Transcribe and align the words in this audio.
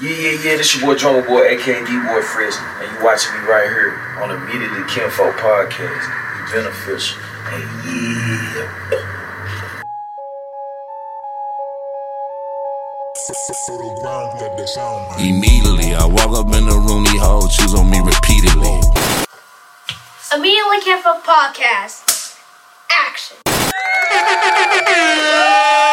Yeah, 0.00 0.10
yeah, 0.10 0.30
yeah. 0.44 0.56
This 0.56 0.76
your 0.76 0.86
boy 0.86 0.94
Drumma 0.98 1.22
Boy, 1.26 1.42
aka 1.48 1.84
D 1.84 1.90
Boy 2.06 2.22
Fresh, 2.22 2.54
and 2.78 2.86
you 2.92 3.04
watching 3.04 3.32
me 3.34 3.40
right 3.50 3.66
here 3.66 3.98
on 4.22 4.28
the 4.28 4.36
Immediately 4.36 4.84
Kinfolk 4.88 5.34
podcast. 5.36 6.06
You 6.38 6.62
beneficial, 6.62 7.18
and 7.50 7.64
yeah. 7.84 9.08
Immediately, 14.58 15.94
I 15.94 16.04
walk 16.04 16.34
up 16.36 16.46
in 16.54 16.66
the 16.66 16.74
room, 16.74 17.04
he 17.06 17.16
hold 17.18 17.50
choose 17.50 17.74
on 17.74 17.88
me 17.90 18.00
repeatedly. 18.00 18.80
Immediately 20.34 20.80
Kinfolk 20.82 21.22
Podcast. 21.24 22.34
Action. 22.90 23.36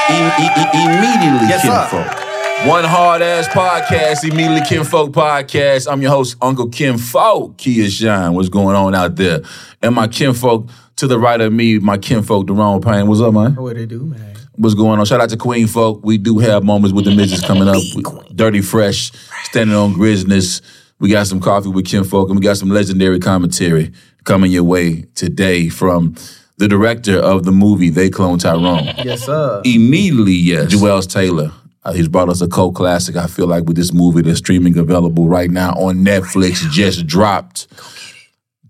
Immediately, 0.10 1.48
Yes, 1.50 1.62
sir. 1.62 1.88
kinfolk. 1.90 2.25
One 2.64 2.84
hard 2.84 3.22
ass 3.22 3.48
podcast, 3.50 4.24
immediately 4.24 4.62
kinfolk 4.68 5.12
podcast. 5.12 5.92
I'm 5.92 6.02
your 6.02 6.10
host, 6.10 6.36
Uncle 6.42 6.68
Kinfolk. 6.70 7.58
Kia 7.58 7.88
Shine, 7.90 8.34
what's 8.34 8.50
going 8.50 8.76
on 8.76 8.96
out 8.96 9.18
there? 9.18 9.42
And 9.84 9.94
my 9.94 10.08
kinfolk 10.08 10.68
to 10.96 11.06
the 11.06 11.20
right 11.20 11.40
of 11.42 11.54
me, 11.54 11.78
my 11.78 11.98
kinfolk, 12.00 12.48
DeRone 12.48 12.84
Payne. 12.84 13.08
What's 13.08 13.22
up, 13.22 13.34
man? 13.36 13.54
What 13.56 13.76
they 13.76 13.86
do, 13.86 14.06
man? 14.06 14.36
What's 14.56 14.74
going 14.74 15.00
on? 15.00 15.06
Shout 15.06 15.22
out 15.22 15.30
to 15.30 15.38
Queen 15.38 15.68
Folk. 15.68 16.00
We 16.04 16.18
do 16.18 16.40
have 16.40 16.64
moments 16.64 16.96
with 16.96 17.06
the 17.06 17.14
misses 17.14 17.42
coming 17.42 17.68
up. 17.68 17.84
Dirty 18.36 18.62
Fresh, 18.62 19.12
standing 19.44 19.76
on 19.76 19.94
Grizzness. 19.94 20.62
We 21.00 21.10
got 21.12 21.28
some 21.28 21.42
coffee 21.42 21.70
with 21.70 21.86
Kinfolk, 21.86 22.30
and 22.30 22.40
we 22.40 22.44
got 22.44 22.58
some 22.58 22.70
legendary 22.70 23.20
commentary 23.20 23.92
coming 24.24 24.52
your 24.52 24.64
way 24.64 25.04
today 25.14 25.70
from 25.70 26.16
the 26.58 26.68
director 26.68 27.18
of 27.20 27.44
the 27.44 27.52
movie 27.52 27.90
They 27.90 28.10
Clone 28.10 28.40
Tyrone. 28.40 28.86
Yes, 29.04 29.26
sir. 29.26 29.62
Immediately, 29.66 30.34
yes. 30.34 30.72
Juel's 30.72 31.06
Taylor. 31.06 31.52
Uh, 31.86 31.94
he's 31.94 32.08
brought 32.08 32.30
us 32.30 32.42
a 32.42 32.48
cult 32.48 32.74
classic. 32.76 33.16
I 33.16 33.28
feel 33.28 33.46
like 33.48 33.66
with 33.66 33.76
this 33.78 33.94
movie 33.94 34.24
that's 34.24 34.40
streaming 34.40 34.78
available 34.78 35.28
right 35.30 35.52
now 35.52 35.72
on 35.74 35.98
Netflix, 35.98 36.68
just 36.72 37.06
dropped. 37.06 37.68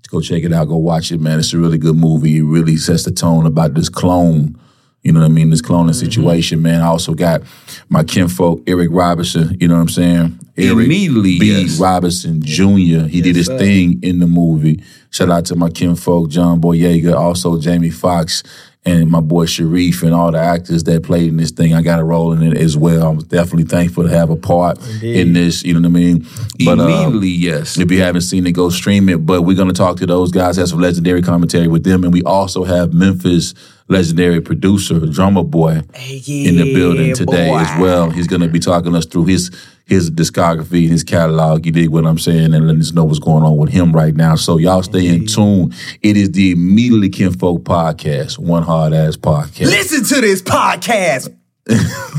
Go 0.09 0.19
check 0.21 0.44
it 0.44 0.53
out. 0.53 0.66
Go 0.66 0.77
watch 0.77 1.11
it, 1.11 1.19
man. 1.19 1.39
It's 1.39 1.53
a 1.53 1.58
really 1.58 1.77
good 1.77 1.95
movie. 1.95 2.38
It 2.38 2.43
really 2.43 2.77
sets 2.77 3.05
the 3.05 3.11
tone 3.11 3.45
about 3.45 3.73
this 3.73 3.89
clone. 3.89 4.59
You 5.02 5.11
know 5.11 5.19
what 5.19 5.27
I 5.27 5.30
mean? 5.30 5.49
This 5.52 5.61
cloning 5.61 5.93
situation, 5.93 6.61
man. 6.61 6.81
I 6.81 6.88
also 6.88 7.13
got 7.13 7.43
my 7.89 8.03
kinfolk, 8.03 8.63
Eric 8.67 8.89
Robinson. 8.91 9.55
You 9.59 9.67
know 9.67 9.75
what 9.75 9.81
I'm 9.81 9.89
saying? 9.89 10.39
Eric 10.58 10.86
Immediately, 10.86 11.39
B. 11.39 11.61
yes. 11.61 11.80
Robinson 11.80 12.41
Jr. 12.41 13.08
He 13.08 13.21
did 13.21 13.36
his 13.36 13.45
sir. 13.45 13.58
thing 13.58 13.99
in 14.02 14.19
the 14.19 14.25
movie. 14.25 14.83
Shout 15.11 15.30
out 15.30 15.45
to 15.45 15.55
my 15.55 15.69
kinfolk, 15.69 16.30
John 16.30 16.59
Boyega, 16.59 17.13
also 17.16 17.59
Jamie 17.59 17.91
Foxx, 17.91 18.41
and 18.86 19.09
my 19.09 19.19
boy 19.19 19.45
Sharif, 19.45 20.03
and 20.03 20.14
all 20.14 20.31
the 20.31 20.39
actors 20.39 20.83
that 20.83 21.03
played 21.03 21.30
in 21.30 21.38
this 21.38 21.52
thing. 21.52 21.73
I 21.73 21.81
got 21.81 22.00
a 22.00 22.03
role 22.03 22.33
in 22.33 22.44
it 22.44 22.58
as 22.58 22.78
well. 22.78 23.09
I'm 23.09 23.19
definitely 23.19 23.64
thankful 23.64 24.03
to 24.03 24.09
have 24.09 24.30
a 24.30 24.36
part 24.36 24.77
in 25.02 25.33
this. 25.33 25.64
You 25.64 25.73
know 25.73 25.80
what 25.81 25.97
I 25.97 26.00
mean? 26.00 26.27
But, 26.64 26.80
um, 26.80 26.89
Immediately, 26.89 27.30
yes. 27.30 27.80
if 27.80 27.92
you 27.92 28.02
haven't 28.02 28.22
seen 28.22 28.45
it, 28.45 28.52
go 28.52 28.69
stream 28.69 29.09
it. 29.09 29.25
But 29.25 29.42
we're 29.42 29.55
going 29.55 29.69
to 29.69 29.73
talk 29.73 29.97
to 29.97 30.05
those 30.05 30.31
guys, 30.31 30.58
have 30.58 30.69
some 30.69 30.80
legendary 30.80 31.22
commentary 31.22 31.67
with 31.67 31.83
them. 31.83 32.03
And 32.03 32.14
we 32.14 32.22
also 32.23 32.64
have 32.64 32.94
Memphis 32.94 33.55
legendary 33.88 34.42
producer, 34.42 34.99
Drumma 34.99 35.44
Boy, 35.44 35.81
in 36.27 36.58
the 36.58 36.73
building 36.73 37.16
today 37.16 37.53
as 37.53 37.80
well. 37.80 38.09
He's 38.09 38.27
going 38.27 38.42
to 38.42 38.47
be 38.47 38.59
talking 38.59 38.95
us 38.95 39.05
through 39.05 39.25
his 39.25 39.52
his 39.86 40.09
discography, 40.09 40.88
his 40.88 41.03
catalog. 41.03 41.66
You 41.66 41.72
dig 41.72 41.89
what 41.89 42.05
I'm 42.05 42.17
saying? 42.17 42.53
And 42.53 42.67
letting 42.67 42.81
us 42.81 42.91
know 42.91 43.03
what's 43.05 43.19
going 43.19 43.44
on 43.44 43.58
with 43.58 43.69
him 43.69 43.92
right 43.92 44.16
now. 44.16 44.36
So 44.36 44.58
y'all 44.58 44.83
stay 44.83 45.08
in 45.08 45.27
tune. 45.27 45.73
It 46.02 46.17
is 46.17 46.31
the 46.31 46.52
Immediately 46.52 47.09
Kinfolk 47.09 47.64
podcast, 47.64 48.39
one 48.39 48.64
hard 48.64 48.94
ass 48.94 49.16
podcast. 49.16 49.66
Listen 49.66 50.03
to 50.03 50.22
this 50.22 50.42
podcast. 50.42 51.36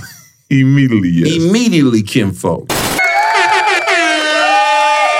Immediately, 0.51 1.09
yes. 1.09 1.37
Immediately, 1.37 2.03
kinfolk. 2.03 2.69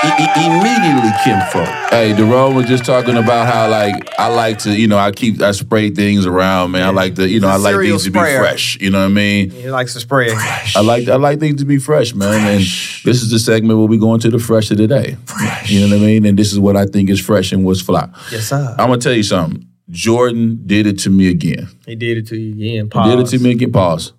Immediately, 0.03 1.09
kinfolk. 1.23 1.67
Hey, 1.89 2.13
DeRone 2.13 2.55
was 2.55 2.67
just 2.67 2.85
talking 2.85 3.17
about 3.17 3.51
how 3.51 3.69
like 3.69 4.07
I 4.19 4.27
like 4.27 4.59
to, 4.59 4.77
you 4.77 4.87
know, 4.87 4.97
I 4.97 5.11
keep 5.11 5.41
I 5.41 5.51
spray 5.51 5.89
things 5.89 6.25
around, 6.25 6.71
man. 6.71 6.83
I 6.83 6.89
like 6.91 7.15
to, 7.15 7.27
you 7.27 7.39
know, 7.39 7.47
I 7.47 7.55
like 7.55 7.75
things 7.75 8.03
to 8.03 8.11
be 8.11 8.19
fresh. 8.19 8.79
You 8.79 8.91
know 8.91 8.99
what 8.99 9.05
I 9.05 9.09
mean? 9.09 9.49
He 9.49 9.69
likes 9.69 9.93
to 9.93 9.99
spray. 9.99 10.29
Fresh. 10.29 10.75
I 10.75 10.81
like 10.81 11.07
I 11.07 11.15
like 11.15 11.39
things 11.39 11.59
to 11.61 11.65
be 11.65 11.79
fresh, 11.79 12.13
man. 12.13 12.47
And 12.47 12.59
this 12.59 13.23
is 13.23 13.31
the 13.31 13.39
segment 13.39 13.79
where 13.79 13.87
we 13.87 13.97
go 13.97 14.13
into 14.13 14.29
the 14.29 14.39
fresh 14.39 14.69
of 14.69 14.77
the 14.77 14.87
day. 14.87 15.17
You 15.65 15.87
know 15.87 15.95
what 15.95 16.03
I 16.03 16.05
mean? 16.05 16.25
And 16.25 16.37
this 16.37 16.51
is 16.51 16.59
what 16.59 16.75
I 16.77 16.85
think 16.85 17.09
is 17.09 17.19
fresh 17.19 17.51
and 17.51 17.65
what's 17.65 17.81
fly. 17.81 18.07
Yes, 18.31 18.49
sir. 18.49 18.75
I'm 18.77 18.89
gonna 18.89 18.97
tell 18.99 19.13
you 19.13 19.23
something. 19.23 19.67
Jordan 19.89 20.61
did 20.65 20.85
it 20.85 20.99
to 20.99 21.09
me 21.09 21.29
again. 21.29 21.69
He 21.85 21.95
did 21.95 22.17
it 22.17 22.27
to 22.27 22.37
you 22.37 22.53
again. 22.53 22.89
Did 22.89 23.19
it 23.19 23.27
to 23.27 23.39
me 23.39 23.51
again. 23.51 23.71
Pause. 23.71 24.13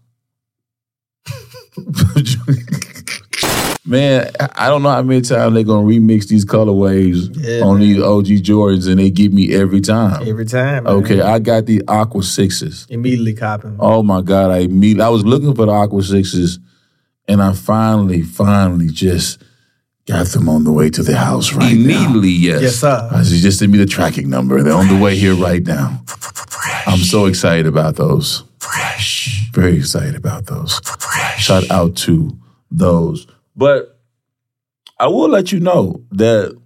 Man, 3.89 4.31
I- 4.39 4.49
I 4.57 4.69
don't 4.69 4.83
know 4.83 4.91
how 4.91 5.03
many 5.03 5.23
times 5.23 5.55
they're 5.55 5.63
gonna 5.65 5.87
remix 5.87 6.29
these 6.29 6.45
colorways 6.45 7.35
Yeah, 7.35 7.65
on 7.65 7.79
man. 7.79 7.89
these 7.89 8.03
OG 8.03 8.27
Jordans, 8.43 8.87
and 8.87 8.99
they 8.99 9.11
get 9.11 9.33
me 9.33 9.53
every 9.55 9.81
time. 9.81 10.23
Every 10.29 10.45
time. 10.45 10.85
man. 10.85 10.93
Okay, 10.95 11.21
I 11.23 11.39
got 11.39 11.65
the 11.67 11.83
Aqua 11.89 12.23
Sixes. 12.23 12.87
Immediately 12.91 13.33
copping. 13.35 13.77
Oh 13.81 14.03
my 14.03 14.21
God, 14.21 14.51
I 14.51 14.59
immediately 14.59 15.03
I 15.05 15.09
was 15.09 15.25
looking 15.25 15.55
for 15.55 15.67
the 15.67 15.73
Aqua 15.73 16.03
Sixes, 16.03 16.59
and 17.27 17.43
I 17.43 17.53
finally, 17.55 18.23
finally 18.23 18.89
just 18.89 19.39
got 20.07 20.27
them 20.29 20.49
on 20.49 20.65
the 20.65 20.73
way 20.73 20.91
to 20.91 21.03
the 21.03 21.17
house 21.17 21.53
right 21.55 21.73
now. 21.75 21.81
Immediately, 22.03 22.31
yes. 22.31 22.63
Yes, 22.63 22.77
sir. 22.77 23.09
I 23.11 23.23
said, 23.23 23.39
just 23.41 23.59
send 23.59 23.73
me 23.73 23.79
the 23.79 23.87
tracking 23.87 24.29
number. 24.29 24.63
They're 24.63 24.75
on 24.75 24.89
the 24.89 24.97
way 25.03 25.17
here 25.17 25.35
right 25.35 25.65
now. 25.67 26.03
I'm 26.87 26.99
so 27.01 27.25
excited 27.27 27.67
about 27.67 27.97
those. 27.97 28.45
Fresh. 28.59 29.51
Very 29.55 29.77
excited 29.79 30.15
about 30.15 30.47
those. 30.47 30.79
Fresh. 30.85 31.45
Shout 31.45 31.71
out 31.71 31.97
to 31.97 32.37
those. 32.71 33.27
But 33.59 33.99
I 35.01 35.09
will 35.09 35.29
let 35.29 35.51
you 35.51 35.59
know 35.59 36.05
that 36.13 36.57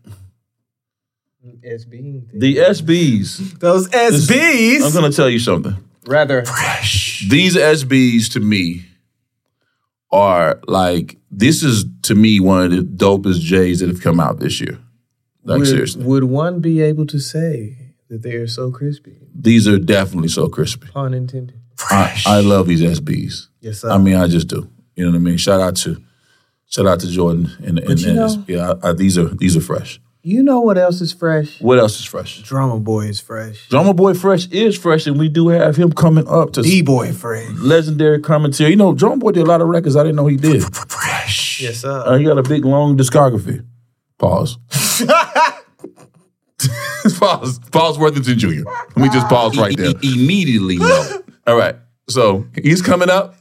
SB. 1.64 2.28
the 2.38 2.56
SBs. 2.56 3.58
Those 3.58 3.88
SBs. 3.88 4.84
I'm 4.84 4.92
gonna 4.92 5.10
tell 5.10 5.30
you 5.30 5.38
something. 5.38 5.74
Rather. 6.06 6.44
fresh. 6.44 7.26
These 7.30 7.56
SBs 7.56 8.30
to 8.32 8.40
me 8.40 8.84
are 10.10 10.60
like 10.68 11.16
this 11.30 11.62
is 11.62 11.86
to 12.02 12.14
me 12.14 12.40
one 12.40 12.64
of 12.66 12.70
the 12.70 12.82
dopest 12.82 13.40
J's 13.40 13.80
that 13.80 13.88
have 13.88 14.02
come 14.02 14.20
out 14.20 14.38
this 14.38 14.60
year. 14.60 14.78
Like 15.44 15.60
would, 15.60 15.68
seriously, 15.68 16.04
Would 16.04 16.24
one 16.24 16.60
be 16.60 16.82
able 16.82 17.06
to 17.06 17.18
say 17.18 17.94
that 18.08 18.22
they 18.22 18.34
are 18.34 18.46
so 18.46 18.70
crispy? 18.70 19.16
these 19.34 19.66
are 19.66 19.78
definitely 19.78 20.28
so 20.28 20.48
crispy. 20.48 20.88
Pun 20.88 21.14
intended. 21.14 21.58
I, 21.90 22.22
I 22.26 22.40
love 22.40 22.66
these 22.66 22.82
SBs. 22.82 23.48
Yes, 23.60 23.80
sir. 23.80 23.90
I 23.90 23.96
mean, 23.96 24.16
I 24.16 24.28
just 24.28 24.48
do. 24.48 24.70
You 24.94 25.06
know 25.06 25.12
what 25.12 25.16
I 25.16 25.20
mean? 25.20 25.36
Shout 25.38 25.60
out 25.60 25.76
to 25.76 25.96
shout 26.72 26.86
out 26.86 27.00
to 27.00 27.08
Jordan 27.08 27.50
and, 27.64 27.78
and, 27.78 27.90
and 27.90 28.16
know- 28.16 28.22
his- 28.24 28.38
yeah, 28.48 28.74
I, 28.82 28.90
I, 28.90 28.92
these 28.92 29.18
are 29.18 29.28
these 29.28 29.56
are 29.56 29.60
fresh. 29.60 30.00
you 30.22 30.42
know 30.42 30.60
what 30.60 30.78
else 30.78 31.00
is 31.00 31.12
fresh? 31.12 31.60
What 31.60 31.78
else 31.78 31.98
is 31.98 32.06
fresh? 32.06 32.40
Drumma 32.42 32.78
Boy 32.80 33.06
is 33.06 33.20
fresh. 33.20 33.68
Drumma 33.68 33.92
Boy 33.92 34.14
Fresh 34.14 34.48
is 34.50 34.78
fresh, 34.78 35.06
and 35.08 35.18
we 35.18 35.28
do 35.28 35.48
have 35.48 35.74
him 35.76 35.92
coming 35.92 36.26
up 36.28 36.52
to 36.54 36.62
D 36.62 36.80
Boy 36.82 37.12
fresh. 37.12 37.48
legendary 37.58 38.20
commentary. 38.20 38.70
You 38.70 38.76
know, 38.76 38.94
Drumma 38.94 39.16
Boy 39.16 39.32
did 39.32 39.42
a 39.42 39.46
lot 39.50 39.60
of 39.60 39.66
records 39.68 39.96
I 39.96 40.02
didn't 40.04 40.16
know 40.16 40.26
he 40.28 40.36
did. 40.36 40.62
Fresh. 40.62 41.60
Yes, 41.60 41.78
sir. 41.80 42.02
Uh, 42.06 42.16
he 42.18 42.24
got 42.24 42.38
a 42.38 42.42
big 42.42 42.64
long 42.64 42.96
discography. 42.96 43.64
Pause. 44.18 44.58
pause. 47.18 47.58
Pause 47.70 47.98
Worthington 47.98 48.38
Jr. 48.38 48.62
Let 48.68 48.96
me 48.96 49.08
just 49.08 49.26
pause 49.28 49.56
right 49.58 49.76
there. 49.76 49.92
Immediately, 50.02 50.76
no. 50.76 51.22
All 51.46 51.56
right. 51.56 51.76
So 52.08 52.46
he's 52.62 52.82
coming 52.82 53.10
up, 53.10 53.34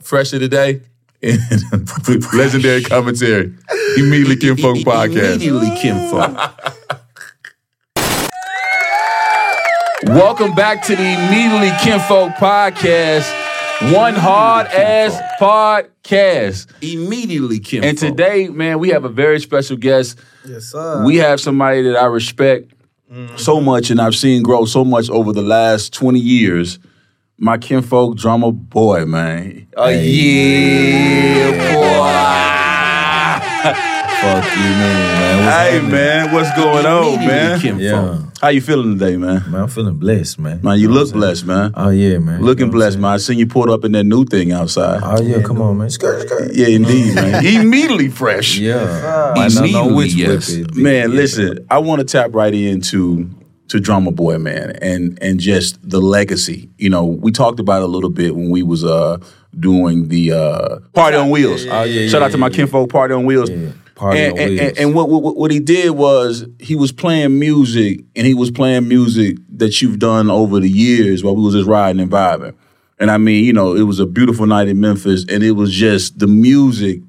fresh 0.00 0.32
of 0.32 0.40
the 0.40 0.48
day, 0.48 0.82
and 1.22 2.32
legendary 2.34 2.82
commentary. 2.82 3.54
Immediately 3.96 4.36
Kinfolk 4.36 4.76
podcast. 4.84 5.36
Immediately, 5.36 5.70
Kim 5.80 5.96
kinfolk. 5.98 6.36
Welcome 10.04 10.54
back 10.54 10.82
to 10.86 10.96
the 10.96 11.02
Immediately 11.02 11.70
Kim 11.80 12.00
Kinfolk 12.00 12.32
podcast. 12.32 13.30
One 13.94 14.14
hard 14.14 14.66
ass 14.68 15.16
podcast. 15.40 16.66
Immediately, 16.82 17.60
Kim. 17.60 17.84
And 17.84 17.96
today, 17.96 18.48
man, 18.48 18.80
we 18.80 18.90
have 18.90 19.04
a 19.04 19.08
very 19.08 19.40
special 19.40 19.76
guest. 19.76 20.18
Yes, 20.44 20.64
sir. 20.64 21.04
We 21.04 21.16
have 21.16 21.40
somebody 21.40 21.82
that 21.82 21.96
I 21.96 22.06
respect 22.06 22.72
mm-hmm. 23.12 23.36
so 23.36 23.60
much 23.60 23.90
and 23.90 24.00
I've 24.00 24.16
seen 24.16 24.42
grow 24.42 24.64
so 24.64 24.84
much 24.84 25.08
over 25.08 25.32
the 25.32 25.42
last 25.42 25.92
20 25.94 26.18
years. 26.18 26.80
My 27.44 27.58
kinfolk 27.58 28.16
Drumma 28.18 28.52
Boy, 28.52 29.04
man. 29.04 29.66
Oh, 29.76 29.88
yeah, 29.88 31.50
boy. 31.74 32.12
Fuck 34.22 34.44
you, 34.56 34.62
man, 34.62 35.18
man. 35.18 35.44
What's 35.44 35.56
Hey, 35.56 35.72
happening? 35.72 35.90
man, 35.90 36.32
what's 36.32 36.56
going 36.56 36.86
on, 36.86 37.26
man? 37.26 37.80
Yeah, 37.80 38.18
How 38.40 38.48
you 38.50 38.60
feeling 38.60 38.96
today, 38.96 39.16
man? 39.16 39.42
man, 39.50 39.62
I'm 39.62 39.68
feeling 39.68 39.96
blessed, 39.96 40.38
man. 40.38 40.60
Man, 40.62 40.78
you 40.78 40.86
know 40.86 40.94
look 40.94 41.12
blessed, 41.12 41.44
man. 41.44 41.72
Oh 41.76 41.88
yeah, 41.90 42.18
man. 42.18 42.42
Looking 42.42 42.66
You 42.66 42.66
know 42.66 42.72
blessed, 42.78 42.98
man. 43.00 43.10
I 43.14 43.16
seen 43.16 43.40
you 43.40 43.48
pulled 43.48 43.70
up 43.70 43.84
in 43.84 43.90
that 43.92 44.04
new 44.04 44.24
thing 44.24 44.52
outside. 44.52 45.00
Oh 45.02 45.20
yeah, 45.20 45.42
come 45.42 45.60
on, 45.60 45.78
man. 45.78 45.90
Skirt, 45.90 46.28
skirt. 46.28 46.52
Yeah, 46.54 46.68
indeed, 46.68 47.16
man. 47.16 47.44
Immediately 47.44 48.10
fresh. 48.10 48.56
Yeah, 48.56 49.32
might 49.34 49.52
not 49.52 49.68
know 49.68 49.88
Immediately, 49.88 49.94
which 49.96 50.14
yes. 50.14 50.48
it. 50.50 50.76
Man, 50.76 51.10
Yeah. 51.10 51.16
listen, 51.16 51.66
I 51.68 51.78
want 51.78 51.98
to 51.98 52.04
tap 52.04 52.32
right 52.34 52.54
into 52.54 53.28
to 53.72 53.80
Drumma 53.80 54.12
Boy, 54.12 54.36
man, 54.36 54.76
and 54.82 55.18
and 55.22 55.40
just 55.40 55.78
the 55.88 55.98
legacy. 55.98 56.68
You 56.76 56.90
know, 56.90 57.06
we 57.06 57.32
talked 57.32 57.58
about 57.58 57.80
it 57.80 57.84
a 57.86 57.88
little 57.88 58.10
bit 58.10 58.36
when 58.36 58.50
we 58.50 58.62
was 58.62 58.84
uh 58.84 59.16
doing 59.58 60.08
the 60.08 60.32
uh 60.32 60.78
Party 60.92 61.16
on 61.16 61.30
Wheels. 61.30 61.64
Oh, 61.64 61.84
yeah, 61.84 62.06
Shout 62.06 62.20
out 62.20 62.32
to 62.32 62.38
my 62.38 62.48
yeah, 62.48 62.56
kinfolk 62.56 62.90
Party 62.90 63.14
on 63.14 63.24
Wheels. 63.24 63.48
Yeah, 63.48 63.70
Party 63.94 64.18
and, 64.18 64.32
on 64.34 64.38
and, 64.38 64.50
Wheels. 64.50 64.60
and, 64.60 64.78
and 64.78 64.94
what, 64.94 65.08
what 65.08 65.36
what 65.36 65.50
he 65.50 65.58
did 65.58 65.92
was 65.92 66.44
he 66.58 66.76
was 66.76 66.92
playing 66.92 67.38
music, 67.38 68.00
and 68.14 68.26
he 68.26 68.34
was 68.34 68.50
playing 68.50 68.88
music 68.88 69.38
that 69.56 69.80
you've 69.80 69.98
done 69.98 70.30
over 70.30 70.60
the 70.60 70.68
years 70.68 71.24
while 71.24 71.34
we 71.34 71.42
was 71.42 71.54
just 71.54 71.66
riding 71.66 72.02
and 72.02 72.10
vibing. 72.10 72.54
And 72.98 73.10
I 73.10 73.16
mean, 73.16 73.42
you 73.42 73.54
know, 73.54 73.74
it 73.74 73.84
was 73.84 74.00
a 74.00 74.06
beautiful 74.06 74.44
night 74.44 74.68
in 74.68 74.80
Memphis, 74.80 75.24
and 75.30 75.42
it 75.42 75.52
was 75.52 75.72
just 75.72 76.18
the 76.18 76.26
music 76.26 77.00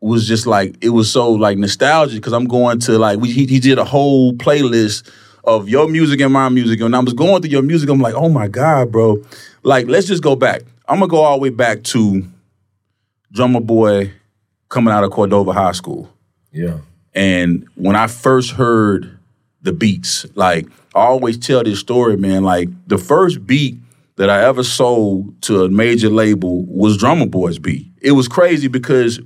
was 0.00 0.26
just 0.26 0.46
like 0.46 0.76
it 0.80 0.88
was 0.88 1.12
so 1.12 1.30
like 1.30 1.58
nostalgic 1.58 2.16
because 2.16 2.32
I'm 2.32 2.46
going 2.46 2.78
to 2.80 2.98
like 2.98 3.20
we, 3.20 3.30
he, 3.30 3.44
he 3.44 3.60
did 3.60 3.78
a 3.78 3.84
whole 3.84 4.32
playlist 4.32 5.06
of 5.44 5.68
your 5.68 5.88
music 5.88 6.20
and 6.20 6.32
my 6.32 6.48
music, 6.48 6.80
and 6.80 6.94
I 6.94 7.00
was 7.00 7.14
going 7.14 7.42
through 7.42 7.50
your 7.50 7.62
music. 7.62 7.88
I'm 7.88 8.00
like, 8.00 8.14
oh 8.14 8.28
my 8.28 8.48
god, 8.48 8.92
bro! 8.92 9.22
Like, 9.62 9.86
let's 9.86 10.06
just 10.06 10.22
go 10.22 10.36
back. 10.36 10.62
I'm 10.88 10.98
gonna 10.98 11.08
go 11.08 11.18
all 11.18 11.36
the 11.36 11.42
way 11.42 11.50
back 11.50 11.82
to 11.84 12.26
Drumma 13.32 13.60
Boy 13.60 14.12
coming 14.68 14.92
out 14.92 15.04
of 15.04 15.10
Cordova 15.10 15.52
High 15.52 15.72
School. 15.72 16.10
Yeah. 16.52 16.78
And 17.14 17.66
when 17.74 17.96
I 17.96 18.06
first 18.06 18.52
heard 18.52 19.18
the 19.62 19.72
beats, 19.72 20.26
like 20.34 20.66
I 20.94 21.00
always 21.00 21.38
tell 21.38 21.62
this 21.62 21.78
story, 21.78 22.16
man. 22.16 22.42
Like 22.42 22.68
the 22.86 22.98
first 22.98 23.46
beat 23.46 23.76
that 24.16 24.30
I 24.30 24.44
ever 24.44 24.62
sold 24.62 25.40
to 25.42 25.64
a 25.64 25.68
major 25.68 26.08
label 26.10 26.64
was 26.64 26.96
Drumma 26.96 27.26
Boy's 27.26 27.58
beat. 27.58 27.86
It 28.02 28.12
was 28.12 28.28
crazy 28.28 28.68
because 28.68 29.20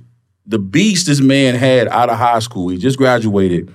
the 0.45 0.59
beats 0.59 1.05
this 1.05 1.19
man 1.19 1.55
had 1.55 1.87
out 1.87 2.09
of 2.09 2.17
high 2.17 2.39
school, 2.39 2.69
he 2.69 2.77
just 2.77 2.97
graduated. 2.97 3.73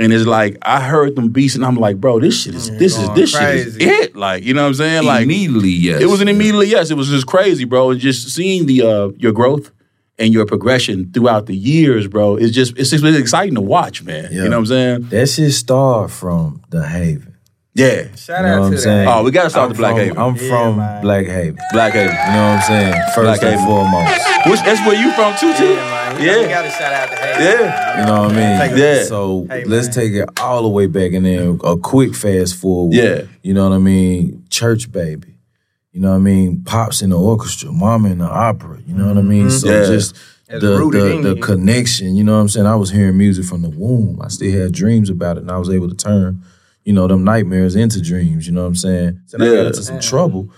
And 0.00 0.12
it's 0.12 0.26
like 0.26 0.56
I 0.62 0.80
heard 0.80 1.16
them 1.16 1.30
beats, 1.30 1.56
and 1.56 1.64
I'm 1.64 1.74
like, 1.74 1.96
bro, 2.00 2.20
this 2.20 2.40
shit 2.42 2.54
is 2.54 2.70
this 2.78 2.96
is 2.96 3.04
going 3.06 3.14
this 3.20 3.32
shit 3.32 3.54
is 3.56 3.76
it. 3.80 4.14
Like, 4.14 4.44
you 4.44 4.54
know 4.54 4.62
what 4.62 4.68
I'm 4.68 4.74
saying? 4.74 5.04
Like 5.04 5.24
Immediately, 5.24 5.70
yes. 5.70 6.00
it 6.00 6.06
was 6.06 6.20
an 6.20 6.28
immediately 6.28 6.68
yes. 6.68 6.90
It 6.92 6.96
was 6.96 7.08
just 7.08 7.26
crazy, 7.26 7.64
bro. 7.64 7.90
And 7.90 8.00
just 8.00 8.28
seeing 8.32 8.66
the 8.66 8.82
uh, 8.82 9.08
your 9.16 9.32
growth 9.32 9.72
and 10.16 10.32
your 10.32 10.46
progression 10.46 11.10
throughout 11.12 11.46
the 11.46 11.56
years, 11.56 12.06
bro. 12.06 12.36
It's 12.36 12.52
just 12.52 12.78
it's 12.78 12.90
just 12.90 13.02
really 13.02 13.18
exciting 13.18 13.56
to 13.56 13.60
watch, 13.60 14.04
man. 14.04 14.32
You 14.32 14.44
know 14.44 14.50
what 14.50 14.56
I'm 14.58 14.66
saying? 14.66 15.08
That 15.08 15.26
shit 15.28 15.52
started 15.52 16.12
from 16.14 16.62
the 16.70 16.86
Haven. 16.86 17.34
Yeah. 17.74 18.14
Shout 18.16 18.40
You 18.40 18.46
know 18.46 18.54
out 18.54 18.58
what 18.60 18.60
to 18.60 18.64
I'm 18.66 18.70
that. 18.72 18.78
saying? 18.78 19.08
Oh, 19.08 19.22
we 19.24 19.30
gotta 19.32 19.50
start 19.50 19.66
I'm 19.66 19.72
the 19.72 19.78
Black 19.78 19.92
from, 19.94 19.98
Haven. 20.00 20.18
I'm 20.18 20.36
Yeah, 20.36 20.48
from 20.48 20.76
man. 20.78 21.02
Black 21.02 21.26
Haven. 21.26 21.58
Black 21.72 21.92
Haven. 21.92 22.10
You 22.10 22.18
know 22.18 22.48
what 22.50 22.58
I'm 22.58 22.62
saying? 22.62 22.94
First 23.14 23.40
Black 23.40 23.42
and 23.42 23.50
Haven. 23.60 23.66
foremost. 23.66 24.46
Which 24.46 24.60
that's 24.62 24.80
where 24.86 24.94
you 25.00 25.12
from 25.12 25.36
too, 25.38 25.52
too? 25.54 25.74
Yeah, 25.74 25.97
man. 26.14 26.22
Yeah. 26.22 26.40
You 26.42 26.48
gotta 26.48 26.70
shout 26.70 26.92
out 26.92 27.10
to 27.10 27.16
Hayden. 27.16 27.42
Yeah. 27.42 28.00
You 28.00 28.06
know 28.06 28.22
what 28.22 28.32
I 28.32 28.68
mean? 28.68 28.78
Yeah. 28.78 29.04
So 29.04 29.46
Hey, 29.48 29.64
let's 29.64 29.88
take 29.94 30.12
it 30.12 30.28
all 30.40 30.62
the 30.62 30.68
way 30.68 30.86
back 30.86 31.12
and 31.12 31.24
then 31.26 31.60
a 31.64 31.76
quick 31.76 32.14
fast 32.14 32.54
forward. 32.56 32.94
Yeah. 32.94 33.22
You 33.42 33.54
know 33.54 33.68
what 33.68 33.74
I 33.74 33.78
mean? 33.78 34.44
Church 34.50 34.90
baby. 34.90 35.34
You 35.92 36.00
know 36.00 36.10
what 36.10 36.16
I 36.16 36.20
mean? 36.20 36.62
Pops 36.64 37.02
in 37.02 37.10
the 37.10 37.18
orchestra, 37.18 37.72
mama 37.72 38.10
in 38.10 38.18
the 38.18 38.26
opera. 38.28 38.78
You 38.86 38.94
know 38.94 39.08
what 39.08 39.18
I 39.18 39.22
mean? 39.22 39.50
So 39.50 39.66
Mm-hmm. 39.68 39.82
Yeah. 39.82 39.96
just 39.96 40.14
the 40.48 40.58
the, 40.60 41.34
the 41.34 41.40
connection. 41.40 42.14
You 42.16 42.24
know 42.24 42.34
what 42.34 42.40
I'm 42.40 42.48
saying? 42.48 42.66
I 42.66 42.76
was 42.76 42.90
hearing 42.90 43.18
music 43.18 43.44
from 43.44 43.62
the 43.62 43.68
womb. 43.70 44.20
I 44.22 44.28
still 44.28 44.50
had 44.58 44.72
dreams 44.72 45.10
about 45.10 45.36
it, 45.36 45.40
and 45.40 45.50
I 45.50 45.58
was 45.58 45.68
able 45.70 45.88
to 45.90 45.94
turn, 45.94 46.42
you 46.84 46.92
know, 46.94 47.06
them 47.06 47.22
nightmares 47.24 47.76
into 47.76 48.00
dreams. 48.00 48.46
You 48.46 48.54
know 48.54 48.62
what 48.62 48.68
I'm 48.68 48.74
saying? 48.76 49.20
So 49.26 49.38
I 49.38 49.44
Yeah. 49.44 49.54
got 49.56 49.66
into 49.66 49.82
some 49.82 50.00
trouble 50.00 50.48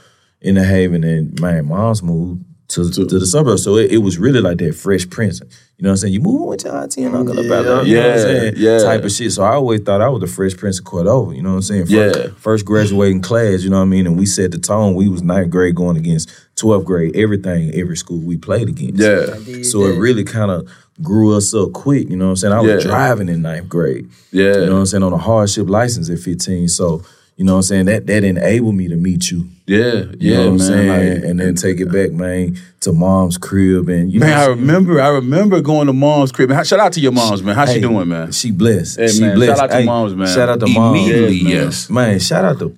in 0.41 0.55
the 0.55 0.65
Haven, 0.65 1.03
and 1.03 1.41
my 1.41 1.61
mom's 1.63 2.03
moved 2.05 2.45
to, 2.71 2.91
to, 2.91 3.05
the 3.19 3.27
suburbs. 3.27 3.63
So 3.65 3.77
it, 3.77 3.93
it 3.93 3.99
was 3.99 4.19
really 4.19 4.41
like 4.41 4.59
that 4.59 4.75
Fresh 4.75 5.11
Prince. 5.11 5.41
You 5.41 5.85
know 5.85 5.89
what 5.89 5.93
I'm 5.93 5.97
saying? 5.99 6.15
You 6.15 6.21
moving 6.21 6.47
with 6.47 6.65
your 6.65 6.77
auntie 6.77 7.03
and 7.05 7.15
uncle 7.17 7.39
about 7.39 7.65
that. 7.65 7.87
You 7.87 7.97
know 7.97 8.01
what 8.03 8.11
I'm 8.11 8.17
Yeah, 8.17 8.23
saying? 8.23 8.55
yeah. 8.59 8.79
Type 8.81 9.03
of 9.05 9.11
shit. 9.13 9.33
So 9.33 9.43
I 9.43 9.55
always 9.55 9.81
thought 9.81 10.01
I 10.01 10.09
was 10.09 10.21
the 10.21 10.27
Fresh 10.27 10.57
Prince 10.57 10.79
of 10.79 10.85
Cordova. 10.85 11.35
You 11.35 11.43
know 11.43 11.51
what 11.51 11.57
I'm 11.57 11.63
saying? 11.63 11.87
First, 11.87 12.19
Yeah. 12.19 12.29
First 12.37 12.65
graduating 12.65 13.23
class, 13.23 13.63
you 13.63 13.71
know 13.71 13.77
what 13.79 13.83
I 13.83 13.87
mean? 13.87 14.07
And 14.07 14.19
we 14.19 14.27
set 14.27 14.51
the 14.53 14.59
tone. 14.59 14.95
We 14.95 15.09
was 15.09 15.23
ninth 15.23 15.51
grade 15.51 15.75
going 15.75 15.97
against 15.97 16.29
12th 16.57 16.85
grade, 16.85 17.17
everything, 17.17 17.73
every 17.75 17.97
school 17.97 18.21
we 18.21 18.37
played 18.37 18.69
against. 18.69 19.01
Yeah. 19.01 19.63
So 19.63 19.85
it 19.87 19.99
really 19.99 20.25
kind 20.25 20.51
of 20.51 20.69
grew 21.03 21.35
us 21.35 21.55
up 21.55 21.73
quick, 21.73 22.11
you 22.11 22.17
know 22.17 22.27
what 22.27 22.31
I'm 22.33 22.37
saying? 22.37 22.53
I 22.55 22.61
was 22.61 22.85
Yeah. 22.85 22.91
driving 22.91 23.29
in 23.31 23.41
ninth 23.43 23.69
grade. 23.69 24.09
Yeah. 24.33 24.45
You 24.53 24.67
know 24.67 24.73
what 24.75 24.79
I'm 24.81 24.87
saying? 24.87 25.03
On 25.03 25.13
a 25.15 25.19
hardship 25.19 25.69
license 25.69 26.11
at 26.11 26.19
15. 26.19 26.69
So, 26.69 27.03
you 27.41 27.47
know 27.47 27.53
what 27.53 27.59
I'm 27.59 27.63
saying? 27.63 27.87
That 27.87 28.07
that 28.07 28.23
enabled 28.23 28.75
me 28.75 28.87
to 28.89 28.97
meet 28.97 29.31
you. 29.31 29.49
Yeah. 29.67 29.79
You 29.79 30.17
Yeah, 30.21 30.37
know 30.37 30.41
what 30.41 30.47
I'm 30.49 30.57
man. 30.59 30.67
saying? 30.67 31.15
like- 31.23 31.25
and 31.31 31.41
then 31.41 31.55
take 31.55 31.81
it 31.81 31.89
uh, 31.89 31.93
back, 31.93 32.13
man, 32.13 32.59
to 32.81 32.93
mom's 32.93 33.39
crib 33.39 33.89
and 33.89 34.13
you 34.13 34.21
Man, 34.21 34.29
know 34.29 34.35
I 34.37 34.39
what 34.41 34.51
I'm 34.51 34.57
saying? 34.59 34.67
remember. 34.69 35.01
I 35.01 35.09
remember 35.09 35.61
going 35.63 35.87
to 35.87 35.95
mom's 35.95 36.33
crib. 36.33 36.51
Man, 36.51 36.63
Shout 36.65 36.81
out 36.81 36.93
to 36.93 37.01
your 37.01 37.13
moms, 37.13 37.43
man. 37.43 37.55
How 37.55 37.65
she 37.65 37.73
Hey, 37.75 37.81
doing, 37.81 38.09
man? 38.09 38.31
She 38.33 38.51
blessed. 38.51 38.99
Hey, 39.01 39.09
she 39.09 39.21
man, 39.23 39.37
blessed. 39.37 39.57
shout 39.59 39.71
out 39.71 39.71
to 39.75 39.81
Hey, 39.81 39.85
moms, 39.87 40.15
man. 40.15 40.27
Shout 40.27 40.49
out 40.51 40.61
to 40.61 40.67
moms. 40.69 40.99
Immediately, 41.01 41.37
Yeah, 41.37 41.45
man. 41.45 41.53
yes. 41.65 41.89
Man, 41.89 42.19
shout 42.19 42.45
out 42.45 42.59
to 42.59 42.77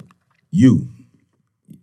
you. 0.53 0.87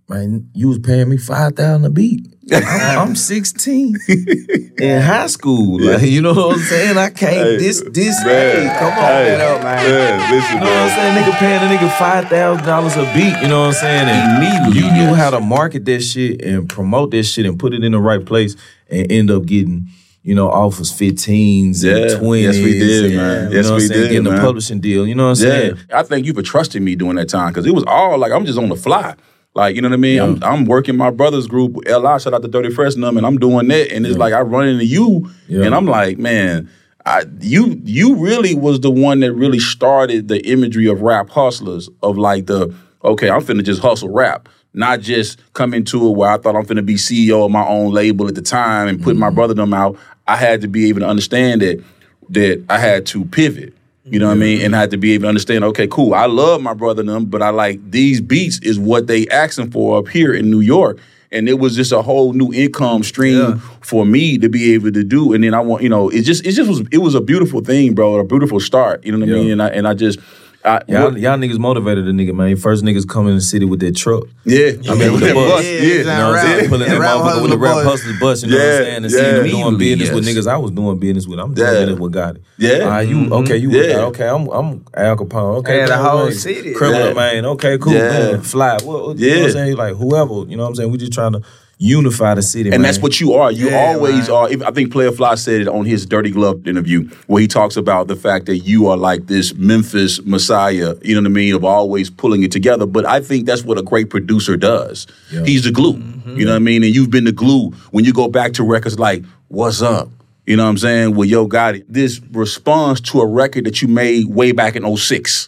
Man, 0.08 0.50
you 0.54 0.70
was 0.70 0.80
paying 0.80 1.10
me 1.10 1.18
five 1.18 1.56
thousand 1.58 1.84
a 1.86 1.90
beat. 1.90 2.26
I'm, 2.52 3.10
I'm 3.10 3.16
16 3.16 3.98
in 4.80 5.02
high 5.02 5.28
school. 5.28 5.80
Like, 5.80 6.04
you 6.04 6.22
know 6.22 6.34
what 6.34 6.56
I'm 6.56 6.60
saying? 6.60 6.98
I 6.98 7.10
can't. 7.10 7.60
this 7.60 7.82
this. 7.92 8.22
Hey, 8.24 8.70
come 8.80 8.94
on, 8.94 9.06
Hey, 9.06 9.38
man. 9.38 9.64
man. 9.64 9.86
yeah, 9.86 10.28
listen, 10.32 10.54
You 10.56 10.60
know 10.60 10.66
what 10.66 10.84
I'm 10.84 10.90
saying? 10.90 11.16
Nigga 11.24 11.40
paying 11.40 11.62
a 11.64 11.66
nigga 11.78 11.92
five 11.98 12.26
thousand 12.30 12.66
dollars 12.66 12.96
a 12.98 13.04
beat. 13.14 13.40
You 13.42 13.48
know 13.48 13.62
what 13.62 13.68
I'm 13.68 13.74
saying? 13.74 14.08
And 14.10 14.38
Immediately, 14.44 14.80
you 14.80 14.92
knew 14.92 15.14
how 15.16 15.30
to 15.30 15.40
market 15.40 15.86
that 15.86 16.02
shit 16.02 16.42
and 16.42 16.68
promote 16.70 17.12
that 17.12 17.24
shit 17.24 17.46
and 17.46 17.60
put 17.60 17.74
it 17.74 17.84
in 17.84 17.92
the 17.92 18.00
right 18.00 18.26
place 18.26 18.56
and 18.90 19.12
end 19.12 19.32
up 19.32 19.46
getting. 19.46 19.88
You 20.22 20.36
know, 20.36 20.50
offers 20.50 20.92
15s 20.92 21.82
Yeah. 21.84 21.96
and 21.96 22.22
20s. 22.22 22.42
Yes, 22.44 22.56
we 22.62 22.78
did, 22.78 23.06
and, 23.06 23.16
man. 23.16 23.50
You 23.52 23.56
Yes, 23.58 23.66
know 23.66 23.72
what 23.72 23.78
we 23.78 23.84
I'm 23.84 23.88
saying? 23.88 24.02
did, 24.02 24.10
Getting 24.10 24.24
man. 24.26 24.38
a 24.38 24.42
publishing 24.42 24.80
deal. 24.82 25.08
You 25.08 25.16
know 25.16 25.30
what 25.30 25.40
I'm 25.40 25.46
Yeah, 25.48 25.52
saying? 25.52 25.78
I 25.94 26.04
think 26.04 26.26
you 26.28 26.34
for 26.34 26.42
trusting 26.42 26.84
me 26.84 26.96
during 26.96 27.16
that 27.16 27.30
time 27.30 27.50
because 27.52 27.66
it 27.66 27.74
was 27.74 27.86
all 27.88 28.18
like 28.18 28.34
I'm 28.34 28.46
just 28.46 28.60
on 28.60 28.68
the 28.68 28.76
fly. 28.76 29.16
Like 29.60 29.76
you 29.76 29.82
know 29.82 29.90
what 29.90 29.96
I 29.96 29.98
mean? 29.98 30.22
I'm, 30.22 30.42
I'm 30.42 30.64
working 30.64 30.96
my 30.96 31.10
brother's 31.10 31.46
group, 31.46 31.76
Li. 31.76 31.84
Shout 31.86 32.34
out 32.34 32.42
to 32.42 32.48
Dirty 32.48 32.70
Fresh 32.70 32.96
Num, 32.96 33.18
and 33.18 33.26
I'm 33.28 33.38
doing 33.38 33.68
that, 33.68 33.92
and 33.92 34.08
it's 34.08 34.18
like 34.18 34.34
I 34.34 34.40
run 34.40 34.70
into 34.70 34.86
you, 34.86 35.30
Yeah. 35.50 35.66
and 35.66 35.76
I'm 35.76 35.86
like, 35.86 36.18
man, 36.18 36.70
I 37.06 37.26
you 37.42 37.78
you 37.84 38.16
really 38.16 38.56
was 38.56 38.80
the 38.80 38.90
one 38.90 39.20
that 39.20 39.34
really 39.34 39.60
started 39.60 40.30
the 40.30 40.40
imagery 40.48 40.88
of 40.88 41.02
rap 41.02 41.30
hustlers 41.30 41.90
of 42.02 42.18
like 42.18 42.46
the 42.46 42.74
okay, 43.04 43.30
I'm 43.30 43.42
finna 43.42 43.62
just 43.62 43.82
hustle 43.82 44.08
rap. 44.08 44.48
Not 44.74 45.02
just 45.02 45.42
come 45.54 45.74
into 45.74 46.08
it 46.08 46.12
where 46.16 46.30
I 46.30 46.38
thought 46.38 46.56
I'm 46.56 46.66
finna 46.66 46.86
be 46.86 46.96
CEO 46.96 47.44
of 47.44 47.52
my 47.52 47.68
own 47.68 47.92
label 47.92 48.30
at 48.30 48.36
the 48.36 48.42
time 48.42 48.88
and 48.88 49.04
put 49.04 49.18
my 49.18 49.28
mm-hmm. 49.28 49.36
brother 49.36 49.56
them 49.56 49.74
out. 49.74 49.98
I 50.26 50.38
had 50.38 50.62
to 50.62 50.70
be 50.70 50.88
able 50.88 51.02
to 51.02 51.08
understand 51.08 51.62
that 51.64 51.84
that 52.30 52.64
I 52.70 52.80
had 52.80 53.06
to 53.08 53.26
pivot. 53.26 53.74
You 54.12 54.20
know 54.20 54.28
what 54.28 54.34
I 54.34 54.38
mean? 54.38 54.62
And 54.62 54.76
I 54.76 54.80
had 54.80 54.92
to 54.92 54.98
be 54.98 55.14
able 55.14 55.24
to 55.24 55.30
understand, 55.30 55.64
okay, 55.66 55.88
cool. 55.88 56.14
I 56.14 56.26
love 56.26 56.62
my 56.62 56.74
brother 56.74 57.02
and 57.02 57.10
them, 57.10 57.26
but 57.26 57.42
I 57.42 57.50
like 57.50 57.80
these 57.92 58.22
beats 58.22 58.60
is 58.60 58.80
what 58.80 59.08
they 59.08 59.28
asking 59.28 59.72
for 59.72 59.98
up 60.00 60.08
here 60.08 60.34
in 60.34 60.50
New 60.50 60.62
York. 60.62 61.00
And 61.32 61.48
it 61.48 61.60
was 61.60 61.76
just 61.76 61.92
a 61.92 62.02
whole 62.02 62.34
new 62.34 62.52
income 62.52 63.04
stream 63.04 63.60
for 63.82 64.04
me 64.04 64.40
to 64.40 64.50
be 64.50 64.74
able 64.74 64.92
to 64.92 65.04
do. 65.04 65.34
And 65.34 65.44
then 65.44 65.54
I 65.54 65.60
want, 65.60 65.84
you 65.84 65.90
know, 65.90 66.10
it 66.10 66.24
just 66.24 66.44
it 66.44 66.54
just 66.54 66.68
was 66.68 66.82
it 66.92 66.98
was 66.98 67.14
a 67.14 67.22
beautiful 67.22 67.62
thing, 67.62 67.94
bro, 67.94 68.16
a 68.16 68.24
beautiful 68.24 68.60
start. 68.60 69.06
You 69.06 69.12
know 69.12 69.20
what 69.20 69.30
I 69.30 69.32
Yeah. 69.34 69.38
mean? 69.44 69.52
And 69.52 69.62
I 69.62 69.68
and 69.68 69.88
I 69.88 69.94
just 69.94 70.18
I, 70.66 70.82
Y'all, 70.90 71.18
y'all 71.18 71.38
niggas 71.38 71.58
motivated 71.58 72.06
the 72.06 72.12
nigga, 72.12 72.36
man. 72.36 72.58
First 72.58 72.84
niggas 72.84 73.08
come 73.08 73.30
in 73.30 73.36
the 73.36 73.42
city 73.42 73.64
with 73.66 73.80
that 73.80 73.96
truck. 73.96 74.26
yeah, 74.44 74.72
I 74.90 74.96
mean, 74.96 75.14
with 75.14 75.22
the 75.22 75.34
bus. 75.34 75.64
Yeah, 75.64 75.72
You 75.72 76.04
know 76.04 76.32
what 76.32 76.40
I'm 76.40 76.46
saying? 76.46 76.70
Pulling 76.70 76.90
that 76.90 77.00
rap 77.00 77.18
motherfucker 77.18 77.42
with 77.44 77.52
the 77.52 77.58
hustler 77.58 77.58
rap 77.58 77.74
bus. 77.76 77.86
hustler 78.04 78.20
bus, 78.20 78.44
you 78.44 78.50
know 78.50 78.58
what 78.58 78.66
I'm 78.66 78.84
saying? 78.84 78.96
And 78.96 79.04
yeah. 79.06 79.10
seeing 79.10 79.36
them 79.36 79.44
doing 79.48 79.68
Immediately, 79.76 79.96
business 79.96 80.12
with 80.16 80.28
niggas 80.46 80.52
I 80.52 80.58
was 80.58 80.72
doing 80.72 81.00
business 81.00 81.28
with. 81.28 81.40
I'm 81.40 81.54
doing 81.54 81.66
Yeah. 81.74 81.80
business 81.80 82.00
with 82.00 82.14
Gotti. 82.14 82.42
Yeah. 82.58 82.70
Uh, 82.98 83.00
you, 83.00 83.34
okay, 83.36 83.56
you 83.58 83.72
Yeah. 83.72 83.84
Gotti. 83.84 84.04
Okay, 84.10 84.28
I'm 84.28 84.48
I'm 84.50 84.86
Al 84.96 85.16
Capone. 85.16 85.58
Okay, 85.60 85.78
Yeah, 85.78 85.86
the 85.88 85.94
cool, 85.96 86.04
whole 86.10 86.24
man. 86.26 86.34
city. 86.34 86.74
Criminal, 86.74 87.08
Yeah. 87.08 87.14
man. 87.14 87.46
Okay, 87.46 87.78
cool, 87.78 87.94
Yeah. 87.94 88.10
man. 88.10 88.42
Fly. 88.42 88.78
What, 88.84 89.18
you 89.18 89.30
know 89.30 89.36
what 89.40 89.46
I'm 89.46 89.52
saying? 89.52 89.78
Like, 89.78 89.96
whoever, 89.96 90.34
you 90.50 90.58
know 90.58 90.64
what 90.64 90.70
I'm 90.70 90.76
saying? 90.76 90.92
We 90.92 90.98
just 90.98 91.14
trying 91.14 91.34
to 91.34 91.42
unify 91.82 92.36
the 92.36 92.42
city, 92.42 92.70
And 92.70 92.82
man. 92.82 92.82
that's 92.84 93.00
what 93.02 93.20
you 93.22 93.34
are. 93.34 93.52
You 93.52 93.70
Yeah, 93.70 93.94
always 93.94 94.28
man. 94.28 94.32
are. 94.32 94.50
If- 94.52 94.62
I 94.62 94.72
think 94.72 94.92
Playa 94.92 95.12
Fly 95.14 95.36
said 95.36 95.62
it 95.62 95.68
on 95.70 95.86
his 95.86 96.06
Dirty 96.06 96.30
Glove 96.30 96.68
interview, 96.68 97.10
where 97.28 97.42
he 97.42 97.48
talks 97.48 97.78
about 97.78 98.08
the 98.10 98.18
fact 98.18 98.46
that 98.48 98.58
you 98.60 98.88
are 98.88 98.98
like 98.98 99.28
this 99.28 99.56
Memphis 99.56 100.22
messiah. 100.26 100.96
You 101.02 101.16
know 101.16 101.22
what 101.22 101.28
I 101.28 101.34
mean? 101.34 101.56
Of 101.56 101.64
always 101.64 102.10
pulling 102.10 102.44
it 102.44 102.52
together. 102.52 102.86
But 102.86 103.06
I 103.06 103.22
think 103.22 103.46
that's 103.46 103.64
what 103.64 103.78
a 103.78 103.82
great 103.82 104.10
producer 104.10 104.58
does. 104.58 105.08
He's 105.46 105.64
the 105.64 105.72
glue. 105.72 105.94
Mm-hmm. 105.94 106.38
You 106.38 106.46
know 106.46 106.52
what 106.52 106.58
I 106.58 106.60
mean? 106.60 106.84
And 106.84 106.94
you've 106.94 107.10
been 107.12 107.24
the 107.24 107.32
glue 107.32 107.72
when 107.92 108.04
you 108.06 108.14
go 108.14 108.28
back 108.28 108.54
to 108.54 108.64
records 108.64 109.00
like 109.00 109.24
"What's 109.48 109.82
Up." 109.82 110.10
You 110.46 110.56
know 110.58 110.64
what 110.64 110.70
I'm 110.70 110.78
saying? 110.80 111.16
Well, 111.16 111.26
Yo 111.28 111.46
got 111.46 111.76
it. 111.76 111.86
this 111.92 112.20
responds 112.32 113.02
to 113.02 113.22
a 113.22 113.26
record 113.28 113.66
that 113.66 113.82
you 113.84 113.88
made 113.88 114.26
way 114.26 114.52
back 114.52 114.76
in 114.76 114.84
06. 114.98 115.48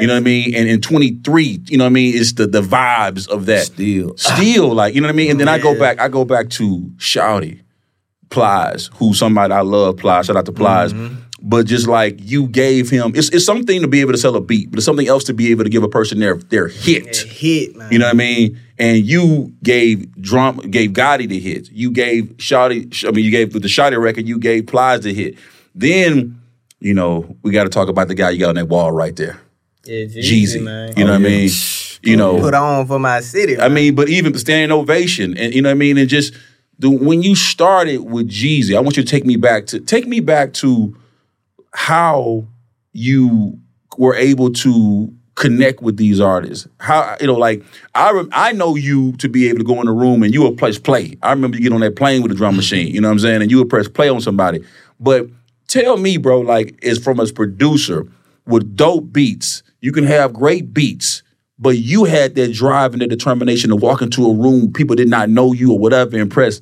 You 0.00 0.06
know 0.06 0.14
what 0.14 0.20
I 0.20 0.24
mean? 0.24 0.54
And 0.54 0.68
in 0.68 0.80
23, 0.80 1.62
you 1.68 1.78
know 1.78 1.84
what 1.84 1.90
I 1.90 1.92
mean? 1.92 2.14
It's 2.16 2.32
the 2.32 2.46
the 2.46 2.60
vibes 2.60 3.28
of 3.28 3.46
that. 3.46 3.66
Still. 3.66 4.16
Still, 4.16 4.74
like, 4.74 4.94
you 4.94 5.00
know 5.00 5.06
what 5.06 5.14
I 5.14 5.16
mean? 5.16 5.30
And 5.30 5.40
then 5.40 5.48
I 5.48 5.58
go 5.58 5.78
back, 5.78 6.00
I 6.00 6.08
go 6.08 6.24
back 6.24 6.50
to 6.50 6.92
Shawty, 6.96 7.62
Plies, 8.28 8.90
who 8.94 9.14
somebody 9.14 9.54
I 9.54 9.60
love, 9.62 9.96
Plies, 9.96 10.26
shout 10.26 10.36
out 10.36 10.46
to 10.46 10.52
Plies. 10.52 10.92
Mm-hmm. 10.92 11.22
But 11.42 11.66
just 11.66 11.86
like 11.86 12.16
you 12.18 12.48
gave 12.48 12.90
him, 12.90 13.12
it's, 13.14 13.28
it's 13.28 13.44
something 13.46 13.80
to 13.80 13.88
be 13.88 14.00
able 14.00 14.12
to 14.12 14.18
sell 14.18 14.34
a 14.36 14.40
beat, 14.40 14.70
but 14.70 14.78
it's 14.78 14.86
something 14.86 15.06
else 15.06 15.24
to 15.24 15.34
be 15.34 15.50
able 15.50 15.64
to 15.64 15.70
give 15.70 15.82
a 15.82 15.88
person 15.88 16.18
their 16.18 16.36
their 16.36 16.66
hit. 16.68 17.16
Hit, 17.16 17.76
man. 17.76 17.92
You 17.92 17.98
know 17.98 18.06
what 18.06 18.14
I 18.14 18.16
mean? 18.16 18.60
And 18.78 18.98
you 18.98 19.54
gave 19.62 20.12
drum, 20.20 20.56
gave 20.58 20.90
Gotti 20.90 21.28
the 21.28 21.38
hit. 21.38 21.70
You 21.70 21.90
gave 21.90 22.24
Shawty, 22.38 23.06
I 23.06 23.12
mean, 23.12 23.24
you 23.24 23.30
gave 23.30 23.52
the 23.52 23.60
Shawty 23.60 24.00
record, 24.00 24.26
you 24.26 24.38
gave 24.38 24.66
Plies 24.66 25.00
the 25.00 25.14
hit. 25.14 25.36
Then, 25.74 26.40
you 26.80 26.94
know, 26.94 27.36
we 27.42 27.52
got 27.52 27.64
to 27.64 27.70
talk 27.70 27.88
about 27.88 28.08
the 28.08 28.14
guy 28.14 28.30
you 28.30 28.40
got 28.40 28.50
on 28.50 28.54
that 28.56 28.68
wall 28.68 28.90
right 28.92 29.14
there. 29.14 29.40
Yeah, 29.86 30.04
Jeezy, 30.04 30.22
Jeezy. 30.22 30.62
man. 30.62 30.92
You 30.96 31.04
know 31.04 31.12
Oh, 31.12 31.18
what 31.18 31.22
I 31.22 31.26
oh, 31.26 31.30
mean? 31.30 31.50
You 32.02 32.16
know, 32.16 32.40
Put 32.40 32.54
on 32.54 32.86
for 32.86 32.98
my 32.98 33.20
city. 33.20 33.58
I 33.58 33.68
mean, 33.68 33.94
but 33.94 34.08
even 34.08 34.36
standing 34.38 34.70
ovation, 34.76 35.36
and 35.36 35.54
you 35.54 35.62
know 35.62 35.68
what 35.68 35.72
I 35.72 35.78
mean, 35.78 35.98
and 35.98 36.08
just 36.08 36.34
the 36.78 36.90
when 36.90 37.22
you 37.22 37.34
started 37.34 37.98
with 37.98 38.28
Jeezy, 38.28 38.76
I 38.76 38.80
want 38.80 38.96
you 38.96 39.02
to 39.02 39.08
take 39.08 39.24
me 39.24 39.36
back 39.36 39.66
to 39.66 39.80
take 39.80 40.06
me 40.06 40.20
back 40.20 40.52
to 40.54 40.96
how 41.74 42.46
you 42.92 43.58
were 43.98 44.14
able 44.14 44.52
to 44.52 45.12
connect 45.34 45.82
with 45.82 45.96
these 45.96 46.20
artists. 46.20 46.66
How 46.78 47.16
you 47.20 47.26
know, 47.26 47.34
like 47.34 47.62
I 47.94 48.10
rem- 48.12 48.28
I 48.32 48.52
know 48.52 48.74
you 48.76 49.12
to 49.18 49.28
be 49.28 49.48
able 49.48 49.58
to 49.58 49.64
go 49.64 49.80
in 49.80 49.88
a 49.88 49.92
room 49.92 50.22
and 50.22 50.32
you 50.32 50.42
would 50.42 50.56
press 50.58 50.78
play. 50.78 51.16
I 51.22 51.30
remember 51.30 51.56
you 51.56 51.62
get 51.62 51.72
on 51.72 51.80
that 51.80 51.96
plane 51.96 52.22
with 52.22 52.32
a 52.32 52.34
drum 52.34 52.56
machine. 52.56 52.88
You 52.94 53.00
know 53.00 53.08
what 53.08 53.12
I'm 53.12 53.18
saying, 53.20 53.42
and 53.42 53.50
you 53.50 53.58
would 53.58 53.68
press 53.70 53.88
play 53.88 54.08
on 54.08 54.20
somebody. 54.20 54.64
But 55.00 55.26
tell 55.68 55.96
me, 55.96 56.16
bro, 56.16 56.40
like, 56.40 56.78
is 56.82 56.98
from 57.02 57.20
a 57.20 57.26
producer 57.26 58.06
with 58.46 58.76
dope 58.76 59.12
beats, 59.12 59.62
you 59.80 59.92
can 59.92 60.04
have 60.04 60.32
great 60.32 60.72
beats 60.74 61.22
but 61.58 61.78
you 61.78 62.04
had 62.04 62.34
that 62.34 62.52
drive 62.52 62.92
and 62.92 63.00
the 63.00 63.06
determination 63.06 63.70
to 63.70 63.76
walk 63.76 64.02
into 64.02 64.26
a 64.26 64.34
room 64.34 64.72
people 64.72 64.94
did 64.96 65.08
not 65.08 65.30
know 65.30 65.52
you 65.52 65.72
or 65.72 65.78
whatever 65.78 66.18
and 66.18 66.30
press 66.30 66.60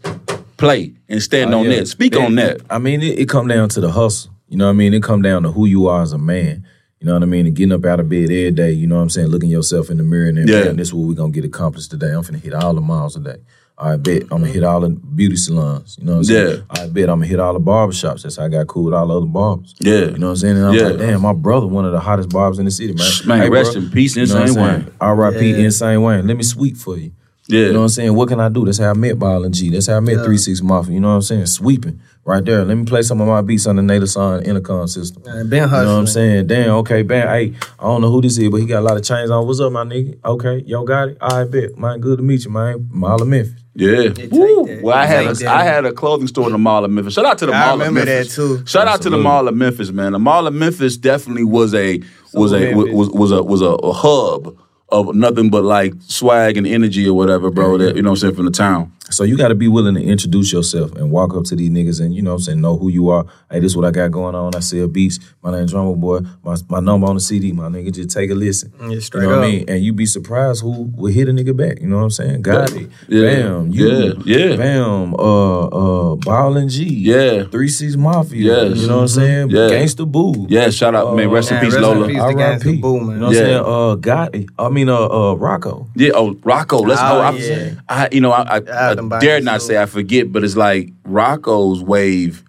play 0.56 0.92
and 1.08 1.20
stand 1.22 1.52
Oh, 1.52 1.58
on 1.60 1.64
yeah. 1.70 1.80
that. 1.80 1.88
Speak 1.88 2.14
It- 2.14 2.22
on 2.22 2.36
that. 2.36 2.60
I 2.70 2.78
mean, 2.78 3.02
it, 3.02 3.18
it 3.18 3.28
come 3.28 3.48
down 3.48 3.68
to 3.70 3.80
the 3.80 3.90
hustle. 3.90 4.30
You 4.48 4.56
know 4.56 4.66
what 4.66 4.70
I 4.70 4.74
mean? 4.74 4.94
It 4.94 5.02
come 5.02 5.20
down 5.22 5.42
to 5.42 5.50
who 5.50 5.66
you 5.66 5.88
are 5.88 6.02
as 6.02 6.12
a 6.12 6.18
man. 6.18 6.64
You 7.00 7.06
know 7.08 7.14
what 7.14 7.22
I 7.24 7.26
mean? 7.26 7.46
And 7.46 7.56
getting 7.56 7.72
up 7.72 7.84
out 7.84 7.98
of 7.98 8.08
bed 8.08 8.24
every 8.24 8.50
day, 8.52 8.70
you 8.70 8.86
know 8.86 8.94
what 8.96 9.02
I'm 9.02 9.10
saying? 9.10 9.28
Looking 9.28 9.50
yourself 9.50 9.90
in 9.90 9.96
the 9.96 10.04
mirror 10.04 10.28
and 10.28 10.38
then, 10.38 10.46
Yeah. 10.48 10.64
"Damn, 10.64 10.76
this 10.76 10.88
is 10.88 10.94
what 10.94 11.08
we're 11.08 11.14
gonna 11.14 11.32
get 11.32 11.44
accomplished 11.44 11.90
today. 11.90 12.12
I'm 12.12 12.22
finna 12.22 12.40
hit 12.40 12.54
all 12.54 12.72
the 12.72 12.80
miles 12.80 13.14
today. 13.14 13.36
I 13.76 13.96
bet 13.96 14.22
I'm 14.22 14.28
gonna 14.28 14.46
hit 14.46 14.62
mm-hmm. 14.62 14.66
all 14.66 14.80
the 14.80 14.90
beauty 14.90 15.36
salons. 15.36 15.96
You 15.98 16.06
know 16.06 16.12
what 16.12 16.18
I'm 16.18 16.24
saying? 16.24 16.62
I 16.70 16.86
bet 16.86 17.08
I'm 17.10 17.18
gonna 17.18 17.26
hit 17.26 17.40
all 17.40 17.52
the 17.52 17.60
barbershops. 17.60 18.22
That's 18.22 18.36
how 18.36 18.44
I 18.44 18.48
got 18.48 18.68
cool 18.68 18.84
with 18.84 18.94
all 18.94 19.08
the 19.08 19.16
other 19.16 19.26
barbers. 19.26 19.74
Yeah. 19.80 19.92
You 19.92 20.18
know 20.18 20.28
what 20.28 20.30
I'm 20.30 20.36
saying? 20.36 20.56
And 20.56 20.66
I 20.66 20.70
was 20.70 20.80
Yeah. 20.80 20.88
like, 20.88 20.98
damn, 20.98 21.22
my 21.22 21.32
brother, 21.32 21.66
one 21.66 21.84
of 21.84 21.90
the 21.90 21.98
hottest 21.98 22.28
barbers 22.28 22.60
in 22.60 22.66
the 22.66 22.70
city, 22.70 22.92
man. 22.92 23.10
Man, 23.26 23.50
rest 23.50 23.72
bro, 23.72 23.82
in 23.82 23.90
peace, 23.90 24.14
you 24.14 24.26
know 24.26 24.42
Insane? 24.42 24.62
Wayne. 24.62 24.90
R.I.P. 25.00 25.50
Yeah. 25.50 25.56
Insane 25.56 26.02
Wayne. 26.02 26.26
Let 26.26 26.36
me 26.36 26.44
sweep 26.44 26.76
for 26.76 26.96
you. 26.96 27.12
Yeah. 27.48 27.66
You 27.66 27.72
know 27.72 27.80
what 27.80 27.84
I'm 27.84 27.88
saying? 27.90 28.14
What 28.14 28.28
can 28.28 28.40
I 28.40 28.48
do? 28.48 28.64
That's 28.64 28.78
how 28.78 28.90
I 28.90 28.94
met 28.94 29.18
Ball 29.18 29.44
and 29.44 29.52
G. 29.52 29.70
That's 29.70 29.88
how 29.88 29.96
I 29.96 30.00
met 30.00 30.24
Three 30.24 30.38
Six 30.38 30.62
Mafia. 30.62 30.94
You 30.94 31.00
know 31.00 31.08
what 31.08 31.16
I'm 31.16 31.22
saying? 31.22 31.46
Sweeping 31.46 32.00
right 32.24 32.42
there. 32.42 32.64
Let 32.64 32.76
me 32.76 32.84
play 32.84 33.02
some 33.02 33.20
of 33.20 33.26
my 33.26 33.42
beats 33.42 33.66
on 33.66 33.76
the 33.76 33.82
Native 33.82 34.08
Son 34.08 34.42
intercom 34.44 34.86
system. 34.86 35.22
I 35.28 35.42
been 35.42 35.64
You 35.64 35.66
know 35.66 35.66
what 35.66 35.88
I'm 35.88 36.06
saying? 36.06 36.46
Damn, 36.46 36.70
okay, 36.76 37.02
Ben. 37.02 37.26
Hey, 37.28 37.54
I 37.78 37.82
don't 37.82 38.00
know 38.00 38.10
who 38.10 38.22
this 38.22 38.38
is, 38.38 38.48
but 38.48 38.58
he 38.58 38.66
got 38.66 38.80
a 38.80 38.86
lot 38.86 38.96
of 38.96 39.04
chains 39.04 39.30
on. 39.30 39.46
What's 39.46 39.60
up, 39.60 39.72
my 39.72 39.84
nigga? 39.84 40.18
Okay, 40.24 40.62
yo, 40.64 40.84
got 40.84 41.08
it. 41.08 41.18
I 41.20 41.44
bet. 41.44 41.76
Man, 41.76 42.00
good 42.00 42.18
to 42.18 42.22
meet 42.22 42.44
you, 42.44 42.50
man. 42.50 42.88
Mall 42.90 43.20
of 43.20 43.28
Memphis. 43.28 43.63
Yeah. 43.74 44.12
take 44.12 44.30
Woo. 44.30 44.66
that. 44.66 44.82
Well, 44.82 44.96
I 44.96 45.06
had 45.06 45.20
Take 45.22 45.30
a, 45.30 45.34
that. 45.44 45.48
I 45.56 45.64
had 45.64 45.84
a 45.84 45.92
clothing 45.92 46.26
store 46.28 46.46
in 46.46 46.52
the 46.52 46.58
Mall 46.58 46.84
of 46.84 46.90
Memphis. 46.90 47.14
Shout 47.14 47.26
out 47.26 47.38
to 47.38 47.46
the 47.46 47.52
I 47.52 47.66
Mall 47.66 47.74
of 47.74 47.80
remember 47.80 48.04
Memphis. 48.04 48.36
that, 48.36 48.42
too. 48.60 48.66
Shout 48.66 48.86
out 48.86 49.02
to 49.02 49.10
the 49.10 49.18
Mall 49.18 49.48
of 49.48 49.56
Memphis, 49.56 49.90
man. 49.90 50.12
The 50.12 50.18
Mall 50.20 50.46
of 50.46 50.54
Memphis 50.54 50.96
definitely 50.96 51.44
was 51.44 51.74
a 51.74 52.00
was 52.32 52.52
a 52.52 52.72
was 52.74 53.10
was 53.10 53.32
a 53.32 53.42
was 53.42 53.62
a, 53.62 53.66
a 53.66 53.92
hub 53.92 54.56
of 54.90 55.14
nothing 55.16 55.50
but 55.50 55.64
like 55.64 55.92
swag 56.06 56.56
and 56.56 56.66
energy 56.66 57.06
or 57.08 57.14
whatever, 57.16 57.50
bro. 57.50 57.78
That 57.78 57.96
you 57.96 58.02
know 58.02 58.10
what 58.10 58.18
I'm 58.18 58.20
saying 58.20 58.34
from 58.36 58.44
the 58.44 58.52
town. 58.52 58.92
So 59.10 59.22
you 59.22 59.36
got 59.36 59.48
to 59.48 59.54
be 59.54 59.68
willing 59.68 59.94
to 59.96 60.02
introduce 60.02 60.50
yourself 60.52 60.92
and 60.96 61.10
walk 61.10 61.34
up 61.34 61.44
to 61.44 61.56
these 61.56 61.70
niggas 61.70 62.00
and 62.00 62.14
you 62.14 62.22
know 62.22 62.30
what 62.30 62.36
I'm 62.36 62.42
saying 62.42 62.60
know 62.62 62.76
who 62.78 62.88
you 62.88 63.10
are. 63.10 63.26
Hey, 63.50 63.60
this 63.60 63.72
is 63.72 63.76
what 63.76 63.84
I 63.84 63.90
got 63.90 64.10
going 64.10 64.34
on. 64.34 64.54
I 64.54 64.60
sell 64.60 64.88
beats. 64.88 65.18
My 65.42 65.52
name's 65.52 65.72
Drumma 65.72 65.94
Boy. 65.94 66.20
My 66.42 66.56
my 66.70 66.80
number 66.80 67.06
on 67.06 67.14
the 67.16 67.20
CD. 67.20 67.52
My 67.52 67.68
nigga, 67.68 67.92
just 67.92 68.10
take 68.10 68.30
a 68.30 68.34
listen. 68.34 68.72
Yeah, 68.80 68.88
you 68.88 69.00
straight 69.02 69.24
know 69.24 69.38
what 69.38 69.44
I 69.44 69.50
mean? 69.50 69.64
And 69.68 69.84
you 69.84 69.92
be 69.92 70.06
surprised 70.06 70.62
who 70.62 70.90
will 70.96 71.12
hit 71.12 71.28
a 71.28 71.32
nigga 71.32 71.54
back. 71.54 71.80
You 71.80 71.86
know 71.88 71.98
what 71.98 72.04
I'm 72.04 72.10
saying? 72.10 72.42
Got 72.42 72.72
it. 72.72 72.88
Yeah. 73.08 73.22
Bam. 73.42 73.70
You. 73.70 73.88
Yeah. 73.88 74.12
Yeah. 74.24 74.56
Bam. 74.56 75.14
Uh. 75.14 75.66
Uh. 75.66 76.16
Ball 76.16 76.56
and 76.56 76.70
G. 76.70 76.84
Yeah. 76.84 77.44
Three 77.44 77.68
Six 77.68 77.96
Mafia. 77.96 78.40
Yes. 78.70 78.78
You 78.78 78.88
know 78.88 78.96
what 78.96 79.02
I'm 79.02 79.08
saying? 79.08 79.50
Yeah. 79.50 79.68
Gangsta 79.68 80.10
Boo. 80.10 80.46
Yeah, 80.48 80.70
shout 80.70 80.94
out, 80.94 81.14
man. 81.14 81.28
Rest 81.30 81.50
in 81.50 81.56
man, 81.56 81.64
peace, 81.66 81.74
rest 81.74 81.84
in 81.86 81.98
Lola. 81.98 82.06
peace. 82.06 82.16
the 82.16 82.22
R.I.P. 82.22 82.38
Gangsta 82.40 82.80
Boo, 82.80 83.00
man. 83.00 83.08
You 83.10 83.16
know 83.20 83.26
what 83.26 83.34
Yeah. 83.34 83.40
I'm 83.42 83.46
saying? 83.46 83.64
Uh. 83.66 83.94
Got 83.96 84.34
it. 84.34 84.46
I 84.58 84.68
mean, 84.70 84.88
uh. 84.88 84.96
Uh. 84.96 85.34
Rocko. 85.36 85.88
Yeah, 85.94 86.10
oh 86.14 86.34
Rocko. 86.36 86.86
Let's 86.86 87.00
Oh, 87.02 87.04
go. 87.04 87.20
I, 87.20 87.30
yeah. 87.32 87.74
I, 87.88 88.08
you 88.10 88.20
know, 88.22 88.30
I, 88.32 88.56
I, 88.58 88.93
I, 88.94 88.98
I 88.98 89.02
them 89.02 89.08
by 89.08 89.18
dare 89.20 89.40
not 89.40 89.62
say 89.62 89.80
I 89.80 89.86
forget, 89.86 90.32
but 90.32 90.44
it's 90.44 90.56
like 90.56 90.90
Rocko's 91.04 91.82
wave. 91.82 92.42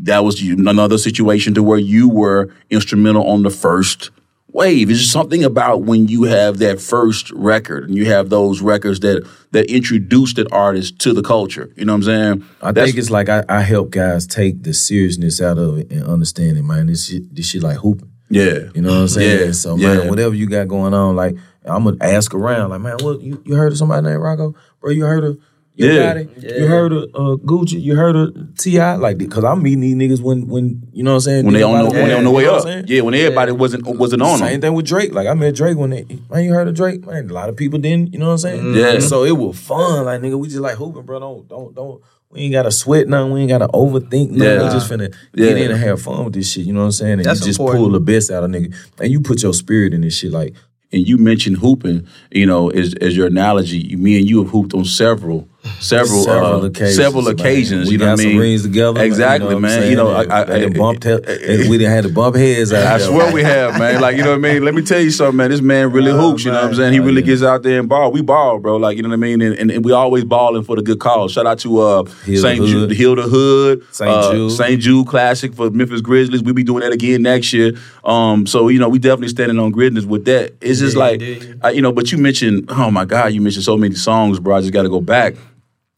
That 0.00 0.24
was 0.24 0.40
another 0.42 0.98
situation 0.98 1.54
to 1.54 1.62
where 1.62 1.78
you 1.78 2.08
were 2.08 2.52
instrumental 2.68 3.26
on 3.26 3.42
the 3.42 3.50
first 3.50 4.10
wave. 4.52 4.90
It's 4.90 5.00
just 5.00 5.12
something 5.12 5.42
about 5.42 5.82
when 5.84 6.06
you 6.08 6.24
have 6.24 6.58
that 6.58 6.80
first 6.80 7.30
record 7.30 7.84
and 7.88 7.94
you 7.96 8.04
have 8.06 8.28
those 8.28 8.60
records 8.60 9.00
that 9.00 9.26
that 9.52 9.70
introduce 9.74 10.34
that 10.34 10.52
artist 10.52 10.98
to 11.00 11.12
the 11.14 11.22
culture. 11.22 11.70
You 11.76 11.86
know 11.86 11.92
what 11.92 11.98
I'm 11.98 12.02
saying? 12.02 12.44
I 12.60 12.72
That's- 12.72 12.90
think 12.92 12.98
it's 12.98 13.10
like 13.10 13.28
I, 13.30 13.42
I 13.48 13.60
help 13.62 13.90
guys 13.90 14.26
take 14.26 14.62
the 14.64 14.74
seriousness 14.74 15.40
out 15.40 15.56
of 15.56 15.78
it 15.78 15.90
and 15.90 16.02
understand 16.04 16.58
it, 16.58 16.62
man. 16.62 16.86
This 16.86 17.06
shit, 17.06 17.34
this 17.34 17.46
shit 17.46 17.62
like 17.62 17.78
hooping. 17.78 18.10
yeah, 18.28 18.68
You 18.74 18.82
know 18.82 18.90
what 18.90 19.00
I'm 19.00 19.08
saying? 19.08 19.46
Yeah, 19.46 19.52
So 19.52 19.76
yeah. 19.76 19.94
man, 19.96 20.08
whatever 20.08 20.34
you 20.34 20.46
got 20.46 20.68
going 20.68 20.92
on, 20.92 21.16
like 21.16 21.36
I'm 21.64 21.84
gonna 21.84 21.96
ask 22.02 22.34
around, 22.34 22.68
like 22.70 22.80
man, 22.82 22.96
what 23.00 23.22
you, 23.22 23.40
you 23.46 23.54
heard 23.54 23.72
of 23.72 23.78
somebody 23.78 24.06
named 24.06 24.20
Rocko, 24.20 24.54
bro? 24.80 24.90
You 24.90 25.04
heard 25.06 25.24
of 25.24 25.38
you 25.74 25.88
Yeah. 25.90 26.02
got 26.02 26.16
it? 26.18 26.30
You 26.58 26.66
heard 26.66 26.92
of 26.92 27.04
uh, 27.14 27.36
Gucci? 27.44 27.80
You 27.80 27.96
heard 27.96 28.16
of 28.16 28.56
T.I.? 28.58 28.96
Like, 28.96 29.30
cause 29.30 29.44
I'm 29.44 29.62
meeting 29.62 29.80
these 29.80 29.94
niggas 29.96 30.22
when 30.22 30.46
when 30.48 30.82
you 30.92 31.02
know 31.02 31.12
what 31.12 31.14
I'm 31.16 31.20
saying 31.20 31.44
when 31.46 31.54
they 31.54 31.62
on 31.62 31.72
the, 31.84 31.90
Niggas 31.90 31.92
when 31.94 32.08
they 32.08 32.14
on 32.14 32.24
the 32.24 32.30
you 32.30 32.36
way 32.36 32.44
know 32.44 32.56
up. 32.56 32.84
Yeah, 32.88 33.00
when 33.02 33.14
everybody 33.14 33.52
wasn't 33.52 33.86
wasn't 33.86 34.22
on 34.22 34.38
them. 34.38 34.48
Same 34.48 34.52
them. 34.52 34.60
thing 34.60 34.74
with 34.74 34.86
Drake. 34.86 35.14
Like 35.14 35.26
I 35.28 35.34
met 35.34 35.54
Drake 35.54 35.76
when 35.78 35.90
they 35.90 36.04
man, 36.30 36.44
you 36.44 36.52
heard 36.52 36.68
of 36.68 36.74
Drake? 36.74 37.06
Man, 37.06 37.30
a 37.30 37.32
lot 37.32 37.48
of 37.48 37.56
people 37.56 37.78
didn't. 37.78 38.12
You 38.12 38.18
know 38.18 38.26
what 38.26 38.32
I'm 38.32 38.38
saying? 38.38 38.62
Mm-hmm. 38.62 38.78
Yeah. 38.78 38.98
So 39.00 39.24
it 39.24 39.36
was 39.36 39.58
fun. 39.58 40.04
Like 40.04 40.20
nigga, 40.20 40.38
we 40.38 40.48
just 40.48 40.60
like 40.60 40.76
hooping, 40.76 41.02
bro. 41.02 41.20
Don't 41.20 41.48
don't 41.48 41.74
don't. 41.74 42.02
We 42.32 42.40
ain't 42.42 42.52
gotta 42.52 42.70
sweat 42.70 43.08
nothing. 43.08 43.32
We 43.32 43.40
ain't 43.40 43.48
gotta 43.48 43.66
overthink 43.68 44.30
nothing. 44.30 44.42
Yeah. 44.42 44.62
We 44.64 44.70
just 44.70 44.90
finna 44.90 45.12
get 45.34 45.56
Yeah. 45.58 45.64
in 45.64 45.70
and 45.72 45.80
have 45.80 46.00
fun 46.02 46.24
with 46.26 46.34
this 46.34 46.52
shit. 46.52 46.64
You 46.66 46.72
know 46.72 46.80
what 46.80 46.86
I'm 46.86 46.92
saying? 46.92 47.12
And 47.14 47.24
That's 47.24 47.40
you 47.40 47.46
just 47.46 47.58
important. 47.58 47.82
pull 47.84 47.92
the 47.92 48.00
best 48.00 48.30
out 48.30 48.44
of 48.44 48.50
nigga. 48.50 48.72
And 49.00 49.10
you 49.10 49.20
put 49.20 49.42
your 49.42 49.52
spirit 49.54 49.94
in 49.94 50.02
this 50.02 50.16
shit. 50.16 50.30
Like 50.30 50.54
and 50.92 51.06
you 51.08 51.18
mentioned 51.18 51.56
hooping, 51.58 52.06
you 52.32 52.46
know, 52.46 52.68
as, 52.70 52.94
as 52.94 53.16
your 53.16 53.28
analogy. 53.28 53.94
Me 53.96 54.18
and 54.18 54.28
you 54.28 54.42
have 54.42 54.50
hooped 54.52 54.74
on 54.74 54.84
several, 54.84 55.48
several, 55.80 56.22
several 56.24 56.62
uh, 56.62 56.66
occasions. 56.66 56.96
several 56.96 57.22
man. 57.24 57.32
occasions. 57.34 57.86
We 57.86 57.92
you 57.92 57.98
know 57.98 58.04
got 58.06 58.10
what 58.12 58.20
I 58.20 58.22
some 58.22 58.32
mean? 58.32 58.40
rings 58.40 58.62
together. 58.62 59.02
Exactly, 59.02 59.48
you 59.48 59.54
know 59.54 59.60
man. 59.60 59.90
You 59.90 59.96
know, 59.96 60.10
I, 60.10 60.22
I, 60.24 60.40
and 60.42 60.48
then 60.64 60.72
bumped 60.72 61.04
he- 61.04 61.68
we 61.68 61.78
didn't 61.78 61.90
had 61.92 62.04
to 62.04 62.10
bump 62.12 62.36
heads 62.36 62.72
out 62.72 62.86
I 62.86 62.98
there. 62.98 63.06
swear 63.08 63.32
we 63.32 63.42
have, 63.42 63.78
man. 63.78 64.00
Like, 64.00 64.16
you 64.16 64.22
know 64.22 64.30
what 64.30 64.36
I 64.46 64.52
mean? 64.52 64.64
Let 64.64 64.74
me 64.74 64.82
tell 64.82 65.00
you 65.00 65.10
something, 65.10 65.36
man. 65.36 65.50
This 65.50 65.60
man 65.60 65.92
really 65.92 66.12
hoops, 66.12 66.44
you 66.44 66.50
know 66.50 66.58
what 66.62 66.70
I'm 66.70 66.74
saying? 66.74 66.92
He 66.92 67.00
really 67.00 67.22
gets 67.22 67.42
out 67.42 67.62
there 67.62 67.78
and 67.80 67.88
ball. 67.88 68.10
We 68.12 68.22
ball, 68.22 68.58
bro. 68.58 68.76
Like, 68.76 68.96
you 68.96 69.02
know 69.02 69.08
what 69.08 69.14
I 69.14 69.18
mean? 69.18 69.40
And, 69.42 69.54
and, 69.56 69.70
and 69.70 69.84
we 69.84 69.92
always 69.92 70.24
balling 70.24 70.62
for 70.64 70.76
the 70.76 70.82
good 70.82 70.98
cause. 71.00 71.32
Shout 71.32 71.46
out 71.46 71.58
to 71.60 71.78
uh 71.80 72.04
St. 72.24 72.64
Jude. 72.66 72.90
Heal 72.92 73.14
the 73.16 73.22
Hood, 73.22 73.84
St. 73.92 74.10
uh, 74.10 74.32
Jude. 74.32 74.52
St. 74.52 74.80
Jude 74.80 75.06
Classic 75.06 75.52
for 75.54 75.70
Memphis 75.70 76.00
Grizzlies. 76.00 76.42
We'll 76.42 76.54
be 76.54 76.62
doing 76.64 76.80
that 76.80 76.92
again 76.92 77.22
next 77.22 77.52
year. 77.52 77.72
Um, 78.04 78.46
so, 78.46 78.68
you 78.68 78.78
know, 78.78 78.88
we 78.88 78.98
definitely 78.98 79.28
standing 79.28 79.58
on 79.58 79.72
Grizzness 79.72 80.04
with 80.06 80.24
that. 80.24 80.54
It's 80.60 80.80
just 80.80 80.96
Yeah, 80.96 81.02
like. 81.02 81.22
I, 81.62 81.70
you 81.70 81.82
know, 81.82 81.92
but 81.92 82.10
you 82.12 82.18
mentioned, 82.18 82.66
oh 82.70 82.90
my 82.90 83.04
God, 83.04 83.32
you 83.32 83.40
mentioned 83.40 83.64
so 83.64 83.76
many 83.76 83.94
songs, 83.94 84.40
bro. 84.40 84.56
I 84.56 84.60
just 84.60 84.72
got 84.72 84.82
to 84.82 84.88
go 84.88 85.00
back. 85.00 85.34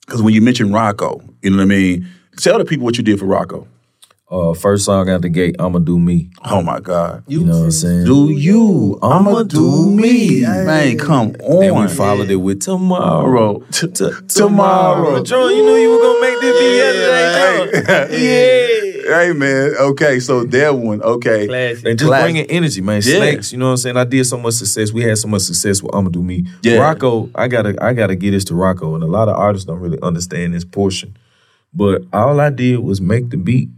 Because 0.06 0.22
when 0.22 0.34
you 0.34 0.42
mentioned 0.42 0.70
Rocko, 0.70 1.22
you 1.42 1.50
know 1.50 1.58
what 1.58 1.62
I 1.62 1.66
mean? 1.66 2.06
Tell 2.36 2.58
the 2.58 2.64
people 2.64 2.84
what 2.84 2.96
you 2.98 3.04
did 3.04 3.18
for 3.18 3.26
Rocko. 3.26 3.66
Uh, 4.32 4.54
first 4.54 4.86
song 4.86 5.10
out 5.10 5.20
the 5.20 5.28
gate, 5.28 5.54
I'ma 5.58 5.78
do 5.78 5.98
me. 5.98 6.30
Oh 6.42 6.62
my 6.62 6.80
God. 6.80 7.22
You 7.26 7.44
know 7.44 7.58
what 7.58 7.64
I'm 7.64 7.70
saying? 7.70 8.06
Do 8.06 8.30
you? 8.30 8.98
I'ma 9.02 9.42
do 9.42 9.90
me. 9.90 10.40
Man, 10.40 10.96
come 10.96 11.36
on. 11.42 11.62
and 11.62 11.76
we 11.78 11.86
followed 11.88 12.30
it 12.30 12.36
with 12.36 12.62
tomorrow. 12.62 13.58
T- 13.72 13.88
T- 13.88 14.08
tomorrow. 14.28 15.22
John, 15.22 15.50
you 15.54 15.62
knew 15.62 15.76
you 15.76 15.90
were 15.90 15.98
gonna 16.02 16.20
make 16.22 16.40
this 16.40 16.58
beat 16.58 16.76
yesterday, 16.76 18.22
yeah. 19.04 19.16
Hey 19.18 19.32
man. 19.34 19.74
Okay, 19.78 20.18
so 20.18 20.44
that 20.44 20.76
one. 20.76 21.02
Okay. 21.02 21.46
Classic. 21.46 21.84
And 21.86 21.98
just 21.98 22.08
Class- 22.08 22.22
bringing 22.22 22.46
energy, 22.46 22.80
man. 22.80 23.02
Yeah. 23.04 23.16
Snakes, 23.18 23.52
you 23.52 23.58
know 23.58 23.66
what 23.66 23.70
I'm 23.72 23.76
saying? 23.76 23.96
I 23.98 24.04
did 24.04 24.24
so 24.24 24.38
much 24.38 24.54
success. 24.54 24.92
We 24.92 25.02
had 25.02 25.18
so 25.18 25.28
much 25.28 25.42
success 25.42 25.82
with 25.82 25.94
I'ma 25.94 26.08
do 26.08 26.22
me. 26.22 26.46
Yeah. 26.62 26.78
Rocko, 26.78 27.30
I 27.34 27.48
gotta 27.48 27.74
I 27.84 27.92
gotta 27.92 28.16
get 28.16 28.30
this 28.30 28.44
to 28.46 28.54
Rocko. 28.54 28.94
And 28.94 29.04
a 29.04 29.08
lot 29.08 29.28
of 29.28 29.36
artists 29.36 29.66
don't 29.66 29.80
really 29.80 29.98
understand 30.00 30.54
this 30.54 30.64
portion. 30.64 31.18
But 31.74 32.02
all 32.14 32.40
I 32.40 32.48
did 32.48 32.78
was 32.78 33.02
make 33.02 33.28
the 33.28 33.36
beat. 33.36 33.68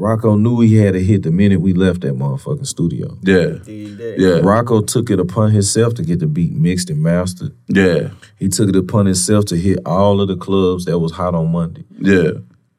Rocko 0.00 0.40
knew 0.40 0.60
he 0.60 0.76
had 0.76 0.94
to 0.94 1.04
hit 1.04 1.24
the 1.24 1.30
minute 1.30 1.60
we 1.60 1.74
left 1.74 2.00
that 2.00 2.14
motherfucking 2.14 2.66
studio. 2.66 3.18
Yeah. 3.22 3.58
Yeah. 3.66 4.40
Rocko 4.40 4.86
took 4.86 5.10
it 5.10 5.20
upon 5.20 5.50
himself 5.50 5.92
to 5.94 6.02
get 6.02 6.20
the 6.20 6.26
beat 6.26 6.52
mixed 6.54 6.88
and 6.88 7.02
mastered. 7.02 7.54
Yeah. 7.68 8.08
He 8.38 8.48
took 8.48 8.70
it 8.70 8.76
upon 8.76 9.04
himself 9.04 9.44
to 9.46 9.56
hit 9.56 9.78
all 9.84 10.22
of 10.22 10.28
the 10.28 10.36
clubs 10.36 10.86
that 10.86 10.98
was 10.98 11.12
hot 11.12 11.34
on 11.34 11.52
Monday. 11.52 11.84
Yeah. 11.98 12.30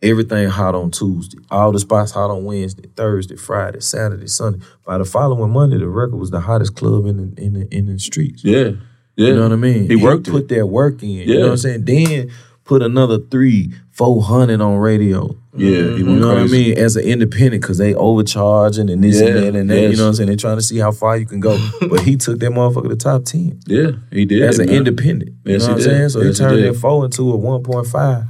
Everything 0.01 0.49
hot 0.49 0.73
on 0.73 0.89
Tuesday. 0.89 1.37
All 1.51 1.71
the 1.71 1.79
spots 1.79 2.11
hot 2.11 2.31
on 2.31 2.43
Wednesday, 2.43 2.89
Thursday, 2.95 3.35
Friday, 3.35 3.81
Saturday, 3.81 4.25
Sunday. 4.25 4.65
By 4.83 4.97
the 4.97 5.05
following 5.05 5.51
Monday, 5.51 5.77
the 5.77 5.87
record 5.87 6.15
was 6.15 6.31
the 6.31 6.39
hottest 6.39 6.75
club 6.75 7.05
in 7.05 7.17
the 7.17 7.41
in 7.41 7.53
the 7.53 7.67
in 7.71 7.85
the 7.85 7.99
streets. 7.99 8.43
Yeah. 8.43 8.71
Yeah. 9.15 9.27
You 9.27 9.35
know 9.35 9.43
what 9.43 9.51
I 9.51 9.57
mean? 9.57 9.87
He 9.87 9.95
worked 9.95 10.27
put 10.27 10.45
it. 10.45 10.55
that 10.55 10.65
work 10.65 11.03
in. 11.03 11.09
You 11.09 11.35
know 11.35 11.41
what 11.41 11.51
I'm 11.51 11.57
saying? 11.57 11.85
Then 11.85 12.31
put 12.71 12.81
another 12.81 13.17
three, 13.19 13.73
four 13.89 14.23
hundred 14.23 14.61
on 14.61 14.77
radio. 14.77 15.35
Yeah. 15.57 15.67
You 15.97 16.05
went 16.05 16.19
know 16.21 16.27
what 16.29 16.37
I 16.37 16.45
mean? 16.45 16.77
As 16.77 16.95
an 16.95 17.03
independent, 17.03 17.61
because 17.61 17.77
they 17.77 17.93
overcharging 17.93 18.89
and 18.89 19.03
this 19.03 19.19
Yeah, 19.19 19.27
and 19.27 19.35
that 19.37 19.55
and 19.59 19.69
that. 19.69 19.75
yes. 19.81 19.91
You 19.91 19.97
know 19.97 20.03
what 20.03 20.07
I'm 20.09 20.15
saying? 20.15 20.27
They're 20.27 20.37
trying 20.37 20.55
to 20.55 20.61
see 20.61 20.77
how 20.77 20.93
far 20.93 21.17
you 21.17 21.25
can 21.25 21.41
go. 21.41 21.57
but 21.89 21.99
he 21.99 22.15
took 22.15 22.39
that 22.39 22.51
motherfucker 22.51 22.87
to 22.87 22.95
top 22.95 23.25
10 23.25 23.59
Yeah. 23.67 23.91
He 24.11 24.23
did. 24.23 24.41
as 24.43 24.59
an 24.59 24.67
man. 24.67 24.75
independent. 24.77 25.31
You 25.43 25.51
Yes, 25.53 25.63
know 25.63 25.73
what 25.73 25.77
I'm 25.79 25.83
saying? 25.83 26.09
So 26.09 26.19
Yes, 26.21 26.37
he 26.37 26.43
he 26.43 26.49
turned 26.49 26.61
did. 26.63 26.73
that 26.73 26.79
four 26.79 27.03
into 27.03 27.33
a 27.33 27.37
1.5. 27.37 28.29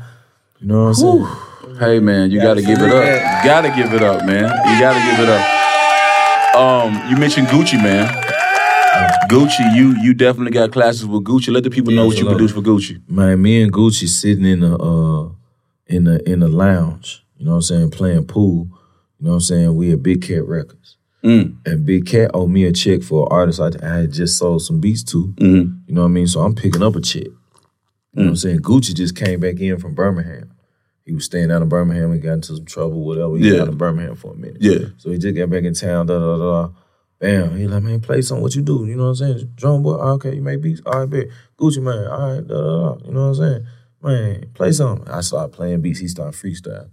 You 0.60 0.68
know 0.68 0.82
what 0.86 0.88
I'm 0.88 0.94
saying? 0.96 1.28
Hey 1.78 2.00
man, 2.00 2.32
you 2.32 2.42
gotta 2.42 2.62
give 2.64 2.80
it 2.82 2.92
up. 2.92 3.06
You 3.44 3.50
gotta 3.50 3.70
give 3.70 3.94
it 3.94 4.02
up, 4.02 4.26
man. 4.26 4.44
You 4.44 4.80
gotta 4.82 5.00
give 5.00 5.20
it 5.20 5.30
up. 5.30 6.56
Um, 6.56 7.10
you 7.12 7.18
mentioned 7.18 7.48
Gucci, 7.48 7.78
man. 7.82 8.08
Gucci, 9.32 9.76
you 9.76 9.96
you 10.02 10.14
definitely 10.14 10.52
got 10.52 10.72
classes 10.72 11.06
with 11.06 11.24
Gucci. 11.24 11.54
Let 11.54 11.64
the 11.64 11.70
people 11.70 11.94
know 11.94 12.06
what 12.08 12.18
you 12.18 12.26
produce 12.26 12.52
for 12.52 12.62
Gucci. 12.62 13.02
Man, 13.10 13.42
me 13.42 13.62
and 13.62 13.72
Gucci 13.72 14.08
sitting 14.08 14.46
in 14.46 14.60
the 14.60 14.76
uh 14.78 15.30
in 15.88 16.04
the 16.04 16.22
in 16.30 16.40
the 16.42 16.50
lounge, 16.50 17.24
you 17.38 17.46
know 17.46 17.52
what 17.52 17.58
I'm 17.58 17.62
saying, 17.64 17.92
playing 17.92 18.26
pool. 18.28 18.68
You 19.20 19.26
know 19.26 19.30
what 19.32 19.36
I'm 19.36 19.42
saying? 19.42 19.76
We 19.76 19.94
at 19.94 20.04
Big 20.04 20.22
Cat 20.22 20.46
Records. 20.46 20.98
Mm. 21.24 21.58
And 21.66 21.86
Big 21.86 22.08
Cat 22.08 22.32
owed 22.34 22.50
me 22.50 22.66
a 22.66 22.72
check 22.74 23.04
for 23.04 23.24
an 23.24 23.28
artist 23.32 23.60
I, 23.62 23.70
I 23.86 23.98
had 24.00 24.12
just 24.12 24.38
sold 24.40 24.64
some 24.64 24.82
beats 24.82 25.04
to. 25.06 25.28
Mm-hmm. 25.38 25.74
You 25.88 25.94
know 25.96 26.02
what 26.02 26.08
I 26.08 26.12
mean? 26.12 26.28
So 26.28 26.42
I'm 26.42 26.56
picking 26.56 26.82
up 26.84 26.96
a 26.96 27.02
check. 27.02 27.24
You 27.26 27.32
know 27.32 28.24
what 28.24 28.26
Mm. 28.26 28.30
I'm 28.30 28.36
saying? 28.36 28.60
Gucci 28.62 28.94
just 28.96 29.16
came 29.16 29.40
back 29.40 29.60
in 29.60 29.78
from 29.78 29.94
Birmingham. 29.96 30.52
He 31.06 31.14
was 31.14 31.26
staying 31.26 31.52
out 31.52 31.62
in 31.62 31.70
Birmingham 31.70 32.12
and 32.12 32.22
got 32.22 32.34
into 32.34 32.56
some 32.56 32.66
trouble, 32.66 33.06
whatever. 33.06 33.36
He 33.38 33.44
was 33.44 33.54
Yeah. 33.54 33.62
out 33.62 33.68
in 33.70 33.78
Birmingham 33.78 34.16
for 34.16 34.34
a 34.34 34.36
minute. 34.36 34.58
Yeah. 34.60 34.88
So 34.98 35.12
he 35.12 35.18
just 35.20 35.36
got 35.38 35.50
back 35.50 35.64
in 35.64 35.74
town, 35.74 36.08
da 36.08 36.20
da 36.20 36.38
da. 36.38 36.70
Bam. 37.22 37.56
He 37.56 37.68
like, 37.68 37.84
man, 37.84 38.02
play 38.02 38.22
something. 38.24 38.42
What 38.42 38.56
you 38.56 38.64
do? 38.64 38.86
You 38.88 38.96
know 38.96 39.04
what 39.04 39.10
I'm 39.10 39.16
saying? 39.38 39.52
Drum 39.56 39.84
boy. 39.84 39.96
"Oh, 40.02 40.14
Okay, 40.14 40.36
you 40.36 40.42
make 40.42 40.62
beats. 40.62 40.82
All 40.86 41.00
right, 41.02 41.10
bet. 41.10 41.28
Gucci 41.58 41.82
man. 41.82 42.08
All 42.08 42.34
right, 42.36 42.46
da 42.48 42.56
da 42.56 42.96
da. 42.96 43.06
You 43.06 43.14
know 43.14 43.30
what 43.30 43.38
I'm 43.40 43.64
saying? 43.64 43.68
Man, 44.04 44.50
play 44.56 44.72
something. 44.72 45.08
I 45.08 45.22
started 45.22 45.54
playing 45.54 45.82
beats. 45.82 46.00
He 46.00 46.08
started 46.08 46.34
freestyle. 46.34 46.90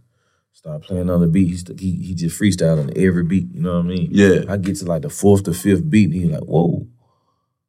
Started 0.53 0.83
playing 0.83 1.03
another 1.03 1.27
beat. 1.29 1.47
He, 1.49 1.75
he 1.79 2.07
he 2.09 2.15
just 2.15 2.39
freestyled 2.39 2.79
on 2.81 2.91
every 2.97 3.25
beat. 3.25 3.49
You 3.55 3.63
know 3.63 3.77
what 3.77 3.87
I 3.87 3.89
mean? 3.89 4.09
Yeah. 4.13 4.41
I 4.49 4.59
get 4.59 4.77
to 4.77 4.85
like 4.85 5.03
the 5.03 5.09
fourth 5.11 5.45
to 5.45 5.55
fifth 5.55 5.89
beat, 5.89 6.11
and 6.13 6.15
he 6.15 6.25
like, 6.27 6.43
whoa. 6.45 6.87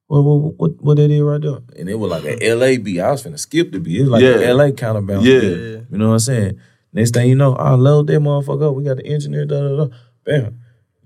What, 0.07 0.21
what, 0.23 0.55
what, 0.57 0.81
what 0.83 0.97
that 0.97 1.11
is 1.11 1.21
right 1.21 1.39
there? 1.39 1.59
And 1.77 1.87
it 1.87 1.93
was 1.93 2.09
like 2.09 2.23
a 2.25 2.53
LA 2.55 2.81
beat. 2.83 2.99
I 2.99 3.11
was 3.11 3.23
finna 3.23 3.37
skip 3.37 3.71
the 3.71 3.79
beat. 3.79 3.99
It 3.99 4.01
was 4.01 4.09
like 4.09 4.23
Yeah. 4.23 4.39
a 4.39 4.53
LA 4.55 4.71
counterbalance. 4.71 5.23
Yeah. 5.25 5.39
beat. 5.39 5.49
You 5.91 5.97
know 5.99 6.07
what 6.07 6.13
I'm 6.13 6.19
saying? 6.19 6.59
Next 6.91 7.13
thing 7.13 7.29
you 7.29 7.35
know, 7.35 7.55
I 7.55 7.73
load 7.75 8.07
that 8.07 8.13
motherfucker 8.19 8.69
up. 8.71 8.75
We 8.75 8.83
got 8.83 8.97
the 8.97 9.05
engineer, 9.05 9.45
da 9.45 9.61
da 9.61 9.75
da. 9.85 9.87
Bam. 10.25 10.59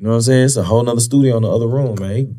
You 0.04 0.10
know 0.10 0.16
what 0.16 0.18
I'm 0.18 0.22
saying? 0.24 0.44
It's 0.44 0.58
a 0.58 0.64
whole 0.64 0.84
nother 0.84 1.00
studio 1.00 1.38
in 1.38 1.44
the 1.44 1.50
other 1.50 1.66
room, 1.66 1.96
man. 1.98 2.38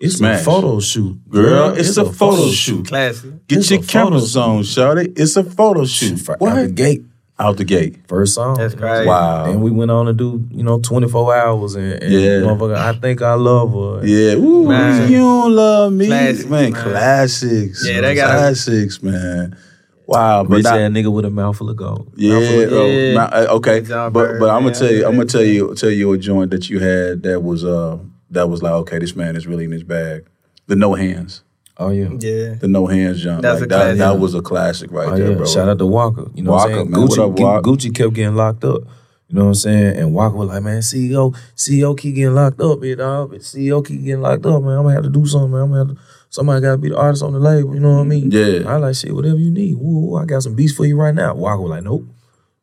It's 0.00 0.16
Smash. 0.16 0.40
a 0.40 0.44
photo 0.44 0.80
shoot. 0.80 1.18
Girl, 1.28 1.74
it's, 1.76 1.98
a, 1.98 2.10
photo 2.10 2.48
shoot. 2.50 2.86
Classic. 2.88 3.46
Get 3.46 3.58
It's 3.58 3.70
your 3.70 3.80
a 3.80 3.82
photo 3.82 3.92
cameras 4.04 4.36
on, 4.38 4.62
shawty. 4.62 5.12
It's 5.20 5.36
a 5.36 5.44
photo 5.44 5.84
shoot. 5.84 6.16
For 6.16 6.34
What? 6.38 6.52
out 6.52 6.62
the 6.64 6.72
gate. 6.72 7.04
Out 7.38 7.58
the 7.58 7.64
gate. 7.64 7.98
First 8.08 8.36
song. 8.36 8.56
That's 8.56 8.72
you 8.72 8.80
know 8.80 8.86
what 8.86 8.90
I'm 8.92 8.96
crazy. 9.00 9.08
Wow. 9.10 9.44
And 9.52 9.62
we 9.62 9.70
went 9.70 9.90
on 9.90 10.06
to 10.06 10.14
do, 10.14 10.46
you 10.50 10.62
know, 10.62 10.78
24 10.80 11.36
hours 11.36 11.74
and, 11.74 12.02
and 12.02 12.10
Yeah. 12.10 12.28
motherfucker, 12.40 12.74
I 12.74 12.94
think 13.00 13.20
I 13.20 13.34
love 13.34 13.74
her. 13.74 14.06
Yeah, 14.06 14.36
Ooh, 14.36 14.66
Man. 14.66 15.12
you 15.12 15.18
don't 15.18 15.54
love 15.54 15.92
me, 15.92 16.06
Classics, 16.06 16.48
man. 16.48 16.72
man. 16.72 16.82
Classics, 16.82 17.86
Yeah, 17.86 18.00
they 18.00 18.14
gotta- 18.14 18.32
classics, 18.32 19.02
man. 19.02 19.58
Wow, 20.06 20.44
but 20.44 20.56
Rich 20.56 20.64
not, 20.64 20.78
ass 20.80 20.90
nigga 20.92 21.12
with 21.12 21.24
a 21.24 21.30
mouthful 21.30 21.68
of 21.70 21.76
gold. 21.76 22.12
yeah, 22.16 22.34
Mouthful 22.38 22.60
of 22.62 22.70
gold. 22.70 23.14
ma- 23.14 23.36
uh, 23.38 23.46
okay, 23.56 23.80
John 23.80 24.12
but 24.12 24.20
Bird, 24.20 24.40
but 24.40 24.50
I'm 24.50 24.60
gonna 24.62 24.66
man. 24.66 24.74
tell 24.74 24.92
you, 24.92 25.06
I'm 25.06 25.12
gonna 25.16 25.24
tell 25.26 25.42
you, 25.42 25.74
tell 25.74 25.90
you 25.90 26.12
a 26.12 26.18
joint 26.18 26.50
that 26.52 26.70
you 26.70 26.78
had 26.78 27.22
that 27.24 27.40
was 27.42 27.64
uh 27.64 27.98
that 28.30 28.48
was 28.48 28.62
like, 28.62 28.72
okay, 28.72 28.98
this 28.98 29.16
man 29.16 29.34
is 29.36 29.46
really 29.46 29.64
in 29.64 29.72
his 29.72 29.82
bag. 29.84 30.26
The 30.68 30.76
no 30.76 30.94
hands, 30.94 31.42
Oh, 31.78 31.90
yeah. 31.90 32.08
Yeah. 32.18 32.54
the 32.54 32.68
no 32.68 32.86
hands 32.86 33.22
joint, 33.22 33.42
That's 33.42 33.60
like 33.60 33.66
a 33.66 33.68
that, 33.68 33.76
classic. 33.82 33.98
that 33.98 34.18
was 34.18 34.34
a 34.34 34.40
classic 34.42 34.90
right 34.92 35.08
Oh, 35.08 35.16
there, 35.16 35.30
yeah. 35.30 35.36
bro. 35.36 35.46
Shout 35.46 35.68
out 35.68 35.78
to 35.78 35.86
Walker. 35.86 36.26
You 36.34 36.42
know 36.42 36.52
what 36.52 36.68
I'm 36.70 36.74
saying? 36.74 36.90
man. 36.90 37.00
Gucci, 37.00 37.18
What 37.18 37.18
up, 37.18 37.38
Walk? 37.38 37.64
Gucci 37.64 37.94
kept 37.94 38.14
getting 38.14 38.34
locked 38.34 38.64
up. 38.64 38.80
You 39.28 39.34
know 39.36 39.42
what 39.42 39.48
I'm 39.48 39.54
saying? 39.56 39.96
And 39.96 40.14
Walker 40.14 40.36
was 40.36 40.48
like, 40.48 40.62
man, 40.62 40.80
CEO, 40.80 41.36
CEO 41.56 41.96
keep 41.98 42.14
getting 42.14 42.34
locked 42.34 42.60
up, 42.60 42.80
big 42.80 42.98
dog. 42.98 43.34
CEO 43.36 43.84
keep 43.84 44.02
getting 44.04 44.20
locked 44.22 44.46
up, 44.46 44.62
man. 44.62 44.72
I'm 44.78 44.82
gonna 44.84 44.94
have 44.94 45.02
to 45.04 45.10
do 45.10 45.26
something, 45.26 45.50
man. 45.50 45.60
I'm 45.62 45.68
gonna 45.70 45.86
have 45.88 45.96
to, 45.96 46.02
somebody 46.36 46.60
gotta 46.60 46.78
be 46.78 46.90
the 46.90 46.96
artist 46.98 47.22
on 47.22 47.32
the 47.32 47.40
label, 47.40 47.74
you 47.74 47.80
know 47.80 47.94
what 47.94 48.00
I 48.02 48.04
mean? 48.04 48.30
Yeah. 48.30 48.62
I 48.66 48.76
like 48.76 48.94
shit, 48.94 49.14
whatever 49.14 49.38
you 49.38 49.50
need. 49.50 49.76
Woo, 49.76 50.16
I 50.16 50.24
got 50.26 50.42
some 50.42 50.54
beats 50.54 50.72
for 50.74 50.84
you 50.84 50.96
right 50.96 51.14
now. 51.14 51.34
Walker 51.34 51.62
was 51.62 51.70
like, 51.70 51.82
nope, 51.82 52.04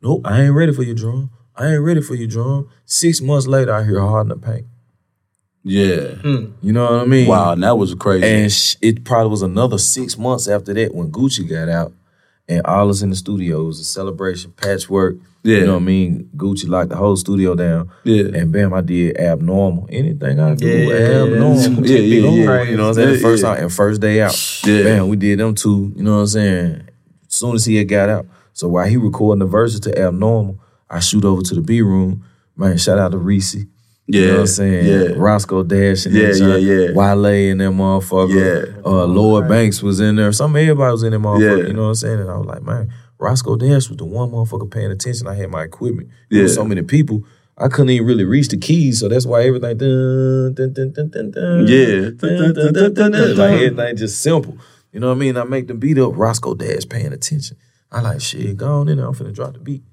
nope, 0.02 0.22
I 0.24 0.42
ain't 0.44 0.54
ready 0.54 0.72
for 0.74 0.84
your 0.84 0.96
drum. 0.96 1.32
I 1.56 1.74
ain't 1.74 1.82
ready 1.84 2.02
for 2.02 2.16
your 2.16 2.28
drum. 2.28 2.70
Six 2.86 3.20
months 3.22 3.48
later, 3.48 3.74
I 3.74 3.84
hear 3.84 4.00
hard 4.00 4.26
in 4.26 4.30
the 4.30 4.36
paint. 4.38 4.66
yeah, 5.64 6.16
hmm. 6.22 6.52
You 6.62 6.72
know 6.74 6.84
what 6.84 7.02
I 7.02 7.06
mean? 7.06 7.28
wow, 7.28 7.56
that 7.56 7.78
was 7.78 7.94
crazy. 7.96 8.26
And 8.26 8.52
sh- 8.52 8.76
it 8.82 9.04
probably 9.04 9.30
was 9.32 9.42
another 9.42 9.78
six 9.78 10.18
months 10.18 10.48
after 10.48 10.74
that 10.74 10.94
when 10.94 11.12
Gucci 11.12 11.48
got 11.50 11.68
out 11.70 11.94
and 12.48 12.66
all 12.66 12.90
us 12.90 13.02
in 13.02 13.10
the 13.10 13.16
studio. 13.16 13.62
It 13.62 13.66
was 13.66 13.80
a 13.80 13.84
celebration, 13.86 14.52
patchwork. 14.52 15.16
Yeah. 15.44 15.58
You 15.58 15.66
know 15.66 15.74
what 15.74 15.82
I 15.82 15.86
mean? 15.86 16.30
Gucci 16.38 16.70
locked 16.70 16.90
the 16.90 16.96
whole 16.96 17.18
studio 17.18 17.54
down. 17.54 17.92
Yeah. 18.06 18.26
And 18.34 18.52
bam, 18.52 18.74
I 18.74 18.82
did 18.82 19.18
abnormal. 19.18 19.88
Anything 19.90 20.40
I 20.40 20.56
do, 20.56 20.66
Yeah, 20.66 21.24
abnormal. 21.24 21.58
yeah, 21.58 21.68
yeah, 21.68 21.82
Big 21.82 22.24
yeah. 22.24 22.64
You 22.64 22.78
know 22.78 22.84
what 22.84 22.88
I'm 22.90 22.94
saying? 22.94 23.14
Yeah, 23.16 23.20
first 23.22 23.44
yeah. 23.44 23.54
time 23.54 23.64
and 23.64 23.74
first 23.74 24.00
day 24.02 24.22
out. 24.22 24.64
Yeah. 24.66 24.84
Bam, 24.84 25.10
we 25.10 25.18
did 25.18 25.40
them 25.40 25.54
two. 25.54 25.92
You 25.98 26.04
know 26.04 26.16
what 26.16 26.22
I'm 26.22 26.28
saying? 26.28 26.88
As 27.28 27.34
soon 27.36 27.56
as 27.56 27.66
he 27.66 27.76
had 27.76 27.90
got 27.90 28.08
out. 28.10 28.26
So 28.54 28.70
while 28.70 28.88
he 28.88 28.96
recording 28.98 29.40
the 29.40 29.46
verses 29.46 29.82
to 29.82 29.98
abnormal, 30.00 30.60
I 30.90 31.00
shoot 31.00 31.26
over 31.26 31.42
to 31.42 31.56
the 31.56 31.62
B 31.62 31.82
room. 31.82 32.24
Man, 32.56 32.78
shout 32.78 33.00
out 33.00 33.12
to 33.12 33.18
Reese. 33.18 33.66
You 34.06 34.20
know 34.22 34.26
Yeah, 34.28 34.32
what 34.34 34.40
I'm 34.42 34.48
saying? 34.48 34.86
yeah. 34.86 35.16
Roscoe 35.18 35.64
Dash 35.64 36.06
and 36.06 36.14
Yeah, 36.16 36.28
that 36.28 36.62
yeah, 36.62 36.74
yeah. 36.90 36.92
Wale 36.94 37.26
and 37.52 37.62
that 37.62 37.70
motherfucker. 37.72 38.76
Yeah. 38.76 38.82
Uh, 38.86 39.06
Lloyd 39.06 39.48
Banks 39.48 39.82
was 39.82 40.00
in 40.02 40.18
there. 40.18 40.32
Some 40.34 40.56
everybody 40.56 40.92
was 40.92 41.04
in 41.04 41.12
there, 41.12 41.20
motherfucker. 41.20 41.60
Yeah. 41.62 41.68
You 41.68 41.74
know 41.74 41.84
what 41.84 41.88
I'm 41.90 41.96
saying? 41.96 42.20
And 42.20 42.30
I 42.30 42.38
was 42.38 42.46
like, 42.48 42.64
man, 42.64 42.92
Roscoe 43.18 43.56
Dash 43.56 43.88
was 43.88 43.98
the 43.98 44.06
one 44.06 44.30
motherfucker 44.32 44.70
paying 44.70 44.92
attention. 44.92 45.28
I 45.28 45.36
had 45.36 45.50
my 45.50 45.64
equipment. 45.64 46.10
There 46.30 46.44
was 46.44 46.52
Yeah. 46.52 46.56
so 46.56 46.66
many 46.66 46.82
people. 46.82 47.24
I 47.58 47.68
couldn't 47.70 47.92
even 47.92 48.08
really 48.08 48.26
reach 48.26 48.50
the 48.50 48.58
keys, 48.58 49.00
so 49.00 49.08
that's 49.08 49.26
why 49.28 49.44
everything 49.44 49.78
dun, 49.78 50.54
dun, 50.56 50.74
dun, 50.74 50.92
dun, 50.92 51.10
dun, 51.12 51.32
dun, 51.32 51.68
Yeah. 51.68 52.10
dun, 52.18 52.54
dun, 52.54 52.74
dun, 52.74 52.94
dun, 52.94 53.12
dun. 53.12 53.38
like 53.38 53.62
everything 53.62 53.96
just 53.96 54.22
simple. 54.22 54.58
You 54.92 55.00
know 55.00 55.08
what 55.10 55.16
I 55.16 55.20
mean? 55.20 55.38
I 55.38 55.44
make 55.46 55.68
the 55.68 55.76
beat 55.76 55.98
up, 56.00 56.12
Roscoe 56.18 56.56
Dash 56.56 56.90
paying 56.90 57.14
attention. 57.14 57.56
I 57.92 58.02
like 58.02 58.22
shit, 58.22 58.58
go 58.58 58.80
on 58.82 58.90
in 58.90 58.98
there. 58.98 59.06
I'm 59.08 59.14
finna 59.14 59.34
drop 59.34 59.54
the 59.54 59.60
beat. 59.60 59.84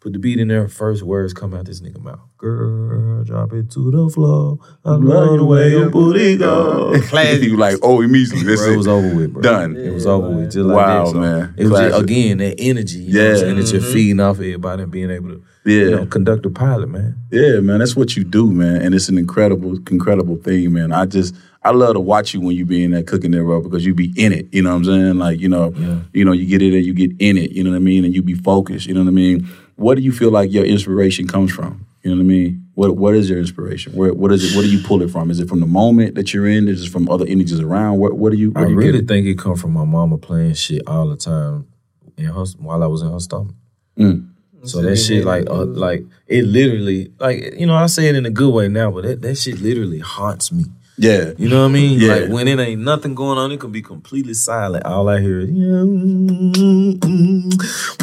Put 0.00 0.12
the 0.12 0.20
beat 0.20 0.38
in 0.38 0.46
there. 0.46 0.68
First 0.68 1.02
words 1.02 1.34
come 1.34 1.52
out 1.54 1.64
this 1.66 1.80
nigga 1.80 2.00
mouth. 2.00 2.20
Girl, 2.36 3.24
drop 3.24 3.52
it 3.52 3.68
to 3.72 3.90
the 3.90 4.08
floor. 4.08 4.58
I 4.84 4.92
love 4.92 5.38
the 5.38 5.44
way 5.44 5.70
your 5.70 5.90
booty 5.90 6.36
go. 6.38 6.92
Classic. 7.08 7.42
you 7.42 7.56
like, 7.56 7.78
oh, 7.82 8.00
immediately, 8.00 8.44
this 8.44 8.60
Bro, 8.62 8.68
it 8.68 8.70
is 8.70 8.76
was 8.76 8.86
over 8.86 9.14
with, 9.16 9.32
bro. 9.32 9.42
Done. 9.42 9.76
It 9.76 9.92
was 9.92 10.06
over 10.06 10.30
with. 10.30 10.52
Just 10.52 10.66
like 10.66 10.76
Wow, 10.76 11.04
that. 11.06 11.10
So 11.10 11.18
man. 11.18 11.54
It 11.56 11.66
was 11.66 11.80
just, 11.80 12.00
again 12.00 12.38
that 12.38 12.54
energy. 12.60 12.98
You 13.00 13.18
Yeah. 13.18 13.22
know 13.22 13.34
what 13.34 13.48
I'm? 13.48 13.56
That 13.56 13.72
you're 13.72 13.80
mm-hmm. 13.82 13.92
feeding 13.92 14.20
off 14.20 14.36
everybody 14.36 14.82
and 14.84 14.92
being 14.92 15.10
able 15.10 15.30
to 15.30 15.42
Yeah. 15.64 15.74
you 15.82 15.90
know, 15.90 16.06
conduct 16.06 16.46
a 16.46 16.50
pilot, 16.50 16.88
man. 16.90 17.16
Yeah, 17.32 17.58
man, 17.58 17.80
that's 17.80 17.96
what 17.96 18.16
you 18.16 18.22
do, 18.22 18.52
man, 18.52 18.80
and 18.82 18.94
it's 18.94 19.08
an 19.08 19.18
incredible, 19.18 19.78
incredible 19.90 20.36
thing, 20.36 20.72
man. 20.72 20.92
I 20.92 21.06
just, 21.06 21.34
I 21.64 21.72
love 21.72 21.94
to 21.94 22.00
watch 22.00 22.34
you 22.34 22.40
when 22.40 22.54
you 22.54 22.64
be 22.64 22.84
in 22.84 22.92
that 22.92 23.08
cooking 23.08 23.32
there, 23.32 23.42
bro, 23.42 23.60
because 23.62 23.84
you 23.84 23.94
be 23.94 24.14
in 24.16 24.32
it. 24.32 24.46
You 24.52 24.62
know 24.62 24.70
what 24.70 24.76
I'm 24.76 24.84
saying? 24.84 25.18
Like, 25.18 25.40
you 25.40 25.48
know, 25.48 25.74
you 26.12 26.24
know, 26.24 26.30
you 26.30 26.46
get 26.46 26.62
in 26.62 26.70
there, 26.70 26.80
you 26.80 26.94
get 26.94 27.10
in 27.18 27.36
it. 27.36 27.50
You 27.50 27.64
know 27.64 27.70
what 27.70 27.76
I 27.76 27.80
mean? 27.80 28.04
And 28.04 28.14
you 28.14 28.22
be 28.22 28.34
focused. 28.34 28.86
You 28.86 28.94
know 28.94 29.00
what 29.00 29.08
I 29.08 29.10
mean? 29.12 29.48
What 29.78 29.96
do 29.96 30.02
you 30.02 30.10
feel 30.10 30.32
like 30.32 30.52
your 30.52 30.64
inspiration 30.64 31.28
comes 31.28 31.52
from? 31.52 31.86
You 32.02 32.10
know 32.10 32.16
what 32.16 32.22
I 32.22 32.26
mean? 32.26 32.68
What 32.74 32.96
What 32.96 33.14
is 33.14 33.30
your 33.30 33.38
inspiration? 33.38 33.92
Where 33.92 34.12
What 34.12 34.32
is 34.32 34.52
it? 34.52 34.56
What 34.56 34.62
do 34.62 34.70
you 34.70 34.82
pull 34.82 35.02
it 35.02 35.10
from? 35.10 35.30
Is 35.30 35.38
it 35.38 35.48
from 35.48 35.60
the 35.60 35.66
moment 35.66 36.16
that 36.16 36.34
you're 36.34 36.48
in? 36.48 36.66
Is 36.66 36.86
it 36.86 36.90
from 36.90 37.08
other 37.08 37.24
energies 37.26 37.60
around? 37.60 37.98
What 37.98 38.14
What 38.14 38.32
do 38.32 38.38
you? 38.38 38.50
Where 38.50 38.64
I 38.64 38.66
do 38.66 38.72
you 38.72 38.78
really 38.78 39.00
get 39.00 39.08
think 39.08 39.26
it 39.28 39.38
come 39.38 39.54
from 39.54 39.72
my 39.72 39.84
mama 39.84 40.18
playing 40.18 40.54
shit 40.54 40.82
all 40.88 41.08
the 41.08 41.16
time 41.16 41.68
in 42.16 42.24
her 42.24 42.44
while 42.58 42.82
I 42.82 42.86
was 42.86 43.02
in 43.02 43.12
her 43.12 43.20
stomach. 43.20 43.54
Mm. 43.96 44.30
So 44.64 44.82
that 44.82 44.96
shit 44.96 45.24
like 45.24 45.48
uh, 45.48 45.64
like 45.64 46.04
it 46.26 46.42
literally 46.44 47.12
like 47.20 47.54
you 47.56 47.66
know 47.66 47.76
I 47.76 47.86
say 47.86 48.08
it 48.08 48.16
in 48.16 48.26
a 48.26 48.30
good 48.30 48.52
way 48.52 48.66
now, 48.66 48.90
but 48.90 49.04
that, 49.04 49.22
that 49.22 49.36
shit 49.36 49.60
literally 49.60 50.00
haunts 50.00 50.50
me. 50.50 50.64
Yeah, 51.00 51.30
You 51.38 51.48
know 51.48 51.60
what 51.62 51.68
I 51.68 51.72
mean? 51.72 52.00
Yeah. 52.00 52.14
Like 52.14 52.30
when 52.30 52.48
it 52.48 52.58
ain't 52.58 52.80
nothing 52.82 53.14
going 53.14 53.38
on, 53.38 53.52
it 53.52 53.60
can 53.60 53.70
be 53.70 53.82
completely 53.82 54.34
silent. 54.34 54.84
All 54.84 55.08
I 55.08 55.20
hear 55.20 55.38
is 55.38 55.48
Yeah, 55.48 55.84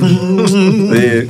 man, 0.01 1.29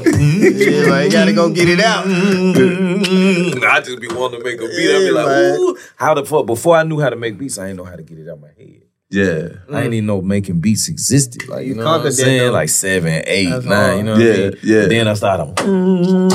you 1.05 1.11
gotta 1.11 1.33
go 1.33 1.49
get 1.49 1.69
it 1.69 1.79
out. 1.79 2.05
Mm-hmm. 2.05 3.63
I 3.63 3.81
just 3.81 3.99
be 3.99 4.07
wanting 4.07 4.39
to 4.39 4.43
make 4.43 4.59
a 4.59 4.67
beat. 4.67 4.95
I 4.95 4.99
be 4.99 5.05
Yeah, 5.05 5.11
like. 5.11 5.59
Ooh. 5.59 5.77
how 5.95 6.13
the 6.13 6.25
fuck? 6.25 6.45
Before 6.45 6.75
I 6.75 6.83
knew 6.83 6.99
how 6.99 7.09
to 7.09 7.15
make 7.15 7.37
beats, 7.37 7.57
I 7.57 7.67
didn't 7.67 7.77
know 7.77 7.83
how 7.85 7.95
to 7.95 8.03
get 8.03 8.17
it 8.17 8.29
out 8.29 8.39
my 8.41 8.49
head. 8.57 8.84
Yeah, 9.15 9.47
I 9.71 9.81
didn't 9.81 9.93
even 9.93 10.05
know 10.07 10.21
making 10.21 10.59
beats 10.59 10.87
existed. 10.89 11.47
Like, 11.47 11.63
you, 11.65 11.69
You 11.69 11.75
know 11.75 11.85
what 11.85 12.05
I'm 12.05 12.11
saying? 12.11 12.39
though. 12.47 12.51
Like 12.51 12.69
seven, 12.69 13.23
eight, 13.25 13.49
That's 13.49 13.65
nine, 13.65 13.77
hard. 13.79 13.97
you 13.97 14.03
know 14.03 14.11
what 14.13 14.21
Yeah, 14.21 14.33
I 14.33 14.37
mean? 14.37 14.53
yeah. 14.63 14.81
But 14.81 14.89
then 14.89 15.07
I 15.07 15.13
started. 15.13 15.55
Mm, 15.55 16.29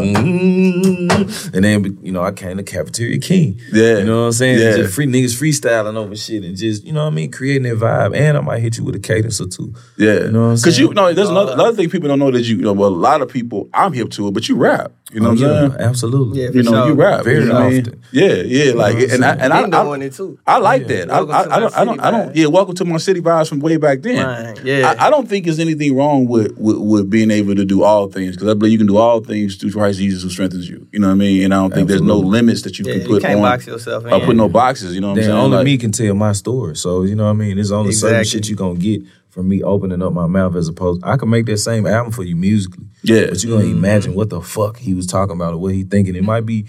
mm, 0.03 1.53
and 1.53 1.63
then, 1.63 1.97
you 2.01 2.11
know, 2.11 2.23
I 2.23 2.31
came 2.31 2.57
to 2.57 2.63
Cafeteria 2.63 3.19
King. 3.19 3.59
Yeah. 3.71 3.97
You 3.99 4.05
know 4.05 4.21
what 4.21 4.25
I'm 4.27 4.31
saying? 4.33 4.59
Yeah. 4.59 4.75
Just 4.77 4.95
free 4.95 5.05
niggas 5.05 5.35
freestyling 5.39 5.95
over 5.95 6.15
shit 6.15 6.43
and 6.43 6.55
just, 6.57 6.83
you 6.83 6.93
know 6.93 7.03
what 7.05 7.11
I 7.11 7.15
mean? 7.15 7.31
Creating 7.31 7.63
that 7.63 7.77
vibe. 7.77 8.15
And 8.15 8.37
I 8.37 8.41
might 8.41 8.59
hit 8.61 8.77
you 8.77 8.83
with 8.83 8.95
a 8.95 8.99
cadence 8.99 9.39
or 9.41 9.47
two. 9.47 9.73
yeah. 9.97 10.25
You 10.25 10.31
know 10.31 10.41
what 10.41 10.47
I'm 10.51 10.55
Because 10.55 10.79
you 10.79 10.93
know, 10.93 11.13
there's 11.13 11.29
another, 11.29 11.53
another 11.53 11.75
thing 11.75 11.89
people 11.89 12.07
don't 12.09 12.19
know 12.19 12.31
that 12.31 12.41
you, 12.43 12.57
you 12.57 12.61
know, 12.63 12.73
well, 12.73 12.89
a 12.89 12.91
lot 12.95 13.21
of 13.21 13.29
people, 13.29 13.69
I'm 13.73 13.93
hip 13.93 14.09
to 14.11 14.27
it, 14.27 14.33
but 14.33 14.47
you 14.49 14.55
rap. 14.55 14.91
You 15.13 15.19
know 15.21 15.29
what 15.29 15.37
I'm 15.39 15.43
Oh, 15.45 15.53
yeah, 15.53 15.69
saying? 15.69 15.81
Absolutely. 15.81 16.41
Yeah, 16.43 16.49
you 16.49 16.63
know, 16.63 16.71
sure. 16.71 16.87
you 16.87 16.93
rap 16.95 17.23
Very 17.23 17.39
you 17.43 17.45
know 17.45 17.53
what 17.53 17.63
I 17.63 17.69
mean? 17.69 17.81
often. 17.81 18.03
Yeah, 18.11 18.33
yeah, 18.33 18.73
like, 18.73 18.97
and 18.97 19.23
I, 19.25 19.31
and 19.35 19.53
I, 19.53 19.61
Been 19.61 19.73
I, 19.73 19.83
doing 19.83 20.01
it 20.01 20.13
too. 20.13 20.39
I 20.47 20.57
like 20.57 20.87
that. 20.87 21.11
I, 21.11 21.21
Welcome 21.21 21.35
I, 21.35 21.43
to 21.43 21.53
I 21.53 21.59
don't, 21.59 21.75
I 21.77 21.85
don't, 21.85 21.95
city 21.95 21.99
I 22.07 22.11
don't. 22.11 22.35
Yeah, 22.35 22.45
welcome 22.47 22.75
to 22.75 22.85
my 22.85 22.97
city 22.97 23.21
vibes 23.21 23.49
from 23.49 23.59
way 23.59 23.77
back 23.77 24.01
then. 24.01 24.25
Right, 24.25 24.63
yeah. 24.65 24.95
I, 24.99 25.07
I 25.07 25.09
don't 25.09 25.27
think 25.29 25.45
there's 25.45 25.59
anything 25.59 25.95
wrong 25.95 26.27
with 26.27 26.57
with, 26.57 26.77
with 26.77 27.09
being 27.09 27.31
able 27.31 27.55
to 27.55 27.65
do 27.65 27.83
all 27.83 28.07
things 28.09 28.35
because 28.35 28.49
I 28.49 28.53
believe 28.55 28.71
you 28.73 28.77
can 28.79 28.87
do 28.87 28.97
all 28.97 29.19
things 29.21 29.55
through 29.55 29.71
Christ 29.71 29.99
Jesus 29.99 30.23
who 30.23 30.29
strengthens 30.29 30.67
you. 30.67 30.87
You 30.91 30.99
know 30.99 31.07
what 31.07 31.13
I 31.13 31.17
mean? 31.17 31.43
And 31.43 31.53
I 31.53 31.57
don't 31.57 31.73
think 31.73 31.87
there's 31.87 32.01
no 32.01 32.17
limits 32.17 32.63
that 32.63 32.79
you 32.79 32.85
Yeah, 32.85 32.93
can 32.93 33.01
you 33.03 33.07
put 33.07 33.21
can't 33.21 33.35
on. 33.35 33.41
box 33.43 33.67
yourself 33.67 34.05
in. 34.05 34.13
or 34.13 34.19
put 34.21 34.35
no 34.35 34.49
boxes. 34.49 34.95
You 34.95 35.01
know 35.01 35.09
what 35.11 35.17
I'm 35.19 35.23
saying? 35.23 35.37
only 35.37 35.57
Like, 35.57 35.65
me 35.65 35.77
can 35.77 35.91
tell 35.91 36.13
my 36.15 36.31
story. 36.31 36.75
So, 36.75 37.03
you 37.03 37.15
know 37.15 37.25
what 37.25 37.29
I 37.31 37.33
mean? 37.33 37.55
There's 37.55 37.71
only 37.71 37.91
certain 37.91 38.23
shit 38.23 38.47
you're 38.49 38.57
gonna 38.57 38.79
get 38.79 39.01
from 39.33 39.49
me 39.49 39.63
opening 39.63 40.03
up 40.03 40.13
my 40.13 40.27
mouth 40.27 40.55
as 40.55 40.67
opposed 40.67 41.03
I 41.03 41.17
can 41.17 41.27
make 41.27 41.47
that 41.47 41.57
same 41.57 41.87
album 41.87 42.11
for 42.13 42.23
you 42.23 42.35
musically. 42.35 42.85
Yeah. 43.01 43.25
But 43.29 43.43
you're 43.43 43.57
gonna 43.57 43.67
mm-hmm. 43.67 43.79
imagine 43.79 44.13
what 44.13 44.29
the 44.29 44.41
fuck 44.41 44.77
he 44.77 44.93
was 44.93 45.07
talking 45.07 45.35
about 45.35 45.53
or 45.53 45.57
what 45.57 45.73
he 45.73 45.83
thinking. 45.83 46.15
It 46.15 46.23
might 46.23 46.45
be 46.45 46.67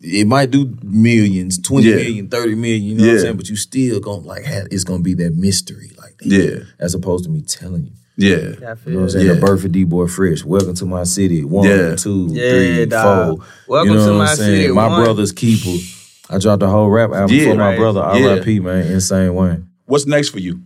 it 0.00 0.26
might 0.28 0.52
do 0.52 0.76
millions, 0.82 1.60
twenty 1.60 1.88
Yeah. 1.88 1.96
million, 1.96 2.28
thirty 2.28 2.54
million. 2.54 2.82
you 2.84 2.94
know 2.94 3.04
what 3.04 3.12
I'm 3.14 3.18
saying? 3.18 3.36
But 3.36 3.48
you 3.48 3.56
still 3.56 3.98
gonna 3.98 4.20
like 4.22 4.44
have 4.44 4.68
it's 4.70 4.84
gonna 4.84 5.02
be 5.02 5.14
that 5.14 5.34
mystery, 5.34 5.90
like 5.98 6.16
damn, 6.18 6.30
Yeah. 6.30 6.56
as 6.78 6.94
opposed 6.94 7.24
to 7.24 7.30
me 7.30 7.42
telling 7.42 7.86
you. 7.86 7.92
Yeah. 8.16 8.36
I 8.36 8.38
You 8.38 8.42
know 8.60 8.74
feel 8.76 8.94
what 8.94 9.02
I'm 9.02 9.10
saying? 9.10 9.26
Yeah. 9.26 9.32
The 9.34 9.40
birth 9.40 9.64
of 9.64 9.72
D 9.72 9.82
Boy 9.84 10.06
Fresh. 10.06 10.44
Welcome 10.44 10.74
to 10.76 10.86
my 10.86 11.02
city. 11.02 11.42
One, 11.44 11.66
Yeah. 11.68 11.96
two, 11.96 12.28
Yeah, 12.30 12.50
three, 12.50 12.86
dog. 12.86 13.38
four. 13.38 13.46
Welcome 13.66 13.92
you 13.92 13.98
know 13.98 14.06
to 14.06 14.12
what 14.12 14.18
my 14.18 14.30
I'm 14.30 14.36
saying? 14.36 14.60
city, 14.62 14.72
My 14.72 14.86
one. 14.86 15.02
brother's 15.02 15.32
keeper. 15.32 15.84
I 16.30 16.38
dropped 16.38 16.60
the 16.60 16.68
whole 16.68 16.90
rap 16.90 17.10
album 17.12 17.36
Yeah. 17.36 17.50
for 17.50 17.54
my 17.56 17.68
Right. 17.70 17.78
brother. 17.78 18.00
Yeah. 18.14 18.28
R.I.P. 18.28 18.60
Man, 18.60 18.86
insane 18.86 19.34
Wayne. 19.34 19.66
What's 19.86 20.06
next 20.06 20.28
for 20.28 20.38
you? 20.38 20.60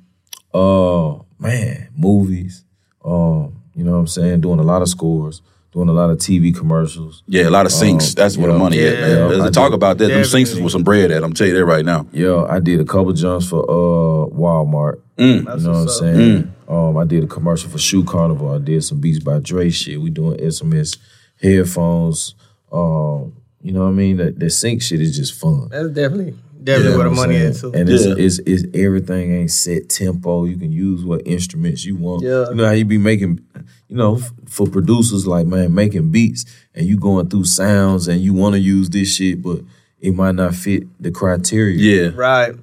Uh 0.55 1.19
man, 1.38 1.88
movies. 1.97 2.65
Um, 3.05 3.61
you 3.75 3.85
know 3.85 3.93
what 3.93 3.99
I'm 3.99 4.07
saying? 4.07 4.41
Doing 4.43 4.61
a 4.61 4.62
lot 4.62 4.83
of 4.83 4.88
scores, 4.88 5.43
doing 5.73 5.88
a 5.88 5.93
lot 5.93 6.11
of 6.11 6.19
TV 6.19 6.55
commercials. 6.57 7.23
Yeah, 7.27 7.49
a 7.49 7.51
lot 7.51 7.67
of 7.67 7.73
sinks. 7.73 8.11
Um, 8.11 8.15
That's 8.17 8.37
where 8.37 8.49
the 8.49 8.53
yeah. 8.55 8.59
money 8.59 8.79
at, 8.81 8.99
Yeah. 8.99 9.25
Let's 9.25 9.57
talk 9.57 9.71
do. 9.71 9.75
about 9.75 9.99
that. 9.99 10.09
Them 10.09 10.25
sinks 10.25 10.51
is 10.51 10.61
with 10.61 10.73
some 10.73 10.85
bread 10.85 11.11
at. 11.11 11.25
I'm 11.25 11.33
telling 11.33 11.53
you 11.55 11.59
that 11.59 11.65
right 11.65 11.85
now. 11.85 12.07
Yeah, 12.12 12.45
I 12.49 12.61
did 12.61 12.81
a 12.81 12.85
couple 12.85 13.12
jumps 13.12 13.49
for 13.49 13.62
uh 13.65 14.29
Walmart. 14.35 15.01
Mm. 15.19 15.38
You 15.38 15.43
know 15.43 15.71
what 15.73 15.79
I'm 15.79 15.88
saying? 15.88 16.55
Um, 16.69 16.97
I 16.97 17.05
did 17.05 17.25
a 17.25 17.27
commercial 17.27 17.69
for 17.71 17.79
Shoe 17.79 18.05
Carnival. 18.05 18.51
I 18.55 18.59
did 18.59 18.83
some 18.85 19.01
Beats 19.01 19.19
by 19.19 19.38
Dre 19.41 19.69
shit. 19.69 20.01
We 20.01 20.11
doing 20.11 20.38
SMS 20.38 20.97
headphones. 21.41 22.35
Um, 22.71 23.35
you 23.61 23.73
know 23.73 23.83
what 23.83 23.88
I 23.88 23.93
mean? 23.93 24.17
That 24.17 24.38
that 24.38 24.51
sync 24.51 24.81
shit 24.83 25.01
is 25.01 25.17
just 25.17 25.35
fun. 25.35 25.69
That's 25.71 25.88
definitely 25.88 26.35
definitely 26.64 26.85
You 26.85 26.90
know 26.92 26.98
where 26.98 27.09
the 27.11 27.14
money 27.16 27.35
saying? 27.35 27.48
is 27.51 27.61
too. 27.61 27.72
And 27.75 27.88
it's, 27.88 28.07
Yeah. 28.07 28.14
it's, 28.16 28.38
it's 28.46 28.64
everything 28.77 29.35
ain't 29.35 29.51
set 29.51 29.88
tempo. 29.88 30.44
You 30.44 30.57
can 30.57 30.72
use 30.72 31.05
what 31.05 31.22
instruments 31.27 31.85
you 31.85 31.96
want. 31.96 32.22
Yeah. 32.22 32.48
You 32.51 32.55
know 32.55 32.66
how 32.66 32.72
you 32.72 32.85
be 32.85 32.98
making, 32.98 33.40
you 33.88 33.96
know, 33.96 34.16
f- 34.16 34.33
for 34.48 34.66
producers 34.66 35.27
like 35.27 35.46
man 35.46 35.75
making 35.75 36.11
beats 36.11 36.44
and 36.75 36.87
you 36.87 36.98
going 36.98 37.29
through 37.29 37.44
sounds 37.44 38.09
and 38.09 38.20
you 38.20 38.35
want 38.35 38.55
to 38.55 38.61
use 38.61 38.88
this 38.90 39.14
shit, 39.14 39.42
but 39.42 39.61
it 40.01 40.14
might 40.14 40.35
not 40.35 40.55
fit 40.55 40.85
the 41.03 41.11
criteria. 41.11 41.77
Yeah. 41.77 42.11
Right. 42.14 42.55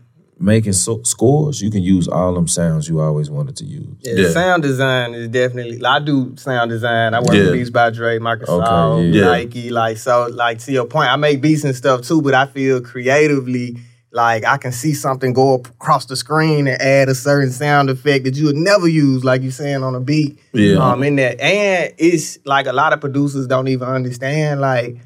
Making 0.41 0.71
so- 0.71 1.01
scores, 1.03 1.61
you 1.61 1.69
can 1.69 1.81
use 1.83 2.07
all 2.07 2.33
them 2.33 2.47
sounds 2.47 2.87
you 2.87 3.01
always 3.01 3.29
wanted 3.29 3.57
to 3.57 3.65
use. 3.65 3.85
Yeah, 3.99 4.13
Yeah. 4.13 4.29
sound 4.29 4.63
design 4.63 5.13
is 5.13 5.27
definitely. 5.27 5.79
Like, 5.79 6.01
I 6.01 6.05
do 6.05 6.33
sound 6.37 6.69
design. 6.69 7.13
I 7.13 7.19
work 7.19 7.33
Yeah. 7.33 7.41
with 7.43 7.53
Beats 7.53 7.69
by 7.69 7.89
Dre, 7.89 8.19
Microsoft, 8.19 8.93
Okay, 8.99 9.07
yeah. 9.09 9.15
Yeah. 9.25 9.31
Nike. 9.31 9.69
Like 9.69 9.97
so, 9.97 10.29
like 10.33 10.59
to 10.59 10.71
your 10.71 10.85
point, 10.85 11.09
I 11.11 11.17
make 11.17 11.41
beats 11.41 11.65
and 11.65 11.75
stuff 11.75 12.03
too. 12.03 12.21
But 12.21 12.35
I 12.35 12.45
feel 12.45 12.79
creatively, 12.79 13.75
like 14.11 14.43
I 14.45 14.57
can 14.57 14.71
see 14.71 14.93
something 14.93 15.33
go 15.33 15.53
up 15.55 15.67
across 15.67 16.05
the 16.05 16.15
screen 16.15 16.67
and 16.67 16.81
add 16.81 17.09
a 17.09 17.15
certain 17.15 17.51
sound 17.51 17.89
effect 17.89 18.25
that 18.25 18.35
you 18.35 18.45
would 18.45 18.55
never 18.55 18.87
use, 18.87 19.23
like 19.23 19.41
you're 19.43 19.51
saying 19.51 19.83
on 19.83 19.93
a 19.95 19.99
beat. 19.99 20.39
Yeah. 20.53 20.77
Um, 20.77 21.03
in 21.03 21.15
that, 21.17 21.39
and 21.39 21.93
it's 21.97 22.39
like 22.45 22.65
a 22.65 22.73
lot 22.73 22.91
of 22.93 23.01
producers 23.01 23.45
don't 23.47 23.67
even 23.67 23.87
understand. 23.87 24.61
Like 24.61 24.97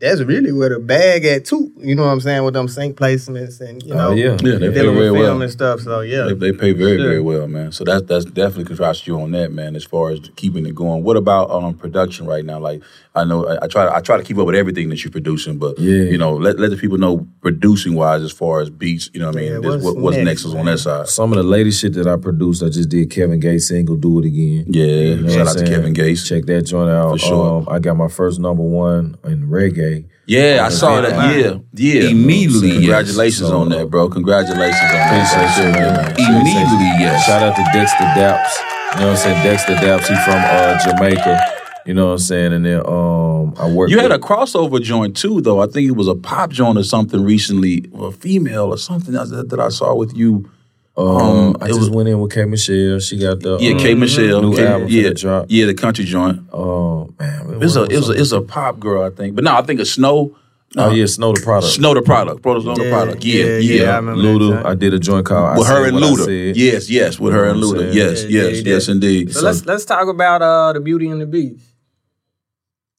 that's 0.00 0.20
really 0.20 0.50
where 0.52 0.68
the 0.68 0.80
bag 0.80 1.24
at 1.24 1.44
too. 1.44 1.72
You 1.78 1.94
know 1.94 2.04
what 2.04 2.10
I'm 2.12 2.20
saying 2.20 2.44
with 2.44 2.54
them 2.54 2.66
sync 2.68 2.96
placements 2.96 3.60
and 3.60 3.80
you 3.84 3.94
know, 3.94 4.08
Oh, 4.08 4.12
yeah. 4.12 4.36
Yeah, 4.42 4.58
they 4.58 4.68
pay 4.68 4.82
very 4.82 4.94
film 4.96 5.16
well. 5.18 5.42
and 5.42 5.50
stuff. 5.50 5.80
So 5.80 6.00
yeah, 6.00 6.24
They, 6.24 6.34
they 6.34 6.52
pay 6.52 6.72
very, 6.72 6.96
Sure. 6.98 7.06
very 7.08 7.20
well, 7.20 7.46
man. 7.48 7.70
So 7.72 7.84
that's 7.84 8.02
that's 8.06 8.24
definitely 8.24 8.64
congrats 8.64 9.00
to 9.02 9.12
you 9.12 9.20
on 9.20 9.30
that, 9.32 9.52
man. 9.52 9.76
As 9.76 9.84
far 9.84 10.10
as 10.10 10.20
keeping 10.36 10.66
it 10.66 10.74
going. 10.74 11.02
What 11.04 11.16
about 11.16 11.50
um 11.50 11.74
production 11.74 12.26
right 12.26 12.44
now? 12.44 12.58
Like 12.58 12.82
I 13.14 13.24
know 13.24 13.46
I, 13.46 13.64
I 13.64 13.66
try 13.66 13.94
I 13.94 14.00
try 14.00 14.16
to 14.16 14.22
keep 14.22 14.38
up 14.38 14.46
with 14.46 14.54
everything 14.54 14.88
that 14.88 15.04
you're 15.04 15.10
producing, 15.10 15.58
but 15.58 15.78
Yeah. 15.78 16.04
you 16.04 16.16
know 16.16 16.34
let 16.34 16.58
let 16.58 16.70
the 16.70 16.76
people 16.78 16.96
know 16.96 17.26
producing 17.42 17.94
wise 17.94 18.22
as 18.22 18.32
far 18.32 18.60
as 18.60 18.70
beats. 18.70 19.10
You 19.12 19.20
know 19.20 19.26
what 19.26 19.36
I 19.36 19.40
mean? 19.40 19.52
Yeah, 19.52 19.58
Just 19.60 19.66
what's 19.66 19.84
what, 19.84 19.96
what's 19.96 20.16
next, 20.16 20.26
next 20.26 20.44
is 20.46 20.54
on 20.54 20.64
that 20.66 20.78
side. 20.78 21.08
Some 21.08 21.30
of 21.32 21.36
the 21.36 21.42
latest 21.42 21.80
shit 21.80 21.92
that 21.94 22.06
I 22.06 22.16
produced, 22.16 22.62
I 22.62 22.68
just 22.70 22.88
did 22.88 23.10
Kevin 23.10 23.38
Gates 23.38 23.68
single, 23.68 23.96
Do 23.96 24.18
It 24.20 24.24
Again. 24.26 24.64
Yeah, 24.68 24.84
You 24.86 25.16
know 25.22 25.28
shout 25.28 25.48
out 25.48 25.56
I'm 25.58 25.64
to? 25.64 25.70
Kevin 25.70 25.92
Gates. 25.92 26.26
Check 26.26 26.46
that 26.46 26.62
joint 26.62 26.88
out. 26.88 27.12
For 27.12 27.18
sure. 27.18 27.58
Um, 27.58 27.68
I 27.68 27.78
got 27.80 27.96
my 27.98 28.08
first 28.08 28.40
number 28.40 28.62
one 28.62 29.16
in 29.24 29.46
reggae. 29.48 30.06
Yeah, 30.26 30.62
I 30.64 30.70
saw 30.70 30.94
Yeah. 31.02 31.10
that. 31.10 31.36
Yeah, 31.36 31.58
yeah. 31.74 32.08
Immediately, 32.08 32.68
yes. 32.68 32.78
Congratulations 32.78 33.48
So, 33.48 33.58
on 33.60 33.68
that, 33.70 33.90
bro. 33.90 34.08
Congratulations 34.08 34.80
on 34.80 34.92
that. 34.92 35.12
Appreciate 35.12 35.66
you, 35.66 35.72
man. 35.72 36.40
Immediately, 36.40 36.90
yes. 37.04 37.26
Shout 37.26 37.42
out 37.42 37.56
to 37.56 37.62
Dexta 37.76 38.06
Daps. 38.16 38.52
You 38.94 39.00
know 39.00 39.06
what 39.08 39.10
I'm 39.10 39.16
saying? 39.16 39.42
Dexta 39.44 39.74
Daps, 39.76 40.06
he 40.08 40.14
from 40.24 40.40
uh, 40.40 40.78
Jamaica. 40.84 41.61
You 41.86 41.94
know 41.94 42.06
what 42.06 42.12
I'm 42.12 42.18
saying? 42.18 42.52
And 42.52 42.64
then 42.64 42.80
um, 42.86 43.54
I 43.58 43.68
worked. 43.70 43.90
You 43.90 43.98
had 43.98 44.12
a 44.12 44.18
crossover 44.18 44.80
joint 44.80 45.16
too, 45.16 45.40
though. 45.40 45.60
I 45.60 45.66
think 45.66 45.88
it 45.88 45.92
was 45.96 46.08
a 46.08 46.14
pop 46.14 46.50
joint 46.50 46.78
or 46.78 46.84
something 46.84 47.24
recently, 47.24 47.84
or 47.92 48.08
a 48.08 48.12
female 48.12 48.66
or 48.72 48.78
something 48.78 49.14
else 49.14 49.30
that, 49.30 49.48
that 49.50 49.58
I 49.60 49.68
saw 49.68 49.94
with 49.94 50.16
you. 50.16 50.48
Um, 50.96 51.56
I 51.60 51.64
it 51.64 51.68
just 51.68 51.80
was- 51.80 51.90
went 51.90 52.08
in 52.08 52.20
with 52.20 52.32
K 52.32 52.44
Michelle. 52.44 52.98
She 53.00 53.16
got 53.16 53.40
the 53.40 53.56
Yeah, 53.58 53.72
um, 53.72 53.78
K 53.78 53.94
Michelle. 53.94 54.42
new 54.42 54.54
K- 54.54 54.66
album 54.66 54.88
yeah, 54.90 55.10
drop. 55.14 55.46
yeah, 55.48 55.64
the 55.66 55.74
country 55.74 56.04
joint. 56.04 56.40
Oh 56.52 57.12
man, 57.18 57.50
It 57.52 57.58
was 57.58 57.76
a 57.76 57.84
it 57.84 57.96
was 57.96 58.08
a, 58.10 58.12
it 58.12 58.18
was 58.20 58.32
a 58.32 58.42
pop 58.42 58.78
girl, 58.78 59.02
I 59.02 59.10
think. 59.10 59.34
But 59.34 59.42
no, 59.44 59.54
I 59.56 59.62
think 59.62 59.80
a 59.80 59.86
Snow. 59.86 60.36
oh 60.76 60.90
yeah, 60.90 61.06
Snow 61.06 61.32
Tha 61.32 61.40
Product. 61.42 61.72
Snow 61.72 61.94
Tha 61.94 62.02
Product. 62.02 62.42
Bro, 62.42 62.60
Snow 62.60 62.74
Tha 62.74 62.90
Product. 62.90 63.24
Yeah, 63.24 63.44
yeah, 63.44 63.56
yeah. 63.58 63.82
yeah, 63.84 63.90
I 63.92 63.96
remember 63.96 64.22
that 64.22 64.28
Luda. 64.28 64.64
I 64.66 64.74
did 64.74 64.92
a 64.92 64.98
joint 64.98 65.24
called 65.26 65.48
I 65.56 65.58
With 65.58 65.66
her 65.68 65.86
and 65.86 65.94
What 65.94 66.04
Luda. 66.04 66.52
Yes, 66.54 66.90
yes, 66.90 67.18
with 67.18 67.32
her 67.32 67.44
and 67.48 67.56
You 67.58 67.62
know 67.62 67.68
what 67.72 67.80
I'm 67.80 67.86
Luda. 67.90 67.94
Yes, 67.94 68.24
Yeah, 68.24 68.42
yes, 68.42 68.62
yeah, 68.62 68.72
yes, 68.74 68.88
yeah. 68.88 68.92
indeed. 68.92 69.32
So 69.32 69.42
let's 69.46 69.64
let's 69.64 69.86
talk 69.86 70.08
about 70.08 70.42
uh 70.42 70.74
the 70.74 70.80
beauty 70.80 71.08
and 71.08 71.22
the 71.22 71.26
beast. 71.26 71.71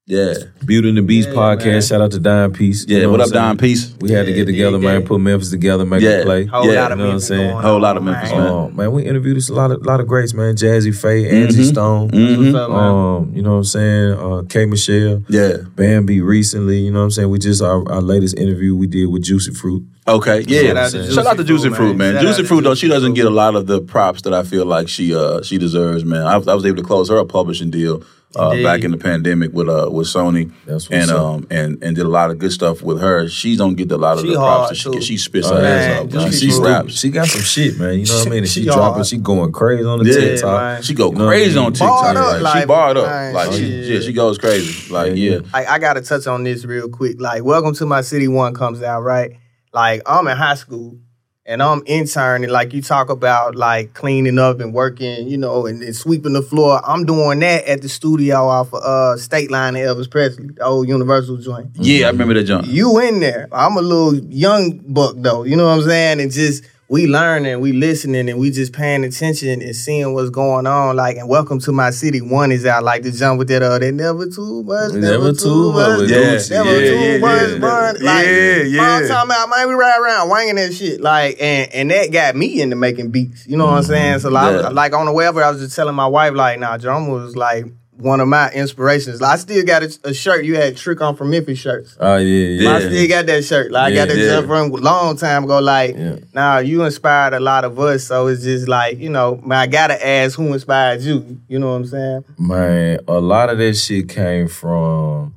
Yeah. 0.06 0.34
Beauty 0.66 0.89
and 0.89 0.98
the 0.98 1.02
Beast 1.02 1.30
Yeah, 1.30 1.36
podcast. 1.36 1.66
man. 1.66 1.82
Shout 1.82 2.02
out 2.02 2.12
to 2.12 2.20
Dime 2.20 2.52
Peace. 2.52 2.86
You 2.86 2.98
Yeah, 2.98 3.04
know 3.04 3.12
what 3.12 3.22
I'm 3.22 3.28
up, 3.28 3.32
Don 3.34 3.48
saying? 3.52 3.58
Peace? 3.58 3.94
We 4.02 4.12
had 4.12 4.26
to 4.26 4.34
get 4.34 4.46
together, 4.48 4.78
yeah, 4.78 5.00
man. 5.00 5.04
Put 5.04 5.22
Memphis 5.22 5.50
together, 5.50 5.86
make 5.86 6.02
Yeah. 6.02 6.10
it 6.20 6.26
play. 6.26 6.46
Whole 6.46 6.66
Yeah, 6.70 6.82
lot 6.82 6.92
of 6.92 6.98
you 7.00 7.04
know 7.06 7.06
what 7.06 7.08
I'm 7.08 7.08
Memphis 7.13 7.28
saying? 7.28 7.50
going 7.52 7.63
Whole 7.63 7.76
on, 7.76 7.82
lot 7.82 7.96
of 7.98 8.04
Memphis, 8.04 8.32
man. 8.32 8.48
Oh 8.48 8.70
man, 8.72 8.92
we 8.92 9.04
interviewed 9.04 9.38
a 9.50 9.54
lot 9.54 9.72
of 9.72 9.86
lot 9.86 10.02
of 10.02 10.08
greats, 10.08 10.34
man. 10.34 10.56
Jazze 10.56 10.94
Pha, 10.94 11.08
Angie 11.08 11.63
Stone. 11.63 12.10
What's 12.12 12.54
up, 12.56 12.70
man? 12.70 12.80
Um, 12.80 13.32
you 13.34 13.42
know 13.44 13.52
what 13.52 13.56
I'm 13.60 13.63
saying? 13.63 14.12
Uh, 14.20 14.42
K 14.50 14.66
Michelle, 14.66 15.24
Yeah. 15.30 15.54
Bambi 15.74 16.20
recently. 16.20 16.80
You 16.80 16.92
know 16.92 17.00
what 17.00 17.06
I'm 17.06 17.12
saying? 17.12 17.30
We 17.30 17.39
just 17.39 17.62
our, 17.62 17.89
our 17.89 18.02
latest 18.02 18.38
interview 18.38 18.76
we 18.76 18.88
did 18.88 19.06
with 19.06 19.24
Juicy 19.24 19.54
Fruit. 19.54 19.84
Okay, 20.06 20.44
yeah. 20.50 20.63
Shout 20.63 20.78
out 20.78 20.92
to 20.92 21.12
Shout 21.13 21.26
out 21.28 21.38
to 21.38 21.44
Juicy 21.46 21.63
Juicy 21.63 21.68
Fruit, 21.70 21.76
Fruit, 21.78 21.96
man. 21.96 22.16
man. 22.16 22.24
Shout 22.24 22.24
Juicy 22.36 22.42
out 22.42 22.48
Fruit, 22.50 22.62
though, 22.66 22.76
she 22.76 22.89
doesn't 22.89 23.13
get 23.13 23.26
a 23.26 23.30
lot 23.30 23.56
of 23.56 23.68
the 23.68 23.80
props 23.80 24.24
that 24.24 24.34
I 24.34 24.44
feel 24.44 24.66
like 24.66 24.89
she 24.89 25.16
uh 25.16 25.42
she 25.44 25.58
deserves, 25.58 26.04
man. 26.04 26.24
I, 26.24 26.34
I 26.34 26.54
was 26.56 26.66
able 26.66 26.76
to 26.78 26.84
close 26.84 27.08
her 27.08 27.16
a 27.18 27.26
publishing 27.26 27.70
deal 27.72 28.04
uh, 28.36 28.62
back 28.63 28.84
in 28.84 28.91
the 28.91 28.98
pandemic 28.98 29.54
with 29.54 29.69
uh 29.69 29.89
with 29.91 30.08
Sony, 30.08 30.52
That's 30.65 30.89
what's 30.89 31.10
and 31.10 31.12
up. 31.12 31.24
um 31.26 31.48
and 31.52 31.84
and 31.84 31.96
did 31.96 32.06
a 32.06 32.10
lot 32.10 32.32
of 32.32 32.39
good 32.39 32.52
stuff 32.52 32.82
with 32.82 33.00
her. 33.02 33.28
She 33.28 33.56
don't 33.56 33.76
get 33.76 33.91
a 33.91 33.98
lot 33.98 34.17
of 34.17 34.22
She 34.26 34.30
the 34.30 34.36
props 34.36 34.69
that 34.69 34.76
she 34.76 34.91
gets. 34.91 35.06
She 35.06 35.17
spits 35.17 35.48
Oh, 35.48 35.56
her 35.56 35.65
ass 35.65 36.06
off. 36.06 36.12
Man. 36.13 36.32
She 36.32 36.50
She 36.52 36.60
raps. 36.62 37.00
She 37.00 37.10
got 37.10 37.28
some 37.28 37.41
shit, 37.41 37.78
man. 37.78 38.00
You 38.00 38.06
know 38.06 38.17
what 38.19 38.28
I 38.28 38.30
mean? 38.32 38.43
She, 38.46 38.62
She 38.62 38.65
dropping, 38.65 38.93
hard. 38.93 39.06
she 39.06 39.17
going 39.17 39.52
crazy 39.52 39.84
on 39.84 40.00
the 40.00 40.06
Yeah, 40.06 40.19
TikTok. 40.19 40.62
man. 40.62 40.82
She 40.82 40.93
go 40.93 41.12
You 41.12 41.17
know 41.17 41.28
crazy 41.28 41.58
on 41.58 41.74
TikTok. 41.74 42.02
Barred 42.04 42.17
up, 42.17 42.26
like, 42.26 42.38
she 42.38 42.60
like, 42.60 42.67
barred 42.67 42.98
up. 42.98 43.34
Like 43.34 43.52
she, 43.54 43.60
shit. 43.60 43.86
yeah, 43.93 44.00
she 44.02 44.13
goes 44.13 44.38
crazy. 44.38 44.76
Like 44.89 45.10
Yeah, 45.10 45.13
yeah, 45.15 45.32
yeah. 45.39 45.39
I, 45.54 45.65
I 45.65 45.80
gotta 45.80 46.02
touch 46.02 46.26
on 46.28 46.43
this 46.43 46.65
real 46.65 46.89
quick. 46.89 47.22
Like, 47.22 47.43
Welcome 47.43 47.74
to 47.76 47.86
My 47.86 48.02
City 48.02 48.28
One 48.28 48.54
comes 48.54 48.82
out, 48.82 49.02
right? 49.02 49.34
Like, 49.74 50.02
I'm 50.06 50.28
in 50.28 50.38
high 50.38 50.56
school 50.56 50.98
and 51.46 51.62
I'm 51.62 51.84
interning. 51.86 52.50
Like, 52.50 52.74
you 52.74 52.82
talk 52.82 53.10
about 53.10 53.56
like 53.56 53.94
cleaning 53.94 54.40
up 54.40 54.60
and 54.60 54.74
working, 54.74 55.28
you 55.28 55.38
know, 55.38 55.66
and, 55.66 55.82
and 55.84 55.96
sweeping 55.96 56.34
the 56.34 56.42
floor. 56.42 56.82
I'm 56.86 57.06
doing 57.06 57.40
that 57.40 57.66
at 57.66 57.82
the 57.82 57.90
studio 57.90 58.48
off 58.48 58.74
of 58.74 58.82
uh, 58.84 59.18
State 59.18 59.52
Line 59.52 59.76
and 59.76 59.86
Elvis 59.86 60.10
Presley, 60.10 60.48
the 60.48 60.64
old 60.64 60.88
Universal 60.88 61.38
joint. 61.38 61.72
yeah. 61.74 62.08
I 62.08 62.10
remember 62.12 62.34
that 62.36 62.44
joint. 62.46 62.68
You 62.68 63.00
in 63.00 63.20
there. 63.20 63.48
I'm 63.52 63.78
a 63.78 63.82
little 63.82 64.16
young 64.16 64.80
buck 64.80 65.16
though, 65.18 65.44
you 65.44 65.56
know 65.56 65.68
what 65.68 65.80
I'm 65.80 65.84
saying? 65.84 66.22
And 66.22 66.32
just 66.32 66.64
we 66.94 67.08
learning, 67.08 67.60
we 67.60 67.72
listening, 67.74 68.30
and 68.30 68.38
we 68.38 68.52
just 68.52 68.72
paying 68.72 69.04
attention 69.04 69.64
and 69.64 69.76
seeing 69.76 70.14
what's 70.14 70.30
going 70.30 70.68
on. 70.68 70.96
Like, 70.96 71.18
and 71.18 71.28
welcome 71.28 71.58
to 71.62 71.72
my 71.72 71.90
city. 71.90 72.22
One 72.22 72.52
is 72.52 72.68
out 72.68 72.84
like 72.84 73.02
the 73.02 73.12
jump 73.12 73.40
with 73.40 73.48
that 73.48 73.64
uh 73.64 73.80
they 73.80 73.90
never 73.90 74.28
too 74.30 74.62
much, 74.62 74.94
never, 74.94 75.00
Never 75.02 75.34
too 75.34 75.74
much, 75.74 76.08
Yeah, 76.08 76.38
never 76.52 76.80
yeah, 76.82 76.88
too 76.88 76.96
yeah, 76.96 77.18
much, 77.18 77.50
yeah. 77.50 77.58
bun. 77.58 77.96
Like, 77.96 78.26
Yeah, 78.28 78.58
yeah. 78.62 78.82
I'm 78.84 79.08
talking 79.08 79.32
about 79.32 79.50
man, 79.50 79.68
we 79.70 79.74
ride 79.74 80.00
around 80.00 80.30
wanging 80.30 80.56
that 80.58 80.72
shit. 80.76 81.02
Like, 81.02 81.42
and 81.42 81.74
and 81.74 81.90
that 81.90 82.12
got 82.12 82.36
me 82.36 82.62
into 82.62 82.76
making 82.76 83.10
beats. 83.10 83.48
You 83.48 83.58
know 83.58 83.66
what 83.66 83.78
I'm 83.78 83.84
saying? 83.84 84.20
So 84.20 84.30
like, 84.30 84.62
Yeah. 84.62 84.70
like 84.70 84.94
on 84.94 85.08
the 85.08 85.14
way 85.14 85.28
over, 85.28 85.44
I 85.44 85.50
was 85.50 85.62
just 85.62 85.76
telling 85.76 85.96
my 85.96 86.06
wife 86.06 86.36
like, 86.36 86.60
nah, 86.60 86.78
drum 86.78 87.08
was 87.08 87.36
like. 87.36 87.66
One 88.04 88.20
of 88.20 88.28
my 88.28 88.52
inspirations. 88.52 89.22
I 89.22 89.38
still 89.38 89.66
got 89.66 89.82
a, 89.84 90.00
a 90.04 90.13
shirt. 90.13 90.44
You 90.44 90.56
had 90.56 90.76
Trick 90.76 91.00
on 91.02 91.16
from 91.16 91.30
Memphis 91.30 91.58
shirts. 91.58 91.96
Oh 92.00 92.18
yeah, 92.18 92.48
yeah. 92.63 92.70
I 92.76 92.80
still 92.80 93.08
got 93.08 93.26
that 93.28 93.44
shirt. 93.46 93.72
Like 93.72 93.94
I 93.94 93.96
got 93.96 94.08
that 94.10 94.18
Yeah, 94.18 94.26
shirt 94.28 94.46
from 94.48 94.72
a 94.72 94.76
long 94.76 95.16
time 95.16 95.46
ago. 95.46 95.60
Like, 95.60 95.96
Yeah. 95.96 96.18
now 96.34 96.58
you 96.58 96.84
inspired 96.84 97.34
a 97.34 97.39
lot 97.39 97.63
of 97.63 97.80
us, 97.80 98.04
so 98.06 98.28
it's 98.28 98.44
just 98.44 98.68
like 98.68 99.00
you 99.00 99.10
know, 99.10 99.38
man, 99.38 99.58
I 99.60 99.68
gotta 99.68 100.06
ask 100.06 100.38
who 100.38 100.54
inspired 100.54 101.02
you. 101.02 101.39
You 101.48 101.60
know 101.60 101.70
what 101.70 101.76
I'm 101.76 101.86
saying? 101.86 102.26
Man, 102.38 103.00
a 103.08 103.20
lot 103.22 103.50
of 103.50 103.58
that 103.58 103.74
shit 103.76 104.10
came 104.10 104.48
from 104.50 105.34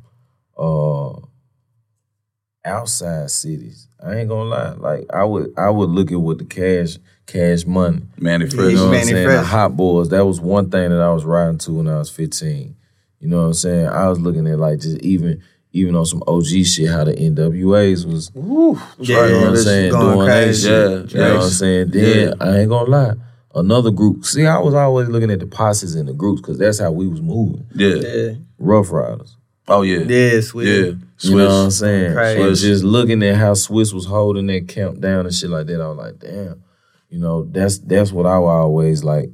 uh 0.59 1.13
outside 2.65 3.31
cities. 3.31 3.89
I 4.05 4.17
ain't 4.17 4.29
gonna 4.29 4.49
lie. 4.49 4.73
Like 4.73 5.07
I 5.13 5.25
would 5.25 5.53
I 5.57 5.71
would 5.71 5.91
look 5.91 6.11
at 6.13 6.21
what 6.21 6.39
the 6.39 6.45
cash 6.45 6.99
cash 7.27 7.67
money. 7.67 8.03
Manny 8.19 8.45
You 8.47 8.51
Fresh. 8.51 8.75
know 8.75 8.89
what 8.89 8.99
I'm 8.99 9.05
saying? 9.05 9.27
Fresh. 9.27 9.41
The 9.41 9.45
hot 9.47 9.77
boys, 9.77 10.09
that 10.11 10.25
was 10.25 10.41
one 10.41 10.71
thing 10.71 10.91
that 10.91 11.01
I 11.01 11.13
was 11.13 11.25
riding 11.25 11.59
to 11.59 11.73
when 11.73 11.89
I 11.89 11.99
was 11.99 12.11
15. 12.11 12.77
You 13.21 13.29
know 13.29 13.39
what 13.41 13.47
I'm 13.47 13.55
saying? 13.55 13.87
I 13.89 14.09
was 14.09 14.21
looking 14.21 14.47
at 14.47 14.59
like 14.59 14.81
just 14.81 14.99
even 14.99 15.43
even 15.73 15.95
on 15.95 16.07
some 16.07 16.23
OG 16.27 16.47
shit, 16.65 16.89
how 16.89 17.05
the 17.05 17.13
NWAs 17.13 18.07
was 18.11 18.31
Yeah, 18.35 19.27
you 19.27 19.33
know 19.33 19.41
what 19.41 19.49
I'm 19.51 19.57
saying, 19.57 19.91
going 19.93 20.17
doing 20.17 20.27
that 20.29 20.55
shit. 20.55 21.11
Yeah, 21.15 21.21
you 21.21 21.29
know 21.29 21.35
what 21.37 21.45
I'm 21.45 21.51
saying? 21.51 21.91
Then 21.91 22.35
I 22.41 22.59
ain't 22.61 22.71
gonna 22.71 22.91
lie. 22.91 23.15
Another 23.55 23.91
group. 23.91 24.25
See, 24.25 24.47
I 24.47 24.59
was 24.59 24.75
always 24.75 25.09
looking 25.09 25.31
at 25.31 25.41
the 25.41 25.47
posses 25.47 25.95
and 25.95 26.09
the 26.09 26.13
groups 26.13 26.41
because 26.43 26.59
that's 26.59 26.79
how 26.79 26.93
we 26.93 27.09
was 27.09 27.21
moving. 27.23 27.67
Yeah. 27.75 27.95
Yeah. 27.97 28.33
Ruff 28.59 28.91
Ryders. 28.93 29.37
Oh 29.69 29.83
yeah, 29.83 29.99
Yeah, 30.01 30.41
sweet. 30.43 30.69
yeah. 30.69 30.93
You 31.21 31.37
know 31.37 31.47
what 31.47 31.65
I'm 31.65 31.71
saying? 31.71 32.13
Crazy. 32.15 32.39
So 32.39 32.69
just 32.69 32.85
looking 32.85 33.23
at 33.23 33.37
how 33.37 33.53
Swizz 33.53 33.93
was 33.95 34.05
holding 34.07 34.47
that 34.49 34.69
camp 34.69 35.01
down 35.01 35.27
and 35.27 35.35
shit 35.35 35.51
like 35.51 35.67
that, 35.67 35.81
I 35.81 35.89
was 35.89 35.97
like, 35.97 36.19
damn. 36.21 36.63
You 37.17 37.23
know, 37.23 37.45
that's 37.45 37.79
that's 37.79 38.13
what 38.13 38.27
I 38.27 38.35
always 38.35 39.03
like 39.03 39.31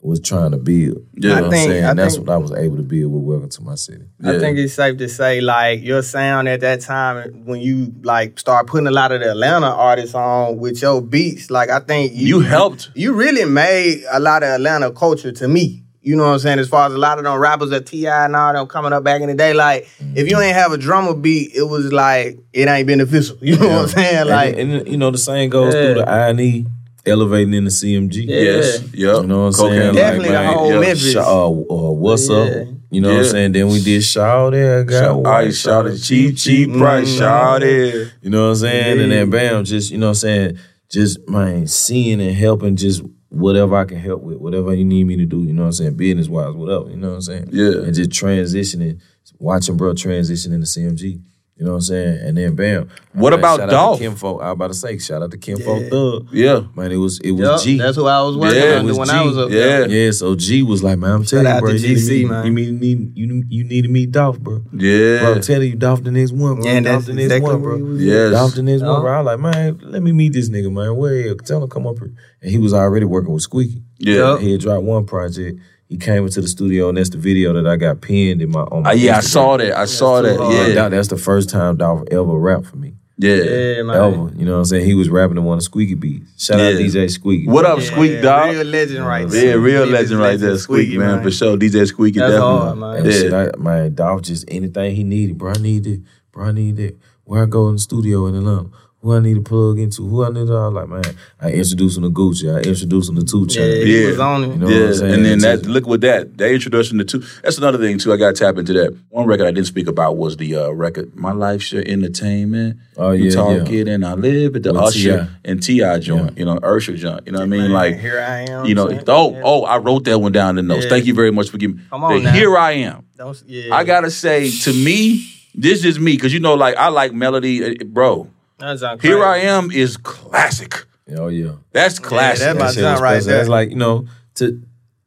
was 0.00 0.18
trying 0.18 0.52
to 0.52 0.56
build. 0.56 0.96
You 1.12 1.28
Yeah. 1.28 1.28
know 1.28 1.36
I 1.36 1.40
what 1.42 1.50
think- 1.50 1.68
I'm 1.68 1.72
saying? 1.74 1.84
I 1.84 1.92
that's 1.94 2.14
think- 2.14 2.26
what 2.26 2.32
I 2.32 2.36
was 2.38 2.52
able 2.52 2.76
to 2.78 2.82
build 2.82 3.12
with 3.12 3.22
Welcome 3.22 3.50
to 3.50 3.62
My 3.62 3.74
City. 3.74 4.04
I 4.24 4.32
Yeah. 4.32 4.38
think 4.38 4.56
it's 4.58 4.72
safe 4.72 4.96
to 4.96 5.08
say, 5.10 5.42
like, 5.42 5.84
your 5.84 6.00
sound 6.00 6.48
at 6.48 6.60
that 6.60 6.80
time 6.80 7.42
when 7.44 7.60
you 7.60 7.92
like 8.02 8.40
start 8.40 8.66
putting 8.66 8.86
a 8.86 8.90
lot 8.90 9.12
of 9.12 9.20
the 9.20 9.30
Atlanta 9.32 9.66
artists 9.66 10.14
on 10.14 10.56
with 10.56 10.80
your 10.80 11.02
beats, 11.02 11.50
like 11.50 11.68
I 11.68 11.80
think 11.80 12.12
You 12.14 12.40
helped. 12.40 12.88
You 12.94 13.12
really 13.12 13.44
made 13.44 14.04
a 14.10 14.18
lot 14.18 14.42
of 14.42 14.48
Atlanta 14.48 14.90
culture 14.90 15.32
to 15.32 15.46
me. 15.46 15.84
You 16.00 16.16
know 16.16 16.24
what 16.24 16.30
I'm 16.32 16.38
saying? 16.38 16.60
As 16.60 16.68
far 16.68 16.86
as 16.86 16.94
a 16.94 16.98
lot 16.98 17.18
of 17.18 17.24
them 17.24 17.38
rappers 17.38 17.72
at 17.72 17.84
T.I. 17.84 18.24
and 18.24 18.34
all 18.34 18.54
them 18.54 18.66
coming 18.68 18.94
up 18.94 19.04
back 19.04 19.20
in 19.20 19.28
the 19.28 19.34
day, 19.34 19.52
like 19.52 19.84
mm-hmm. 20.00 20.16
if 20.16 20.30
you 20.30 20.40
ain't 20.40 20.56
have 20.56 20.72
a 20.72 20.78
drummer 20.78 21.12
beat, 21.14 21.52
it 21.54 21.64
was 21.64 21.92
like 21.92 22.38
it 22.54 22.68
ain't 22.68 22.86
beneficial. 22.86 23.36
You 23.42 23.58
know 23.58 23.68
what 23.68 23.78
I'm 23.82 23.88
saying? 23.88 24.28
Like 24.28 24.56
and, 24.56 24.72
and, 24.72 24.88
you 24.88 24.96
know, 24.96 25.10
the 25.10 25.18
same 25.18 25.50
goes 25.50 25.74
Yeah. 25.74 25.80
through 25.82 25.94
the 25.96 26.08
I 26.08 26.28
and 26.30 26.40
E 26.40 26.66
elevating 27.06 27.54
in 27.54 27.64
the 27.64 27.70
CMG. 27.70 28.26
Yes. 28.28 28.82
Yep. 28.82 28.92
You 28.94 29.06
know 29.26 29.40
what 29.40 29.46
I'm 29.46 29.52
saying? 29.52 29.72
Cocaine 29.80 29.94
Definitely 29.94 30.28
the 30.28 30.34
man. 30.34 30.52
whole 30.52 30.70
Yep. 30.70 30.80
Memphis. 30.80 31.12
Sh- 31.12 31.16
uh, 31.16 31.46
uh, 31.48 31.50
what's 31.92 32.28
Yeah. 32.28 32.36
up? 32.36 32.66
You 32.90 33.00
know 33.00 33.08
what 33.08 33.18
I'm 33.20 33.24
saying? 33.24 33.52
Then 33.52 33.68
we 33.68 33.82
did 33.82 34.02
Shout 34.04 34.52
There, 34.52 34.84
got 34.84 35.00
Shout, 35.00 35.10
I 35.26 35.42
white, 35.44 35.54
shot 35.54 35.86
it 35.86 35.96
cheap, 35.98 36.36
cheap 36.36 36.72
price. 36.74 37.08
Mm. 37.08 37.18
Shout 37.18 37.62
it. 37.62 38.08
You 38.20 38.28
know 38.30 38.42
what 38.42 38.48
I'm 38.50 38.56
saying? 38.56 39.00
And 39.00 39.10
then 39.12 39.30
bam, 39.30 39.64
just 39.64 39.90
you 39.90 39.96
know 39.98 40.06
what 40.08 40.10
I'm 40.10 40.14
saying, 40.16 40.58
just 40.90 41.26
man, 41.28 41.66
seeing 41.66 42.20
and 42.20 42.36
helping 42.36 42.76
just 42.76 43.02
whatever 43.30 43.76
I 43.76 43.86
can 43.86 43.96
help 43.98 44.22
with, 44.22 44.36
whatever 44.36 44.74
you 44.74 44.84
need 44.84 45.04
me 45.04 45.16
to 45.16 45.24
do, 45.24 45.42
you 45.42 45.54
know 45.54 45.62
what 45.62 45.66
I'm 45.68 45.72
saying? 45.72 45.94
Business 45.96 46.28
wise, 46.28 46.54
whatever, 46.54 46.90
you 46.90 46.96
know 46.98 47.08
what 47.08 47.14
I'm 47.14 47.22
saying? 47.22 47.48
Yeah. 47.50 47.80
And 47.82 47.94
just 47.94 48.10
transitioning, 48.10 48.98
watching 49.38 49.78
bro 49.78 49.94
transition 49.94 50.52
into 50.52 50.66
CMG. 50.66 51.18
You 51.62 51.66
know 51.66 51.74
what 51.74 51.76
I'm 51.76 51.82
saying? 51.82 52.18
And 52.26 52.36
then 52.36 52.56
bam. 52.56 52.88
What 53.12 53.30
Man, 53.30 53.38
about 53.38 53.60
shout 53.60 53.70
Dolph? 53.70 54.02
Out 54.02 54.02
to 54.02 54.10
Kimfo. 54.10 54.42
I 54.42 54.46
was 54.46 54.52
about 54.54 54.66
to 54.68 54.74
say, 54.74 54.98
shout 54.98 55.22
out 55.22 55.30
to 55.30 55.38
Kimfo 55.38 55.80
Yeah. 55.80 55.88
Thug. 55.90 56.28
Yeah. 56.32 56.60
Man, 56.74 56.90
it 56.90 56.96
was 56.96 57.20
it 57.20 57.30
was 57.30 57.40
Yup, 57.48 57.60
G. 57.62 57.78
that's 57.78 57.96
who 57.96 58.06
I 58.06 58.20
was 58.22 58.36
working 58.36 58.60
Yeah, 58.60 58.68
under 58.78 58.88
was 58.88 58.98
when 58.98 59.06
G. 59.06 59.14
I 59.14 59.22
was 59.24 59.38
up 59.38 59.50
Yeah. 59.50 59.58
there. 59.60 59.88
Yeah, 59.88 60.10
so 60.10 60.34
G 60.34 60.64
was 60.64 60.82
like, 60.82 60.98
man, 60.98 61.12
I'm 61.12 61.24
telling 61.24 61.46
Shout 61.46 61.54
you, 61.54 61.60
bro, 61.60 61.70
to 61.70 61.78
you 61.78 61.88
need 61.88 61.94
to 61.94 62.00
GC, 62.00 62.08
meet, 62.22 62.28
man. 62.30 62.46
you 62.46 62.52
need, 62.52 62.80
need 62.80 63.16
you 63.16 63.44
you 63.48 63.62
need 63.64 63.82
to 63.82 63.88
meet 63.88 64.10
Dolph, 64.10 64.40
bro. 64.40 64.64
Yeah. 64.76 65.20
Bro, 65.20 65.32
I'm 65.34 65.40
telling 65.40 65.70
you, 65.70 65.76
Dolph 65.76 66.02
the 66.02 66.10
next 66.10 66.32
one, 66.32 66.56
bro. 66.56 66.64
Yeah, 66.64 66.70
and 66.72 66.84
Dolph 66.84 67.04
that's 67.04 67.06
the 67.06 67.28
next 67.28 67.42
one, 67.42 67.42
where 67.42 67.58
bro. 67.58 67.76
he 67.76 67.82
was. 67.84 68.02
Yes. 68.04 68.32
Dolph 68.32 68.54
the 68.56 68.62
next 68.64 68.82
Uh-huh. 68.82 68.92
one, 68.94 69.02
bro. 69.02 69.12
I 69.12 69.20
was 69.20 69.26
like, 69.26 69.38
man, 69.54 69.80
let 69.84 70.02
me 70.02 70.10
meet 70.10 70.32
this 70.32 70.50
nigga, 70.50 70.72
man. 70.72 70.96
Where 70.96 71.32
tell 71.36 71.62
him 71.62 71.70
come 71.70 71.86
up 71.86 72.00
here. 72.00 72.10
And 72.42 72.50
he 72.50 72.58
was 72.58 72.74
already 72.74 73.06
working 73.06 73.32
with 73.32 73.44
Squeaky. 73.44 73.84
Yeah. 73.98 74.36
He 74.40 74.50
had 74.50 74.60
dropped 74.62 74.82
one 74.82 75.06
project. 75.06 75.60
He 75.92 75.98
came 75.98 76.24
into 76.24 76.40
the 76.40 76.48
studio, 76.48 76.88
and 76.88 76.96
that's 76.96 77.10
the 77.10 77.18
video 77.18 77.52
that 77.52 77.66
I 77.66 77.76
got 77.76 78.00
pinned 78.00 78.40
in 78.40 78.50
my 78.50 78.60
on 78.60 78.82
my 78.84 78.90
Uh, 78.90 78.94
yeah, 78.94 79.18
I 79.18 79.20
saw 79.20 79.58
that. 79.58 79.76
I 79.78 79.84
saw 79.84 80.22
that. 80.22 80.38
hard. 80.38 80.54
Yeah, 80.54 80.66
Yeah. 80.68 80.74
that- 80.74 80.90
that's 80.92 81.08
the 81.08 81.18
first 81.18 81.50
time 81.50 81.76
Dolph 81.76 82.04
ever 82.10 82.24
rapped 82.38 82.64
for 82.64 82.78
me. 82.78 82.94
Yeah. 83.18 83.34
Yeah, 83.36 83.82
man. 83.82 83.96
Ever. 83.96 84.30
You 84.38 84.46
know 84.46 84.52
what 84.52 84.58
I'm 84.60 84.64
saying? 84.64 84.86
He 84.86 84.94
was 84.94 85.10
rapping 85.10 85.36
to 85.36 85.42
one 85.42 85.58
of 85.58 85.62
Squeaky 85.64 85.94
beats. 85.94 86.30
Shout 86.42 86.58
out 86.60 86.72
Yeah. 86.72 86.78
DJ 86.78 87.08
Squeaky. 87.08 87.46
What 87.46 87.66
up, 87.66 87.78
Yeah, 87.80 87.84
Squeak 87.84 88.22
Dog? 88.22 88.54
Real 88.54 88.64
legend 88.64 89.06
right 89.06 89.28
there. 89.28 89.38
Yeah, 89.44 89.50
there. 89.50 89.60
real 89.60 89.84
Biggest 89.84 89.92
legend 90.02 90.20
right 90.20 90.40
there, 90.40 90.56
Squeaky, 90.56 90.96
man, 90.96 91.22
for 91.22 91.30
sure. 91.30 91.58
DJ 91.58 91.84
Squeaky, 91.86 92.18
That's 92.20 92.32
definitely. 92.32 92.58
hard, 92.58 92.78
man. 92.78 93.30
Yeah. 93.30 93.50
I, 93.54 93.58
man, 93.62 93.94
Dolph 93.94 94.22
just 94.22 94.46
anything 94.48 94.96
he 94.96 95.04
needed, 95.04 95.36
bro. 95.36 95.52
I 95.54 95.60
need 95.60 95.86
it, 95.86 96.00
bro. 96.32 96.46
I 96.46 96.52
need 96.52 96.80
it. 96.80 96.96
Where 97.24 97.42
I 97.42 97.46
go 97.46 97.68
in 97.68 97.74
the 97.74 97.80
studio 97.80 98.26
in 98.28 98.34
Atlanta, 98.34 98.70
who 99.02 99.16
I 99.16 99.18
need 99.18 99.34
to 99.34 99.40
plug 99.42 99.80
into, 99.80 100.06
who 100.08 100.24
I 100.24 100.28
need 100.30 100.46
to. 100.46 100.54
I 100.54 100.68
was 100.68 100.74
like, 100.74 100.88
man, 100.88 101.16
I 101.40 101.50
introduced 101.50 101.96
him 101.98 102.04
to 102.04 102.10
Gucci, 102.10 102.54
I 102.54 102.60
introduced 102.60 103.10
him 103.10 103.16
to 103.16 103.24
Two 103.24 103.46
Yeah, 103.50 103.60
Chainz. 103.60 103.84
he 103.84 104.00
Yeah. 104.02 104.06
was 104.10 104.20
on 104.20 104.44
it. 104.44 104.46
You 104.46 104.54
know 104.58 104.66
what 104.66 104.74
yeah, 104.76 104.86
I'm 104.86 104.94
saying? 104.94 105.14
and 105.14 105.24
then 105.26 105.40
Just- 105.40 105.62
that 105.64 105.68
look 105.68 105.86
with 105.88 106.00
that 106.02 106.38
that 106.38 106.52
introduction 106.52 106.98
to 106.98 107.04
two. 107.04 107.22
That's 107.42 107.58
another 107.58 107.78
thing 107.78 107.98
too. 107.98 108.12
I 108.12 108.16
got 108.16 108.34
to 108.36 108.44
tap 108.44 108.56
into 108.58 108.72
that. 108.74 108.94
One 109.10 109.26
record 109.26 109.46
I 109.48 109.50
didn't 109.50 109.66
speak 109.66 109.88
about 109.88 110.16
was 110.16 110.36
the 110.36 110.54
uh, 110.54 110.70
record 110.70 111.16
"My 111.16 111.32
Life's 111.32 111.72
Your 111.72 111.82
Entertainment." 111.84 112.76
Oh, 112.96 113.10
you 113.10 113.24
yeah, 113.24 113.24
you 113.24 113.30
talk 113.32 113.68
yeah. 113.70 113.80
it 113.80 113.88
and 113.88 114.04
I 114.06 114.14
live 114.14 114.54
at 114.54 114.62
the 114.62 114.72
With 114.72 114.82
Usher 114.82 115.24
T.I. 115.24 115.28
and 115.50 115.62
Ti 115.62 115.98
joint. 116.00 116.38
You 116.38 116.44
know, 116.44 116.58
Usher 116.58 116.96
joint. 116.96 117.22
You 117.26 117.32
know 117.32 117.38
what 117.40 117.44
I 117.44 117.48
mean? 117.48 117.60
Man, 117.62 117.72
like 117.72 117.98
here 117.98 118.20
I 118.20 118.42
am. 118.48 118.66
you 118.66 118.74
know, 118.76 118.88
saying? 118.88 119.02
oh 119.08 119.32
Yeah. 119.32 119.42
oh, 119.44 119.62
I 119.64 119.78
wrote 119.78 120.04
that 120.04 120.18
one 120.20 120.30
down 120.32 120.58
in 120.58 120.68
the 120.68 120.74
notes. 120.74 120.84
Yeah. 120.84 120.90
Thank 120.90 121.06
you 121.06 121.14
very 121.14 121.32
much 121.32 121.50
for 121.50 121.58
giving 121.58 121.76
me. 121.78 121.82
Come 121.90 122.04
on 122.04 122.14
the 122.18 122.22
now. 122.22 122.32
Here 122.32 122.56
I 122.56 122.72
am. 122.72 123.04
Don't, 123.16 123.42
yeah. 123.46 123.74
I 123.74 123.82
gotta 123.84 124.10
say 124.12 124.48
to 124.50 124.72
me, 124.72 125.26
this 125.54 125.84
is 125.84 125.98
me 125.98 126.12
because 126.12 126.32
you 126.32 126.40
know, 126.40 126.54
like 126.54 126.76
I 126.76 126.88
like 126.88 127.12
melody, 127.12 127.64
uh, 127.80 127.84
bro. 127.84 128.28
That 128.62 128.98
Here. 129.02 129.22
I 129.24 129.38
am 129.38 129.70
is 129.70 129.96
classic. 129.96 130.86
Oh 131.16 131.28
yeah, 131.28 131.52
That's 131.72 131.98
classic. 131.98 132.44
That's 132.44 132.54
That 132.58 132.64
my 132.64 132.66
shit 132.70 132.74
son 132.82 132.92
was 132.92 133.00
right 133.02 133.22
there. 133.22 133.40
It's 133.40 133.48
like 133.48 133.70
you 133.70 133.76
know 133.76 134.06
to. 134.36 134.62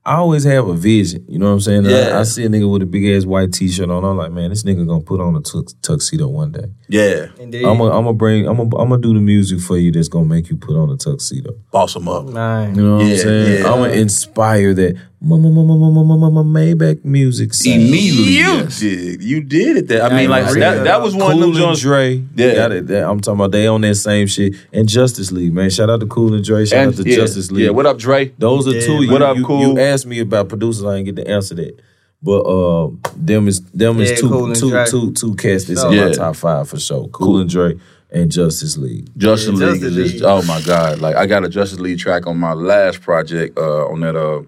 I 0.08 0.18
always 0.18 0.44
have 0.44 0.68
a 0.68 0.76
vision, 0.76 1.26
you 1.28 1.40
know 1.40 1.48
what 1.48 1.54
I'm 1.54 1.60
saying? 1.62 1.86
Yeah. 1.86 2.10
I, 2.16 2.20
I 2.20 2.24
see 2.26 2.44
a 2.46 2.48
nigga 2.48 2.72
with 2.72 2.84
a 2.84 2.86
big 2.86 3.08
ass 3.08 3.26
white 3.26 3.52
t-shirt 3.52 3.90
on. 3.90 4.06
I'm 4.06 4.16
like, 4.16 4.32
man, 4.32 4.52
this 4.52 4.62
nigga 4.62 4.86
gonna 4.86 5.02
put 5.02 5.20
on 5.20 5.36
a 5.36 5.40
tux- 5.40 5.74
tuxedo 5.82 6.28
one 6.28 6.52
day. 6.52 6.66
yeah, 6.88 7.30
Indeed. 7.40 7.66
I'm 7.66 7.80
gonna 7.80 8.14
bring 8.14 8.48
I'm 8.48 8.58
gonna 8.58 8.70
I'm 8.78 8.90
gonna 8.90 9.02
do 9.02 9.16
the 9.16 9.20
music 9.20 9.62
for 9.62 9.80
you 9.80 9.92
that's 9.92 10.08
gonna 10.08 10.28
make 10.28 10.48
you 10.52 10.58
put 10.58 10.76
on 10.76 10.92
a 10.92 10.96
tuxedo. 10.98 11.54
boss 11.72 11.96
him 11.96 12.08
up. 12.08 12.26
Man. 12.26 12.76
You 12.76 12.84
know 12.84 12.98
what 12.98 13.06
Yeah, 13.08 13.12
I'm 13.14 13.18
saying? 13.20 13.62
yeah. 13.64 13.68
I'm 13.72 13.80
gonna 13.80 13.94
inspire 13.94 14.76
that 14.76 14.96
Maybach 15.26 17.04
music. 17.04 17.54
sound. 17.54 17.82
Immediately, 17.82 18.34
you 18.34 18.66
did. 18.68 19.24
You 19.24 19.42
did 19.42 19.78
it. 19.78 19.88
That 19.88 20.12
I 20.12 20.16
mean, 20.16 20.30
like 20.30 20.46
that. 20.54 20.84
That 20.84 21.02
was 21.02 21.16
one 21.16 21.32
of 21.34 21.40
Cool 21.40 21.52
them 21.54 21.70
and. 21.70 21.80
Dre, 21.80 22.24
Yeah. 22.36 22.56
got 22.56 22.72
it. 22.72 22.88
That- 22.88 23.10
I'm 23.10 23.20
talking 23.20 23.40
about 23.40 23.52
they 23.52 23.68
on 23.68 23.82
that 23.82 23.96
same 23.96 24.28
shit. 24.28 24.54
And 24.72 24.88
Justice 24.88 25.32
League, 25.32 25.54
man. 25.54 25.70
Shout 25.70 25.90
out 25.90 26.00
to 26.02 26.06
Cool 26.06 26.34
and 26.34 26.44
Dre. 26.44 26.66
Shout 26.66 26.88
out 26.88 26.96
to 26.96 27.10
yeah, 27.10 27.16
Justice 27.16 27.52
League. 27.52 27.66
Yeah, 27.66 27.72
what 27.72 27.86
up, 27.86 27.98
Dre? 27.98 28.32
Those 28.38 28.68
are 28.68 28.72
Yeah, 28.76 28.86
two. 28.86 28.94
man. 28.94 29.02
You, 29.04 29.12
What 29.12 29.22
up, 29.22 29.38
you, 29.38 29.46
Cool? 29.46 29.62
You 29.62 29.80
asked 29.80 30.06
me 30.06 30.20
about 30.20 30.50
producers. 30.50 30.84
I 30.86 30.98
didn't 30.98 31.16
get 31.16 31.26
to 31.26 31.32
answer 31.32 31.56
that. 31.56 31.80
But 32.22 32.42
uh, 32.42 32.90
them 33.16 33.48
is 33.48 33.62
them 33.74 33.98
Yeah, 34.00 34.06
is 34.06 34.20
two 34.20 34.30
Cool 34.30 34.46
and 34.48 34.56
two 34.56 34.70
Dre. 34.70 34.86
two 34.90 35.12
two 35.14 35.36
cats 35.36 35.66
that's 35.66 35.82
So- 35.82 35.90
in 35.92 35.98
my 35.98 36.06
Yeah. 36.08 36.12
top 36.14 36.36
five 36.36 36.68
for 36.70 36.80
sure. 36.80 37.08
Cool, 37.12 37.40
and 37.40 37.50
Dre 37.50 37.76
and 38.12 38.32
Justice 38.32 38.78
League. 38.78 39.10
Justin 39.18 39.56
Yeah, 39.58 39.68
League 39.68 39.82
Justice 39.82 39.98
is 39.98 40.12
just 40.12 40.24
League. 40.24 40.24
oh 40.26 40.42
my 40.44 40.62
god! 40.62 41.02
Like 41.02 41.16
I 41.18 41.26
got 41.28 41.44
a 41.44 41.50
Justice 41.50 41.80
League 41.80 42.00
track 42.00 42.26
on 42.26 42.38
my 42.40 42.54
last 42.54 43.02
project 43.02 43.58
uh, 43.60 43.86
on 43.88 44.00
that 44.00 44.16
uh 44.16 44.42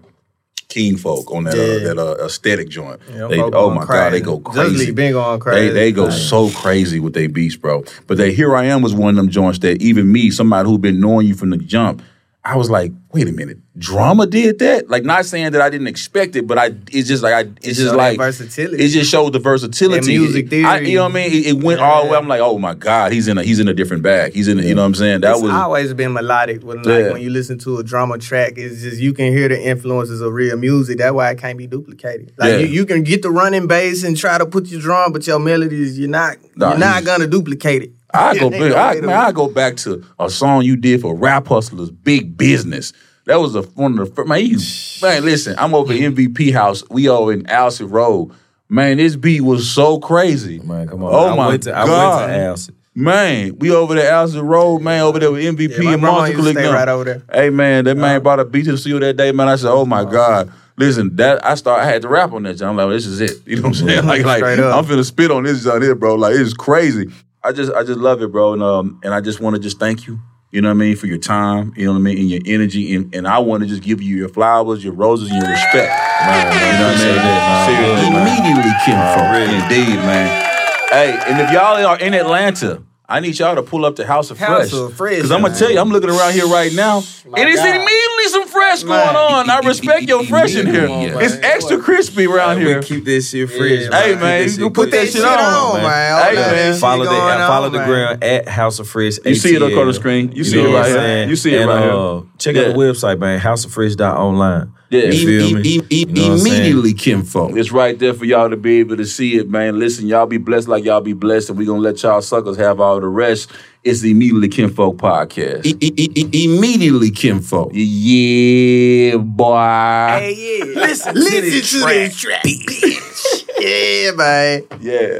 King 0.68 0.98
Folk 0.98 1.30
on 1.32 1.44
that 1.44 1.54
uh, 1.54 1.94
that 1.94 1.98
uh, 1.98 2.24
aesthetic 2.26 2.68
joint. 2.68 3.00
Yeah, 3.10 3.28
they, 3.28 3.40
oh 3.40 3.70
my 3.70 3.86
god, 3.86 4.12
they 4.12 4.20
go 4.20 4.38
crazy. 4.38 4.92
Been 4.92 5.12
going 5.12 5.40
They 5.40 5.70
they 5.70 5.92
go 5.92 6.10
so 6.10 6.50
crazy 6.50 7.00
with 7.00 7.14
their 7.14 7.28
beats, 7.28 7.56
bro. 7.56 7.84
But 8.06 8.18
they 8.18 8.34
Here 8.34 8.54
I 8.54 8.64
Am 8.64 8.82
was 8.82 8.94
one 8.94 9.10
of 9.10 9.16
them 9.16 9.30
joints 9.30 9.60
that 9.60 9.80
even 9.80 10.12
me, 10.12 10.30
somebody 10.30 10.68
who 10.68 10.76
been 10.76 11.00
knowing 11.00 11.26
you 11.26 11.34
from 11.34 11.50
the 11.50 11.56
jump, 11.56 12.02
I 12.48 12.56
was 12.56 12.70
like, 12.70 12.92
wait 13.12 13.28
a 13.28 13.32
minute, 13.32 13.58
drama 13.78 14.26
did 14.26 14.58
that? 14.60 14.88
Like 14.88 15.04
not 15.04 15.26
saying 15.26 15.52
that 15.52 15.60
I 15.60 15.68
didn't 15.68 15.86
expect 15.86 16.34
it, 16.34 16.46
but 16.46 16.56
I 16.56 16.68
it's 16.90 17.06
just 17.06 17.22
like 17.22 17.34
I 17.34 17.40
it's 17.60 17.76
show 17.78 17.84
just 17.84 17.94
like 17.94 18.16
versatility. 18.16 18.82
It 18.82 18.88
just 18.88 19.10
showed 19.10 19.34
the 19.34 19.38
versatility. 19.38 20.00
That 20.16 20.20
music 20.22 20.48
theory. 20.48 20.64
I, 20.64 20.78
you 20.78 20.96
know 20.96 21.02
what 21.02 21.10
I 21.10 21.14
mean? 21.14 21.32
It, 21.32 21.46
it 21.48 21.62
went 21.62 21.80
all 21.80 22.04
the 22.06 22.10
way. 22.12 22.16
I'm 22.16 22.26
like, 22.26 22.40
oh 22.40 22.58
my 22.58 22.72
god, 22.72 23.12
he's 23.12 23.28
in 23.28 23.36
a 23.36 23.42
he's 23.42 23.60
in 23.60 23.68
a 23.68 23.74
different 23.74 24.02
bag. 24.02 24.32
He's 24.32 24.48
in 24.48 24.58
a, 24.58 24.62
you 24.62 24.74
know 24.74 24.80
what 24.80 24.86
I'm 24.86 24.94
saying? 24.94 25.20
That 25.20 25.32
it's 25.34 25.42
was 25.42 25.52
always 25.52 25.92
been 25.92 26.14
melodic. 26.14 26.62
When 26.62 26.78
like 26.78 26.86
Yeah. 26.86 27.12
when 27.12 27.20
you 27.20 27.28
listen 27.28 27.58
to 27.58 27.76
a 27.78 27.84
drama 27.84 28.16
track, 28.16 28.54
it's 28.56 28.80
just 28.80 28.98
you 28.98 29.12
can 29.12 29.30
hear 29.30 29.48
the 29.50 29.60
influences 29.60 30.22
of 30.22 30.32
real 30.32 30.56
music. 30.56 30.96
That's 30.98 31.12
why 31.12 31.30
it 31.30 31.38
can't 31.38 31.58
be 31.58 31.66
duplicated. 31.66 32.32
Like 32.38 32.52
Yeah. 32.52 32.58
you, 32.60 32.66
you 32.68 32.86
can 32.86 33.02
get 33.02 33.20
the 33.20 33.30
running 33.30 33.66
bass 33.66 34.04
and 34.04 34.16
try 34.16 34.38
to 34.38 34.46
put 34.46 34.68
your 34.68 34.80
drum, 34.80 35.12
but 35.12 35.26
your 35.26 35.38
melodies 35.38 35.98
you're 35.98 36.08
not 36.08 36.38
Nah, 36.56 36.70
you're 36.70 36.78
not 36.78 37.04
gonna 37.04 37.26
duplicate 37.26 37.82
it. 37.82 37.92
I 38.12 38.38
go. 38.38 38.46
I, 38.48 38.94
to- 38.96 39.02
man, 39.02 39.16
I 39.16 39.32
go 39.32 39.48
back 39.48 39.76
to 39.78 40.04
a 40.18 40.30
song 40.30 40.62
you 40.62 40.76
did 40.76 41.00
for 41.00 41.14
Rap 41.14 41.46
Hustlers, 41.46 41.90
Big 41.90 42.36
Business. 42.36 42.92
That 43.26 43.40
was 43.40 43.54
a, 43.54 43.62
one 43.62 43.98
of 43.98 44.08
the 44.08 44.14
first. 44.14 44.28
Man, 44.28 44.46
you, 44.46 44.58
man, 45.02 45.24
listen, 45.24 45.54
I'm 45.58 45.74
over 45.74 45.92
at 45.92 45.98
MVP 45.98 46.52
House. 46.52 46.82
We 46.88 47.08
over 47.08 47.32
in 47.32 47.44
Alcid 47.44 47.90
Road. 47.90 48.32
Man, 48.70 48.96
this 48.96 49.16
beat 49.16 49.42
was 49.42 49.70
so 49.70 49.98
crazy. 49.98 50.58
Man, 50.60 50.88
come 50.88 51.02
on. 51.02 51.14
Oh 51.14 51.32
I 51.32 51.36
my 51.36 51.48
went 51.48 51.62
to, 51.64 51.76
I 51.76 51.86
God. 51.86 52.30
went 52.30 52.32
to 52.32 52.72
Alcid. 52.72 52.74
Man, 52.94 53.58
we 53.58 53.70
over 53.70 53.94
there 53.94 54.10
Alcid 54.10 54.42
Road, 54.42 54.80
man, 54.80 55.02
over 55.02 55.18
there 55.18 55.30
with 55.30 55.44
MVP 55.44 55.82
Yeah, 55.82 55.92
and 55.92 56.02
Monster 56.02 56.32
used 56.32 56.44
to 56.46 56.52
stay 56.52 56.62
Click. 56.62 56.74
right 56.74 56.88
over 56.88 57.04
there. 57.04 57.22
Hey 57.32 57.50
man, 57.50 57.84
that 57.84 57.94
man 57.94 58.04
uh-huh. 58.04 58.20
brought 58.20 58.40
a 58.40 58.44
beat 58.44 58.64
to 58.64 58.72
the 58.72 58.78
studio 58.78 58.98
that 59.00 59.16
day, 59.16 59.30
man. 59.30 59.48
I 59.48 59.56
said, 59.56 59.70
Oh 59.70 59.84
my 59.84 60.00
uh-huh. 60.00 60.10
God. 60.10 60.52
Listen, 60.78 61.14
that 61.16 61.44
I 61.44 61.54
start 61.54 61.80
I 61.80 61.84
had 61.84 62.02
to 62.02 62.08
rap 62.08 62.32
on 62.32 62.44
that. 62.44 62.60
I'm 62.62 62.76
like, 62.76 62.88
this 62.88 63.06
is 63.06 63.20
it. 63.20 63.42
You 63.46 63.56
know 63.56 63.62
what 63.62 63.68
I'm 63.68 63.74
saying? 63.74 64.06
Like, 64.06 64.24
like 64.24 64.42
I'm 64.42 64.84
finna 64.84 65.04
spit 65.04 65.30
on 65.30 65.44
this 65.44 65.62
joint 65.64 65.82
here, 65.82 65.94
bro. 65.94 66.14
Like 66.14 66.34
it's 66.34 66.54
crazy. 66.54 67.10
I 67.42 67.52
just 67.52 67.72
I 67.72 67.84
just 67.84 67.98
love 67.98 68.22
it, 68.22 68.32
bro. 68.32 68.52
And 68.52 68.62
um 68.62 69.00
and 69.02 69.14
I 69.14 69.20
just 69.20 69.40
want 69.40 69.56
to 69.56 69.62
just 69.62 69.78
thank 69.78 70.06
you. 70.06 70.20
You 70.50 70.62
know 70.62 70.68
what 70.68 70.76
I 70.76 70.78
mean, 70.78 70.96
for 70.96 71.06
your 71.06 71.18
time, 71.18 71.74
you 71.76 71.84
know 71.84 71.92
what 71.92 71.98
I 71.98 72.00
mean, 72.00 72.18
and 72.18 72.30
your 72.30 72.40
energy. 72.46 72.94
And, 72.94 73.14
and 73.14 73.28
I 73.28 73.38
want 73.38 73.62
to 73.62 73.68
just 73.68 73.82
give 73.82 74.00
you 74.00 74.16
your 74.16 74.30
flowers, 74.30 74.82
your 74.82 74.94
roses, 74.94 75.30
and 75.30 75.42
your 75.42 75.50
respect. 75.50 75.92
Man, 76.24 76.46
You 76.48 76.78
know 76.80 76.88
what 76.88 76.96
I 76.96 77.18
mean? 77.28 77.76
Seriously, 77.76 78.10
man. 78.10 78.38
Immediately, 78.40 78.72
Kim 78.84 78.96
Folk. 79.12 79.28
Indeed, 79.62 79.96
man. 80.08 80.44
Hey, 80.90 81.18
and 81.28 81.38
if 81.40 81.50
y'all 81.52 81.84
are 81.84 81.98
in 81.98 82.14
Atlanta, 82.14 82.82
I 83.10 83.20
need 83.20 83.38
y'all 83.38 83.54
to 83.54 83.62
pull 83.62 83.86
up 83.86 83.96
to 83.96 84.06
House 84.06 84.30
of 84.30 84.38
House 84.38 84.68
Fresh. 84.68 84.72
of 84.74 84.92
Fresh, 84.94 85.14
Because 85.16 85.30
I'm 85.32 85.40
gonna 85.40 85.54
tell 85.54 85.70
you, 85.72 85.78
I'm 85.80 85.88
looking 85.88 86.10
around 86.10 86.34
here 86.34 86.46
right 86.46 86.70
now, 86.74 87.00
My 87.26 87.40
and 87.40 87.48
it's 87.48 87.56
God. 87.58 87.68
immediately 87.74 88.24
some 88.28 88.46
fresh 88.48 88.84
Man. 88.84 89.14
going 89.14 89.16
on. 89.16 89.48
I 89.48 89.60
respect 89.66 90.02
your 90.02 90.24
fresh 90.26 90.54
in 90.54 90.66
here. 90.66 90.84
Immediately, 90.84 91.24
It's 91.24 91.36
extra 91.36 91.78
crispy 91.78 92.26
around 92.26 92.58
We 92.58 92.64
here. 92.66 92.82
keep 92.82 93.06
this 93.06 93.30
shit 93.30 93.48
fresh. 93.48 93.60
Yeah, 93.60 93.88
man. 93.88 93.92
Hey 94.02 94.10
Keep 94.12 94.20
man, 94.20 94.42
this 94.42 94.58
you 94.58 94.64
shit 94.66 94.74
put 94.74 94.90
that 94.90 95.08
shit 95.08 95.24
on, 95.24 95.80
man. 95.80 95.82
Hey 95.82 95.88
All 96.28 96.34
that 96.34 96.52
man, 96.52 96.72
shit 96.74 96.80
Follow 96.82 97.04
the 97.04 97.10
going 97.10 97.40
uh, 97.40 97.46
follow 97.48 97.66
on, 97.68 97.72
the 97.72 97.78
man. 97.78 97.88
ground 97.88 98.24
at 98.24 98.46
House 98.48 98.78
of 98.78 98.86
Fresh. 98.90 99.18
You 99.24 99.34
see 99.34 99.54
it 99.56 99.62
up 99.62 99.70
ATL. 99.70 99.80
on 99.80 99.86
the 99.86 99.94
screen. 99.94 100.32
You 100.32 100.44
see 100.44 100.56
know 100.56 100.68
it 100.68 100.72
what 100.72 100.74
right 100.74 100.84
I'm 100.84 100.90
here. 100.90 100.98
saying? 101.00 101.28
You 101.30 101.36
see 101.36 101.54
it 101.54 101.60
and, 101.62 101.70
right 101.70 101.82
here. 101.84 101.92
uh, 101.92 102.20
Check 102.36 102.56
Yeah. 102.56 102.62
out 102.62 102.66
the 102.68 102.78
website, 102.78 103.18
man. 103.20 103.40
Houseoffresh.online. 103.40 104.72
Yeah. 104.90 105.10
You 105.10 105.48
feel 105.48 105.58
me? 105.58 105.68
E- 105.68 105.82
e- 105.90 105.98
You 105.98 106.06
know 106.06 106.22
what 106.22 106.30
I'm 106.32 106.38
saying? 106.38 106.54
immediately 106.56 106.94
kinfolk. 106.94 107.56
It's 107.56 107.70
right 107.70 107.98
there 107.98 108.14
for 108.14 108.24
y'all 108.24 108.48
to 108.48 108.56
be 108.56 108.78
able 108.80 108.96
to 108.96 109.04
see 109.04 109.36
it, 109.36 109.48
man. 109.50 109.78
Listen, 109.78 110.06
y'all 110.06 110.24
be 110.26 110.38
blessed 110.38 110.66
like 110.68 110.82
y'all 110.84 111.02
be 111.02 111.12
blessed, 111.12 111.50
and 111.50 111.58
we 111.58 111.66
gonna 111.66 111.80
let 111.80 112.02
y'all 112.02 112.22
suckers 112.22 112.56
have 112.56 112.80
all 112.80 112.98
the 112.98 113.06
rest. 113.06 113.50
It's 113.84 114.00
the 114.00 114.10
Immediately 114.12 114.48
Kinfolk 114.48 114.96
podcast. 114.96 115.66
E- 115.66 115.76
e- 115.80 115.92
e- 115.96 116.28
e- 116.32 116.44
immediately 116.44 117.10
kinfolk. 117.10 117.70
yeah, 117.74 119.16
boy. 119.18 119.54
Hey, 119.56 120.34
yeah. 120.58 120.64
Listen, 120.80 121.14
listen 121.14 121.34
to 121.42 121.50
this 121.50 122.16
track, 122.20 122.42
bitch. 122.44 123.44
yeah, 123.60 124.10
man. 124.12 124.64
Yeah. 124.80 125.18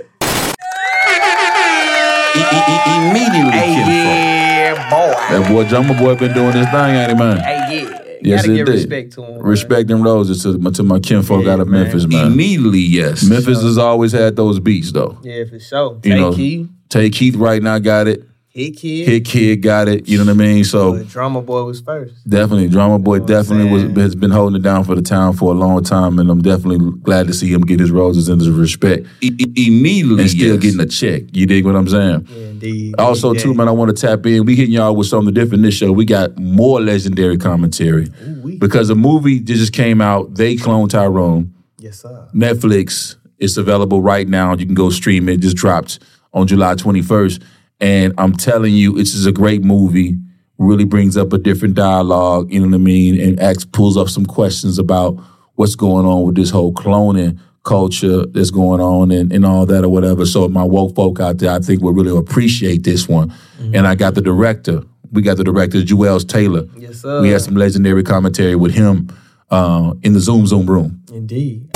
E- 2.35 2.40
e- 2.40 2.64
e- 2.72 2.83
immediately 2.96 3.52
Hey, 3.52 3.74
kinfolk. 3.74 4.18
yeah, 4.18 4.90
boy. 4.90 5.38
That 5.38 5.48
boy 5.52 5.64
Drumma 5.68 5.94
Boy 5.94 6.14
been 6.16 6.33
doing 6.35 6.52
this 6.52 6.68
thing, 6.70 6.94
ain't 6.94 7.11
he, 7.12 7.16
man? 7.18 7.38
Hey, 7.38 7.83
yeah. 7.85 8.04
Yes, 8.22 8.42
Gotta 8.42 8.52
it 8.52 8.57
give 8.57 8.66
did. 8.66 8.72
respect 8.74 9.12
to 9.14 9.22
him. 9.24 9.38
Respect 9.42 9.88
them 9.88 10.02
roses 10.02 10.42
to, 10.42 10.59
my- 10.59 10.70
to 10.72 10.83
my 10.83 10.98
kinfolk 10.98 11.44
Yeah, 11.44 11.52
out 11.54 11.61
of 11.61 11.68
man. 11.68 11.85
Memphis, 11.85 12.07
man. 12.07 12.33
Immediately, 12.33 12.81
yes. 12.81 13.22
Memphis 13.24 13.62
has 13.62 13.78
always 13.78 14.12
had 14.12 14.37
those 14.37 14.61
beats, 14.61 14.92
though. 14.92 15.18
Yeah, 15.22 15.44
for 15.44 15.59
sure. 15.59 15.94
You 16.04 16.11
Take 16.12 16.20
know, 16.20 16.33
key, 16.35 16.68
Tay 16.88 17.11
Keith 17.11 17.37
right 17.37 17.62
now 17.62 17.78
got 17.78 18.09
it. 18.09 18.24
Hit 18.59 18.77
kid. 18.77 19.25
Hitkidd 19.25 19.61
got 19.62 19.87
it. 19.88 20.09
You 20.09 20.18
know 20.18 20.25
what 20.25 20.33
I 20.33 20.35
mean? 20.35 20.64
So 20.64 20.99
But 20.99 21.09
Drumma 21.09 21.40
Boy 21.42 21.62
was 21.62 21.81
first. 21.81 22.29
definitely, 22.29 22.68
Drumma 22.68 22.99
Boy 22.99 23.14
You 23.14 23.21
know 23.21 23.27
definitely 23.27 23.71
was 23.71 23.83
has 23.97 24.14
been 24.16 24.31
holding 24.33 24.57
it 24.57 24.62
down 24.62 24.83
for 24.85 24.94
the 24.97 25.03
town 25.03 25.35
for 25.35 25.53
a 25.53 25.55
long 25.55 25.83
time, 25.85 26.18
and 26.18 26.29
I'm 26.29 26.42
definitely 26.42 26.90
glad 27.03 27.29
to 27.29 27.33
see 27.35 27.53
him 27.53 27.61
get 27.62 27.79
his 27.79 27.90
roses 27.92 28.29
and 28.29 28.40
his 28.40 28.51
respect 28.51 29.07
E- 29.21 29.31
immediately, 29.57 30.23
and 30.23 30.31
still 30.31 30.55
yes. 30.55 30.62
getting 30.62 30.81
a 30.81 30.87
check. 30.87 31.23
You 31.33 31.47
dig 31.47 31.64
what 31.64 31.77
I'm 31.77 31.88
saying? 31.88 32.27
Yeah, 32.29 32.47
indeed. 32.49 32.94
Also, 32.99 33.31
indeed. 33.31 33.42
too, 33.42 33.55
man, 33.55 33.68
I 33.68 33.71
want 33.71 33.97
to 33.97 34.07
tap 34.07 34.27
in. 34.27 34.44
We 34.44 34.57
hitting 34.57 34.75
y'all 34.75 34.97
with 34.97 35.07
something 35.07 35.33
different 35.33 35.62
this 35.62 35.75
show. 35.75 35.92
We 35.92 36.05
got 36.05 36.37
more 36.38 36.81
legendary 36.81 37.38
commentary 37.38 38.09
Ooh, 38.27 38.59
because 38.59 38.88
the 38.88 38.97
movie 38.97 39.38
just 39.40 39.73
came 39.73 40.01
out. 40.01 40.35
They 40.35 40.57
clone 40.57 40.88
Tyrone. 40.88 41.55
Yes, 41.79 42.01
sir. 42.03 42.29
Netflix. 42.35 43.14
It's 43.38 43.57
available 43.57 44.03
right 44.03 44.27
now. 44.27 44.55
You 44.57 44.66
can 44.66 44.75
go 44.75 44.90
stream 44.90 45.29
it. 45.29 45.35
It 45.35 45.40
just 45.42 45.57
dropped 45.57 46.01
on 46.35 46.49
July 46.49 46.75
21st. 46.75 47.40
And 47.81 48.12
I'm 48.19 48.35
telling 48.35 48.75
you, 48.75 48.99
it's 48.99 49.12
just 49.12 49.27
a 49.27 49.33
great 49.33 49.62
movie. 49.62 50.17
Really 50.59 50.85
brings 50.85 51.17
up 51.17 51.33
a 51.33 51.38
different 51.38 51.75
dialogue, 51.75 52.53
you 52.53 52.61
know 52.61 52.67
what 52.67 52.75
I 52.75 52.79
mean? 52.79 53.21
And 53.21 53.38
acts, 53.41 53.64
pulls 53.64 53.97
up 53.97 54.09
some 54.09 54.27
questions 54.27 54.79
about 54.79 55.17
what's 55.55 55.77
going 55.77 56.05
on 56.05 56.25
with 56.25 56.35
this 56.35 56.51
whole 56.51 56.73
cloning 56.73 57.38
culture 57.64 58.25
that's 58.27 58.51
going 58.51 58.81
on 58.81 59.11
and, 59.11 59.33
and 59.33 59.45
all 59.45 59.67
that 59.67 59.85
or 59.85 59.88
whatever. 59.88 60.25
So 60.27 60.49
my 60.49 60.64
woke 60.64 60.97
folk 60.97 61.21
out 61.21 61.38
there, 61.38 61.53
I 61.53 61.61
think 61.61 61.83
will 61.83 61.93
really 61.93 62.17
appreciate 62.17 62.83
this 62.83 63.09
one. 63.09 63.33
And 63.59 63.87
I 63.87 63.95
got 63.95 64.14
the 64.14 64.23
director. 64.23 64.83
We 65.12 65.23
got 65.23 65.37
the 65.37 65.45
director, 65.45 65.81
Juel 65.83 66.27
Taylor. 66.27 66.64
Yes, 66.77 67.03
sir. 67.03 67.23
We 67.23 67.29
had 67.29 67.43
some 67.43 67.55
legendary 67.55 68.03
commentary 68.03 68.57
with 68.57 68.75
him 68.75 69.09
uh, 69.51 69.95
in 70.03 70.12
the 70.12 70.21
Zoom 70.21 70.47
Zoom 70.47 70.67
room. 70.67 71.03
Indeed. 71.12 71.71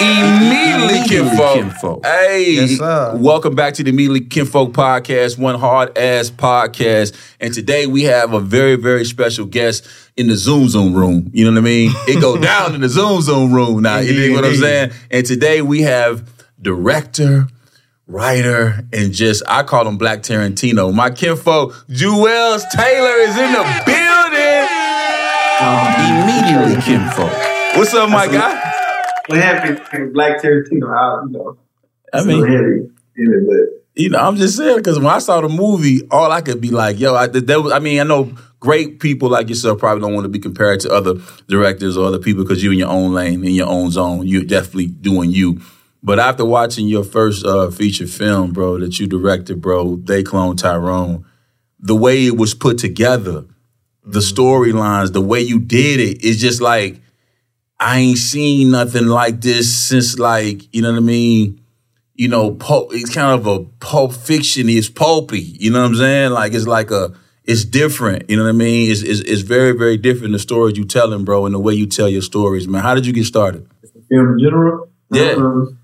Immediately 0.00 0.96
Immediately 0.96 1.08
kinfolk. 1.08 1.54
kinfolk. 1.54 2.06
Hey, 2.06 2.52
Yes, 2.54 2.78
sir. 2.78 3.16
welcome 3.18 3.54
back 3.54 3.74
to 3.74 3.82
the 3.84 3.90
Immediately 3.90 4.20
Kinfolk 4.22 4.72
podcast, 4.72 5.38
one 5.38 5.58
hard 5.58 5.96
ass 5.98 6.30
podcast. 6.30 7.14
And 7.40 7.52
today 7.52 7.86
we 7.86 8.04
have 8.04 8.32
a 8.32 8.40
very, 8.40 8.76
very 8.76 9.04
special 9.04 9.44
guest 9.44 9.86
in 10.16 10.28
the 10.28 10.36
Zoom 10.36 10.68
Zoom 10.68 10.94
room. 10.94 11.30
You 11.34 11.44
know 11.44 11.50
what 11.52 11.58
I 11.58 11.62
mean? 11.62 11.92
It 12.08 12.20
go 12.20 12.38
down 12.40 12.74
in 12.74 12.80
the 12.80 12.88
Zoom 12.88 13.20
Zoom 13.20 13.52
room 13.52 13.82
now. 13.82 13.98
You 13.98 14.10
Indeed, 14.10 14.20
dig 14.28 14.34
what 14.36 14.44
I'm 14.46 14.56
saying? 14.56 14.90
And 15.10 15.26
today 15.26 15.60
we 15.62 15.82
have 15.82 16.26
director, 16.60 17.48
writer, 18.06 18.82
and 18.94 19.12
just 19.12 19.42
I 19.48 19.62
call 19.64 19.86
him 19.86 19.98
Black 19.98 20.22
Tarantino. 20.22 20.94
My 20.94 21.10
kinfolk, 21.10 21.74
Juel 21.90 22.58
Taylor, 22.70 23.16
is 23.18 23.36
in 23.36 23.52
the 23.52 23.82
building. 23.84 24.66
Um, 25.60 25.86
immediately 26.08 26.82
kinfolk. 26.82 27.32
What's 27.76 27.92
up, 27.94 28.08
my 28.08 28.26
guy? 28.26 28.68
What 29.30 29.38
happened 29.38 29.80
in 29.92 30.12
Black 30.12 30.42
Tarantino? 30.42 30.90
I, 30.90 31.22
you 31.22 31.30
know, 31.30 31.56
I 32.12 32.24
mean, 32.24 32.44
heavy 32.44 32.90
in 33.14 33.32
it, 33.32 33.46
but 33.46 33.84
You 33.94 34.08
know, 34.08 34.18
I'm 34.18 34.34
just 34.34 34.56
saying 34.56 34.78
because 34.78 34.98
when 34.98 35.06
I 35.06 35.20
saw 35.20 35.40
the 35.40 35.48
movie, 35.48 36.00
all 36.10 36.32
I 36.32 36.40
could 36.40 36.60
be 36.60 36.70
like, 36.70 36.98
"Yo," 36.98 37.14
I, 37.14 37.28
that 37.28 37.62
was, 37.62 37.72
I 37.72 37.78
mean, 37.78 38.00
I 38.00 38.02
know 38.02 38.34
great 38.58 38.98
people 38.98 39.28
like 39.28 39.48
yourself 39.48 39.78
probably 39.78 40.00
don't 40.00 40.14
want 40.14 40.24
to 40.24 40.28
be 40.28 40.40
compared 40.40 40.80
to 40.80 40.90
other 40.90 41.14
directors 41.46 41.96
or 41.96 42.06
other 42.06 42.18
people 42.18 42.42
because 42.42 42.60
you're 42.64 42.72
in 42.72 42.80
your 42.80 42.88
own 42.88 43.12
lane, 43.14 43.44
in 43.44 43.52
your 43.52 43.68
own 43.68 43.92
zone. 43.92 44.26
You're 44.26 44.42
definitely 44.42 44.88
doing 44.88 45.30
you. 45.30 45.60
But 46.02 46.18
after 46.18 46.44
watching 46.44 46.88
your 46.88 47.04
first 47.04 47.46
uh, 47.46 47.70
feature 47.70 48.08
film, 48.08 48.52
bro, 48.52 48.80
that 48.80 48.98
you 48.98 49.06
directed, 49.06 49.60
bro, 49.60 49.94
they 49.94 50.24
clone 50.24 50.56
Tyrone, 50.56 51.24
the 51.78 51.94
way 51.94 52.26
it 52.26 52.36
was 52.36 52.52
put 52.52 52.78
together, 52.78 53.44
the 54.04 54.18
storylines, 54.18 55.12
the 55.12 55.20
way 55.20 55.40
you 55.40 55.60
did 55.60 56.00
it, 56.00 56.24
it's 56.24 56.40
just 56.40 56.60
like 56.60 57.00
I 57.80 57.98
ain't 57.98 58.18
seen 58.18 58.70
nothing 58.70 59.06
like 59.06 59.40
this 59.40 59.74
since 59.74 60.18
like 60.18 60.72
you 60.74 60.82
know 60.82 60.92
what 60.92 60.98
I 60.98 61.00
mean 61.00 61.60
you 62.20 62.28
know, 62.28 62.50
pulp, 62.50 62.90
it's 62.92 63.14
kind 63.14 63.40
of 63.40 63.46
a 63.46 63.64
pulp 63.80 64.12
fiction. 64.12 64.68
It's 64.68 64.90
pulpy. 64.90 65.40
You 65.40 65.70
know 65.70 65.80
what 65.80 65.86
I'm 65.86 65.94
saying? 65.94 66.32
Like 66.32 66.52
it's 66.52 66.66
like 66.66 66.90
a, 66.90 67.14
it's 67.44 67.64
different. 67.64 68.28
You 68.28 68.36
know 68.36 68.42
what 68.42 68.50
I 68.50 68.52
mean? 68.52 68.90
It's 68.90 69.00
it's, 69.00 69.20
it's 69.20 69.40
very 69.40 69.72
very 69.72 69.96
different 69.96 70.32
the 70.32 70.38
stories 70.38 70.76
you 70.76 70.84
telling, 70.84 71.24
bro, 71.24 71.46
and 71.46 71.54
the 71.54 71.58
way 71.58 71.72
you 71.72 71.86
tell 71.86 72.10
your 72.10 72.20
stories, 72.20 72.68
man. 72.68 72.82
How 72.82 72.94
did 72.94 73.06
you 73.06 73.14
get 73.14 73.24
started? 73.24 73.66
film 74.10 74.32
in 74.32 74.38
general. 74.38 74.90
Yeah. 75.10 75.32
Um, 75.38 75.78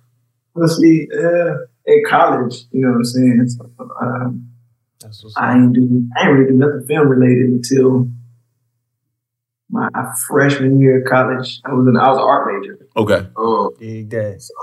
honestly, 0.54 1.08
uh, 1.10 1.54
at 1.88 2.04
college, 2.06 2.64
you 2.70 2.82
know 2.82 2.90
what 2.90 2.96
I'm 2.96 3.04
saying? 3.04 3.48
So, 3.48 3.70
um, 4.02 4.48
That's 5.00 5.24
what's 5.24 5.36
I 5.38 5.54
ain't 5.54 5.72
do, 5.72 6.06
I 6.18 6.20
ain't 6.20 6.32
really 6.32 6.50
do 6.50 6.58
nothing 6.58 6.84
film 6.86 7.08
related 7.08 7.46
until 7.46 8.10
my 9.70 9.88
freshman 10.28 10.78
year 10.78 11.02
of 11.02 11.08
college. 11.10 11.60
I 11.64 11.72
was 11.72 11.86
in, 11.88 11.96
I 11.96 12.08
was 12.08 12.18
an 12.18 12.24
art 12.24 12.60
major. 12.60 12.78
Okay, 12.96 13.26
Um, 13.36 13.70
Dig 13.78 14.10
that. 14.10 14.40
so 14.42 14.54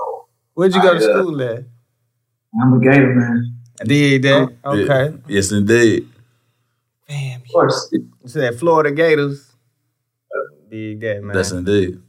Where'd 0.54 0.74
you 0.74 0.82
go 0.82 0.98
to 0.98 1.06
I, 1.06 1.10
uh, 1.12 1.20
school 1.22 1.42
at? 1.42 1.64
I'm 2.62 2.74
a 2.74 2.80
gator 2.80 3.14
man. 3.16 3.58
I 3.82 3.84
did 3.86 4.22
that. 4.24 4.54
Oh, 4.64 4.78
Okay. 4.78 5.18
yes 5.28 5.52
indeed. 5.52 6.08
Damn. 7.10 7.42
Of 7.42 7.48
course, 7.52 7.90
You 7.92 8.08
said 8.26 8.56
Florida 8.60 8.92
Gators. 8.92 9.52
Dig 10.70 11.02
that, 11.02 11.22
man. 11.24 11.36
That's 11.36 11.52
indeed. 11.52 12.00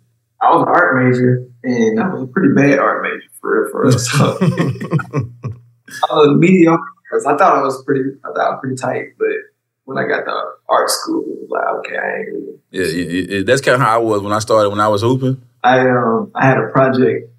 I 0.40 0.50
was 0.54 0.62
an 0.62 0.68
art 0.68 1.04
major, 1.04 1.46
and 1.64 2.00
I 2.00 2.09
was 2.14 2.22
a 2.22 2.26
pretty 2.26 2.54
bad 2.54 2.78
art 2.78 3.02
major 3.02 3.22
for 3.40 3.62
real, 3.62 3.70
for 3.70 3.83
real. 3.83 3.98
So 3.98 4.38
I 6.11 6.14
was 6.14 6.37
mediocre. 6.38 6.83
'cause 7.11 7.26
I 7.26 7.37
thought 7.37 7.57
I 7.57 7.62
was 7.62 7.83
pretty, 7.85 8.11
I 8.24 8.28
thought 8.33 8.40
I 8.40 8.50
was 8.50 8.59
pretty 8.61 8.76
tight, 8.76 9.14
but 9.18 9.28
when 9.85 9.98
I 9.98 10.07
got 10.09 10.24
to 10.24 10.33
art 10.68 10.88
school, 10.90 11.24
like, 11.48 11.64
okay, 11.79 11.96
I 11.96 12.18
ain't 12.18 12.29
really. 12.33 12.59
Yeah, 12.70 13.42
that's 13.46 13.61
kind 13.61 13.77
of 13.77 13.81
how 13.81 13.94
I 13.94 14.03
was 14.03 14.22
when 14.22 14.33
I 14.33 14.38
started 14.40 14.70
when 14.70 14.81
I 14.81 14.88
was 14.88 15.03
hooping. 15.03 15.40
I 15.62 15.81
um 15.81 16.31
I 16.35 16.46
had 16.46 16.59
a 16.59 16.68
project 16.72 17.31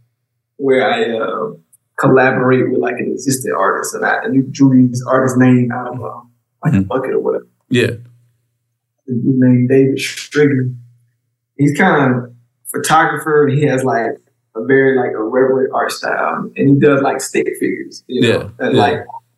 where 0.58 0.88
I 0.90 1.18
um 1.18 1.60
collaborate 2.00 2.70
with 2.72 2.80
like 2.80 2.96
an 3.00 3.12
existing 3.12 3.54
artist, 3.58 3.94
and 3.96 4.06
I 4.06 4.24
and 4.24 4.34
you 4.36 4.44
drew 4.50 4.88
these 4.88 5.04
artist 5.08 5.36
name 5.38 5.72
out 5.72 5.88
of 5.94 6.02
um, 6.04 6.32
like 6.64 6.74
a 6.74 6.78
Mhm. 6.78 6.88
bucket 6.88 7.12
or 7.12 7.20
whatever. 7.20 7.48
Yeah, 7.70 7.92
His 9.08 9.18
name 9.24 9.68
David 9.68 10.00
Shrigley. 10.00 10.76
He's 11.58 11.78
kind 11.78 12.14
of 12.16 12.34
photographer, 12.72 13.48
and 13.48 13.58
he 13.58 13.66
has 13.66 13.84
like 13.84 14.12
a 14.56 14.64
very 14.66 14.98
like 14.98 15.12
irreverent 15.12 15.74
art 15.74 15.92
style, 15.92 16.50
and 16.56 16.70
he 16.70 16.80
does 16.80 17.02
like 17.02 17.22
stick 17.22 17.48
figures, 17.60 18.04
you 18.08 18.22
know, 18.22 18.28
Yeah, 18.60 18.66
and 18.66 18.76
yeah. 18.76 18.82
like 18.82 18.98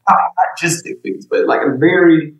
not, 0.09 0.17
not 0.37 0.57
just 0.59 0.79
stick 0.79 0.97
figures, 1.03 1.25
but 1.29 1.45
like 1.47 1.61
a 1.61 1.75
very 1.77 2.35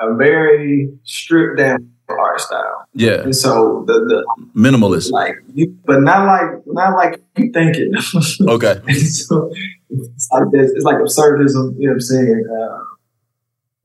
a 0.00 0.14
very 0.14 0.92
stripped 1.04 1.58
down 1.58 1.90
art 2.08 2.40
style. 2.40 2.86
yeah, 2.94 3.22
And 3.22 3.34
so 3.36 3.84
the 3.86 3.94
the 4.10 4.18
minimalist. 4.56 5.12
like 5.12 5.36
you, 5.54 5.76
but 5.84 6.00
not 6.02 6.26
like 6.26 6.50
not 6.66 6.96
like 6.96 7.22
you 7.36 7.50
thinking. 7.52 7.92
Okay, 8.48 8.74
so 8.94 9.50
it's 9.90 10.28
like 10.32 10.50
this. 10.52 10.72
It's 10.74 10.84
like 10.84 10.96
absurdism. 10.96 11.74
You 11.78 11.86
know 11.86 11.92
what 11.92 11.92
I'm 11.92 12.00
saying? 12.00 12.44
Uh, 12.58 12.78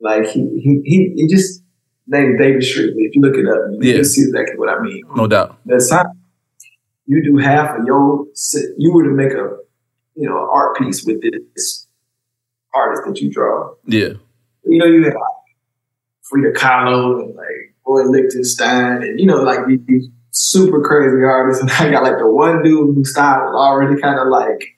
like 0.01 0.25
he 0.27 0.41
he 0.63 0.81
he, 0.85 0.97
he 1.17 1.27
just 1.27 1.61
named 2.07 2.39
David 2.39 2.63
Shrigley. 2.63 3.03
If 3.07 3.15
you 3.15 3.21
look 3.21 3.35
it 3.35 3.47
up, 3.47 3.61
you 3.71 3.79
Yeah. 3.89 3.95
can 3.97 4.05
see 4.05 4.21
exactly 4.21 4.57
what 4.57 4.69
I 4.69 4.79
mean. 4.81 5.01
no 5.15 5.27
doubt. 5.27 5.57
That's 5.65 5.89
time 5.89 6.07
you 7.07 7.23
do 7.23 7.37
half 7.37 7.77
of 7.77 7.85
your, 7.85 8.25
you 8.77 8.91
were 8.91 9.03
to 9.03 9.11
make 9.11 9.31
a 9.33 9.57
you 10.15 10.27
know 10.27 10.37
art 10.51 10.77
piece 10.77 11.05
with 11.05 11.21
this 11.21 11.87
artist 12.73 13.03
that 13.05 13.21
you 13.21 13.29
draw. 13.31 13.73
Yeah, 13.85 14.13
You 14.63 14.77
know, 14.79 14.85
you 14.85 15.03
like 15.03 15.13
Frida 16.29 16.51
Kahlo 16.53 17.21
and 17.21 17.35
like 17.35 17.75
Roy 17.85 18.03
Lichtenstein 18.03 19.03
and 19.03 19.19
you 19.19 19.25
know 19.25 19.43
like 19.43 19.67
these, 19.67 19.79
these 19.87 20.07
super 20.31 20.81
crazy 20.81 21.23
artists, 21.23 21.61
and 21.61 21.71
I 21.71 21.91
got 21.91 22.03
like 22.03 22.17
the 22.17 22.29
one 22.29 22.63
dude 22.63 22.95
whose 22.95 23.11
style 23.11 23.45
was 23.45 23.55
already 23.55 24.01
kind 24.01 24.19
of 24.19 24.27
like 24.27 24.77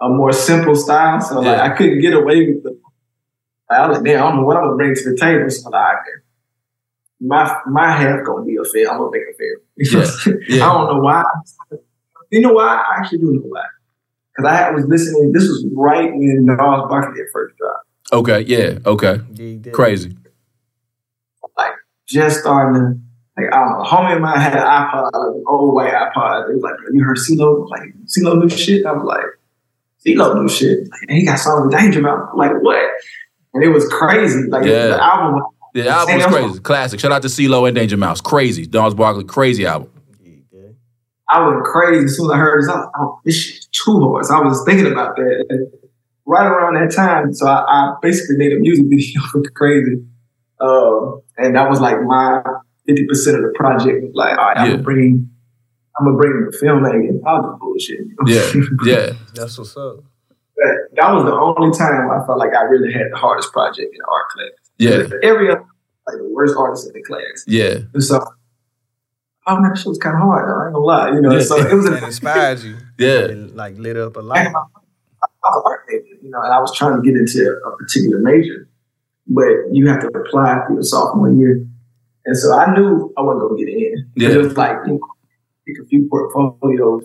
a 0.00 0.08
more 0.08 0.32
simple 0.32 0.74
style, 0.74 1.20
so 1.20 1.40
like 1.40 1.56
Yeah. 1.56 1.62
I 1.64 1.70
couldn't 1.70 2.00
get 2.00 2.14
away 2.14 2.46
with 2.46 2.62
the. 2.62 2.78
I 3.70 3.88
was 3.88 3.96
like, 3.96 4.04
man, 4.04 4.16
I 4.16 4.20
don't 4.20 4.36
know 4.36 4.42
what 4.42 4.56
I'm 4.56 4.64
gonna 4.64 4.76
bring 4.76 4.94
to 4.94 5.10
the 5.10 5.16
table. 5.16 5.48
So 5.48 5.70
like, 5.70 5.96
my 7.20 7.56
my 7.66 7.90
half 7.90 8.24
gonna 8.26 8.44
be 8.44 8.56
a 8.56 8.64
fail. 8.64 8.90
I'm 8.90 8.98
gonna 8.98 9.10
make 9.12 9.22
a 9.22 9.36
fail. 9.38 9.58
You 9.76 9.92
know 9.92 10.00
what 10.00 10.26
I'm 10.26 10.38
yeah. 10.48 10.68
I 10.68 10.72
don't 10.74 10.96
know 10.96 11.02
why. 11.02 11.24
You 12.30 12.40
know 12.40 12.52
why? 12.52 12.76
I 12.76 12.98
actually 12.98 13.18
do 13.18 13.32
know 13.32 13.40
why. 13.44 13.64
Because 14.36 14.50
I 14.50 14.70
was 14.70 14.84
listening. 14.86 15.32
This 15.32 15.44
was 15.44 15.64
right 15.74 16.10
when 16.10 16.44
Gnarls 16.44 16.88
Barkley 16.88 17.20
had 17.20 17.28
first 17.32 17.56
dropped. 17.56 17.86
Okay, 18.12 18.40
yeah, 18.42 18.78
okay. 18.84 19.20
Dig. 19.32 19.72
Crazy. 19.72 20.16
Just 22.12 22.40
starting 22.40 22.74
to 22.80 22.98
like 23.42 23.52
I 23.52 23.58
don't 23.64 23.72
know, 23.72 23.80
a 23.82 23.86
homie 23.86 24.14
of 24.16 24.20
mine 24.22 24.38
had 24.38 24.52
an 24.54 24.60
iPod, 24.62 25.04
like 25.04 25.36
an 25.36 25.44
old 25.48 25.74
white 25.74 25.92
iPod. 25.92 26.48
They 26.48 26.54
was 26.54 26.62
like, 26.62 26.74
"You 26.92 27.02
heard 27.04 27.16
CeeLo? 27.16 27.68
Like 27.70 27.82
CeeLo 28.06 28.38
new 28.38 28.48
shit?" 28.50 28.84
I 28.84 28.92
was 28.92 29.04
like, 29.04 29.24
"CeeLo 30.06 30.40
new 30.40 30.48
shit? 30.48 30.80
Like, 30.90 31.10
he 31.10 31.24
got 31.24 31.38
something 31.38 31.70
danger 31.76 32.00
about." 32.00 32.28
I'm 32.32 32.38
like 32.38 32.52
what? 32.62 32.84
And 33.54 33.62
it 33.64 33.68
was 33.68 33.86
crazy. 33.88 34.48
Like 34.48 34.64
Yeah. 34.66 34.88
the 34.88 35.02
album. 35.02 35.34
was- 35.34 35.52
The 35.74 35.88
album 35.88 36.16
was 36.16 36.26
crazy. 36.26 36.58
Classic. 36.60 37.00
Shout 37.00 37.12
out 37.12 37.22
to 37.22 37.28
CeeLo 37.28 37.66
and 37.66 37.74
Danger 37.74 37.96
Mouse. 37.96 38.20
Crazy. 38.20 38.66
Gnarls 38.66 38.94
Barkley, 38.94 39.24
crazy 39.24 39.64
album. 39.66 39.88
I 41.28 41.46
went 41.46 41.64
crazy 41.64 42.04
as 42.04 42.16
soon 42.16 42.26
as 42.26 42.32
I 42.32 42.36
heard 42.36 42.60
this. 42.62 42.68
I 42.68 42.74
was 42.76 42.84
like, 42.84 42.92
"Oh, 42.98 43.20
this 43.24 43.34
shit's 43.36 43.66
too 43.68 44.00
hard." 44.00 44.26
So 44.26 44.34
I 44.34 44.40
was 44.44 44.62
thinking 44.66 44.90
about 44.92 45.16
that. 45.16 45.44
And 45.48 45.66
right 46.26 46.46
around 46.46 46.74
that 46.74 46.94
time, 46.94 47.32
so 47.32 47.46
I, 47.46 47.60
I 47.66 47.94
basically 48.02 48.36
made 48.36 48.52
a 48.52 48.56
music 48.58 48.84
video 48.90 49.22
for 49.32 49.40
Crazy, 49.54 50.04
um, 50.62 51.22
and 51.38 51.56
that 51.56 51.68
was 51.68 51.80
like 51.80 52.00
my 52.02 52.42
fifty 52.86 53.06
percent 53.06 53.36
of 53.36 53.42
the 53.42 53.52
project. 53.54 54.02
Was 54.04 54.12
like, 54.14 54.38
all 54.38 54.44
right, 54.46 54.56
I'm 54.56 54.66
Yeah. 54.66 54.72
gonna 54.72 54.82
bring, 54.82 55.30
I'm 55.98 56.06
gonna 56.06 56.16
bring 56.16 56.32
the 56.50 56.56
filmmaking. 56.56 57.20
All 57.26 57.42
the 57.42 57.56
bullshit. 57.60 58.00
Yeah, 58.26 58.50
yeah, 58.84 59.12
That's 59.34 59.58
what's 59.58 59.76
up. 59.76 59.96
But 60.56 60.96
that 60.96 61.12
was 61.12 61.24
the 61.24 61.32
only 61.32 61.76
time 61.76 62.10
I 62.10 62.24
felt 62.26 62.38
like 62.38 62.54
I 62.54 62.62
really 62.62 62.92
had 62.92 63.10
the 63.12 63.16
hardest 63.16 63.52
project 63.52 63.92
in 63.92 64.00
art 64.12 64.28
class. 64.30 64.48
yeah, 64.78 65.18
Every 65.28 65.50
other, 65.50 65.64
like 66.06 66.16
the 66.18 66.28
worst 66.32 66.54
artist 66.56 66.86
in 66.86 66.92
the 66.92 67.02
class. 67.02 67.44
yeah, 67.48 67.78
And 67.94 68.04
so, 68.04 68.20
oh 69.46 69.54
man, 69.60 69.70
that 69.70 69.78
shit 69.78 69.86
was 69.88 69.98
kind 69.98 70.14
of 70.16 70.22
hard. 70.22 70.48
Though. 70.48 70.60
I 70.62 70.64
ain't 70.66 70.74
gonna 70.74 70.84
lie. 70.84 71.10
You 71.14 71.20
know, 71.20 71.32
Yeah. 71.32 71.42
so 71.42 71.56
it 71.56 71.74
was 71.74 71.88
That 71.90 72.02
a 72.02 72.06
inspired 72.06 72.60
you. 72.60 72.76
yeah, 72.98 73.32
It, 73.32 73.56
like 73.56 73.76
lit 73.78 73.96
up 73.96 74.16
a 74.16 74.20
I 74.20 74.22
light. 74.22 74.52
was 74.52 74.66
an 75.56 75.62
art 75.64 75.80
major, 75.88 76.04
you 76.22 76.30
know, 76.30 76.40
and 76.42 76.52
I 76.52 76.60
was 76.60 76.72
trying 76.76 76.96
to 76.96 77.02
get 77.02 77.18
into 77.18 77.58
a 77.66 77.76
particular 77.76 78.18
major, 78.20 78.68
but 79.26 79.46
you 79.70 79.86
have 79.88 80.00
to 80.00 80.08
apply 80.08 80.60
for 80.66 80.74
your 80.74 80.82
sophomore 80.82 81.30
year. 81.30 81.64
And 82.24 82.36
so 82.36 82.52
I 82.54 82.72
knew 82.74 83.12
I 83.16 83.22
wasn't 83.22 83.40
going 83.48 83.56
to 83.58 83.64
get 83.64 83.72
in. 83.74 84.10
Yeah. 84.16 84.28
It 84.30 84.36
was 84.38 84.56
like, 84.56 84.76
you 84.86 84.92
know, 84.94 85.00
pick 85.66 85.76
a 85.82 85.86
few 85.86 86.08
portfolios. 86.08 87.04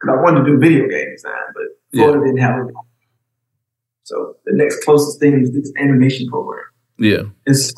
Because 0.00 0.16
I 0.18 0.22
wanted 0.22 0.44
to 0.44 0.46
do 0.46 0.58
video 0.58 0.88
game 0.88 1.10
design, 1.14 1.32
but 1.54 1.62
Yeah. 1.92 2.04
Florida 2.06 2.24
didn't 2.26 2.40
have 2.40 2.66
it. 2.68 2.74
So 4.04 4.36
the 4.44 4.52
next 4.54 4.82
closest 4.84 5.20
thing 5.20 5.40
was 5.40 5.52
this 5.52 5.72
animation 5.78 6.26
program. 6.28 6.64
yeah, 6.98 7.22
And 7.46 7.56
so 7.56 7.72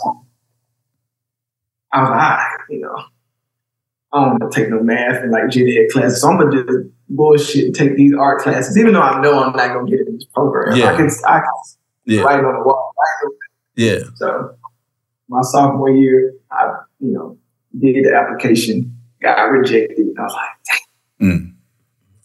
I 1.93 2.01
was 2.01 2.11
like, 2.11 2.19
right, 2.19 2.57
you 2.71 2.81
know, 2.81 2.95
I 4.15 4.21
don't 4.25 4.41
want 4.41 4.53
to 4.53 4.59
take 4.61 4.71
no 4.71 4.83
math 4.83 5.23
and 5.23 5.31
like 5.33 5.55
ed 5.57 5.91
classes. 5.93 6.21
So 6.23 6.29
I'm 6.31 6.39
gonna 6.39 6.63
just 6.65 6.89
bullshit 7.09 7.65
and 7.67 7.75
take 7.75 7.97
these 7.97 8.15
art 8.15 8.41
classes, 8.41 8.79
even 8.79 8.95
though 8.95 9.03
I 9.03 9.21
know 9.21 9.43
I'm 9.43 9.55
not 9.55 9.75
gonna 9.75 9.91
get 9.91 10.07
in 10.07 10.15
this 10.15 10.25
program. 10.35 10.77
Yeah. 10.77 10.93
I 10.93 10.97
can 10.97 11.11
I 11.27 11.41
can 11.41 11.49
Yeah. 12.07 12.23
write 12.23 12.43
on 12.45 12.55
the 12.55 12.65
wall. 12.65 12.92
Right? 13.77 13.85
yeah, 13.85 13.99
So 14.17 14.55
my 15.29 15.41
sophomore 15.43 15.91
year, 15.91 16.35
I 16.51 16.65
you 17.01 17.13
know 17.13 17.39
did 17.79 18.05
the 18.05 18.15
application, 18.15 18.97
got 19.23 19.45
rejected. 19.51 19.99
And 19.99 20.19
I 20.19 20.23
was 20.23 20.33
like, 20.35 20.81
Mm. 21.21 21.55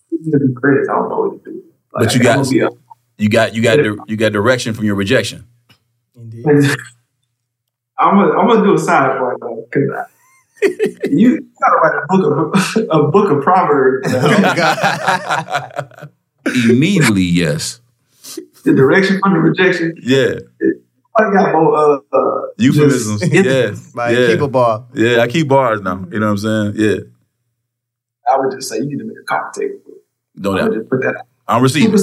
dang, 0.10 0.32
the 0.32 0.54
credits, 0.60 0.90
I 0.90 0.94
don't 0.94 1.10
know 1.10 1.20
what 1.22 1.44
to 1.46 1.52
do. 1.52 1.64
But 1.94 2.14
you 2.16 2.22
got- 2.22 2.52
a- 2.52 2.78
You 3.20 3.30
got 3.30 3.56
you 3.56 3.62
got 3.64 3.78
the, 3.78 3.98
you 4.08 4.16
got 4.18 4.32
direction 4.32 4.74
from 4.74 4.86
your 4.86 4.96
rejection. 4.96 5.46
Indeed. 6.16 6.46
I'm 8.00 8.16
gonna 8.16 8.32
I'm 8.38 8.48
gonna 8.48 8.64
do 8.64 8.74
a 8.76 8.78
side 8.78 9.18
part 9.18 9.40
though, 9.40 9.66
because 9.72 10.06
you 11.10 11.48
gotta 11.60 11.78
write 11.82 11.96
a 11.96 12.06
book 12.08 12.54
of 12.76 12.88
a 12.92 13.08
book 13.12 13.32
of 13.32 13.42
proverbs. 13.44 14.08
Immediately, 16.70 17.24
yes. 17.24 17.82
the 18.64 18.74
direction 18.74 19.20
from 19.20 19.34
the 19.34 19.40
rejection. 19.40 19.96
yeah, 20.02 20.36
I 20.62 20.72
got 21.34 21.52
more 21.54 21.76
uh, 21.76 22.00
uh 22.14 22.42
euphemisms. 22.58 23.22
just- 23.22 23.34
yeah, 23.34 23.72
Like 23.96 24.16
yeah, 24.18 24.28
keep 24.28 24.42
a 24.42 24.48
bar. 24.48 24.86
yeah. 24.94 25.20
I 25.22 25.28
keep 25.28 25.48
bars 25.48 25.82
now. 25.82 26.06
You 26.12 26.20
know 26.20 26.28
what 26.28 26.32
I'm 26.34 26.38
saying? 26.38 26.74
Yeah, 26.76 26.98
I 28.32 28.38
would 28.38 28.52
just 28.52 28.70
say 28.70 28.78
you 28.78 28.86
need 28.88 29.00
to 29.00 29.06
make 29.06 29.18
a 29.22 29.24
coffee 29.24 29.62
table. 29.62 29.80
don't 30.40 30.60
I 30.60 30.64
would 30.64 30.72
doubt. 30.74 30.78
just 30.80 30.90
put 30.90 31.02
that. 31.02 31.24
I'm 31.48 31.62
receiving. 31.64 31.94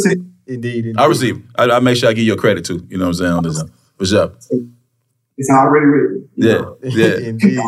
Indeed. 0.46 0.86
indeed. 0.86 0.96
I 0.98 1.06
receive. 1.06 1.42
I, 1.56 1.64
I 1.70 1.80
make 1.80 1.96
sure 1.96 2.08
I 2.10 2.12
give 2.12 2.24
you 2.24 2.34
a 2.34 2.36
credit 2.36 2.64
too. 2.64 2.86
You 2.90 2.98
know 2.98 3.04
what 3.04 3.08
I'm 3.10 3.14
saying 3.14 3.32
on 3.32 3.42
this. 3.44 3.56
one. 3.58 3.72
For 3.98 4.06
sure. 4.06 4.32
It's 5.36 5.50
already 5.50 5.86
written. 5.86 6.28
Yeah, 6.36 6.52
know. 6.54 6.78
yeah, 6.82 7.16
Indeed. 7.28 7.58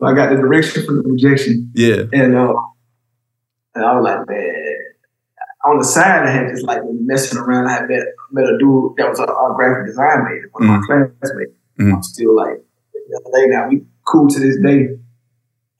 So 0.00 0.06
I 0.06 0.14
got 0.14 0.30
the 0.30 0.36
direction 0.36 0.84
from 0.86 1.02
the 1.02 1.08
rejection, 1.08 1.70
yeah, 1.74 2.02
and 2.12 2.34
uh, 2.36 2.54
and 3.74 3.84
I 3.84 3.94
was 3.96 4.04
like, 4.04 4.28
man. 4.28 4.73
On 5.66 5.78
the 5.78 5.84
side, 5.84 6.26
I 6.26 6.30
had 6.30 6.48
just 6.50 6.64
like 6.66 6.82
been 6.82 7.06
messing 7.06 7.38
around. 7.38 7.68
I 7.68 7.72
had 7.72 7.88
met, 7.88 8.06
met 8.32 8.44
a 8.44 8.58
dude 8.58 8.96
that 8.96 9.08
was 9.08 9.18
a, 9.18 9.24
a 9.24 9.52
graphic 9.56 9.86
design 9.86 10.24
major, 10.24 10.48
one 10.52 10.62
of 10.64 10.68
my 10.68 10.80
classmates. 10.86 11.52
Mhm. 11.80 11.94
I'm 11.94 12.02
still 12.02 12.36
like, 12.36 12.62
the 12.92 13.16
other 13.20 13.30
day 13.38 13.46
now, 13.50 13.68
we 13.68 13.82
cool 14.06 14.28
to 14.28 14.38
this 14.40 14.56
day. 14.62 14.88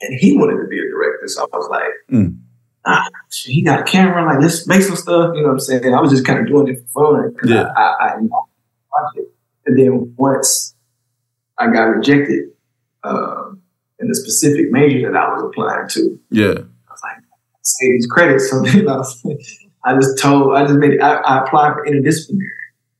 And 0.00 0.18
he 0.20 0.36
wanted 0.36 0.60
to 0.62 0.66
be 0.68 0.78
a 0.78 0.82
director. 0.82 1.28
So 1.28 1.46
I 1.52 1.56
was 1.56 1.68
like, 1.68 1.82
Mm. 2.10 2.38
ah, 2.86 3.06
he 3.32 3.62
got 3.62 3.80
a 3.80 3.82
camera, 3.84 4.24
like, 4.24 4.40
let's 4.42 4.66
make 4.66 4.82
some 4.82 4.96
stuff. 4.96 5.32
You 5.34 5.42
know 5.42 5.48
what 5.48 5.52
I'm 5.54 5.60
saying? 5.60 5.94
I 5.94 6.00
was 6.00 6.10
just 6.10 6.24
kind 6.24 6.40
of 6.40 6.46
doing 6.46 6.68
it 6.68 6.78
for 6.92 7.16
fun. 7.22 7.34
'cause 7.34 7.50
Yeah. 7.50 7.72
I, 7.76 7.82
I, 7.82 8.06
I 8.08 8.18
project. 8.18 9.30
And 9.66 9.78
then 9.78 10.14
once 10.16 10.74
I 11.58 11.66
got 11.70 11.84
rejected 11.84 12.50
um, 13.02 13.60
in 14.00 14.08
the 14.08 14.14
specific 14.14 14.70
major 14.70 15.12
that 15.12 15.18
I 15.18 15.28
was 15.34 15.42
applying 15.44 15.88
to, 15.90 16.18
yeah, 16.30 16.46
I 16.48 16.92
was 16.92 17.00
like, 17.02 17.16
save 17.62 17.92
these 17.92 18.06
credits. 18.06 18.50
So 18.50 18.60
then 18.62 18.88
I, 18.88 18.96
was, 18.96 19.22
I 19.84 19.94
just 19.94 20.18
told, 20.18 20.56
I 20.56 20.62
just 20.66 20.78
made 20.78 21.00
I, 21.00 21.14
I 21.16 21.44
applied 21.44 21.74
for 21.74 21.86
interdisciplinary 21.86 22.48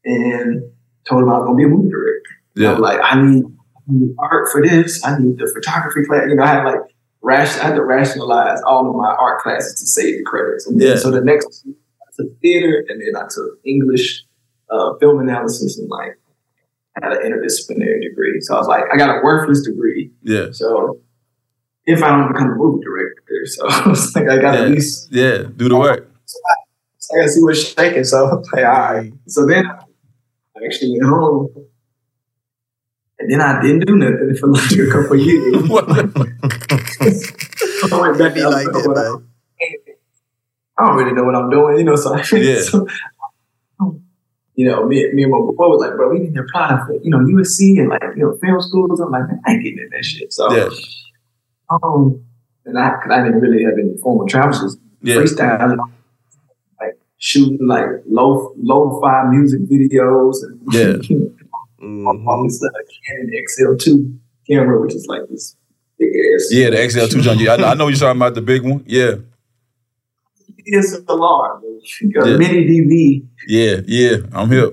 and 0.05 0.63
told 1.09 1.23
him 1.23 1.31
I 1.31 1.39
was 1.39 1.45
going 1.47 1.57
to 1.57 1.57
be 1.57 1.65
a 1.65 1.69
movie 1.69 1.89
director. 1.91 2.31
I 2.57 2.61
yeah, 2.61 2.71
was 2.73 2.81
like, 2.81 3.01
I 3.03 3.21
need, 3.23 3.45
I 3.45 3.81
need 3.89 4.15
art 4.19 4.49
for 4.53 4.63
this. 4.63 5.05
I 5.05 5.19
need 5.19 5.39
the 5.39 5.51
photography 5.53 6.05
class. 6.07 6.25
You 6.29 6.37
know, 6.37 6.43
I 6.43 6.47
had 6.49 6.65
like, 6.65 6.81
ration, 7.23 7.61
I 7.61 7.65
had 7.69 7.75
to 7.77 7.85
rationalize 7.85 8.61
all 8.67 8.89
of 8.89 8.95
my 8.97 9.09
art 9.19 9.41
classes 9.41 9.81
to 9.81 9.87
save 9.87 10.19
the 10.19 10.25
credits. 10.25 10.67
And 10.67 10.79
then, 10.81 10.89
Yeah. 10.91 10.97
so 10.97 11.11
the 11.11 11.21
next, 11.23 11.67
I 11.67 12.23
took 12.23 12.39
theater 12.41 12.85
and 12.89 13.01
then 13.01 13.17
I 13.17 13.27
took 13.29 13.59
English, 13.65 14.25
uh, 14.71 14.95
film 14.99 15.21
analysis 15.21 15.79
and 15.79 15.89
like, 15.89 16.19
I 17.03 17.07
had 17.09 17.13
an 17.17 17.23
interdisciplinary 17.33 18.03
degree. 18.03 18.41
So 18.41 18.55
I 18.55 18.59
was 18.59 18.69
like, 18.69 18.85
I 18.93 18.97
got 18.97 19.19
a 19.19 19.21
worthless 19.25 19.63
degree. 19.67 20.13
yeah, 20.23 20.47
So 20.53 21.01
if 21.87 22.03
I 22.03 22.09
don't 22.11 22.33
become 22.33 22.51
a 22.51 22.55
movie 22.55 22.85
director, 22.85 23.47
so 23.47 23.67
I 23.69 23.89
was 23.89 24.15
like, 24.15 24.29
I 24.29 24.37
got 24.39 24.55
Yeah. 24.55 24.65
at 24.67 24.71
least 24.71 25.09
yeah. 25.11 25.39
Do 25.57 25.69
the 25.69 25.77
work. 25.77 26.09
so 26.27 26.39
I 26.49 26.55
gotta 27.17 27.29
see 27.29 27.43
what's 27.43 27.73
shaking. 27.73 28.05
So 28.05 28.19
I 28.19 28.23
was 28.35 28.49
like, 28.53 28.65
all 28.65 28.95
right. 28.95 29.13
So 29.29 29.47
then 29.47 29.67
I 29.67 30.65
actually 30.65 30.93
went 31.01 31.13
home. 31.13 31.49
And 33.19 33.31
then 33.31 33.41
I 33.41 33.61
didn't 33.63 33.87
do 33.87 33.97
nothing 33.97 34.37
for 34.41 34.49
like 34.49 34.71
a 34.73 34.87
couple 34.91 35.13
of 35.15 35.21
years. 35.21 35.55
I 37.93 38.01
went 38.01 38.19
back 38.19 38.35
to 38.35 38.49
like 38.51 38.67
that, 38.67 38.75
Alabama. 38.75 39.19
man. 39.19 39.29
I 40.77 40.87
don't 40.87 40.97
really 40.97 41.13
know 41.13 41.23
what 41.25 41.37
I'm 41.37 41.51
doing, 41.51 41.79
you 41.79 41.85
know. 41.85 41.97
So, 41.97 42.15
I, 42.15 42.19
Yeah. 42.37 42.61
so 42.61 42.87
you 44.57 44.69
know, 44.69 44.87
me, 44.87 45.13
me 45.13 45.23
and 45.25 45.33
my 45.33 45.39
boy 45.39 45.53
was 45.69 45.81
like, 45.81 45.97
bro, 45.97 46.11
we 46.11 46.21
need 46.21 46.35
to 46.35 46.41
apply 46.43 46.81
for 46.87 46.95
you 47.03 47.11
know 47.11 47.19
USC 47.19 47.79
and 47.81 47.89
like 47.89 48.03
you 48.17 48.23
know 48.25 48.37
film 48.41 48.61
schools. 48.61 49.01
I'm 49.01 49.11
like, 49.11 49.27
man, 49.29 49.41
I 49.47 49.53
ain't 49.53 49.65
getting 49.65 49.79
in 49.79 49.89
that 49.91 50.05
shit. 50.05 50.33
So, 50.33 50.53
Yeah. 50.55 50.69
um, 51.71 52.25
and 52.65 52.79
I, 52.79 52.91
cause 53.03 53.11
I 53.11 53.23
didn't 53.25 53.41
really 53.41 53.65
have 53.65 53.75
any 53.81 53.97
formal 53.99 54.27
travels, 54.27 54.77
Yeah, 55.03 55.17
freestyle, 55.17 55.77
like 55.77 55.79
shooting 57.29 57.67
like 57.67 57.87
low 58.07 58.53
low 58.71 59.01
fi 59.01 59.15
music 59.35 59.61
videos 59.75 60.37
and 60.45 60.55
Yeah. 60.79 60.95
Mhm. 61.83 62.27
on 62.33 62.47
this 62.47 62.63
uh, 62.65 62.69
Canon 63.07 63.31
XL2 63.47 64.17
camera, 64.49 64.81
which 64.81 64.95
is 64.95 65.05
like 65.07 65.21
this 65.31 65.55
big 65.99 66.09
ass. 66.35 66.49
yeah. 66.51 66.71
The 66.71 66.89
XL 66.91 67.07
two 67.09 67.21
hundred. 67.23 67.49
I, 67.49 67.57
know- 67.57 67.67
I 67.67 67.75
know 67.79 67.89
you're 67.89 67.99
talking 67.99 68.17
about 68.23 68.35
the 68.35 68.41
big 68.43 68.63
one. 68.63 68.83
Yeah, 68.87 69.17
It's 70.59 70.97
a 71.07 71.15
large, 71.15 71.63
a 71.65 72.07
Yeah. 72.31 72.37
mini 72.39 72.61
DV, 72.71 73.27
yeah, 73.49 73.81
yeah. 73.87 74.17
I'm 74.33 74.51
here. 74.51 74.71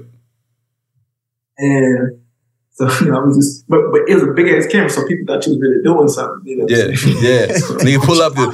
and 1.57 2.19
so 2.71 2.89
you 3.01 3.11
know, 3.11 3.19
I 3.21 3.25
was 3.25 3.35
just, 3.37 3.67
but 3.67 3.81
but 3.91 4.01
it 4.07 4.13
was 4.15 4.23
a 4.23 4.33
big 4.33 4.47
ass 4.47 4.67
camera, 4.67 4.89
so 4.89 5.05
people 5.07 5.25
thought 5.27 5.45
you 5.45 5.51
was 5.53 5.61
really 5.61 5.83
doing 5.83 6.07
something. 6.07 6.41
You 6.47 6.57
know, 6.57 6.63
what 6.63 6.71
Yeah, 6.71 6.85
I'm 6.85 6.95
saying? 6.95 7.17
yeah. 7.21 7.45
Nigga, 7.85 8.03
pull 8.05 8.21
up 8.21 8.33
the. 8.35 8.47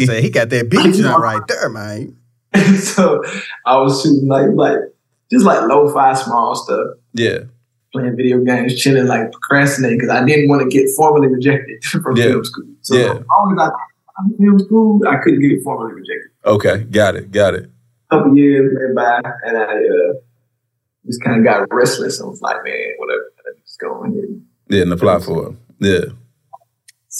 I 0.00 0.04
say, 0.04 0.22
he 0.22 0.30
got 0.30 0.50
that 0.50 0.68
beat 0.68 0.94
jump 0.96 1.22
right 1.22 1.42
there, 1.46 1.68
man. 1.68 2.16
So 2.78 3.22
I 3.66 3.76
was 3.78 4.02
shooting 4.02 4.28
like 4.28 4.48
like 4.54 4.78
just 5.30 5.44
like 5.44 5.62
low 5.68 5.92
fi 5.92 6.14
small 6.14 6.54
stuff. 6.54 6.86
yeah, 7.14 7.38
playing 7.92 8.16
video 8.16 8.38
games, 8.44 8.80
chilling, 8.80 9.06
like 9.06 9.30
procrastinating 9.32 9.98
because 9.98 10.10
I 10.10 10.24
didn't 10.24 10.48
want 10.48 10.62
to 10.62 10.68
get 10.68 10.88
formally 10.96 11.28
rejected 11.28 11.82
from 12.02 12.16
Yeah. 12.16 12.24
film 12.24 12.44
school. 12.44 12.64
So 12.82 12.94
Yeah. 12.96 13.12
as 13.14 13.24
long 13.28 13.52
as 13.54 13.58
I 13.58 13.68
got 13.68 14.38
film 14.38 14.58
school, 14.58 15.00
I 15.08 15.16
couldn't 15.16 15.40
get 15.40 15.62
formally 15.62 15.92
rejected. 15.94 16.30
Okay, 16.44 16.84
got 16.84 17.16
it, 17.16 17.30
got 17.30 17.54
it. 17.54 17.70
A 18.10 18.16
couple 18.16 18.36
years 18.36 18.74
went 18.78 18.94
by, 18.96 19.20
and 19.44 19.56
I 19.58 19.62
uh, 19.62 20.12
just 21.06 21.22
kind 21.22 21.38
of 21.38 21.44
got 21.44 21.66
restless 21.72 22.18
and 22.20 22.30
was 22.30 22.40
like, 22.40 22.56
man, 22.64 22.92
whatever, 22.98 23.32
I'm 23.46 23.54
just 23.62 23.78
going 23.78 24.12
in. 24.14 24.46
Yeah, 24.70 24.82
and 24.82 24.92
apply 24.92 25.18
for 25.20 25.48
it. 25.50 25.56
Yeah. 25.80 26.12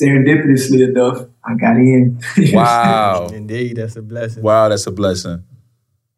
Serendipitously 0.00 0.88
enough, 0.88 1.22
I 1.44 1.54
got 1.54 1.76
in. 1.76 2.20
Wow. 2.52 3.28
Indeed, 3.32 3.76
that's 3.76 3.96
a 3.96 4.02
blessing. 4.02 4.42
Wow, 4.42 4.68
that's 4.68 4.86
a 4.86 4.90
blessing. 4.92 5.42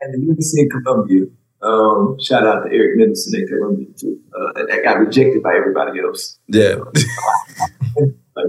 and 0.00 0.14
the 0.14 0.18
University 0.20 0.62
of 0.62 0.68
Columbia 0.84 1.26
Um, 1.62 2.16
shout 2.20 2.46
out 2.46 2.64
to 2.64 2.72
Eric 2.74 2.96
Middleton 2.96 3.42
at 3.42 3.48
Columbia 3.48 3.86
too. 3.98 4.18
Uh, 4.34 4.52
that 4.66 4.80
got 4.84 4.98
rejected 4.98 5.42
by 5.42 5.54
everybody 5.56 6.00
else. 6.00 6.38
Yeah. 6.48 6.76
Like, 8.36 8.46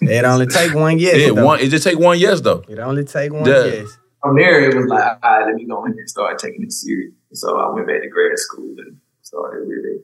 It 0.00 0.24
only 0.24 0.46
take 0.46 0.74
one 0.74 0.98
yes. 0.98 1.16
yeah, 1.18 1.30
one. 1.30 1.60
It 1.60 1.68
just 1.68 1.84
take 1.84 1.98
one 1.98 2.18
yes 2.18 2.40
though. 2.40 2.64
It 2.68 2.78
only 2.78 3.04
take 3.04 3.32
one 3.32 3.44
Yeah. 3.46 3.64
yes. 3.66 3.98
from 4.22 4.36
there, 4.36 4.68
it 4.68 4.74
was 4.74 4.86
like, 4.86 5.18
all 5.22 5.30
right, 5.38 5.46
let 5.46 5.54
me 5.54 5.64
go 5.66 5.84
in 5.84 5.92
and 5.92 6.08
start 6.08 6.38
taking 6.38 6.62
it 6.62 6.72
serious. 6.72 7.12
So 7.34 7.58
I 7.58 7.70
went 7.72 7.86
back 7.86 8.02
to 8.02 8.08
grad 8.08 8.36
school 8.38 8.74
and 8.78 8.96
started 9.22 9.68
really 9.68 10.00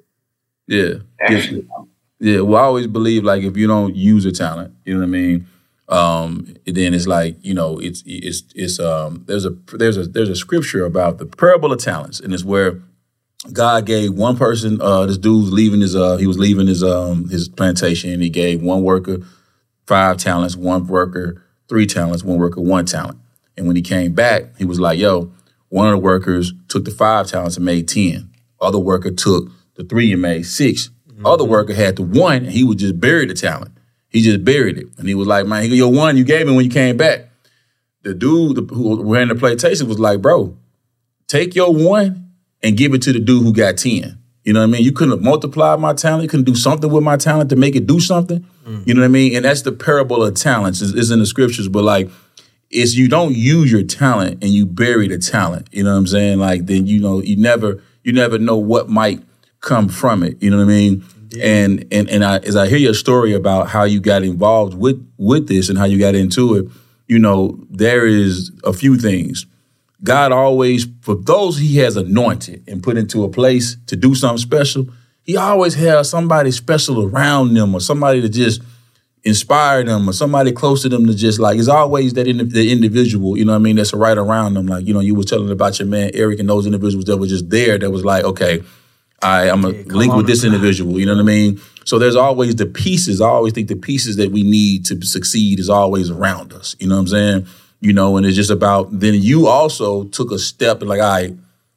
Yeah. 0.69 0.99
actually. 1.21 1.63
Yeah, 1.63 1.85
well, 2.21 2.57
I 2.57 2.65
always 2.65 2.87
believe 2.87 3.25
like 3.25 3.43
if 3.43 3.57
you 3.57 3.67
don't 3.67 3.95
use 3.95 4.25
a 4.25 4.33
talent, 4.33 4.75
you 4.85 4.95
know 4.95 5.01
what 5.01 5.07
I 5.07 5.09
mean. 5.09 5.47
Um, 5.89 6.55
then 6.65 6.95
it's 6.95 7.07
like 7.07 7.37
you 7.43 7.55
know, 7.55 7.79
it's 7.79 8.03
it's 8.07 8.45
it's 8.55 8.81
um. 8.81 9.25
There's 9.27 9.45
a 9.45 9.51
there's 9.73 9.97
a 9.97 10.05
there's 10.05 10.31
a 10.31 10.37
scripture 10.37 10.85
about 10.85 11.19
the 11.19 11.27
parable 11.27 11.73
of 11.73 11.79
talents, 11.79 12.21
and 12.21 12.33
it's 12.33 12.45
where 12.45 12.81
God 13.53 13.85
gave 13.85 14.15
one 14.15 14.37
person. 14.37 14.81
Uh, 14.81 15.07
this 15.07 15.19
dude's 15.19 15.53
leaving 15.53 15.81
his 15.81 15.95
uh, 15.95 16.17
he 16.17 16.27
was 16.27 16.39
leaving 16.39 16.67
his 16.67 16.83
um 16.83 17.29
his 17.29 17.49
plantation, 17.49 18.11
and 18.13 18.23
he 18.23 18.31
gave 18.31 18.63
one 18.63 18.83
worker 18.83 19.19
five 19.87 20.17
talents, 20.17 20.57
one 20.57 20.87
worker 20.87 21.43
three 21.69 21.87
talents, 21.87 22.25
one 22.25 22.39
worker 22.39 22.61
one 22.61 22.87
talent. 22.87 23.19
And 23.57 23.67
when 23.67 23.77
he 23.77 23.83
came 23.83 24.15
back, 24.15 24.57
he 24.57 24.65
was 24.65 24.81
like, 24.81 24.99
"Yo, 24.99 25.33
one 25.69 25.87
of 25.89 25.93
the 25.93 25.99
workers 25.99 26.55
took 26.69 26.85
the 26.85 26.91
five 26.91 27.27
talents 27.27 27.57
and 27.57 27.67
made 27.67 27.89
ten. 27.89 28.31
Other 28.61 28.79
worker 28.79 29.11
took 29.11 29.51
the 29.75 29.85
three 29.85 30.13
and 30.13 30.23
made 30.23 30.47
6 31.17 31.27
Other 31.27 31.45
mm-hmm. 31.45 31.51
worker 31.51 31.75
had 31.75 31.97
the 31.97 32.03
one, 32.03 32.45
and 32.45 32.51
he 32.51 32.65
would 32.65 32.79
just 32.79 33.01
bury 33.01 33.27
the 33.27 33.35
talent. 33.35 33.73
He 34.09 34.21
just 34.21 34.45
buried 34.45 34.79
it, 34.79 34.87
and 34.99 35.09
he 35.09 35.15
was 35.15 35.27
like, 35.27 35.47
"Man, 35.47 35.71
your 35.71 35.93
one 35.93 36.17
you 36.17 36.25
gave 36.25 36.47
me 36.47 36.55
when 36.55 36.65
you 36.65 36.71
came 36.71 36.97
back." 36.97 37.31
The 38.03 38.15
dude 38.15 38.71
who 38.71 39.03
ran 39.03 39.29
the 39.29 39.35
plantation 39.35 39.89
was 39.89 39.99
like, 39.99 40.21
"Bro, 40.23 40.57
take 41.27 41.55
your 41.55 41.73
one 41.73 42.31
and 42.63 42.77
give 42.77 42.95
it 42.95 43.03
to 43.03 43.13
the 43.13 43.21
dude 43.21 43.43
who 43.43 43.53
got 43.53 43.77
ten. 43.77 44.19
You 44.45 44.53
know 44.53 44.61
what 44.61 44.69
I 44.69 44.73
mean? 44.73 44.83
You 44.83 44.93
couldn't 44.93 45.23
multiply 45.23 45.75
my 45.77 45.95
talent. 45.95 46.23
You 46.23 46.29
couldn't 46.29 46.45
do 46.45 46.55
something 46.55 46.91
with 46.91 47.03
my 47.03 47.17
talent 47.17 47.49
to 47.51 47.57
make 47.57 47.75
it 47.75 47.87
do 47.87 47.99
something. 47.99 48.41
Mm-hmm. 48.41 48.83
You 48.85 48.95
know 48.95 49.01
what 49.01 49.07
I 49.07 49.09
mean? 49.09 49.37
And 49.37 49.45
that's 49.45 49.63
the 49.63 49.73
parable 49.73 50.23
of 50.23 50.35
talents. 50.35 50.81
Is 50.81 50.95
is 50.95 51.11
in 51.11 51.19
the 51.19 51.27
scriptures, 51.27 51.69
but 51.69 51.83
like 51.83 52.11
it's 52.71 52.95
you 52.95 53.09
don't 53.09 53.35
use 53.35 53.71
your 53.73 53.85
talent 53.85 54.43
and 54.43 54.53
you 54.53 54.67
bury 54.67 55.09
the 55.09 55.19
talent. 55.19 55.69
You 55.73 55.85
know 55.85 55.93
what 55.93 55.99
I'm 55.99 56.07
saying? 56.07 56.39
Like 56.39 56.67
then 56.67 56.87
you 56.87 57.01
know 57.01 57.23
you 57.23 57.37
never 57.37 57.83
you 58.03 58.13
never 58.13 58.39
know 58.39 58.57
what 58.57 58.89
might 58.89 59.23
come 59.65 59.89
from 59.89 60.23
it. 60.23 60.41
You 60.43 60.51
know 60.51 60.59
what 60.59 60.65
I 60.65 60.67
mean? 60.67 61.05
And 61.43 61.85
and 61.91 62.09
and 62.09 62.25
I, 62.25 62.39
as 62.39 62.55
I 62.55 62.69
hear 62.69 62.79
your 62.79 62.95
story 62.95 63.33
about 63.33 63.69
how 63.69 63.85
you 63.85 63.99
got 63.99 64.23
involved 64.23 64.75
with 64.75 65.05
with 65.19 65.49
this 65.49 65.69
and 65.69 65.77
how 65.77 65.85
you 65.85 65.99
got 65.99 66.15
into 66.15 66.55
it, 66.55 66.67
you 67.09 67.19
know 67.19 67.59
there 67.71 68.07
is 68.07 68.53
a 68.63 68.73
few 68.73 68.97
things. 68.97 69.47
God 70.05 70.33
always, 70.33 70.87
for 71.01 71.17
those 71.17 71.59
He 71.59 71.79
has 71.79 71.97
anointed 71.97 72.63
and 72.69 72.83
put 72.83 72.97
into 72.97 73.25
a 73.25 73.29
place 73.29 73.77
to 73.87 73.97
do 73.97 74.15
something 74.15 74.39
special, 74.39 74.87
He 75.23 75.37
always 75.37 75.75
has 75.75 76.09
somebody 76.09 76.53
special 76.53 77.03
around 77.05 77.55
them 77.55 77.75
or 77.75 77.81
somebody 77.81 78.21
to 78.21 78.29
just 78.29 78.63
inspire 79.25 79.83
them 79.83 80.09
or 80.09 80.13
somebody 80.13 80.53
close 80.53 80.83
to 80.83 80.89
them 80.89 81.07
to 81.07 81.15
just 81.15 81.41
like 81.41 81.59
it's 81.59 81.67
always 81.67 82.13
that 82.13 82.29
indi- 82.29 82.45
the 82.45 82.71
individual 82.71 83.39
you 83.39 83.45
know 83.45 83.53
what 83.53 83.57
i 83.57 83.63
mean 83.63 83.75
that's 83.77 83.95
right 83.95 84.19
around 84.19 84.53
them 84.53 84.67
like 84.67 84.87
you 84.87 84.93
know 84.93 85.01
you 85.01 85.15
were 85.15 85.25
telling 85.25 85.51
about 85.51 85.79
your 85.79 85.89
man 85.89 86.11
eric 86.13 86.39
and 86.39 86.47
those 86.47 86.67
individuals 86.67 87.07
that 87.07 87.17
were 87.17 87.27
just 87.27 87.49
there 87.49 87.79
that 87.79 87.91
was 87.91 88.05
like 88.05 88.23
okay 88.23 88.63
I, 89.23 89.49
i'm 89.49 89.63
gonna 89.63 89.83
link 89.87 90.15
with 90.15 90.27
this 90.27 90.45
individual 90.45 90.99
you 90.99 91.07
know 91.07 91.15
what 91.15 91.21
i 91.21 91.25
mean? 91.25 91.61
So 91.87 91.99
there's 91.99 92.17
always 92.17 92.57
the 92.57 92.65
pieces. 92.65 93.21
I 93.21 93.27
always 93.27 93.53
think 93.53 93.69
the 93.69 93.77
pieces 93.77 94.17
that 94.17 94.33
we 94.33 94.43
need 94.43 94.87
to 94.87 95.05
succeed 95.05 95.61
is 95.61 95.69
always 95.69 96.11
around 96.11 96.53
us 96.53 96.77
you 96.79 96.89
know 96.89 96.97
what 96.97 97.03
i'm 97.03 97.09
saying? 97.09 97.47
You 97.81 97.93
know 97.93 98.17
and 98.17 98.27
it's 98.27 98.37
just 98.37 98.51
about 98.51 98.89
then 98.99 99.15
you 99.15 99.47
also 99.47 100.05
took 100.05 100.31
a 100.31 100.39
step 100.39 100.81
and 100.81 100.89
like 100.89 101.01
all 101.01 101.13
right 101.13 101.35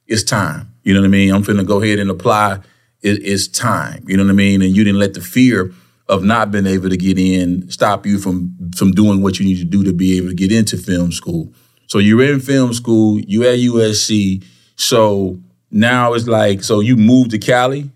it's 0.08 0.24
time 0.24 0.74
you 0.84 0.94
know 0.94 1.02
what 1.02 1.08
i 1.08 1.10
mean? 1.10 1.34
I'm 1.34 1.44
finna 1.44 1.66
go 1.66 1.82
ahead 1.82 2.00
and 2.00 2.10
apply 2.10 2.60
it, 3.02 3.26
it's 3.26 3.48
time 3.48 4.04
you 4.08 4.18
know 4.18 4.24
what 4.24 4.32
i 4.32 4.34
mean? 4.34 4.62
And 4.62 4.76
you 4.76 4.84
didn't 4.84 5.00
let 5.00 5.14
the 5.14 5.22
fear 5.22 5.74
of 6.10 6.24
not 6.24 6.52
being 6.52 6.66
able 6.66 6.90
to 6.90 6.98
get 6.98 7.20
in 7.20 7.70
stop 7.70 8.06
you 8.06 8.18
from 8.18 8.56
from 8.76 8.92
doing 8.92 9.22
what 9.22 9.40
you 9.40 9.46
need 9.46 9.58
to 9.58 9.66
do 9.66 9.84
to 9.84 9.94
be 9.94 10.18
able 10.18 10.30
to 10.30 10.36
get 10.36 10.52
into 10.52 10.78
film 10.78 11.12
school. 11.12 11.54
So 11.88 12.00
you're 12.00 12.24
in 12.24 12.40
film 12.40 12.74
school, 12.74 13.20
you 13.20 13.44
at 13.44 13.60
USC. 13.60 14.44
So 14.76 15.40
now 15.72 16.14
it's 16.14 16.28
like, 16.28 16.64
so 16.64 16.80
you 16.80 16.96
moved 16.96 17.32
to 17.32 17.38
Cali 17.40 17.90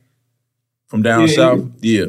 from 0.88 1.01
down 1.01 1.28
Yeah, 1.28 1.36
south? 1.36 1.69
Yeah. 1.82 2.05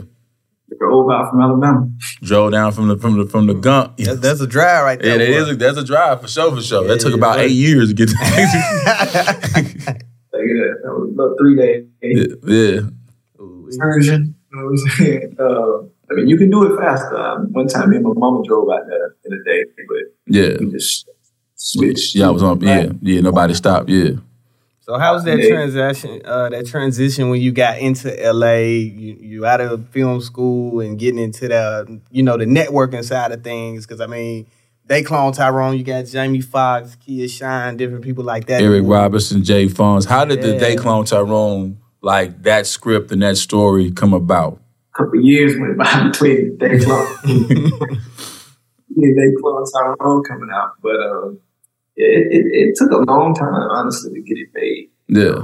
Drove 0.78 1.10
out 1.10 1.30
from 1.30 1.40
Alabama. 1.42 1.88
Drove 2.22 2.50
down 2.52 2.72
from 2.72 2.88
the 2.88 2.96
from 2.96 3.18
the 3.18 3.26
from 3.26 3.46
the 3.46 3.54
gump. 3.54 3.96
That's, 3.98 4.18
that's 4.20 4.40
a 4.40 4.46
drive 4.46 4.84
right 4.84 4.98
there. 5.00 5.18
that 5.18 5.26
boy. 5.28 5.32
is 5.36 5.48
a, 5.50 5.56
that's 5.56 5.78
a 5.78 5.84
drive 5.84 6.20
for 6.22 6.28
sure, 6.28 6.50
for 6.56 6.62
sure. 6.62 6.86
that 6.88 6.98
took 7.00 7.14
about 7.14 7.36
right. 7.36 7.44
eight 7.50 7.52
years 7.52 7.88
to 7.88 7.94
get 7.94 8.08
to 8.08 8.14
Like, 10.32 10.44
yeah, 10.48 10.72
that 10.82 10.92
was 10.96 11.10
about 11.12 11.36
three 11.38 11.56
days. 11.56 12.36
yeah. 12.46 12.88
Version. 13.78 14.34
You 14.52 14.58
know 14.58 14.70
what 14.70 14.80
I'm? 15.00 15.36
Uh, 15.38 15.86
I 16.10 16.14
mean, 16.14 16.28
you 16.28 16.36
can 16.36 16.50
do 16.50 16.64
it 16.74 16.78
faster. 16.78 17.16
Um, 17.16 17.52
one 17.52 17.68
time, 17.68 17.88
me 17.90 17.96
and 17.96 18.04
my 18.04 18.12
mama 18.14 18.42
drove 18.46 18.68
out 18.70 18.82
there 18.86 19.14
in 19.24 19.32
a 19.32 19.44
day, 19.44 19.64
but 19.88 20.34
Yeah. 20.34 20.56
we 20.60 20.70
just 20.72 21.08
switched. 21.54 22.14
Yeah, 22.14 22.28
I 22.28 22.30
was 22.30 22.42
on 22.42 22.60
yeah, 22.60 22.90
yeah, 23.00 23.20
nobody 23.20 23.54
stopped, 23.54 23.88
yeah. 23.88 24.10
So 24.92 24.98
how 24.98 25.14
was 25.14 25.24
that 25.24 25.38
Yeah. 25.38 25.48
transition? 25.48 26.20
Uh, 26.22 26.50
that 26.50 26.66
transition 26.66 27.30
when 27.30 27.40
you 27.40 27.50
got 27.50 27.78
into 27.78 28.10
LA, 28.22 28.56
you, 28.92 29.16
you 29.18 29.46
out 29.46 29.62
of 29.62 29.88
film 29.88 30.20
school 30.20 30.80
and 30.80 30.98
getting 30.98 31.18
into 31.18 31.48
the 31.48 31.98
you 32.10 32.22
know 32.22 32.36
the 32.36 32.44
networking 32.44 33.02
side 33.02 33.32
of 33.32 33.42
things. 33.42 33.86
Because 33.86 34.02
I 34.02 34.06
mean, 34.06 34.46
they 34.84 35.02
clone 35.02 35.32
Tyrone. 35.32 35.78
You 35.78 35.82
got 35.82 36.04
Jamie 36.04 36.42
Foxx, 36.42 36.94
Kia 36.96 37.26
Shine, 37.26 37.78
different 37.78 38.04
people 38.04 38.22
like 38.22 38.44
that. 38.48 38.60
Eric 38.60 38.82
Robertson, 38.86 39.42
Jay 39.42 39.64
Fonz. 39.66 40.06
How 40.06 40.26
did 40.26 40.42
the 40.42 40.52
Yeah. 40.52 40.58
Day 40.58 40.76
Clone 40.76 41.06
Tyrone, 41.06 41.78
like 42.02 42.42
that 42.42 42.66
script 42.66 43.10
and 43.12 43.22
that 43.22 43.38
story 43.38 43.90
come 43.92 44.12
about? 44.12 44.60
A 44.94 44.98
couple 45.04 45.22
years 45.22 45.58
went 45.58 45.78
by 45.78 46.02
between 46.08 46.58
Day 46.58 46.78
Clone. 46.80 47.06
yeah, 47.24 49.08
Day 49.16 49.32
Clone 49.40 49.64
Tyrone 49.72 50.22
coming 50.24 50.50
out. 50.52 50.72
But 50.82 50.96
yeah, 50.98 51.38
it, 51.96 52.32
it, 52.32 52.46
it 52.52 52.74
took 52.76 52.90
a 52.90 52.98
long 52.98 53.34
time, 53.34 53.52
honestly, 53.54 54.12
to 54.14 54.20
get 54.22 54.38
it 54.38 54.48
made. 54.54 54.90
Yeah. 55.08 55.42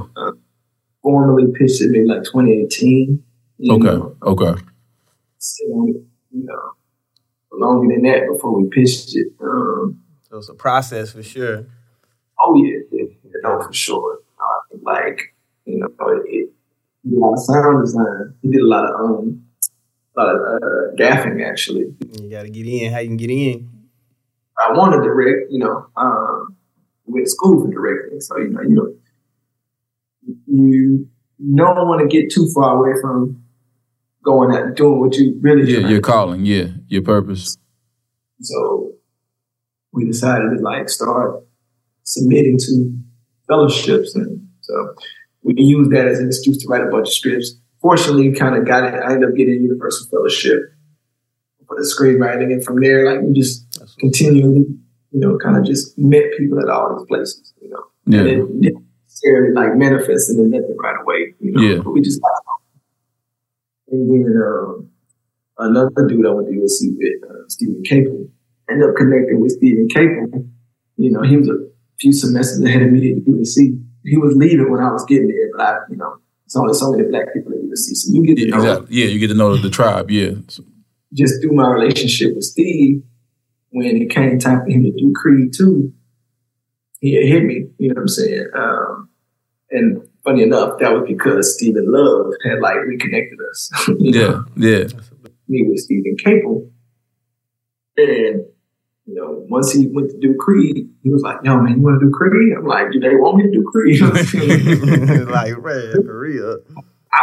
Formally 1.03 1.51
pitched 1.53 1.81
it 1.81 1.91
maybe 1.91 2.05
like 2.07 2.23
2018. 2.23 3.23
Okay. 3.69 3.83
know. 3.83 4.15
Okay. 4.23 4.61
So, 5.37 5.63
you 5.65 6.05
know, 6.31 6.71
longer 7.53 7.93
than 7.93 8.03
that 8.03 8.27
before 8.31 8.59
we 8.61 8.69
pitched 8.69 9.15
it. 9.15 9.27
Um, 9.41 10.01
So 10.29 10.37
it's 10.37 10.49
a 10.49 10.53
process 10.53 11.13
for 11.13 11.23
sure. 11.23 11.65
oh 12.41 12.63
yeah, 12.63 12.79
yeah, 12.91 13.05
yeah, 13.23 13.31
no, 13.43 13.61
for 13.61 13.73
sure. 13.73 14.19
Uh, 14.39 14.77
like, 14.83 15.33
you 15.65 15.79
know, 15.79 15.87
it, 16.07 16.49
he 17.03 17.09
did 17.09 17.17
a 17.17 17.19
lot 17.19 17.33
of 17.33 17.39
sound 17.39 17.83
design. 17.85 18.33
He 18.41 18.49
did 18.51 18.61
a 18.61 18.67
lot 18.67 18.85
of 18.89 18.99
um, 18.99 19.43
a 20.17 20.19
lot 20.21 20.35
of 20.35 20.41
uh, 20.41 20.95
gaffing 20.97 21.45
actually. 21.45 21.93
You 22.21 22.29
got 22.29 22.43
to 22.43 22.49
get 22.49 22.65
in. 22.67 22.91
How 22.91 22.99
you 22.99 23.07
can 23.07 23.17
get 23.17 23.29
in? 23.29 23.69
I 24.59 24.71
want 24.73 24.93
to 24.93 25.01
direct, 25.01 25.51
you 25.51 25.59
know, 25.59 25.87
um, 25.95 26.55
went 27.05 27.25
to 27.25 27.31
school 27.31 27.61
for 27.61 27.71
directing, 27.71 28.19
so 28.19 28.37
you 28.37 28.49
know, 28.49 28.61
you 28.61 28.75
know, 28.75 28.93
you 30.47 31.07
don't 31.55 31.87
want 31.87 32.01
to 32.01 32.07
get 32.07 32.31
too 32.31 32.49
far 32.53 32.77
away 32.77 32.99
from 33.01 33.41
going 34.23 34.55
and 34.55 34.75
doing 34.75 34.99
what 34.99 35.15
you 35.15 35.37
really. 35.41 35.71
Yeah, 35.71 35.87
your 35.87 36.01
calling. 36.01 36.45
Yeah, 36.45 36.67
your 36.87 37.01
purpose. 37.01 37.57
So 38.41 38.93
we 39.91 40.05
decided 40.05 40.57
to 40.57 40.61
like 40.61 40.89
start 40.89 41.43
submitting 42.03 42.57
to 42.59 42.97
fellowships, 43.47 44.15
and 44.15 44.47
so 44.61 44.93
we 45.41 45.53
used 45.57 45.91
that 45.91 46.07
as 46.07 46.19
an 46.19 46.27
excuse 46.27 46.57
to 46.59 46.67
write 46.67 46.83
a 46.83 46.89
bunch 46.89 47.07
of 47.07 47.13
scripts. 47.13 47.55
Fortunately, 47.81 48.33
kind 48.33 48.55
of 48.55 48.65
got 48.67 48.83
it. 48.83 48.93
I 48.93 49.13
ended 49.13 49.29
up 49.29 49.35
getting 49.35 49.55
a 49.55 49.61
Universal 49.61 50.09
Fellowship 50.09 50.59
for 51.65 51.77
the 51.77 51.83
screenwriting, 51.83 52.51
and 52.51 52.63
from 52.63 52.81
there, 52.81 53.05
like 53.05 53.21
we 53.21 53.33
just 53.33 53.65
continually, 53.99 54.65
you 55.11 55.19
know, 55.19 55.37
kind 55.37 55.57
of 55.57 55.65
just 55.65 55.97
met 55.97 56.23
people 56.37 56.59
at 56.59 56.69
all 56.69 56.97
these 56.97 57.07
places, 57.07 57.53
you 57.61 57.69
know. 57.69 57.83
And 58.05 58.27
it 58.27 58.61
didn't 58.61 58.85
necessarily 59.05 59.53
like 59.53 59.75
manifest 59.75 60.29
into 60.29 60.43
nothing 60.43 60.75
right 60.81 60.99
away, 61.01 61.33
you 61.39 61.51
know. 61.51 61.61
Yeah. 61.61 61.81
But 61.83 61.91
we 61.91 62.01
just 62.01 62.21
got 62.21 62.31
And 63.91 64.09
then 64.09 64.41
um, 64.41 64.89
another 65.57 66.07
dude 66.07 66.25
I 66.25 66.31
went 66.31 66.47
to 66.47 66.53
USC 66.53 66.95
with, 66.97 67.29
uh, 67.29 67.47
Stephen 67.47 67.83
Caple, 67.83 68.29
ended 68.69 68.89
up 68.89 68.95
connecting 68.95 69.39
with 69.41 69.51
Stephen 69.51 69.87
Caple. 69.87 70.47
You 70.97 71.11
know, 71.11 71.21
he 71.21 71.37
was 71.37 71.47
a 71.49 71.57
few 71.99 72.11
semesters 72.13 72.63
ahead 72.63 72.81
of 72.81 72.91
me 72.91 73.11
at 73.13 73.25
USC. 73.25 73.81
He 74.05 74.17
was 74.17 74.35
leaving 74.35 74.71
when 74.71 74.81
I 74.81 74.91
was 74.91 75.05
getting 75.05 75.27
there, 75.27 75.49
but 75.55 75.61
I, 75.61 75.77
you 75.89 75.97
know, 75.97 76.17
it's 76.45 76.55
only 76.55 76.73
so 76.73 76.91
many 76.91 77.03
black 77.09 77.33
people 77.33 77.51
at 77.53 77.59
USC, 77.59 77.93
so 77.95 78.11
you 78.13 78.25
get 78.25 78.35
to 78.37 78.41
Yeah, 78.47 78.55
know 78.55 78.63
exactly. 78.63 78.97
Yeah, 78.97 79.05
you 79.07 79.19
get 79.19 79.27
to 79.27 79.33
know 79.35 79.55
the 79.57 79.69
tribe. 79.69 80.09
Yeah. 80.09 80.31
just 81.13 81.41
through 81.41 81.51
my 81.53 81.69
relationship 81.69 82.33
with 82.35 82.43
Steve, 82.43 83.03
when 83.71 83.85
it 84.01 84.09
came 84.09 84.39
time 84.39 84.61
for 84.63 84.69
him 84.69 84.83
to 84.83 84.91
do 84.91 85.11
Creed 85.15 85.53
2, 85.55 85.93
he 87.01 87.11
hit 87.27 87.43
me, 87.43 87.67
you 87.77 87.89
know 87.89 87.95
what 87.95 88.01
I'm 88.01 88.07
saying? 88.07 88.47
Um, 88.55 89.09
and 89.71 90.07
funny 90.23 90.43
enough, 90.43 90.79
that 90.79 90.91
was 90.91 91.03
because 91.07 91.55
Stephen 91.55 91.85
Love 91.87 92.33
had 92.43 92.59
like 92.59 92.77
reconnected 92.85 93.39
us. 93.49 93.71
Yeah. 93.99 94.21
know, 94.21 94.45
Yeah. 94.55 94.83
me 95.47 95.65
with 95.67 95.79
Stephen 95.79 96.15
Caple. 96.17 96.69
And 97.97 98.45
you 99.05 99.15
know, 99.15 99.43
once 99.49 99.71
he 99.71 99.87
went 99.87 100.11
to 100.11 100.19
do 100.19 100.35
Creed, 100.39 100.87
he 101.01 101.09
was 101.09 101.23
like, 101.23 101.37
"Yo, 101.43 101.59
man, 101.59 101.77
you 101.77 101.81
want 101.81 101.99
to 101.99 102.05
do 102.05 102.11
Creed?" 102.11 102.53
I'm 102.55 102.65
like, 102.65 102.91
"Do 102.91 102.99
they 102.99 103.15
want 103.15 103.37
me 103.37 103.43
to 103.43 103.51
do 103.51 103.63
Creed?" 103.63 103.99
like, 105.29 105.57
man, 105.63 106.03
for 106.05 106.19
real. 106.19 106.59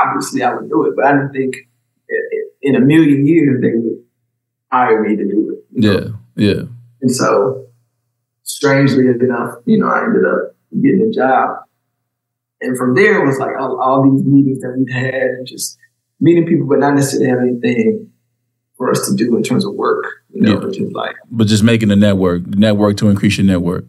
Obviously, 0.01 0.43
I 0.43 0.53
would 0.53 0.69
do 0.69 0.85
it, 0.87 0.95
but 0.97 1.05
I 1.05 1.13
didn't 1.13 1.33
think 1.33 1.57
in 2.61 2.75
a 2.75 2.81
million 2.81 3.25
years 3.25 3.63
they 3.63 3.71
would 3.73 4.03
hire 4.71 5.01
me 5.03 5.15
to 5.17 5.25
do 5.25 5.57
it. 5.57 5.65
Yeah, 5.85 6.16
yeah. 6.37 6.63
And 7.03 7.11
so, 7.11 7.67
strangely 8.43 9.07
enough, 9.07 9.55
you 9.67 9.79
know, 9.79 9.89
I 9.89 10.05
ended 10.05 10.25
up 10.25 10.55
getting 10.83 11.03
a 11.03 11.11
job, 11.11 11.57
and 12.61 12.77
from 12.77 12.95
there 12.95 13.23
it 13.23 13.27
was 13.27 13.39
like 13.39 13.57
all, 13.59 13.81
all 13.81 14.03
these 14.11 14.25
meetings 14.25 14.61
that 14.61 14.75
we'd 14.77 14.93
had, 14.93 15.15
and 15.15 15.47
just 15.47 15.79
meeting 16.21 16.47
people, 16.47 16.67
but 16.67 16.79
not 16.79 16.95
necessarily 16.95 17.29
have 17.29 17.41
anything 17.41 18.11
for 18.77 18.91
us 18.91 19.09
to 19.09 19.15
do 19.15 19.37
in 19.37 19.43
terms 19.43 19.65
of 19.65 19.75
work. 19.75 20.05
You 20.33 20.43
know, 20.43 20.63
yeah. 20.63 20.71
just 20.71 20.95
like 20.95 21.17
but 21.31 21.47
just 21.47 21.63
making 21.63 21.89
the 21.89 21.97
network, 21.97 22.47
network 22.47 22.97
to 22.99 23.09
increase 23.09 23.39
your 23.39 23.47
network. 23.47 23.87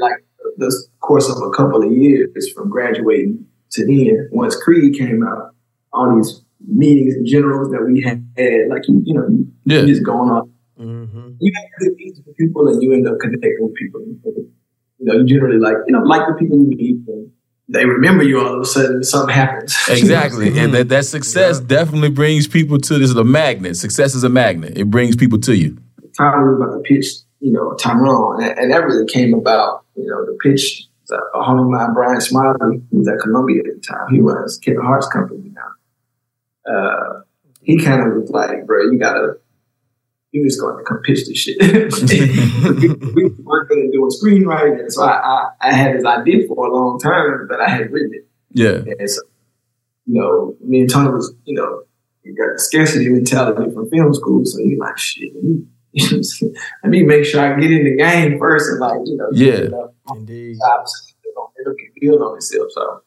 Like 0.00 0.24
the 0.56 0.74
course 1.00 1.28
of 1.28 1.36
a 1.42 1.50
couple 1.50 1.82
of 1.82 1.92
years 1.92 2.50
from 2.52 2.70
graduating 2.70 3.46
to 3.72 3.86
then, 3.86 4.28
once 4.32 4.56
Creed 4.56 4.98
came 4.98 5.22
out, 5.26 5.54
all 5.92 6.14
these 6.16 6.42
meetings 6.66 7.14
and 7.14 7.26
generals 7.26 7.70
that 7.72 7.84
we 7.84 8.00
had, 8.02 8.24
like 8.68 8.86
you, 8.88 9.02
you 9.04 9.14
know, 9.14 9.28
yeah. 9.64 9.80
you 9.80 9.86
just 9.86 10.04
going 10.04 10.30
on. 10.30 10.51
Mm-hmm. 10.82 11.30
You 11.40 11.52
have 11.54 11.64
good 11.78 11.96
meetings 11.96 12.20
with 12.26 12.36
people, 12.36 12.68
and 12.68 12.82
you 12.82 12.92
end 12.92 13.08
up 13.08 13.18
connecting 13.20 13.58
with 13.60 13.74
people. 13.74 14.00
You 14.00 14.52
know, 15.00 15.14
you 15.14 15.24
generally 15.24 15.58
like 15.58 15.76
you 15.86 15.92
know 15.92 16.00
like 16.00 16.26
the 16.26 16.34
people 16.34 16.58
you 16.58 16.76
meet. 16.76 17.08
And, 17.08 17.32
they 17.68 17.86
remember 17.86 18.22
you 18.22 18.38
all 18.38 18.54
of 18.54 18.60
a 18.60 18.64
sudden 18.66 19.02
something 19.02 19.34
happens. 19.34 19.74
Exactly. 19.88 20.58
and 20.58 20.74
that, 20.74 20.90
that 20.90 21.06
success 21.06 21.58
yeah. 21.60 21.66
definitely 21.68 22.10
brings 22.10 22.46
people 22.46 22.78
to 22.78 22.98
this 22.98 23.08
is 23.08 23.16
a 23.16 23.24
magnet. 23.24 23.76
Success 23.76 24.14
is 24.14 24.24
a 24.24 24.28
magnet. 24.28 24.76
It 24.76 24.90
brings 24.90 25.16
people 25.16 25.38
to 25.40 25.56
you. 25.56 25.78
Time 26.18 26.38
we 26.38 26.44
were 26.44 26.62
about 26.62 26.76
to 26.76 26.80
pitch, 26.80 27.06
you 27.40 27.52
know, 27.52 27.74
Tyrone, 27.74 28.42
and, 28.42 28.58
and 28.58 28.72
that 28.72 28.84
really 28.84 29.06
came 29.06 29.32
about, 29.32 29.86
you 29.96 30.06
know, 30.06 30.26
the 30.26 30.36
pitch 30.42 30.86
a, 31.12 31.38
a 31.38 31.42
homie 31.42 31.62
of 31.62 31.70
mine, 31.70 31.94
Bryan 31.94 32.20
Smiley, 32.20 32.82
who 32.90 32.98
was 32.98 33.08
at 33.08 33.18
Columbia 33.20 33.60
at 33.60 33.74
the 33.74 33.80
time. 33.80 34.08
He 34.10 34.20
runs 34.20 34.58
Kevin 34.58 34.82
Hart's 34.82 35.08
company 35.08 35.52
now. 35.54 36.72
Uh, 36.72 37.20
he 37.62 37.78
kind 37.78 38.02
of 38.02 38.20
was 38.20 38.30
like, 38.30 38.66
bro, 38.66 38.90
you 38.90 38.98
gotta 38.98 39.38
he 40.32 40.40
was 40.42 40.58
going 40.58 40.78
to 40.78 40.82
come 40.84 41.00
pitch 41.02 41.26
this 41.26 41.36
shit. 41.36 41.58
we 43.14 43.24
were 43.24 43.34
working 43.44 43.80
and 43.80 43.92
doing 43.92 44.10
screenwriting, 44.10 44.80
and 44.80 44.92
so 44.92 45.04
I, 45.04 45.12
I, 45.12 45.48
I, 45.60 45.72
had 45.74 45.94
this 45.94 46.06
idea 46.06 46.48
for 46.48 46.66
a 46.66 46.72
long 46.72 46.98
time, 46.98 47.46
but 47.48 47.60
I 47.60 47.68
hadn't 47.68 47.92
written 47.92 48.12
it. 48.14 48.28
Yeah. 48.50 48.82
And 48.98 49.08
so, 49.08 49.20
you 50.06 50.20
know, 50.20 50.56
me 50.64 50.80
and 50.80 50.90
Tony 50.90 51.10
was, 51.10 51.34
you 51.44 51.54
know, 51.54 51.82
you 52.24 52.34
got 52.34 52.54
the 52.54 52.58
scarcity 52.58 53.10
mentality 53.10 53.72
from 53.74 53.90
film 53.90 54.14
school, 54.14 54.44
so 54.46 54.58
you're 54.60 54.78
like, 54.78 54.96
shit, 54.96 55.32
let 56.82 56.90
me 56.90 57.02
make 57.02 57.26
sure 57.26 57.40
I 57.40 57.60
get 57.60 57.70
in 57.70 57.84
the 57.84 57.96
game 57.96 58.38
first 58.38 58.70
and 58.70 58.80
like, 58.80 59.00
you 59.04 59.16
know, 59.16 59.28
yeah. 59.32 59.68
Indeed. 60.14 60.56
It'll 61.60 61.76
build 62.00 62.22
on 62.22 62.36
itself. 62.36 62.68
So 62.70 63.02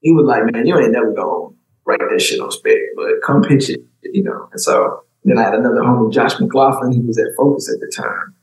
he 0.00 0.12
was 0.12 0.24
like, 0.24 0.50
man, 0.52 0.66
you 0.66 0.78
ain't 0.78 0.92
never 0.92 1.12
gonna 1.12 1.54
write 1.84 1.98
that 1.98 2.20
shit 2.20 2.40
on 2.40 2.52
spec, 2.52 2.76
but 2.96 3.06
come 3.26 3.42
pitch 3.42 3.68
it, 3.68 3.80
you 4.02 4.22
know. 4.22 4.48
And 4.52 4.60
so 4.60 5.02
then 5.24 5.38
I 5.38 5.42
had 5.44 5.54
another 5.54 5.80
homie, 5.80 6.12
Josh 6.12 6.38
McLaughlin, 6.40 6.92
who 6.92 7.06
was 7.06 7.18
at 7.18 7.26
Focus 7.36 7.70
at 7.72 7.80
the 7.80 7.92
time. 7.94 8.34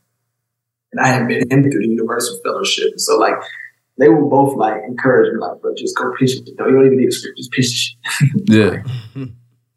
And 0.92 1.02
I 1.02 1.08
had 1.08 1.28
been 1.28 1.50
him 1.50 1.64
through 1.64 1.82
the 1.82 1.88
Universal 1.88 2.40
Fellowship. 2.44 3.00
So 3.00 3.18
like 3.18 3.36
they 3.98 4.10
were 4.10 4.26
both 4.26 4.56
like 4.56 4.82
encouraged 4.88 5.34
me, 5.34 5.40
like, 5.40 5.60
bro, 5.62 5.74
just 5.76 5.98
go 5.98 6.12
pitch 6.18 6.36
it. 6.36 6.48
You 6.48 6.56
don't 6.56 6.86
even 6.86 6.98
need 6.98 7.08
a 7.08 7.12
script, 7.12 7.38
just 7.38 7.52
pitch 7.52 7.98
it. 8.24 8.42
yeah. 8.46 9.24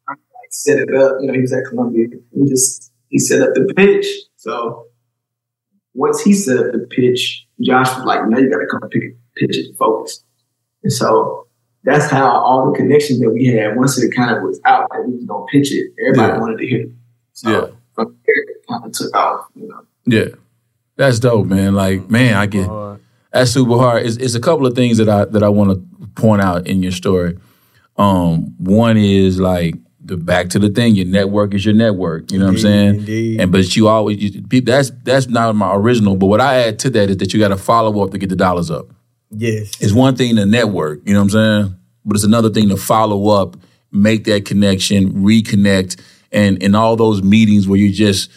like, 0.09 0.19
set 0.51 0.79
it 0.79 0.95
up. 0.95 1.17
You 1.21 1.29
know, 1.29 1.35
he 1.35 1.41
was 1.41 1.53
at 1.53 1.65
Columbia. 1.69 2.07
He 2.35 2.49
just 2.49 2.93
he 3.09 3.19
set 3.19 3.43
up 3.43 3.55
the 3.55 3.73
pitch. 3.75 4.07
So 4.37 4.87
once 5.95 6.21
he 6.21 6.35
set 6.35 6.59
up 6.59 6.73
the 6.73 6.87
pitch, 6.91 7.47
Josh 7.61 7.89
was 7.97 8.05
like, 8.05 8.27
now 8.29 8.39
you 8.39 8.51
gotta 8.51 8.67
come 8.71 8.89
pick 8.91 9.17
pitch 9.37 9.57
it 9.57 9.77
focus. 9.79 10.23
And 10.83 10.93
so 10.93 11.49
that's 11.85 12.11
how 12.11 12.31
all 12.31 12.71
the 12.71 12.77
connections 12.77 13.21
that 13.21 13.31
we 13.31 13.47
had, 13.47 13.77
once 13.77 13.99
it 13.99 14.15
kind 14.15 14.37
of 14.37 14.43
was 14.43 14.61
out 14.65 14.89
that 14.91 15.05
we 15.07 15.15
was 15.15 15.25
gonna 15.25 15.47
pitch 15.51 15.73
it, 15.73 15.93
everybody 16.01 16.33
yeah. 16.33 16.39
wanted 16.39 16.59
to 16.59 16.67
hear 16.67 16.83
it. 16.83 16.91
So 17.33 17.51
yeah. 17.51 17.75
from 17.95 18.17
there 18.27 18.35
it 18.37 18.67
kind 18.69 18.85
of 18.85 18.93
took 18.93 19.17
off, 19.17 19.47
you 19.55 19.69
know. 19.69 19.83
Yeah. 20.07 20.37
That's 20.97 21.19
dope, 21.19 21.47
man. 21.47 21.75
Like, 21.75 22.11
man, 22.11 22.35
I 22.35 22.45
get 22.45 22.69
that's 23.33 23.53
super 23.53 23.79
hard. 23.79 24.05
It's, 24.05 24.17
it's 24.17 24.35
a 24.35 24.41
couple 24.41 24.67
of 24.67 24.75
things 24.75 24.99
that 24.99 25.09
I 25.09 25.25
that 25.25 25.43
I 25.43 25.49
want 25.49 25.71
to 25.71 26.07
point 26.09 26.43
out 26.43 26.67
in 26.67 26.83
your 26.83 26.93
story. 26.93 27.39
Um, 27.97 28.55
one 28.59 28.99
is 28.99 29.41
like 29.41 29.77
the 30.05 30.19
back 30.19 30.51
to 30.51 30.59
the 30.59 30.69
thing. 30.69 30.95
Your 30.95 31.07
network 31.07 31.55
is 31.55 31.65
your 31.65 31.75
network. 31.75 32.31
You 32.31 32.39
know 32.39 32.49
indeed, 32.49 32.65
what 32.65 32.71
I'm 32.71 32.73
saying? 32.73 32.95
Indeed. 32.97 33.41
And 33.41 33.51
but 33.51 33.77
you 33.77 33.89
always 33.89 34.23
you, 34.23 34.61
that's 34.61 34.93
that's 35.03 35.29
not 35.29 35.55
my 35.57 35.75
original. 35.75 36.17
But 36.17 36.27
what 36.27 36.41
I 36.43 36.57
add 36.57 36.79
to 36.81 36.91
that 36.91 37.09
is 37.09 37.17
that 37.17 37.33
you 37.33 37.41
got 37.41 37.49
to 37.49 37.57
follow 37.57 38.03
up 38.05 38.11
to 38.11 38.19
get 38.19 38.29
the 38.29 38.37
dollars 38.37 38.71
up. 38.71 38.89
Yes. 39.31 39.81
It's 39.81 39.93
one 39.93 40.17
thing 40.17 40.37
to 40.37 40.47
network, 40.47 41.01
you 41.05 41.13
know 41.13 41.21
what 41.21 41.25
I'm 41.25 41.31
saying? 41.31 41.77
But 42.05 42.17
it's 42.17 42.25
another 42.25 42.51
thing 42.51 42.69
to 42.71 42.77
follow 42.77 43.29
up, 43.29 43.57
make 43.93 44.25
that 44.25 44.45
connection, 44.45 45.23
reconnect, 45.25 46.01
and 46.33 46.63
in 46.63 46.75
all 46.75 46.97
those 46.97 47.23
meetings 47.23 47.69
where 47.69 47.79
you're 47.79 47.93
just 47.93 48.31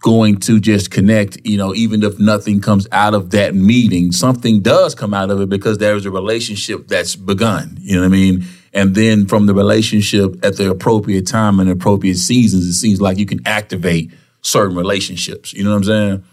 going 0.00 0.38
to 0.38 0.60
just 0.60 0.90
connect, 0.90 1.38
you 1.44 1.56
know, 1.56 1.74
even 1.74 2.02
if 2.02 2.18
nothing 2.18 2.60
comes 2.60 2.86
out 2.92 3.14
of 3.14 3.30
that 3.30 3.54
meeting, 3.54 4.12
something 4.12 4.60
does 4.60 4.94
come 4.94 5.12
out 5.14 5.30
of 5.30 5.40
it 5.40 5.48
because 5.48 5.78
there's 5.78 6.06
a 6.06 6.10
relationship 6.10 6.88
that's 6.88 7.16
begun. 7.16 7.76
You 7.80 7.96
know 7.96 8.02
what 8.02 8.06
I 8.06 8.10
mean? 8.10 8.44
And 8.72 8.94
then 8.94 9.26
from 9.26 9.46
the 9.46 9.54
relationship 9.54 10.44
at 10.44 10.56
the 10.56 10.70
appropriate 10.70 11.26
time 11.26 11.60
and 11.60 11.68
appropriate 11.68 12.16
seasons, 12.16 12.66
it 12.66 12.74
seems 12.74 13.00
like 13.00 13.18
you 13.18 13.26
can 13.26 13.46
activate 13.46 14.12
certain 14.40 14.76
relationships. 14.76 15.52
You 15.52 15.64
know 15.64 15.70
what 15.70 15.76
I'm 15.76 15.84
saying? 15.84 16.24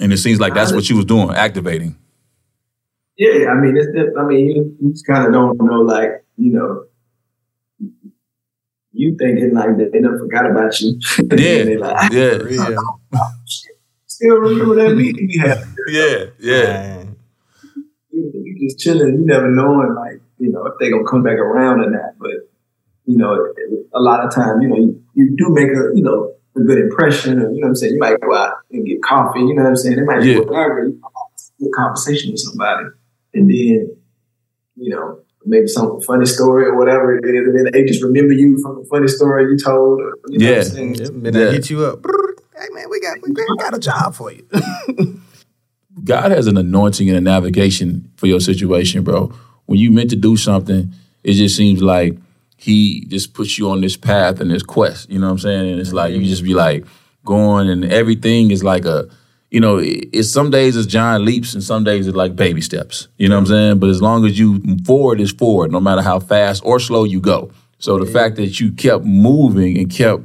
And 0.00 0.12
it 0.12 0.18
seems 0.18 0.40
like 0.40 0.54
that's 0.54 0.72
what 0.72 0.88
you 0.88 0.96
was 0.96 1.04
doing, 1.04 1.30
activating. 1.30 1.96
Yeah, 3.16 3.48
I 3.50 3.54
mean, 3.54 3.76
it's, 3.76 3.88
I 4.18 4.22
mean, 4.24 4.50
you, 4.50 4.76
you 4.80 4.90
just 4.90 5.06
kind 5.06 5.26
of 5.26 5.32
don't 5.32 5.56
know, 5.62 5.82
like, 5.82 6.24
you 6.36 6.52
know, 6.52 6.84
you 8.92 9.16
thinking 9.18 9.52
like 9.54 9.76
they 9.76 10.00
never 10.00 10.18
forgot 10.18 10.50
about 10.50 10.80
you. 10.80 10.98
Yeah, 11.36 11.76
like, 11.78 12.12
yeah, 12.12 12.38
yeah. 12.48 12.76
Still 14.06 14.36
remember 14.36 14.76
that 14.76 14.96
meeting 14.96 15.26
we 15.26 15.38
had. 15.38 15.64
Yeah, 15.88 16.24
yeah. 16.38 17.04
You, 18.10 18.30
you 18.32 18.68
just 18.68 18.78
chilling. 18.78 19.14
You 19.14 19.26
never 19.26 19.50
knowing, 19.50 19.94
like, 19.94 20.20
you 20.38 20.50
know, 20.50 20.66
if 20.66 20.74
they 20.78 20.90
gonna 20.90 21.04
come 21.04 21.22
back 21.24 21.38
around 21.38 21.80
or 21.80 21.90
not. 21.90 22.18
But 22.18 22.48
you 23.06 23.16
know, 23.16 23.34
a 23.92 24.00
lot 24.00 24.24
of 24.24 24.32
times, 24.32 24.62
you 24.62 24.68
know, 24.68 24.76
you, 24.76 25.02
you 25.14 25.36
do 25.36 25.50
make 25.50 25.70
a, 25.70 25.90
you 25.94 26.02
know, 26.02 26.32
a 26.56 26.60
good 26.60 26.78
impression, 26.78 27.40
or 27.40 27.50
you 27.50 27.60
know 27.60 27.66
what 27.66 27.68
I'm 27.70 27.74
saying. 27.76 27.94
You 27.94 28.00
might 28.00 28.20
go 28.20 28.34
out 28.34 28.54
and 28.70 28.86
get 28.86 29.02
coffee. 29.02 29.40
You 29.40 29.54
know 29.54 29.64
what 29.64 29.70
I'm 29.70 29.76
saying. 29.76 29.98
It 29.98 30.04
might 30.04 30.22
yeah. 30.22 30.34
be 30.34 30.40
whatever. 30.40 30.84
You 30.86 31.00
know, 31.58 31.70
conversation 31.74 32.30
with 32.30 32.40
somebody 32.40 32.86
and 33.34 33.48
then, 33.48 33.96
you 34.76 34.90
know, 34.90 35.20
maybe 35.44 35.66
some 35.66 36.00
funny 36.00 36.26
story 36.26 36.66
or 36.66 36.76
whatever 36.76 37.16
it 37.16 37.24
is, 37.24 37.46
and 37.46 37.58
then 37.58 37.72
they 37.72 37.84
just 37.84 38.02
remember 38.02 38.32
you 38.32 38.60
from 38.62 38.80
the 38.80 38.84
funny 38.88 39.08
story 39.08 39.44
you 39.50 39.58
told. 39.58 40.00
Or, 40.00 40.14
you 40.28 40.38
know 40.38 40.50
yeah, 40.50 40.62
then 40.64 41.34
yeah. 41.34 41.50
hit 41.50 41.70
you 41.70 41.84
up. 41.84 42.04
Hey 42.56 42.68
man, 42.72 42.88
we 42.88 43.00
got 43.00 43.18
we 43.22 43.32
got 43.58 43.74
a 43.74 43.78
job 43.78 44.14
for 44.14 44.32
you. 44.32 44.46
God 46.04 46.32
has 46.32 46.46
an 46.46 46.56
anointing 46.56 47.08
and 47.08 47.16
a 47.16 47.20
navigation 47.20 48.10
for 48.16 48.26
your 48.26 48.40
situation, 48.40 49.04
bro. 49.04 49.32
When 49.66 49.78
you 49.78 49.90
meant 49.90 50.10
to 50.10 50.16
do 50.16 50.36
something, 50.36 50.92
it 51.22 51.34
just 51.34 51.56
seems 51.56 51.82
like 51.82 52.16
He 52.56 53.04
just 53.06 53.34
puts 53.34 53.58
you 53.58 53.70
on 53.70 53.80
this 53.80 53.96
path 53.96 54.40
and 54.40 54.50
this 54.50 54.62
quest. 54.62 55.10
You 55.10 55.18
know 55.18 55.26
what 55.26 55.32
I'm 55.32 55.38
saying? 55.38 55.70
And 55.72 55.80
it's 55.80 55.92
like 55.92 56.14
you 56.14 56.24
just 56.24 56.44
be 56.44 56.54
like 56.54 56.84
going, 57.24 57.68
and 57.68 57.84
everything 57.84 58.50
is 58.50 58.64
like 58.64 58.84
a 58.84 59.08
you 59.54 59.60
know, 59.60 59.78
it's 59.80 60.32
some 60.32 60.50
days 60.50 60.76
it's 60.76 60.88
giant 60.88 61.24
leaps 61.24 61.54
and 61.54 61.62
some 61.62 61.84
days 61.84 62.08
it's 62.08 62.16
like 62.16 62.34
baby 62.34 62.60
steps. 62.60 63.06
You 63.18 63.28
know 63.28 63.36
what 63.36 63.42
I'm 63.42 63.46
saying? 63.46 63.78
But 63.78 63.88
as 63.88 64.02
long 64.02 64.26
as 64.26 64.36
you 64.36 64.60
forward 64.84 65.20
is 65.20 65.30
forward, 65.30 65.70
no 65.70 65.78
matter 65.78 66.02
how 66.02 66.18
fast 66.18 66.60
or 66.66 66.80
slow 66.80 67.04
you 67.04 67.20
go. 67.20 67.52
So 67.78 67.96
the 67.96 68.04
yeah. 68.04 68.12
fact 68.12 68.34
that 68.34 68.58
you 68.58 68.72
kept 68.72 69.04
moving 69.04 69.78
and 69.78 69.88
kept, 69.88 70.24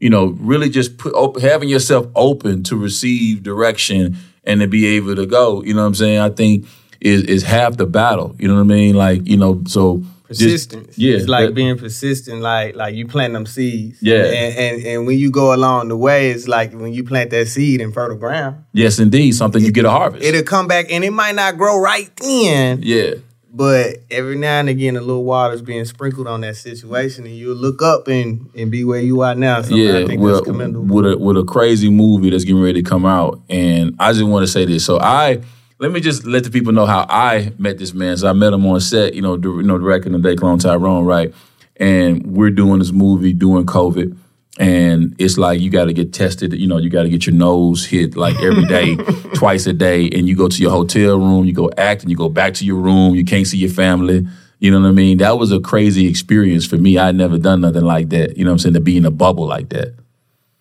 you 0.00 0.10
know, 0.10 0.34
really 0.40 0.68
just 0.68 0.98
put, 0.98 1.14
op- 1.14 1.38
having 1.38 1.68
yourself 1.68 2.08
open 2.16 2.64
to 2.64 2.76
receive 2.76 3.44
direction 3.44 4.16
and 4.42 4.60
to 4.60 4.66
be 4.66 4.86
able 4.86 5.14
to 5.14 5.24
go, 5.24 5.62
you 5.62 5.72
know 5.72 5.82
what 5.82 5.86
I'm 5.86 5.94
saying? 5.94 6.18
I 6.18 6.30
think 6.30 6.66
is 7.00 7.22
is 7.22 7.44
half 7.44 7.76
the 7.76 7.86
battle. 7.86 8.34
You 8.40 8.48
know 8.48 8.54
what 8.54 8.62
I 8.62 8.64
mean? 8.64 8.96
Like, 8.96 9.24
you 9.24 9.36
know, 9.36 9.62
so 9.68 10.02
persistence. 10.24 10.86
Just, 10.88 10.98
yeah, 10.98 11.16
it's 11.16 11.28
like 11.28 11.48
that, 11.48 11.54
being 11.54 11.78
persistent. 11.78 12.40
Like 12.40 12.74
like 12.74 12.94
you 12.94 13.06
plant 13.06 13.32
them 13.34 13.46
seeds. 13.46 14.02
Yeah, 14.02 14.24
and, 14.24 14.58
and, 14.58 14.86
and 14.86 15.06
when 15.06 15.18
you 15.18 15.30
go 15.30 15.54
along 15.54 15.88
the 15.88 15.96
way, 15.96 16.30
it's 16.30 16.48
like 16.48 16.72
when 16.72 16.92
you 16.92 17.04
plant 17.04 17.30
that 17.30 17.46
seed 17.46 17.80
in 17.80 17.92
fertile 17.92 18.16
ground. 18.16 18.64
Yes, 18.72 18.98
indeed, 18.98 19.32
something 19.32 19.62
it, 19.62 19.66
you 19.66 19.72
get 19.72 19.84
a 19.84 19.90
harvest. 19.90 20.24
It'll 20.24 20.42
come 20.42 20.66
back, 20.66 20.90
and 20.90 21.04
it 21.04 21.12
might 21.12 21.34
not 21.34 21.56
grow 21.56 21.78
right 21.78 22.10
then. 22.16 22.80
Yeah. 22.82 23.14
But 23.56 23.98
every 24.10 24.34
now 24.34 24.58
and 24.58 24.68
again, 24.68 24.96
a 24.96 25.00
little 25.00 25.22
water's 25.22 25.62
being 25.62 25.84
sprinkled 25.84 26.26
on 26.26 26.40
that 26.40 26.56
situation, 26.56 27.24
and 27.24 27.36
you'll 27.36 27.54
look 27.54 27.82
up 27.82 28.08
and, 28.08 28.50
and 28.56 28.68
be 28.68 28.82
where 28.82 29.00
you 29.00 29.20
are 29.20 29.36
now. 29.36 29.62
So 29.62 29.76
yeah, 29.76 30.04
well, 30.16 30.42
with 30.42 31.06
a 31.06 31.16
with 31.16 31.36
a 31.36 31.44
crazy 31.44 31.88
movie 31.88 32.30
that's 32.30 32.42
getting 32.42 32.60
ready 32.60 32.82
to 32.82 32.88
come 32.88 33.06
out, 33.06 33.40
and 33.48 33.94
I 34.00 34.12
just 34.12 34.24
want 34.24 34.42
to 34.42 34.50
say 34.50 34.64
this. 34.64 34.84
So 34.84 34.98
I 34.98 35.40
let 35.78 35.90
me 35.92 36.00
just 36.00 36.24
let 36.24 36.44
the 36.44 36.50
people 36.50 36.72
know 36.72 36.86
how 36.86 37.04
I 37.08 37.52
met 37.58 37.78
this 37.78 37.92
man. 37.94 38.16
So 38.16 38.28
I 38.28 38.32
met 38.32 38.52
him 38.52 38.64
on 38.66 38.80
set, 38.80 39.14
you 39.14 39.22
know, 39.22 39.34
you 39.36 39.62
know, 39.62 39.78
directing 39.78 40.12
the 40.12 40.18
Day 40.18 40.36
Clone 40.36 40.58
Tyrone, 40.58 41.04
right? 41.04 41.34
And 41.76 42.24
we're 42.26 42.50
doing 42.50 42.78
this 42.78 42.92
movie 42.92 43.32
during 43.32 43.66
COVID. 43.66 44.16
and 44.58 45.16
it's 45.18 45.36
like 45.36 45.60
you 45.60 45.68
got 45.70 45.86
to 45.86 45.92
get 45.92 46.12
tested. 46.12 46.52
You 46.52 46.68
know, 46.68 46.78
you 46.78 46.88
got 46.88 47.02
to 47.02 47.08
get 47.08 47.26
your 47.26 47.34
nose 47.34 47.84
hit 47.84 48.16
like 48.16 48.40
every 48.40 48.64
day, 48.66 48.94
twice 49.34 49.66
a 49.66 49.72
day, 49.72 50.08
and 50.10 50.28
you 50.28 50.36
go 50.36 50.46
to 50.48 50.62
your 50.62 50.70
hotel 50.70 51.18
room, 51.18 51.44
you 51.44 51.52
go 51.52 51.70
act, 51.76 52.02
and 52.02 52.10
you 52.10 52.16
go 52.16 52.28
back 52.28 52.54
to 52.54 52.64
your 52.64 52.76
room. 52.76 53.16
You 53.16 53.24
can't 53.24 53.46
see 53.46 53.58
your 53.58 53.70
family. 53.70 54.26
You 54.60 54.70
know 54.70 54.80
what 54.80 54.88
I 54.88 54.92
mean? 54.92 55.18
That 55.18 55.38
was 55.38 55.50
a 55.50 55.58
crazy 55.58 56.06
experience 56.06 56.64
for 56.64 56.76
me. 56.76 56.96
I 56.96 57.06
would 57.06 57.16
never 57.16 57.36
done 57.36 57.62
nothing 57.62 57.82
like 57.82 58.10
that. 58.10 58.38
You 58.38 58.44
know 58.44 58.52
what 58.52 58.54
I'm 58.54 58.58
saying? 58.60 58.74
To 58.74 58.80
be 58.80 58.96
in 58.96 59.04
a 59.04 59.10
bubble 59.10 59.46
like 59.46 59.70
that. 59.70 59.96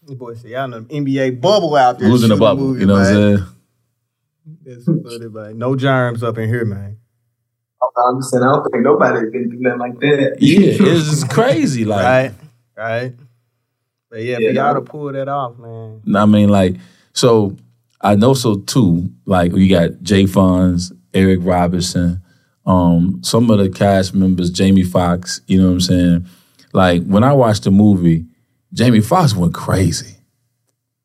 Boy, 0.07 0.34
see, 0.34 0.49
y'all 0.49 0.66
in 0.66 0.72
the 0.72 0.80
NBA 0.82 1.39
bubble 1.39 1.76
out 1.76 1.99
there. 1.99 2.09
Who's 2.09 2.24
in 2.24 2.32
a 2.32 2.36
bubble? 2.38 2.66
movies, 2.66 2.82
You 2.82 2.88
know 2.88 2.93
what 2.95 3.05
I'm 3.07 3.38
saying? 3.38 3.47
That's 4.66 4.86
funny, 4.86 5.30
man. 5.30 5.58
No 5.58 5.76
germs 5.76 6.24
up 6.24 6.38
in 6.38 6.50
here, 6.50 6.66
man. 6.66 6.98
I'm 7.98 8.20
just 8.20 8.32
saying, 8.32 8.44
I 8.44 8.48
don't 8.54 8.64
think 8.72 8.84
nobody's 8.84 9.32
been 9.32 9.50
doing 9.50 9.62
nothing 9.62 9.80
like 9.80 10.00
that. 10.00 10.38
Yeah, 10.39 10.60
it's 10.80 11.10
just 11.10 11.30
crazy. 11.30 11.86
Like, 11.86 12.04
Right, 12.04 12.34
right. 12.78 13.14
But 14.10 14.24
yeah, 14.24 14.38
Yeah, 14.39 14.50
for 14.50 14.54
y'all 14.56 14.74
no. 14.74 14.80
to 14.80 14.86
pull 14.86 15.12
that 15.12 15.28
off, 15.28 15.58
man. 15.58 16.02
I 16.16 16.26
mean, 16.26 16.50
like, 16.50 16.76
so 17.14 17.56
I 18.02 18.16
know 18.16 18.34
so 18.34 18.56
too. 18.56 19.10
Like, 19.26 19.52
we 19.52 19.68
got 19.68 20.02
Jay 20.02 20.24
Fonz, 20.24 20.91
Eric 21.14 21.39
Robinson, 21.41 22.22
um, 22.66 23.20
some 23.24 23.50
of 23.50 23.58
the 23.60 23.70
cast 23.70 24.14
members, 24.14 24.50
Jamie 24.50 24.84
Foxx. 24.84 25.41
You 25.48 25.60
know 25.62 25.68
what 25.68 25.74
I'm 25.74 25.82
saying? 25.82 26.26
Like, 26.74 27.04
when 27.06 27.24
I 27.24 27.34
watched 27.34 27.64
the 27.64 27.72
movie, 27.72 28.26
Jamie 28.74 29.02
Foxx 29.02 29.36
went 29.36 29.54
crazy. 29.54 30.16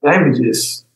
Jamie 0.05 0.39
just 0.39 0.87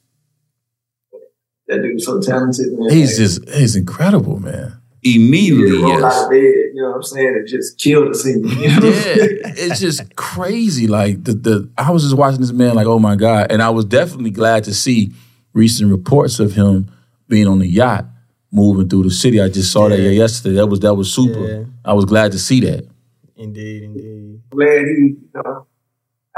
that 1.73 1.83
dude's 1.83 2.05
so 2.05 2.21
talented, 2.21 2.73
man. 2.73 2.91
He's 2.91 3.17
just, 3.17 3.49
he's 3.49 3.77
incredible, 3.77 4.39
man. 4.41 4.81
He 5.03 5.17
Immediately, 5.17 5.83
rolled 5.83 6.05
out 6.05 6.25
of 6.25 6.31
bed, 6.31 6.37
you 6.39 6.75
know 6.77 6.91
what 6.91 6.97
I'm 6.97 7.03
saying, 7.03 7.43
It 7.45 7.49
just 7.49 7.77
killed 7.77 8.11
the 8.11 8.15
scene. 8.15 8.45
You 8.47 8.69
know 8.69 8.87
Yeah, 8.87 9.53
it's 9.57 9.81
just 9.81 10.15
crazy. 10.15 10.87
Like 10.87 11.25
the 11.25 11.33
the 11.33 11.71
I 11.77 11.91
was 11.91 12.05
just 12.05 12.17
watching 12.17 12.41
this 12.41 12.53
man, 12.53 12.77
like, 12.77 12.87
oh 12.87 13.01
my 13.01 13.17
god, 13.17 13.51
and 13.51 13.61
I 13.61 13.71
was 13.71 13.85
definitely 13.85 14.31
glad 14.31 14.63
to 14.65 14.75
see 14.75 15.13
recent 15.55 15.91
reports 15.91 16.39
of 16.39 16.53
him 16.53 16.89
being 17.27 17.49
on 17.49 17.59
the 17.59 17.67
yacht, 17.67 18.07
moving 18.53 18.89
through 18.89 19.03
the 19.03 19.11
city. 19.11 19.41
I 19.41 19.49
just 19.49 19.73
saw 19.73 19.89
that 19.89 19.99
yesterday. 19.99 20.55
That 20.55 20.69
was 20.69 20.79
that 20.81 20.95
was 20.95 21.13
super. 21.13 21.47
Yeah. 21.49 21.65
I 21.85 21.95
was 21.95 22.05
glad 22.05 22.31
to 22.33 22.39
see 22.39 22.61
that. 22.61 22.87
Indeed, 23.35 23.83
indeed. 23.83 24.41
glad 24.51 24.85
he, 24.87 25.17
you 25.19 25.31
know, 25.35 25.67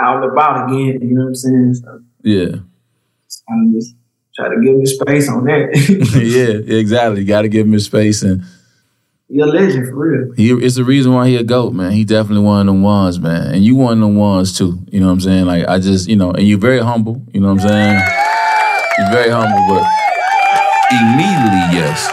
out 0.01 0.23
and 0.23 0.33
about 0.33 0.71
again, 0.71 1.01
you 1.03 1.15
know 1.15 1.25
what 1.25 1.29
I'm 1.29 1.35
saying? 1.35 1.75
So 1.75 2.01
Yeah, 2.23 2.57
I'm 3.51 3.73
just 3.75 3.95
try 4.37 4.49
to 4.49 4.61
give 4.63 4.75
him 4.75 4.87
space 4.87 5.29
on 5.29 5.45
that. 5.45 5.71
yeah, 6.69 6.77
exactly. 6.79 7.21
You 7.23 7.27
Got 7.27 7.43
to 7.43 7.49
give 7.49 7.67
him 7.67 7.73
his 7.73 7.87
space, 7.87 8.23
and 8.23 8.43
He 9.29 9.41
a 9.41 9.47
legend 9.47 9.89
for 9.89 9.97
real. 9.97 10.33
he 10.37 10.51
it's 10.53 10.77
the 10.77 10.85
reason 10.85 11.13
why 11.13 11.29
he 11.29 11.37
a 11.37 11.43
goat, 11.45 11.73
man. 11.73 11.93
He 11.93 12.05
definitely 12.05 12.45
one 12.45 12.61
of 12.61 12.67
them 12.75 12.83
ones, 12.83 13.19
man. 13.19 13.55
And 13.55 13.65
you 13.65 13.77
one 13.77 13.95
of 13.95 14.01
them 14.01 14.17
ones 14.17 14.57
too. 14.57 14.79
You 14.91 15.01
know 15.01 15.07
what 15.07 15.13
I'm 15.13 15.21
saying? 15.21 15.47
Like 15.47 15.67
I 15.69 15.79
just, 15.79 16.09
you 16.09 16.17
know, 16.17 16.31
and 16.33 16.47
you're 16.47 16.59
very 16.59 16.81
humble. 16.81 17.23
You 17.33 17.41
know 17.41 17.53
what 17.53 17.63
I'm 17.63 17.69
saying? 17.69 18.03
You're 18.99 19.11
very 19.13 19.31
humble, 19.31 19.75
but 19.75 19.85
Immediately, 20.91 21.79
yes. 21.79 22.09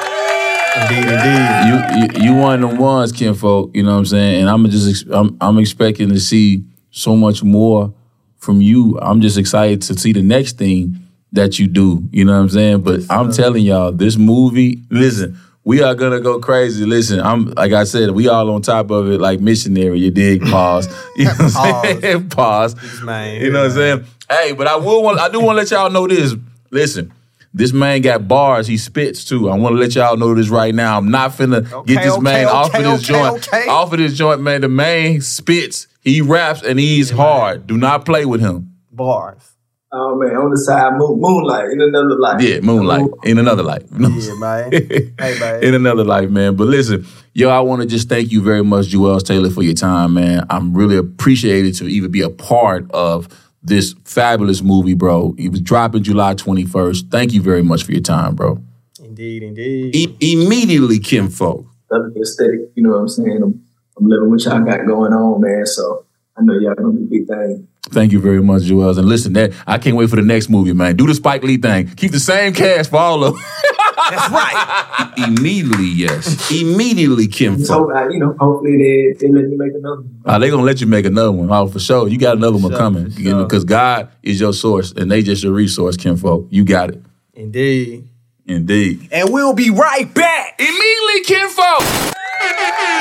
Indeed, 0.82 1.05
indeed. 1.11 2.17
you, 2.17 2.24
you 2.24 2.34
you 2.34 2.39
one 2.41 2.63
of 2.63 2.72
the 2.72 2.76
ones, 2.78 3.11
kinfolk. 3.11 3.76
You 3.76 3.84
know 3.84 3.91
what 3.91 3.97
I'm 3.99 4.05
saying? 4.05 4.41
And 4.41 4.49
I'm 4.49 4.67
just 4.69 5.05
I'm 5.11 5.38
I'm 5.41 5.59
expecting 5.59 6.09
to 6.09 6.19
see 6.19 6.63
so 6.89 7.15
much 7.15 7.43
more 7.43 7.93
from 8.38 8.61
you. 8.61 8.97
I'm 9.01 9.22
just 9.22 9.38
excited 9.38 9.82
to 9.84 9.99
see 9.99 10.13
the 10.13 10.22
next 10.24 10.57
thing 10.57 10.97
that 11.34 11.59
you 11.59 11.67
do. 11.67 12.07
You 12.11 12.25
know 12.25 12.34
what 12.34 12.39
I'm 12.41 12.49
saying? 12.49 12.82
But 12.82 13.01
I'm 13.09 13.32
telling 13.32 13.63
y'all, 13.65 13.91
this 13.91 14.17
movie. 14.17 14.84
Listen, 14.89 15.38
we 15.63 15.82
are 15.82 15.95
gonna 15.95 16.19
go 16.19 16.39
crazy. 16.39 16.86
Listen, 16.86 17.19
I'm 17.19 17.45
like 17.51 17.71
I 17.71 17.84
said, 17.84 18.11
we 18.11 18.27
all 18.27 18.49
on 18.51 18.61
top 18.61 18.91
of 18.91 19.09
it, 19.11 19.19
like 19.21 19.39
missionary. 19.39 19.99
You 19.99 20.11
dig? 20.11 20.41
Pause. 20.49 20.88
You 21.15 21.25
know 21.25 21.32
what 21.32 21.55
I'm 21.57 22.01
saying? 22.01 22.29
Pause. 22.32 23.01
man. 23.03 23.41
You 23.41 23.51
know 23.51 23.59
what 23.63 23.71
I'm 23.71 23.75
saying? 23.77 24.05
Hey, 24.29 24.53
but 24.53 24.67
I 24.67 24.75
will 24.77 25.03
want 25.03 25.19
I 25.19 25.29
do 25.29 25.39
want 25.39 25.57
to 25.57 25.61
let 25.61 25.71
y'all 25.71 25.89
know 25.89 26.07
this. 26.07 26.36
Listen, 26.71 27.11
this 27.53 27.73
man 27.73 28.01
got 28.01 28.27
bars. 28.27 28.65
He 28.67 28.77
spits 28.77 29.25
too. 29.25 29.49
I 29.49 29.57
want 29.57 29.75
to 29.75 29.79
let 29.79 29.93
y'all 29.95 30.15
know 30.17 30.34
this 30.34 30.49
right 30.49 30.73
now. 30.73 30.97
I'm 30.97 31.11
not 31.11 31.32
finna 31.32 31.69
Okay, 31.71 31.93
get 31.95 32.03
this 32.03 32.13
okay, 32.13 32.21
man 32.21 32.47
off 32.47 32.73
of 32.73 32.82
this 32.84 33.09
okay, 33.09 33.19
joint. 33.21 33.47
okay. 33.47 33.67
Off 33.67 33.91
of 33.91 33.99
this 33.99 34.17
joint, 34.17 34.41
man. 34.41 34.61
The 34.61 34.69
man 34.69 35.21
spits. 35.21 35.88
He 36.01 36.21
raps 36.21 36.63
and 36.63 36.79
he's 36.79 37.09
hard. 37.11 37.67
Do 37.67 37.77
not 37.77 38.05
play 38.05 38.25
with 38.25 38.41
him. 38.41 38.73
Bars. 38.91 39.51
Oh 39.94 40.16
man, 40.16 40.38
on 40.38 40.52
the 40.52 40.58
side, 40.58 40.94
moon, 40.94 41.20
moonlight 41.20 41.70
in 41.70 41.82
another 41.82 42.18
life. 42.18 42.42
Yeah, 42.42 42.62
moonlight 42.62 43.10
in 43.24 43.38
another 43.38 43.62
life. 43.64 43.84
You 43.92 44.00
know 44.00 44.10
what 44.10 44.24
I'm 44.24 44.72
Yeah, 44.72 44.80
man. 44.80 45.14
hey, 45.20 45.39
man. 45.39 45.64
in 45.64 45.74
another 45.74 46.06
life, 46.06 46.30
man. 46.30 46.56
But 46.56 46.68
listen, 46.68 47.06
yo, 47.34 47.50
I 47.50 47.60
want 47.60 47.82
to 47.82 47.88
just 47.88 48.08
thank 48.08 48.32
you 48.32 48.42
very 48.42 48.64
much, 48.64 48.86
Juel 48.88 49.22
Taylor, 49.22 49.50
for 49.50 49.64
your 49.64 49.74
time, 49.74 50.14
man. 50.14 50.46
I'm 50.50 50.74
really 50.74 50.96
appreciated 50.96 51.76
to 51.76 51.88
even 51.88 52.10
be 52.10 52.22
a 52.22 52.30
part 52.30 52.89
of 52.92 53.28
this 53.62 53.94
fabulous 54.06 54.62
movie, 54.62 54.94
bro. 54.94 55.36
It 55.38 55.50
was 55.50 55.60
dropping 55.60 56.04
July 56.04 56.36
21st. 56.36 57.12
Thank 57.12 57.34
you 57.34 57.42
very 57.42 57.62
much 57.62 57.84
for 57.84 57.92
your 57.92 58.02
time, 58.02 58.36
bro. 58.36 58.64
Indeed, 59.04 59.44
indeed. 59.44 59.94
I- 59.94 60.16
immediately, 60.22 61.00
kinfolk. 61.00 61.66
Love 61.92 62.14
the 62.14 62.22
aesthetic, 62.22 62.72
you 62.76 62.84
know 62.84 62.92
what 62.92 63.00
I'm 63.00 63.08
saying? 63.10 63.39
I'm, 63.44 63.62
I'm 63.98 64.08
living 64.08 64.30
what 64.30 64.42
y'all 64.46 64.64
got 64.64 64.86
going 64.88 65.12
on, 65.12 65.42
man. 65.42 65.66
So 65.66 66.06
I 66.38 66.44
know 66.44 66.54
y'all 66.54 66.76
gonna 66.76 66.94
do 66.94 67.08
big 67.12 67.28
things. 67.28 67.68
Thank 67.89 68.11
you 68.11 68.21
very 68.21 68.41
much, 68.43 68.61
Juel. 68.63 68.95
And 68.97 69.07
listen, 69.07 69.34
that 69.34 69.53
I 69.65 69.77
can't 69.79 69.95
wait 69.95 70.09
for 70.09 70.15
the 70.15 70.21
next 70.21 70.49
movie, 70.49 70.71
man. 70.73 70.95
Do 70.95 71.07
the 71.07 71.15
Spike 71.15 71.43
Lee 71.43 71.57
thing. 71.57 71.88
Keep 71.95 72.11
the 72.11 72.19
same 72.19 72.53
cast 72.53 72.91
for 72.91 72.97
all 72.97 73.23
of 73.23 73.34
them. 73.34 73.43
That's 74.11 74.32
right. 74.32 75.13
Immediately, 75.17 75.88
yes. 75.88 76.51
Immediately, 76.51 77.27
kinfolk. 77.27 77.65
So 77.65 77.95
uh, 77.95 78.07
you 78.09 78.19
know, 78.19 78.36
hopefully 78.39 78.77
they 78.77 79.13
they 79.27 79.32
let 79.34 79.45
me 79.45 79.55
make 79.57 79.71
another. 79.73 80.01
one. 80.01 80.21
Uh, 80.25 80.39
they 80.39 80.49
gonna 80.49 80.63
let 80.63 80.79
you 80.79 80.88
make 80.88 81.05
another 81.05 81.32
one. 81.32 81.51
Oh, 81.51 81.67
for 81.67 81.79
sure. 81.79 82.07
You 82.07 82.17
got 82.19 82.38
another 82.38 82.57
one 82.57 82.69
sure, 82.71 82.77
coming. 82.77 83.09
for 83.09 83.19
You 83.19 83.32
know, 83.32 83.43
because 83.45 83.63
God 83.63 84.09
is 84.21 84.39
your 84.39 84.53
source 84.53 84.91
and 84.91 85.09
they 85.09 85.23
just 85.23 85.43
your 85.43 85.53
resource, 85.53 85.97
kinfolk. 85.97 86.47
You 86.49 86.63
got 86.65 86.89
it. 86.91 87.01
Indeed. 87.34 88.07
Indeed. 88.45 89.09
And 89.11 89.32
we'll 89.34 89.53
be 89.53 89.69
right 89.69 90.11
back. 90.13 90.59
Immediately, 90.59 91.23
kinfolk. 91.25 91.82
I- 91.82 92.55
I- 92.57 93.01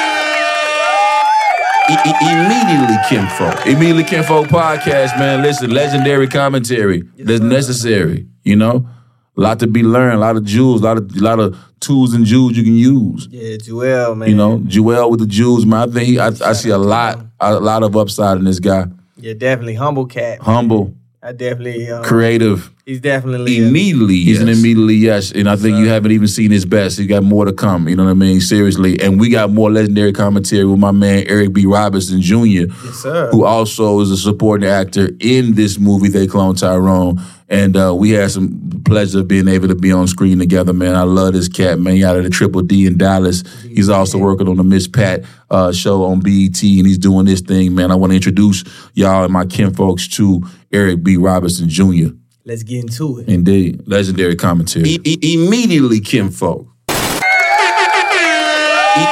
immediately, 2.23 2.97
kinfolk. 3.09 3.67
Immediately 3.67 4.05
Kinfolk 4.05 4.49
podcast, 4.49 5.19
man. 5.19 5.43
Listen, 5.43 5.71
legendary 5.71 6.29
commentary 6.29 7.03
that's 7.19 7.41
necessary. 7.41 8.27
You 8.45 8.57
know, 8.57 8.89
a 9.37 9.41
lot 9.41 9.59
to 9.61 9.67
be 9.67 9.83
learned, 9.83 10.15
a 10.15 10.19
lot 10.19 10.37
of 10.37 10.45
jewels, 10.45 10.81
a 10.81 10.85
lot 10.85 10.97
of 10.97 11.17
a 11.17 11.21
lot 11.21 11.41
of 11.41 11.59
tools 11.81 12.15
and 12.15 12.25
jewels 12.25 12.57
you 12.57 12.63
can 12.63 12.77
use. 12.77 13.29
Yeah, 13.31 13.57
Juel, 13.57 14.17
man. 14.17 14.29
You 14.29 14.35
know, 14.37 14.59
Juel 14.59 15.11
with 15.11 15.21
the 15.21 15.27
jewels, 15.27 15.67
man. 15.67 15.89
I 15.89 15.93
think 15.93 16.07
he, 16.07 16.19
I, 16.19 16.29
I 16.29 16.53
see 16.53 16.71
a 16.71 16.79
lot, 16.79 17.25
a 17.41 17.59
lot 17.59 17.83
of 17.83 17.97
upside 17.97 18.39
in 18.39 18.45
this 18.45 18.61
guy. 18.61 18.87
Yeah, 19.17 19.35
definitely 19.35 19.75
humble 19.75 20.07
cat. 20.07 20.41
Humble, 20.41 20.95
I 21.23 21.33
definitely. 21.33 21.91
Um, 21.91 22.03
creative. 22.03 22.71
He's 22.87 23.01
definitely. 23.01 23.59
Immediately, 23.59 24.17
He's 24.17 24.41
yes. 24.41 24.43
an 24.43 24.49
immediately 24.49 24.95
yes, 24.95 25.33
and 25.33 25.51
I 25.51 25.57
think 25.57 25.77
you 25.79 25.89
haven't 25.89 26.13
even 26.13 26.29
seen 26.29 26.51
his 26.51 26.65
best. 26.65 26.99
He 26.99 27.07
got 27.07 27.23
more 27.23 27.45
to 27.45 27.53
come. 27.53 27.89
You 27.89 27.97
know 27.97 28.05
what 28.05 28.11
I 28.11 28.15
mean? 28.15 28.41
Seriously, 28.41 28.99
and 29.01 29.21
we 29.21 29.29
got 29.29 29.51
more 29.51 29.71
legendary 29.71 30.13
commentary 30.13 30.65
with 30.65 30.79
my 30.79 30.93
man 30.93 31.25
Eric 31.27 31.53
B. 31.53 31.67
Robinson 31.67 32.23
Jr. 32.23 32.37
Yes, 32.73 33.03
who 33.33 33.45
also 33.45 34.01
is 34.01 34.11
a 34.11 34.17
supporting 34.17 34.69
actor 34.69 35.11
in 35.21 35.55
this 35.55 35.79
movie, 35.79 36.09
They 36.09 36.27
Clone 36.27 36.55
Tyrone. 36.55 37.21
And 37.51 37.77
uh, 37.77 37.93
we 37.97 38.11
had 38.11 38.31
some 38.31 38.70
pleasure 38.85 39.21
of 39.21 39.29
being 39.29 39.49
able 39.49 39.69
to 39.69 39.75
be 39.75 39.93
on 39.93 40.07
screen 40.09 40.39
together, 40.39 40.73
man. 40.73 40.95
I 40.97 41.03
love 41.03 41.35
this 41.35 41.49
cat, 41.49 41.79
man. 41.79 41.95
He 41.97 42.05
out 42.05 42.17
of 42.17 42.25
the 42.25 42.31
Triple 42.31 42.63
D 42.63 42.87
in 42.87 42.97
Dallas. 42.99 43.43
He's 43.63 43.89
also 43.89 44.19
working 44.19 44.49
on 44.49 44.57
the 44.57 44.65
Miss 44.65 44.89
Pat 44.89 45.25
uh, 45.51 45.73
show 45.73 46.05
on 46.05 46.21
BET, 46.21 46.63
and 46.63 46.87
he's 46.87 46.99
doing 46.99 47.27
this 47.27 47.41
thing, 47.41 47.75
man. 47.75 47.91
I 47.91 47.95
want 47.95 48.13
to 48.13 48.17
introduce 48.17 48.65
y'all 48.95 49.25
and 49.25 49.33
my 49.33 49.45
kinfolks 49.45 50.09
to 50.17 50.43
Eric 50.73 51.03
B. 51.03 51.17
Robinson 51.17 51.69
Jr. 51.69 52.09
Let's 52.45 52.63
get 52.63 52.81
into 52.81 53.19
it. 53.19 53.29
Indeed, 53.29 53.83
legendary 53.87 54.35
commentary. 54.37 54.95
I- 54.95 54.99
I- 55.07 55.19
immediately, 55.23 56.01
kinfolk. 56.01 56.67
I- 56.89 56.97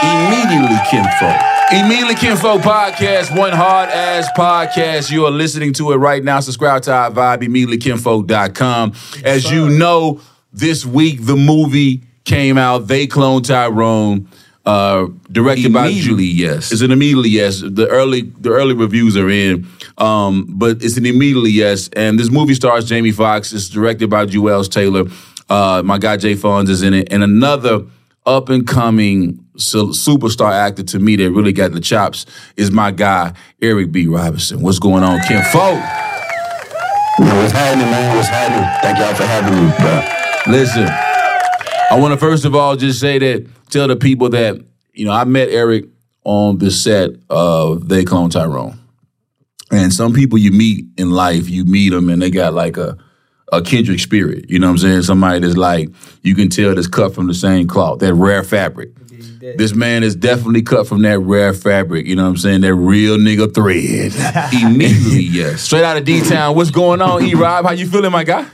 immediately, 0.03 0.77
kinfolk. 0.91 1.41
Immediately 1.71 2.15
Kinfolk 2.15 2.63
Podcast, 2.63 3.37
one 3.37 3.53
hard 3.53 3.91
ass 3.91 4.27
podcast. 4.35 5.11
You 5.11 5.27
are 5.27 5.31
listening 5.31 5.75
to 5.75 5.93
it 5.93 5.97
right 5.97 6.25
now. 6.25 6.41
Subscribe 6.41 6.81
to 6.83 6.93
our 6.95 7.11
vibe, 7.11 7.43
immediatelykinfolk.com. 7.43 8.95
As 9.23 9.51
you 9.51 9.69
know, 9.69 10.23
this 10.51 10.87
week 10.87 11.27
the 11.27 11.37
movie 11.37 12.05
came 12.25 12.57
out, 12.57 12.87
They 12.87 13.07
Clone 13.07 13.43
Tyrone, 13.43 14.29
uh, 14.65 15.09
directed 15.31 15.75
by 15.75 15.89
Immediately, 15.89 16.29
Ju- 16.31 16.37
yes. 16.37 16.73
It's 16.73 16.81
an 16.81 16.91
immediately 16.91 17.29
yes. 17.29 17.61
The 17.61 17.87
early 17.89 18.23
the 18.23 18.49
early 18.51 18.75
reviews 18.75 19.15
are 19.19 19.29
in. 19.29 19.67
Um, 19.99 20.47
but 20.49 20.83
it's 20.83 20.97
an 20.97 21.05
immediately 21.05 21.51
yes. 21.51 21.91
And 21.95 22.19
this 22.19 22.31
movie 22.31 22.55
stars 22.55 22.87
Jamie 22.89 23.13
Foxx. 23.13 23.53
It's 23.53 23.69
directed 23.69 24.09
by 24.09 24.25
Joels 24.25 24.71
Taylor. 24.71 25.05
Uh, 25.51 25.83
my 25.85 25.99
guy 25.99 26.17
Jay 26.17 26.35
Fonz 26.35 26.71
is 26.71 26.83
in 26.83 26.95
it. 26.95 27.13
And 27.13 27.23
another 27.23 27.85
up 28.25 28.49
and 28.49 28.67
coming 28.67 29.45
superstar 29.59 30.53
actor 30.53 30.83
to 30.85 30.99
me 30.99 31.17
that 31.17 31.31
really 31.31 31.53
got 31.53 31.73
the 31.73 31.81
chops 31.81 32.27
is 32.57 32.71
my 32.71 32.91
guy 32.91 33.33
Eric 33.61 33.93
B. 33.93 34.07
Robinson. 34.07 34.61
What's 34.63 34.79
going 34.79 35.03
on, 35.03 35.21
Kinfolk? 35.27 35.79
What's 37.19 37.53
happening, 37.53 37.91
man? 37.91 38.17
What's 38.17 38.29
happening? 38.29 38.69
Thank 38.81 38.99
y'all 38.99 39.15
for 39.15 39.25
having 39.25 39.55
me, 39.55 39.73
bro. 39.79 40.53
Listen, 40.53 40.87
I 41.91 41.99
want 41.99 42.15
to 42.15 42.19
first 42.19 42.45
of 42.45 42.55
all 42.55 42.77
just 42.77 43.01
say 43.01 43.19
that 43.19 43.47
tell 43.71 43.89
the 43.89 43.97
people 43.97 44.29
that 44.31 44.65
you 44.93 45.05
know 45.05 45.13
I 45.13 45.25
met 45.25 45.49
Eric 45.49 45.87
on 46.25 46.59
the 46.59 46.71
set 46.71 47.11
of 47.29 47.89
They 47.89 48.05
Clone 48.05 48.31
Tyrone. 48.31 48.79
And 49.71 49.93
some 49.93 50.15
people 50.15 50.39
you 50.39 50.51
meet 50.53 50.87
in 50.97 51.11
life, 51.11 51.51
you 51.51 51.65
meet 51.65 51.91
them 51.91 52.09
and 52.09 52.23
they 52.23 52.31
got 52.31 52.55
like 52.55 52.77
a 52.77 52.97
a 53.53 53.63
kindred 53.63 54.01
spirit. 54.01 54.49
You 54.49 54.59
know 54.59 54.67
what 54.67 54.73
I'm 54.73 54.79
saying? 54.79 55.03
Somebody 55.03 55.41
that's 55.41 55.57
like 55.57 55.91
you 56.23 56.35
can 56.35 56.49
tell 56.49 56.75
that's 56.75 56.87
cut 56.87 57.15
from 57.15 57.27
the 57.27 57.35
same 57.35 57.67
cloth, 57.67 58.01
that 58.01 58.15
rare 58.15 58.43
fabric. 58.45 58.91
This 59.41 59.75
man 59.75 60.03
is 60.03 60.17
definitely 60.17 60.63
cut 60.63 60.87
from 60.87 61.03
that 61.03 61.19
rare 61.21 61.53
fabric. 61.53 62.07
You 62.07 62.17
know 62.17 62.25
what 62.25 62.31
I'm 62.31 62.37
saying? 62.37 62.61
That 62.63 62.75
real 62.75 63.17
nigga 63.17 63.53
thread. 63.55 64.13
Immediately, 64.63 65.23
yes. 65.23 65.63
Straight 65.63 65.85
out 65.85 65.97
of 65.97 66.05
D 66.05 66.21
Town. 66.23 66.57
What's 66.57 66.71
going 66.71 67.01
on, 67.01 67.25
E 67.25 67.35
Rob? 67.35 67.65
How 67.65 67.73
you 67.73 67.87
feeling, 67.87 68.11
my 68.13 68.25
guy? 68.25 68.47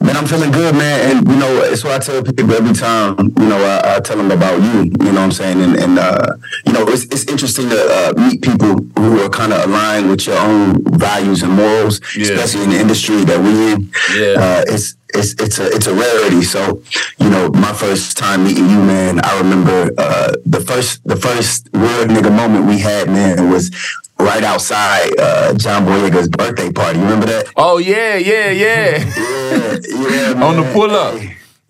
Man, 0.00 0.16
I'm 0.16 0.26
feeling 0.26 0.50
good, 0.50 0.74
man. 0.74 1.16
And 1.16 1.28
you 1.28 1.36
know, 1.36 1.62
it's 1.62 1.84
what 1.84 1.92
I 1.92 1.98
tell 2.00 2.20
people 2.24 2.52
every 2.54 2.74
time. 2.74 3.16
You 3.38 3.46
know, 3.48 3.56
I, 3.62 3.96
I 3.96 4.00
tell 4.00 4.16
them 4.16 4.32
about 4.32 4.60
you. 4.60 4.82
You 4.82 4.90
know 4.90 5.12
what 5.12 5.18
I'm 5.18 5.30
saying? 5.32 5.60
And, 5.62 5.76
and 5.76 5.96
uh, 5.96 6.26
you 6.66 6.72
know, 6.72 6.88
it's 6.88 7.04
it's 7.04 7.24
interesting 7.26 7.68
to 7.68 7.76
uh, 7.76 8.12
meet 8.16 8.42
people 8.42 8.78
who 8.98 9.20
are 9.20 9.28
kind 9.28 9.52
of 9.52 9.64
aligned 9.68 10.10
with 10.10 10.26
your 10.26 10.38
own 10.38 10.82
values 10.98 11.44
and 11.44 11.52
morals, 11.52 12.00
Yeah. 12.16 12.32
especially 12.32 12.64
in 12.64 12.70
the 12.70 12.80
industry 12.80 13.24
that 13.24 13.38
we're 13.40 13.74
in. 13.76 13.90
Yeah. 14.16 14.42
Uh, 14.42 14.64
it's 14.74 14.96
it's 15.14 15.32
it's 15.34 15.58
a 15.58 15.66
it's 15.66 15.86
a 15.86 15.94
rarity. 15.94 16.42
So, 16.42 16.82
you 17.18 17.30
know, 17.30 17.48
my 17.50 17.72
first 17.72 18.16
time 18.16 18.44
meeting 18.44 18.68
you, 18.68 18.78
man, 18.82 19.20
I 19.24 19.38
remember 19.38 19.90
uh, 19.98 20.34
the 20.44 20.60
first 20.60 21.06
the 21.06 21.16
first 21.16 21.68
real 21.72 22.06
nigga 22.06 22.34
moment 22.34 22.66
we 22.66 22.78
had, 22.78 23.08
man, 23.08 23.50
was 23.50 23.70
right 24.18 24.44
outside 24.44 25.18
uh, 25.18 25.54
John 25.54 25.84
Boyega's 25.84 26.28
birthday 26.28 26.70
party. 26.70 26.98
You 26.98 27.04
remember 27.04 27.26
that? 27.26 27.46
Oh 27.56 27.78
yeah, 27.78 28.16
yeah, 28.16 28.50
yeah. 28.50 28.98
Yeah, 28.98 29.78
yeah. 29.88 30.44
On 30.46 30.56
the 30.56 30.70
pull 30.72 30.90
up. 30.90 31.20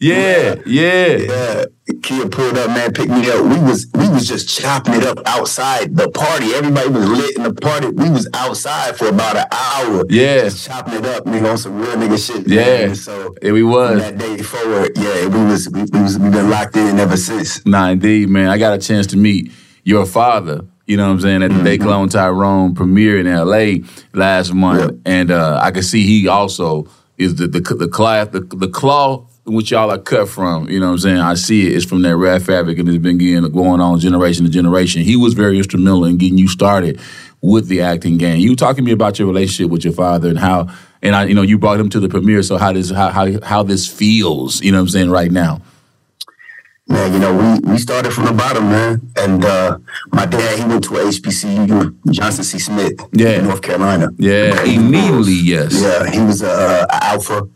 Yeah, 0.02 0.56
yeah. 0.66 1.06
Yeah, 1.16 1.64
kid 2.02 2.32
pulled 2.32 2.58
up, 2.58 2.70
man, 2.70 2.92
picked 2.92 3.10
me 3.10 3.30
up. 3.30 3.44
We 3.44 3.60
was 3.60 3.86
we 3.94 4.08
was 4.08 4.26
just 4.26 4.48
chopping 4.48 4.94
it 4.94 5.04
up 5.04 5.20
outside 5.26 5.96
the 5.96 6.10
party. 6.10 6.52
Everybody 6.54 6.88
was 6.88 7.08
lit 7.08 7.36
in 7.36 7.44
the 7.44 7.54
party. 7.54 7.86
We 7.86 8.10
was 8.10 8.28
outside 8.34 8.96
for 8.96 9.06
about 9.06 9.36
an 9.36 9.46
hour. 9.52 10.04
Yeah. 10.10 10.42
just 10.42 10.66
chopping 10.66 10.94
it 10.94 11.06
up, 11.06 11.24
nigga, 11.24 11.52
on 11.52 11.56
some 11.58 11.78
real 11.78 11.94
nigga 11.94 12.18
shit. 12.18 12.48
Yeah. 12.48 12.86
man. 12.86 12.96
So 12.96 13.32
Yeah, 13.42 13.52
we 13.52 13.62
was. 13.62 14.00
that 14.00 14.18
day 14.18 14.38
forward, 14.42 14.90
yeah, 14.96 15.28
we 15.28 15.44
was 15.44 15.68
we, 15.70 15.84
we 15.84 16.02
was 16.02 16.18
we 16.18 16.30
been 16.30 16.50
locked 16.50 16.76
in 16.76 16.98
ever 16.98 17.16
since. 17.16 17.64
Nah, 17.64 17.90
indeed, 17.90 18.28
man. 18.28 18.48
I 18.48 18.58
got 18.58 18.74
a 18.74 18.78
chance 18.78 19.06
to 19.08 19.16
meet 19.16 19.52
your 19.84 20.04
father. 20.04 20.62
You 20.88 20.96
know 20.96 21.06
what 21.06 21.12
I'm 21.12 21.20
saying? 21.20 21.42
At 21.44 21.52
the 21.52 21.62
Day 21.62 21.78
Clone 21.78 22.08
Tyrone 22.08 22.74
premiere 22.74 23.20
in 23.20 23.28
L.A. 23.28 23.84
last 24.14 24.52
month, 24.52 25.00
and 25.06 25.30
uh, 25.30 25.60
I 25.62 25.70
can 25.70 25.84
see 25.84 26.02
he 26.04 26.26
also 26.26 26.88
is 27.18 27.36
the 27.36 27.46
the 27.46 27.60
the 27.60 27.86
cloth 27.88 28.32
the, 28.32 28.40
the 28.40 28.66
cloth 28.68 29.28
in 29.28 29.31
which 29.44 29.70
y'all 29.72 29.90
are 29.90 29.98
cut 29.98 30.28
from. 30.28 30.68
You 30.68 30.78
know 30.80 30.86
what 30.86 30.92
I'm 30.92 30.98
saying? 30.98 31.18
I 31.18 31.34
see 31.34 31.66
it. 31.66 31.76
It's 31.76 31.84
from 31.84 32.02
that 32.02 32.16
red 32.16 32.42
fabric, 32.42 32.78
and 32.78 32.88
it's 32.88 32.98
been 32.98 33.18
getting 33.18 33.50
going 33.50 33.80
on 33.80 33.98
generation 33.98 34.44
to 34.44 34.50
generation. 34.50 35.02
He 35.02 35.16
was 35.16 35.34
very 35.34 35.56
instrumental 35.58 36.04
in 36.04 36.16
getting 36.16 36.38
you 36.38 36.48
started 36.48 37.00
with 37.40 37.66
the 37.68 37.80
acting 37.82 38.18
game. 38.18 38.38
You 38.40 38.54
talking 38.54 38.84
to 38.84 38.86
me 38.86 38.92
about 38.92 39.18
your 39.18 39.26
relationship 39.28 39.70
with 39.70 39.84
your 39.84 39.94
father 39.94 40.28
and 40.28 40.38
how. 40.38 40.68
And 41.04 41.16
I, 41.16 41.24
you 41.24 41.34
know, 41.34 41.42
you 41.42 41.58
brought 41.58 41.80
him 41.80 41.88
to 41.90 41.98
the 42.00 42.08
premiere. 42.08 42.44
So 42.44 42.56
how 42.58 42.72
does 42.72 42.90
how 42.90 43.08
how 43.10 43.40
how 43.42 43.62
this 43.64 43.88
feels? 43.88 44.62
You 44.62 44.70
know 44.70 44.78
what 44.78 44.82
I'm 44.82 44.88
saying 44.88 45.10
right 45.10 45.32
now? 45.32 45.60
Man, 46.88 47.12
you 47.12 47.18
know, 47.20 47.32
we, 47.64 47.72
we 47.72 47.78
started 47.78 48.12
from 48.12 48.24
the 48.26 48.32
bottom, 48.32 48.68
man. 48.68 49.00
And 49.16 49.44
uh, 49.44 49.78
my 50.12 50.26
dad, 50.26 50.58
he 50.58 50.64
went 50.64 50.84
to 50.84 50.96
a 50.96 51.04
HBCU, 51.04 52.10
Johnson 52.10 52.44
C. 52.44 52.58
Smith, 52.58 53.00
Yeah. 53.12 53.38
in 53.38 53.44
North 53.44 53.62
Carolina. 53.62 54.08
Yeah, 54.18 54.62
immediately, 54.64 55.32
yes. 55.32 55.80
Yeah, 55.80 56.10
he 56.10 56.20
was 56.20 56.42
a, 56.42 56.86
a 56.90 57.04
alpha, 57.04 57.48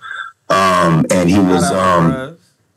um, 0.49 1.05
and 1.11 1.29
he 1.29 1.39
was 1.39 1.65
um. 1.73 2.33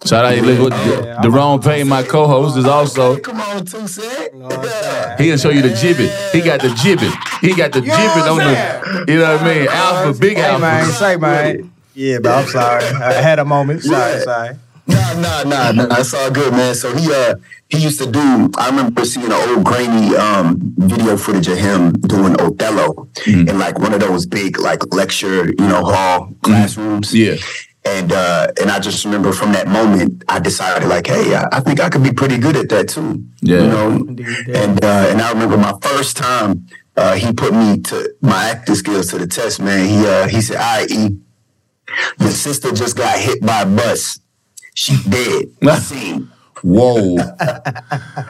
Shout 0.05 0.23
out, 0.23 0.37
look, 0.45 0.71
Yeah, 0.71 1.17
I'm- 1.17 1.23
DeRone 1.23 1.61
Payne, 1.61 1.85
my 1.89 2.03
co-host, 2.03 2.55
is 2.57 2.63
also. 2.65 3.19
Come 3.19 3.41
on, 3.41 3.65
2Cent. 3.65 5.19
He 5.19 5.27
can 5.27 5.37
show 5.37 5.49
you 5.49 5.61
the 5.61 5.69
gibbet. 5.69 6.31
He 6.31 6.39
got 6.39 6.61
the 6.61 6.69
gibbet. 6.69 7.13
He 7.41 7.53
got 7.53 7.73
the 7.73 7.81
gibbet 7.81 8.31
on 8.31 8.37
the. 8.37 9.05
You 9.11 9.19
know 9.19 9.33
what 9.35 9.41
I 9.41 9.53
mean? 9.59 9.67
Alpha, 9.69 10.17
big 10.17 10.37
Hey, 10.37 10.57
man, 10.57 10.63
alpha. 10.85 10.91
say, 10.93 11.17
man. 11.17 11.71
Yeah, 11.95 12.19
but 12.23 12.31
I'm 12.31 12.47
sorry. 12.47 12.85
I 12.85 13.11
had 13.11 13.39
a 13.39 13.45
moment. 13.45 13.83
Sorry, 13.83 14.13
Yeah. 14.13 14.23
sorry. 14.23 14.49
Nah, 14.89 15.13
nah, 15.13 15.43
nah, 15.43 15.71
nah. 15.71 15.99
It's 15.99 16.13
all 16.13 16.31
good, 16.31 16.51
man. 16.53 16.73
So 16.75 16.95
he 16.95 17.11
uh 17.13 17.35
he 17.69 17.77
used 17.77 17.99
to 18.01 18.09
do. 18.11 18.49
I 18.57 18.69
remember 18.69 19.05
seeing 19.05 19.27
an 19.27 19.33
old 19.33 19.63
grainy 19.63 20.15
um 20.15 20.57
video 20.77 21.15
footage 21.17 21.47
of 21.47 21.57
him 21.57 21.93
doing 21.93 22.33
Othello 22.41 23.07
in 23.25 23.59
like 23.59 23.77
one 23.79 23.93
of 23.93 23.99
those 23.99 24.25
big 24.25 24.59
like 24.59 24.81
lecture 24.93 25.45
you 25.47 25.67
know 25.71 25.83
hall 25.83 26.33
classrooms. 26.41 27.13
Yeah. 27.13 27.35
And 27.85 28.11
uh, 28.11 28.47
and 28.59 28.69
I 28.69 28.79
just 28.79 29.05
remember 29.05 29.31
from 29.31 29.53
that 29.53 29.67
moment, 29.67 30.23
I 30.27 30.39
decided 30.39 30.87
like, 30.89 31.07
hey, 31.07 31.33
I, 31.33 31.47
I 31.53 31.59
think 31.61 31.79
I 31.79 31.87
could 31.89 32.03
be 32.03 32.11
pretty 32.11 32.37
good 32.37 32.57
at 32.57 32.67
that 32.69 32.89
too. 32.89 33.23
Yeah. 33.41 33.61
You 33.61 33.67
know. 33.67 33.89
And 34.61 34.83
uh, 34.83 35.05
and 35.09 35.21
I 35.21 35.31
remember 35.31 35.57
my 35.57 35.73
first 35.81 36.17
time, 36.17 36.67
uh, 36.97 37.15
he 37.15 37.31
put 37.31 37.53
me 37.53 37.79
to 37.89 38.13
my 38.21 38.49
acting 38.49 38.75
skills 38.75 39.07
to 39.11 39.17
the 39.17 39.27
test. 39.27 39.61
Man, 39.61 39.87
he 39.87 40.05
uh, 40.05 40.27
he 40.27 40.41
said, 40.41 40.57
"All 40.57 40.79
right, 40.79 40.91
E, 40.91 41.17
your 42.19 42.31
sister 42.31 42.71
just 42.73 42.97
got 42.97 43.17
hit 43.17 43.41
by 43.41 43.61
a 43.61 43.65
bus. 43.65 44.19
She 44.79 44.95
dead. 45.09 45.81
Scene." 45.81 46.31
Whoa. 46.63 47.17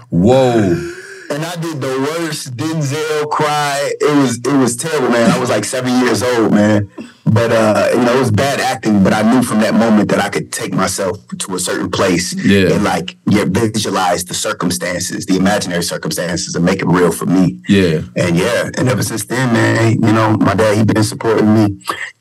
Whoa. 0.09 0.93
And 1.29 1.45
I 1.45 1.55
did 1.61 1.79
the 1.79 1.95
worst 2.09 2.57
Denzel 2.57 3.29
cry. 3.29 3.91
It 4.01 4.15
was 4.19 4.39
it 4.39 4.57
was 4.57 4.75
terrible, 4.75 5.09
man. 5.09 5.29
I 5.29 5.37
was 5.37 5.51
like 5.51 5.63
seven 5.63 6.03
years 6.03 6.23
old, 6.23 6.51
man. 6.51 6.89
But 7.31 7.51
uh, 7.51 7.89
you 7.93 8.03
know, 8.03 8.15
it 8.15 8.19
was 8.19 8.31
bad 8.31 8.59
acting. 8.59 9.03
But 9.03 9.13
I 9.13 9.21
knew 9.31 9.43
from 9.43 9.59
that 9.59 9.73
moment 9.73 10.09
that 10.09 10.19
I 10.19 10.29
could 10.29 10.51
take 10.51 10.73
myself 10.73 11.17
to 11.37 11.55
a 11.55 11.59
certain 11.59 11.89
place 11.91 12.33
Yeah. 12.33 12.73
and 12.73 12.83
like 12.83 13.17
yeah, 13.29 13.45
visualize 13.47 14.25
the 14.25 14.33
circumstances, 14.33 15.25
the 15.25 15.35
imaginary 15.37 15.83
circumstances, 15.83 16.55
and 16.55 16.65
make 16.65 16.79
it 16.81 16.87
real 16.87 17.11
for 17.11 17.25
me. 17.25 17.61
Yeah. 17.67 18.01
And 18.15 18.35
yeah, 18.37 18.69
and 18.77 18.89
ever 18.89 19.03
since 19.03 19.25
then, 19.25 19.53
man, 19.53 19.93
you 20.01 20.13
know, 20.13 20.37
my 20.37 20.53
dad 20.55 20.77
he 20.77 20.83
been 20.83 21.03
supporting 21.03 21.53
me. 21.53 21.65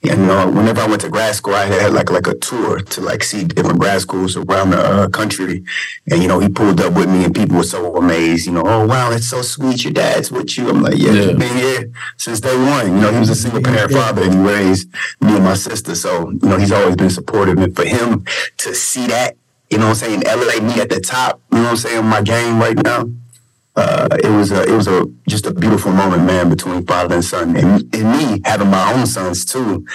And 0.08 0.20
you 0.20 0.26
know, 0.26 0.48
whenever 0.50 0.80
I 0.80 0.86
went 0.86 1.00
to 1.02 1.08
grad 1.08 1.34
school, 1.34 1.54
I 1.54 1.64
had 1.66 1.92
like 1.92 2.10
like 2.10 2.26
a 2.26 2.34
tour 2.34 2.80
to 2.80 3.00
like 3.00 3.22
see 3.24 3.44
different 3.44 3.78
grad 3.80 4.00
schools 4.00 4.36
around 4.36 4.70
the 4.70 4.78
uh, 4.80 5.08
country. 5.08 5.64
And 6.10 6.22
you 6.22 6.28
know, 6.28 6.38
he 6.38 6.48
pulled 6.48 6.80
up 6.80 6.92
with 6.94 7.08
me, 7.10 7.24
and 7.24 7.34
people 7.34 7.56
were 7.56 7.62
so 7.64 7.96
amazed. 7.96 8.46
You 8.46 8.52
know, 8.52 8.62
oh 8.64 8.86
wow, 8.86 9.10
it's 9.12 9.28
so 9.28 9.42
sweet. 9.42 9.84
Your 9.84 9.92
dad's 9.92 10.30
with 10.30 10.56
you. 10.56 10.68
I'm 10.70 10.82
like, 10.82 10.96
yeah, 10.98 11.12
Yeah. 11.12 11.22
he's 11.28 11.36
been 11.36 11.56
here 11.56 11.90
since 12.16 12.40
day 12.40 12.56
one. 12.56 12.86
You 12.94 13.00
know, 13.02 13.12
he 13.12 13.18
was 13.18 13.30
a 13.30 13.34
single 13.34 13.62
parent 13.62 13.92
father, 13.92 14.22
and 14.22 14.34
he 14.34 14.40
raised 14.40 14.88
me 15.20 15.36
and 15.36 15.44
my 15.44 15.54
sister. 15.54 15.94
So 15.94 16.30
you 16.30 16.38
know, 16.42 16.56
he's 16.56 16.72
always 16.72 16.96
been 16.96 17.10
supportive. 17.10 17.58
And 17.58 17.74
for 17.74 17.84
him 17.84 18.24
to 18.58 18.74
see 18.74 19.06
that, 19.08 19.36
you 19.70 19.78
know, 19.78 19.88
what 19.88 20.02
I'm 20.02 20.08
saying, 20.08 20.26
elevate 20.26 20.62
me 20.62 20.80
at 20.80 20.88
the 20.90 21.00
top. 21.00 21.40
You 21.52 21.58
know, 21.58 21.64
what 21.64 21.70
I'm 21.70 21.76
saying, 21.76 22.04
my 22.06 22.22
game 22.22 22.58
right 22.58 22.76
now 22.76 23.04
uh, 23.78 24.08
it 24.24 24.28
was 24.28 24.50
a 24.50 24.62
it 24.64 24.74
was 24.74 24.88
a 24.88 25.06
just 25.28 25.46
a 25.46 25.54
beautiful 25.54 25.92
moment, 25.92 26.24
man, 26.24 26.50
between 26.50 26.84
father 26.84 27.14
and 27.14 27.24
son, 27.24 27.54
and, 27.56 27.94
and 27.94 28.10
me 28.10 28.40
having 28.44 28.68
my 28.68 28.92
own 28.92 29.06
sons 29.06 29.44
too. 29.44 29.86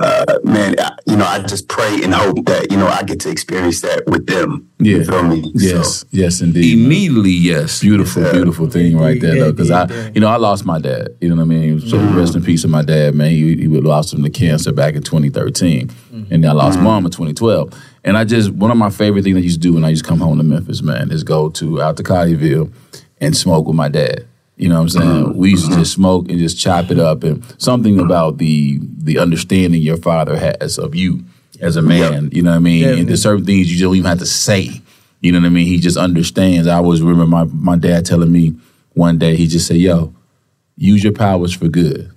Uh, 0.00 0.38
man, 0.44 0.76
I, 0.78 0.96
you 1.06 1.16
know, 1.16 1.24
I 1.24 1.40
just 1.40 1.68
pray 1.68 2.04
and 2.04 2.14
hope 2.14 2.44
that 2.44 2.70
you 2.70 2.76
know 2.76 2.86
I 2.86 3.02
get 3.02 3.18
to 3.20 3.30
experience 3.30 3.80
that 3.80 4.06
with 4.06 4.26
them. 4.28 4.70
Yeah. 4.78 4.98
You 4.98 5.04
feel 5.04 5.24
me? 5.24 5.50
Yes, 5.56 6.04
yes, 6.10 6.40
indeed. 6.40 6.78
Immediately, 6.78 7.32
yes. 7.32 7.80
Beautiful, 7.80 8.30
beautiful 8.30 8.70
thing 8.70 8.96
right 8.96 9.20
there, 9.20 9.34
though. 9.34 9.52
Because 9.52 9.72
I, 9.72 9.90
you 10.10 10.20
know, 10.20 10.28
I 10.28 10.36
lost 10.36 10.64
my 10.64 10.78
dad. 10.78 11.08
You 11.20 11.30
know 11.30 11.36
what 11.36 11.42
I 11.42 11.46
mean? 11.46 11.80
So 11.80 11.96
mm-hmm. 11.98 12.16
rest 12.16 12.36
in 12.36 12.44
peace 12.44 12.62
of 12.62 12.70
my 12.70 12.82
dad, 12.82 13.16
man. 13.16 13.30
He, 13.30 13.56
he 13.56 13.66
lost 13.66 14.14
him 14.14 14.22
to 14.22 14.30
cancer 14.30 14.72
back 14.72 14.94
in 14.94 15.02
2013, 15.02 15.88
mm-hmm. 15.88 16.32
and 16.32 16.44
then 16.44 16.50
I 16.50 16.52
lost 16.52 16.76
mm-hmm. 16.76 16.84
mom 16.84 17.04
in 17.04 17.10
2012. 17.10 17.74
And 18.04 18.16
I 18.16 18.24
just 18.24 18.52
one 18.52 18.70
of 18.70 18.76
my 18.76 18.90
favorite 18.90 19.24
things 19.24 19.36
I 19.36 19.40
used 19.40 19.60
to 19.60 19.68
do 19.68 19.74
when 19.74 19.84
I 19.84 19.88
used 19.88 20.04
to 20.04 20.08
come 20.08 20.20
home 20.20 20.38
to 20.38 20.44
Memphis, 20.44 20.80
man, 20.80 21.10
is 21.10 21.24
go 21.24 21.48
to 21.50 21.82
out 21.82 21.96
to 21.96 22.04
Collierville 22.04 22.72
and 23.20 23.36
smoke 23.36 23.66
with 23.66 23.74
my 23.74 23.88
dad. 23.88 24.27
You 24.58 24.68
know 24.68 24.74
what 24.74 24.80
I'm 24.80 24.88
saying? 24.88 25.24
Mm-hmm. 25.24 25.38
We 25.38 25.50
used 25.50 25.70
to 25.70 25.76
just 25.76 25.92
mm-hmm. 25.92 26.02
smoke 26.02 26.28
and 26.28 26.38
just 26.38 26.58
chop 26.58 26.90
it 26.90 26.98
up, 26.98 27.22
and 27.22 27.44
something 27.58 28.00
about 28.00 28.38
the 28.38 28.80
the 28.82 29.18
understanding 29.18 29.80
your 29.80 29.96
father 29.96 30.36
has 30.36 30.78
of 30.78 30.94
you 30.94 31.24
as 31.60 31.76
a 31.76 31.82
man. 31.82 32.30
You 32.32 32.42
know 32.42 32.50
what 32.50 32.56
I 32.56 32.60
mean? 32.60 32.84
And 32.98 33.08
there's 33.08 33.22
certain 33.22 33.44
things 33.44 33.72
you 33.72 33.84
don't 33.84 33.94
even 33.94 34.08
have 34.08 34.18
to 34.18 34.26
say. 34.26 34.82
You 35.20 35.32
know 35.32 35.40
what 35.40 35.46
I 35.46 35.50
mean? 35.50 35.66
He 35.66 35.78
just 35.78 35.96
understands. 35.96 36.66
I 36.66 36.76
always 36.76 37.02
remember 37.02 37.26
my, 37.26 37.44
my 37.44 37.76
dad 37.76 38.06
telling 38.06 38.30
me 38.30 38.56
one 38.94 39.18
day, 39.18 39.36
he 39.36 39.46
just 39.46 39.66
said, 39.66 39.76
Yo, 39.76 40.14
use 40.76 41.02
your 41.02 41.12
powers 41.12 41.54
for 41.54 41.68
good. 41.68 42.10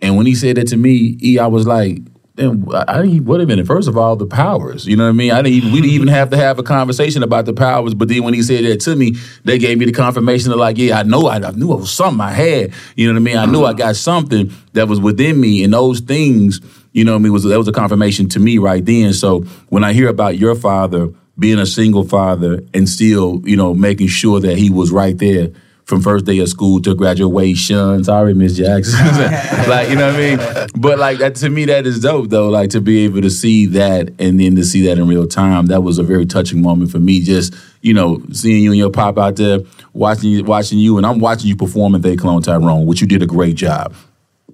And 0.00 0.16
when 0.16 0.26
he 0.26 0.34
said 0.34 0.56
that 0.56 0.68
to 0.68 0.76
me, 0.76 1.18
E, 1.22 1.38
I 1.38 1.46
was 1.46 1.66
like, 1.66 1.98
then 2.34 2.64
I 2.72 2.84
I 2.88 3.02
didn't. 3.02 3.24
Wait 3.24 3.40
a 3.40 3.46
minute. 3.46 3.66
First 3.66 3.88
of 3.88 3.96
all, 3.96 4.16
the 4.16 4.26
powers. 4.26 4.86
You 4.86 4.96
know 4.96 5.04
what 5.04 5.10
I 5.10 5.12
mean? 5.12 5.30
I 5.30 5.42
didn't. 5.42 5.54
Even, 5.54 5.72
we 5.72 5.80
didn't 5.80 5.94
even 5.94 6.08
have 6.08 6.30
to 6.30 6.36
have 6.36 6.58
a 6.58 6.62
conversation 6.62 7.22
about 7.22 7.46
the 7.46 7.52
powers. 7.52 7.94
But 7.94 8.08
then 8.08 8.24
when 8.24 8.34
he 8.34 8.42
said 8.42 8.64
that 8.64 8.80
to 8.80 8.96
me, 8.96 9.14
they 9.44 9.58
gave 9.58 9.78
me 9.78 9.84
the 9.84 9.92
confirmation 9.92 10.50
of 10.50 10.58
like, 10.58 10.76
yeah, 10.76 10.98
I 10.98 11.02
know. 11.04 11.26
I, 11.26 11.36
I 11.36 11.52
knew 11.52 11.72
it 11.72 11.76
was 11.76 11.92
something 11.92 12.20
I 12.20 12.32
had. 12.32 12.72
You 12.96 13.06
know 13.06 13.14
what 13.14 13.20
I 13.20 13.32
mean? 13.32 13.36
I 13.36 13.46
knew 13.46 13.64
I 13.64 13.72
mm. 13.72 13.78
got 13.78 13.96
something 13.96 14.52
that 14.72 14.88
was 14.88 15.00
within 15.00 15.40
me, 15.40 15.62
and 15.62 15.72
those 15.72 16.00
things, 16.00 16.60
you 16.92 17.04
know, 17.04 17.12
what 17.12 17.20
I 17.20 17.22
mean, 17.22 17.32
was 17.32 17.44
that 17.44 17.58
was 17.58 17.68
a 17.68 17.72
confirmation 17.72 18.28
to 18.30 18.40
me 18.40 18.58
right 18.58 18.84
then. 18.84 19.12
So 19.12 19.40
when 19.68 19.84
I 19.84 19.92
hear 19.92 20.08
about 20.08 20.36
your 20.36 20.54
father 20.54 21.10
being 21.38 21.58
a 21.58 21.66
single 21.66 22.04
father 22.04 22.62
and 22.72 22.88
still, 22.88 23.42
you 23.44 23.56
know, 23.56 23.74
making 23.74 24.08
sure 24.08 24.40
that 24.40 24.58
he 24.58 24.70
was 24.70 24.90
right 24.90 25.18
there 25.18 25.50
from 25.84 26.00
first 26.00 26.24
day 26.24 26.38
of 26.38 26.48
school 26.48 26.80
to 26.82 26.94
graduation. 26.94 28.04
Sorry, 28.04 28.34
Miss 28.34 28.56
Jackson. 28.56 28.98
like 29.68 29.88
you 29.90 29.96
know 29.96 30.06
what 30.06 30.20
I 30.20 30.36
mean. 30.36 30.68
But 30.76 30.98
like 30.98 31.18
that 31.18 31.34
to 31.36 31.50
me, 31.50 31.66
that 31.66 31.86
is 31.86 32.00
dope 32.00 32.30
though. 32.30 32.48
Like 32.48 32.70
to 32.70 32.80
be 32.80 33.04
able 33.04 33.22
to 33.22 33.30
see 33.30 33.66
that 33.66 34.12
and 34.18 34.40
then 34.40 34.56
to 34.56 34.64
see 34.64 34.86
that 34.86 34.98
in 34.98 35.06
real 35.06 35.26
time, 35.26 35.66
that 35.66 35.82
was 35.82 35.98
a 35.98 36.02
very 36.02 36.26
touching 36.26 36.62
moment 36.62 36.90
for 36.90 36.98
me. 36.98 37.20
Just 37.20 37.54
you 37.82 37.92
know, 37.92 38.22
seeing 38.32 38.62
you 38.62 38.70
and 38.70 38.78
your 38.78 38.90
pop 38.90 39.18
out 39.18 39.36
there, 39.36 39.60
watching 39.92 40.30
you, 40.30 40.44
watching 40.44 40.78
you, 40.78 40.96
and 40.96 41.06
I'm 41.06 41.20
watching 41.20 41.48
you 41.48 41.56
perform 41.56 41.94
at 41.94 42.02
They 42.02 42.16
Clone 42.16 42.42
Tyrone, 42.42 42.86
which 42.86 43.00
you 43.00 43.06
did 43.06 43.22
a 43.22 43.26
great 43.26 43.56
job. 43.56 43.94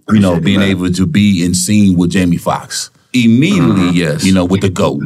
You 0.09 0.19
know, 0.19 0.37
it, 0.37 0.45
being 0.45 0.61
man. 0.61 0.71
able 0.71 0.91
to 0.91 1.07
be 1.07 1.45
in 1.45 1.55
scene 1.55 1.97
with 1.97 2.11
Jamie 2.11 2.37
Foxx 2.37 2.91
immediately. 3.13 3.75
Mm-hmm. 3.75 3.97
yes. 3.97 4.25
you 4.25 4.35
know, 4.35 4.45
with 4.45 4.63
the 4.63 4.71
goat. 4.71 5.03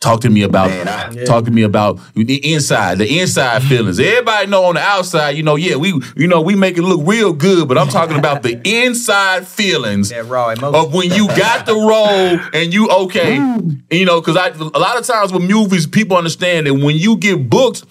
Talk 0.00 0.20
to 0.20 0.30
me 0.30 0.42
about 0.42 0.70
Man, 0.70 0.86
I- 0.86 1.24
talk 1.24 1.44
to 1.46 1.50
me 1.50 1.62
about 1.62 1.98
the 2.14 2.54
inside, 2.54 2.98
the 2.98 3.18
inside 3.18 3.62
mm-hmm. 3.62 3.68
feelings. 3.68 3.98
Everybody 3.98 4.46
know 4.46 4.66
on 4.66 4.76
the 4.76 4.80
outside, 4.80 5.30
you 5.30 5.42
know, 5.42 5.56
yeah, 5.56 5.74
we 5.74 6.00
you 6.16 6.28
know 6.28 6.40
we 6.40 6.54
make 6.54 6.78
it 6.78 6.82
look 6.82 7.00
real 7.04 7.32
good, 7.32 7.66
but 7.66 7.76
I'm 7.76 7.88
talking 7.88 8.16
about 8.16 8.44
the 8.44 8.60
inside 8.64 9.48
feelings 9.48 10.10
That 10.10 10.26
raw 10.26 10.52
of 10.52 10.94
when 10.94 11.10
you 11.10 11.26
got 11.26 11.66
the 11.66 11.74
role 11.74 12.38
and 12.54 12.72
you 12.72 12.88
okay, 12.88 13.38
mm. 13.38 13.82
you 13.90 14.04
know, 14.04 14.20
because 14.20 14.36
I 14.36 14.50
a 14.50 14.78
lot 14.78 14.98
of 14.98 15.04
times 15.04 15.32
with 15.32 15.42
movies, 15.42 15.88
people 15.88 16.16
understand 16.16 16.68
that 16.68 16.74
when 16.74 16.96
you 16.96 17.16
get 17.16 17.50
booked, 17.50 17.82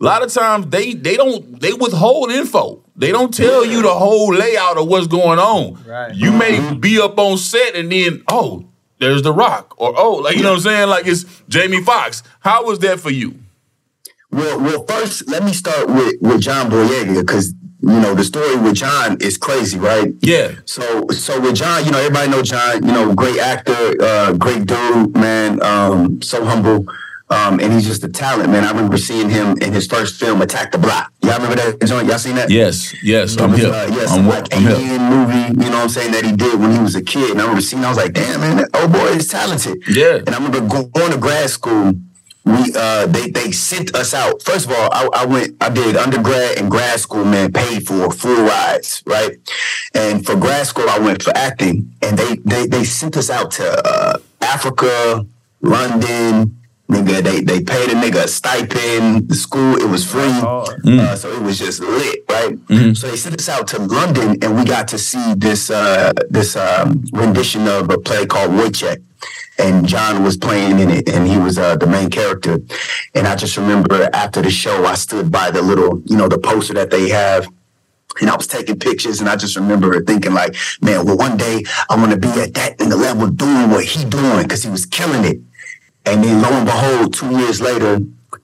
a 0.00 0.04
lot 0.04 0.24
of 0.24 0.32
times 0.32 0.66
they 0.66 0.94
they 0.94 1.16
don't 1.16 1.60
they 1.60 1.72
withhold 1.72 2.32
info. 2.32 2.82
They 2.96 3.12
don't 3.12 3.32
tell 3.32 3.64
you 3.64 3.82
the 3.82 3.94
whole 3.94 4.34
layout 4.34 4.76
of 4.76 4.88
what's 4.88 5.06
going 5.06 5.38
on. 5.38 5.82
Right. 5.84 6.14
You 6.14 6.32
may 6.32 6.74
be 6.74 7.00
up 7.00 7.18
on 7.18 7.38
set 7.38 7.76
and 7.76 7.90
then 7.92 8.24
oh, 8.28 8.64
there's 8.98 9.22
The 9.22 9.32
Rock 9.32 9.74
or 9.80 9.92
oh, 9.96 10.14
like 10.14 10.36
you 10.36 10.42
know 10.42 10.50
what 10.50 10.56
I'm 10.56 10.62
saying, 10.62 10.88
like 10.88 11.06
it's 11.06 11.24
Jamie 11.48 11.82
Foxx. 11.82 12.22
How 12.40 12.64
was 12.64 12.78
that 12.80 13.00
for 13.00 13.10
you? 13.10 13.34
Well, 14.30 14.60
well, 14.60 14.84
first 14.84 15.28
let 15.28 15.44
me 15.44 15.52
start 15.52 15.88
with 15.88 16.16
with 16.20 16.40
John 16.40 16.70
Boyega 16.70 17.20
because 17.20 17.54
you 17.80 18.00
know 18.00 18.14
the 18.14 18.24
story 18.24 18.56
with 18.56 18.74
John 18.74 19.18
is 19.20 19.36
crazy, 19.36 19.78
right? 19.78 20.12
Yeah. 20.20 20.52
So, 20.64 21.06
so 21.10 21.40
with 21.40 21.56
John, 21.56 21.84
you 21.84 21.90
know, 21.90 21.98
everybody 21.98 22.30
know 22.30 22.42
John. 22.42 22.84
You 22.84 22.92
know, 22.92 23.14
great 23.14 23.38
actor, 23.38 23.94
uh, 24.00 24.32
great 24.32 24.66
dude, 24.66 25.14
man. 25.14 25.62
Um, 25.62 26.22
so 26.22 26.44
humble, 26.44 26.86
um, 27.34 27.58
and 27.60 27.72
he's 27.72 27.84
just 27.84 28.04
a 28.04 28.08
talent, 28.08 28.50
man. 28.50 28.64
I 28.64 28.70
remember 28.70 28.96
seeing 28.96 29.28
him 29.28 29.58
in 29.58 29.72
his 29.72 29.86
first 29.86 30.20
film, 30.20 30.40
Attack 30.40 30.72
the 30.72 30.78
Block. 30.78 31.12
Y'all 31.22 31.34
remember 31.34 31.56
that 31.56 31.84
joint? 31.86 32.06
Y'all 32.06 32.18
seen 32.18 32.36
that? 32.36 32.48
Yes, 32.48 32.94
yes, 33.02 33.36
I'm 33.38 33.50
was, 33.50 33.60
here. 33.60 33.70
Uh, 33.70 33.88
yes, 33.88 34.12
I'm, 34.12 34.28
like 34.28 34.46
I'm 34.54 34.66
alien 34.68 35.02
movie, 35.02 35.64
you 35.64 35.70
know 35.70 35.78
what 35.78 35.84
I'm 35.84 35.88
saying, 35.88 36.12
that 36.12 36.24
he 36.24 36.32
did 36.32 36.60
when 36.60 36.70
he 36.70 36.78
was 36.78 36.94
a 36.94 37.02
kid. 37.02 37.32
And 37.32 37.40
I 37.40 37.44
remember 37.44 37.60
seeing, 37.60 37.84
I 37.84 37.88
was 37.88 37.98
like, 37.98 38.12
damn, 38.12 38.40
man, 38.40 38.56
that 38.58 38.70
old 38.74 38.92
boy 38.92 39.08
is 39.08 39.26
talented. 39.26 39.82
Yeah. 39.88 40.18
And 40.18 40.30
I 40.30 40.38
remember 40.38 40.60
going 40.60 41.12
to 41.12 41.18
grad 41.18 41.50
school. 41.50 41.94
We 42.46 42.74
uh 42.76 43.06
they 43.06 43.30
they 43.30 43.52
sent 43.52 43.96
us 43.96 44.12
out. 44.12 44.42
First 44.42 44.66
of 44.66 44.72
all, 44.72 44.90
I, 44.92 45.08
I 45.14 45.24
went 45.24 45.56
I 45.62 45.70
did 45.70 45.96
undergrad 45.96 46.58
and 46.58 46.70
grad 46.70 47.00
school, 47.00 47.24
man, 47.24 47.50
paid 47.50 47.86
for 47.86 48.12
full 48.12 48.44
rides, 48.44 49.02
right? 49.06 49.38
And 49.94 50.26
for 50.26 50.36
grad 50.36 50.66
school 50.66 50.84
I 50.90 50.98
went 50.98 51.22
for 51.22 51.34
acting 51.34 51.90
and 52.02 52.18
they 52.18 52.36
they 52.44 52.66
they 52.66 52.84
sent 52.84 53.16
us 53.16 53.30
out 53.30 53.50
to 53.52 53.64
uh 53.88 54.18
Africa, 54.42 55.24
London, 55.62 56.60
nigga, 56.88 57.22
they 57.22 57.40
they 57.40 57.60
paid 57.62 57.90
a 57.90 57.94
nigga 57.94 58.24
a 58.24 58.28
stipend, 58.28 59.28
the 59.28 59.34
school, 59.34 59.76
it 59.76 59.88
was 59.88 60.04
free. 60.10 60.20
Uh, 61.00 61.16
so 61.16 61.30
it 61.32 61.42
was 61.42 61.58
just 61.58 61.80
lit, 61.80 62.24
right? 62.30 62.58
So 62.94 63.08
they 63.10 63.16
sent 63.16 63.38
us 63.40 63.48
out 63.48 63.66
to 63.68 63.78
London 63.78 64.36
and 64.42 64.56
we 64.56 64.64
got 64.64 64.88
to 64.88 64.98
see 64.98 65.34
this 65.34 65.70
uh 65.70 66.12
this 66.30 66.56
um 66.56 67.04
rendition 67.12 67.66
of 67.68 67.90
a 67.90 67.98
play 67.98 68.26
called 68.26 68.50
Woyzeck 68.52 69.02
and 69.58 69.86
John 69.86 70.24
was 70.24 70.36
playing 70.36 70.80
in 70.80 70.90
it, 70.90 71.08
and 71.08 71.28
he 71.28 71.38
was 71.38 71.56
uh, 71.58 71.76
the 71.76 71.86
main 71.86 72.10
character. 72.10 72.58
And 73.14 73.24
I 73.28 73.36
just 73.36 73.56
remember 73.56 74.10
after 74.12 74.42
the 74.42 74.50
show, 74.50 74.84
I 74.84 74.94
stood 74.96 75.30
by 75.30 75.52
the 75.52 75.62
little, 75.62 76.02
you 76.06 76.16
know, 76.16 76.26
the 76.28 76.38
poster 76.38 76.74
that 76.74 76.90
they 76.90 77.08
have. 77.10 77.46
And 78.20 78.28
I 78.28 78.36
was 78.36 78.48
taking 78.48 78.78
pictures, 78.80 79.20
and 79.20 79.28
I 79.28 79.36
just 79.36 79.54
remember 79.56 80.02
thinking, 80.02 80.34
like, 80.34 80.56
man, 80.82 81.06
well, 81.06 81.16
one 81.16 81.36
day 81.36 81.62
I 81.88 81.94
want 81.96 82.10
to 82.10 82.18
be 82.18 82.28
at 82.40 82.52
that 82.54 82.80
in 82.80 82.88
the 82.88 82.96
level 82.96 83.28
doing 83.28 83.70
what 83.70 83.84
he 83.84 84.04
doing 84.04 84.42
because 84.42 84.64
he 84.64 84.70
was 84.70 84.86
killing 84.86 85.24
it. 85.24 85.38
And 86.06 86.22
then 86.22 86.42
lo 86.42 86.48
and 86.50 86.66
behold, 86.66 87.14
two 87.14 87.30
years 87.38 87.60
later, 87.60 88.00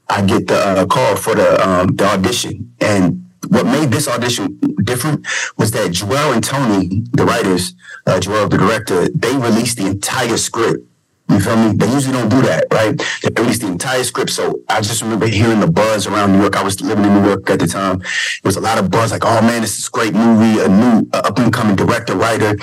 I 0.08 0.22
get 0.22 0.48
the 0.48 0.56
uh, 0.56 0.86
call 0.86 1.16
for 1.16 1.34
the 1.34 1.68
um, 1.68 1.88
the 1.96 2.04
audition. 2.06 2.74
And 2.80 3.30
what 3.48 3.66
made 3.66 3.90
this 3.90 4.08
audition 4.08 4.58
different 4.82 5.26
was 5.56 5.70
that 5.72 5.90
Juel 5.92 6.34
and 6.34 6.42
Tony, 6.42 7.02
the 7.12 7.24
writers, 7.24 7.74
uh, 8.06 8.18
Juel, 8.20 8.50
the 8.50 8.58
director, 8.58 9.08
they 9.08 9.36
released 9.36 9.78
the 9.78 9.86
entire 9.86 10.36
script. 10.36 10.86
You 11.30 11.38
feel 11.40 11.56
me? 11.56 11.76
They 11.76 11.90
usually 11.90 12.12
don't 12.12 12.28
do 12.28 12.42
that, 12.42 12.66
right? 12.72 13.00
They 13.22 13.42
released 13.42 13.60
the 13.60 13.68
entire 13.68 14.02
script. 14.04 14.30
So 14.30 14.60
I 14.68 14.80
just 14.80 15.00
remember 15.00 15.26
hearing 15.26 15.60
the 15.60 15.70
buzz 15.70 16.06
around 16.06 16.32
New 16.32 16.40
York. 16.40 16.56
I 16.56 16.62
was 16.62 16.80
living 16.80 17.04
in 17.04 17.14
New 17.14 17.28
York 17.28 17.48
at 17.48 17.60
the 17.60 17.66
time. 17.66 17.98
There 17.98 18.08
was 18.44 18.56
a 18.56 18.60
lot 18.60 18.78
of 18.78 18.90
buzz, 18.90 19.12
like, 19.12 19.24
oh 19.24 19.40
man, 19.42 19.62
this 19.62 19.78
is 19.78 19.86
a 19.86 19.90
great 19.90 20.12
movie, 20.14 20.60
a 20.60 20.68
new 20.68 21.08
uh, 21.12 21.22
up 21.24 21.38
and 21.38 21.52
coming 21.52 21.76
director, 21.76 22.16
writer. 22.16 22.58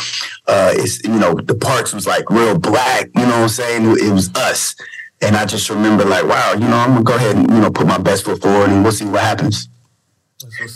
Uh, 0.48 0.72
it's, 0.76 1.04
you 1.04 1.18
know, 1.18 1.34
the 1.34 1.56
parts 1.56 1.94
was 1.94 2.06
like 2.06 2.30
real 2.30 2.58
black, 2.58 3.10
you 3.16 3.22
know 3.22 3.28
what 3.30 3.44
I'm 3.44 3.50
saying? 3.50 3.84
It 3.98 4.12
was 4.12 4.34
us. 4.36 4.76
And 5.22 5.36
I 5.36 5.46
just 5.46 5.70
remember 5.70 6.06
like, 6.06 6.26
wow, 6.26 6.54
you 6.54 6.68
know, 6.68 6.78
I'm 6.78 6.92
gonna 6.92 7.04
go 7.04 7.16
ahead 7.16 7.36
and, 7.36 7.50
you 7.50 7.60
know, 7.60 7.72
put 7.72 7.88
my 7.88 7.98
best 7.98 8.26
foot 8.26 8.42
forward 8.42 8.70
and 8.70 8.84
we'll 8.84 8.92
see 8.92 9.06
what 9.06 9.22
happens. 9.22 9.70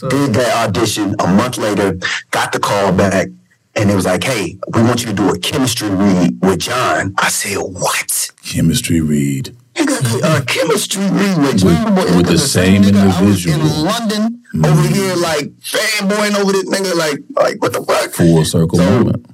Did 0.09 0.33
that 0.33 0.67
audition 0.67 1.15
a 1.19 1.27
month 1.27 1.57
later, 1.57 1.99
got 2.31 2.51
the 2.51 2.59
call 2.59 2.91
back, 2.91 3.27
and 3.75 3.89
it 3.89 3.95
was 3.95 4.05
like, 4.05 4.23
hey, 4.23 4.57
we 4.73 4.81
want 4.83 5.01
you 5.01 5.07
to 5.07 5.13
do 5.13 5.29
a 5.29 5.39
chemistry 5.39 5.89
read 5.89 6.37
with 6.41 6.59
John. 6.59 7.13
I 7.17 7.29
said, 7.29 7.57
what? 7.57 8.31
Chemistry 8.43 9.01
read. 9.01 9.55
A 9.77 10.43
chemistry 10.47 11.01
read 11.03 11.37
with 11.37 11.57
John. 11.59 11.95
With- 11.95 12.15
with 12.17 12.25
the 12.27 12.37
same 12.37 12.83
nigga, 12.83 12.99
I 13.01 13.21
was 13.23 13.45
individual. 13.45 13.69
Mm. 13.69 13.79
in 13.79 13.85
London, 13.85 14.43
over 14.65 14.87
here, 14.87 15.15
like, 15.15 15.45
fanboying 15.61 16.35
over 16.37 16.51
this 16.51 16.65
nigga, 16.69 16.93
like, 16.95 17.19
like, 17.35 17.61
what 17.61 17.73
the 17.73 17.83
fuck? 17.83 18.11
Full 18.11 18.43
circle 18.45 18.77
So- 18.77 18.89
moment. 18.89 19.25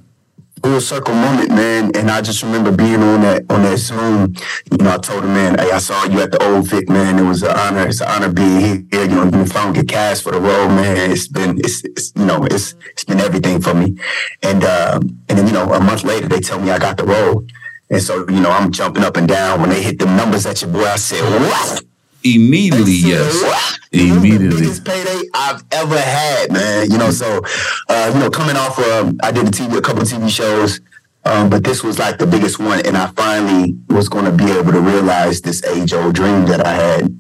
Full 0.64 0.82
circle 0.82 1.14
moment, 1.14 1.50
man. 1.50 1.92
And 1.96 2.10
I 2.10 2.22
just 2.22 2.44
remember 2.44 2.72
being 2.72 3.02
on 3.02 3.22
that 3.22 3.46
on 3.50 3.64
that 3.64 3.78
Zoom. 3.78 4.36
You 4.72 4.78
know, 4.78 4.94
I 4.94 4.98
told 4.98 5.24
him, 5.24 5.34
man, 5.34 5.58
hey, 5.60 5.72
I 5.72 5.78
saw 5.78 6.06
you 6.06 6.22
at 6.22 6.32
the 6.32 6.44
Old 6.44 6.68
Vic, 6.68 6.90
man. 6.90 7.20
It 7.20 7.28
was 7.28 7.44
an 7.44 7.52
honor. 7.56 7.88
It's 7.88 8.02
an 8.02 8.08
honor 8.10 8.32
being 8.32 8.88
here. 8.92 9.04
You 9.04 9.16
know, 9.16 9.28
even 9.28 9.42
if 9.42 9.56
I 9.56 9.64
don't 9.64 9.74
get 9.74 9.88
cast 9.88 10.24
for 10.24 10.32
the 10.32 10.40
role, 10.40 10.68
man, 10.70 11.12
it's 11.12 11.28
been 11.28 11.58
it's, 11.60 11.84
it's 11.84 12.14
you 12.16 12.26
know 12.26 12.46
it's 12.46 12.76
it's 12.92 13.04
been 13.04 13.20
everything 13.20 13.62
for 13.62 13.74
me. 13.74 13.98
And 14.44 14.64
um, 14.64 15.20
and 15.30 15.38
then 15.38 15.48
you 15.48 15.54
know, 15.54 15.72
a 15.74 15.80
month 15.80 16.04
later, 16.04 16.28
they 16.28 16.40
tell 16.40 16.60
me 16.60 16.72
I 16.72 16.80
got 16.80 16.98
the 16.98 17.06
role. 17.06 17.46
And 17.90 18.02
so, 18.02 18.28
you 18.28 18.42
know, 18.42 18.52
I'm 18.52 18.72
jumping 18.72 19.04
up 19.04 19.16
and 19.16 19.28
down 19.28 19.62
when 19.62 19.70
they 19.70 19.82
hit 19.82 19.98
the 19.98 20.06
numbers 20.06 20.46
at 20.46 20.62
your 20.62 20.72
boy. 20.72 20.86
I 20.86 20.98
said, 20.98 21.24
"What?" 21.24 21.84
Immediately, 22.24 22.94
yes. 22.94 23.42
"What?" 23.44 23.80
This 23.92 24.02
the 24.02 24.10
Immediately. 24.10 24.60
biggest 24.62 24.84
payday 24.86 25.22
I've 25.34 25.64
ever 25.72 25.98
had, 25.98 26.52
man. 26.52 26.92
You 26.92 26.98
know, 26.98 27.10
so 27.12 27.42
uh, 27.90 28.12
you 28.14 28.20
know, 28.20 28.30
coming 28.30 28.56
off, 28.58 28.78
of 28.80 29.16
I 29.24 29.32
did 29.32 29.48
a 29.48 29.52
TV, 29.52 29.78
a 29.78 29.82
couple 29.82 30.02
of 30.02 30.08
TV 30.08 30.30
shows, 30.30 30.82
um, 31.26 31.50
but 31.50 31.64
this 31.64 31.84
was 31.84 31.98
like 32.00 32.18
the 32.18 32.28
biggest 32.28 32.60
one, 32.60 32.86
and 32.86 32.98
I 32.98 33.08
finally 33.08 33.78
was 33.90 34.10
going 34.10 34.26
to 34.26 34.32
be 34.32 34.52
able 34.52 34.74
to 34.74 34.82
realize 34.82 35.42
this 35.42 35.64
age-old 35.64 36.16
dream 36.16 36.46
that 36.48 36.66
I 36.66 36.74
had, 36.74 37.18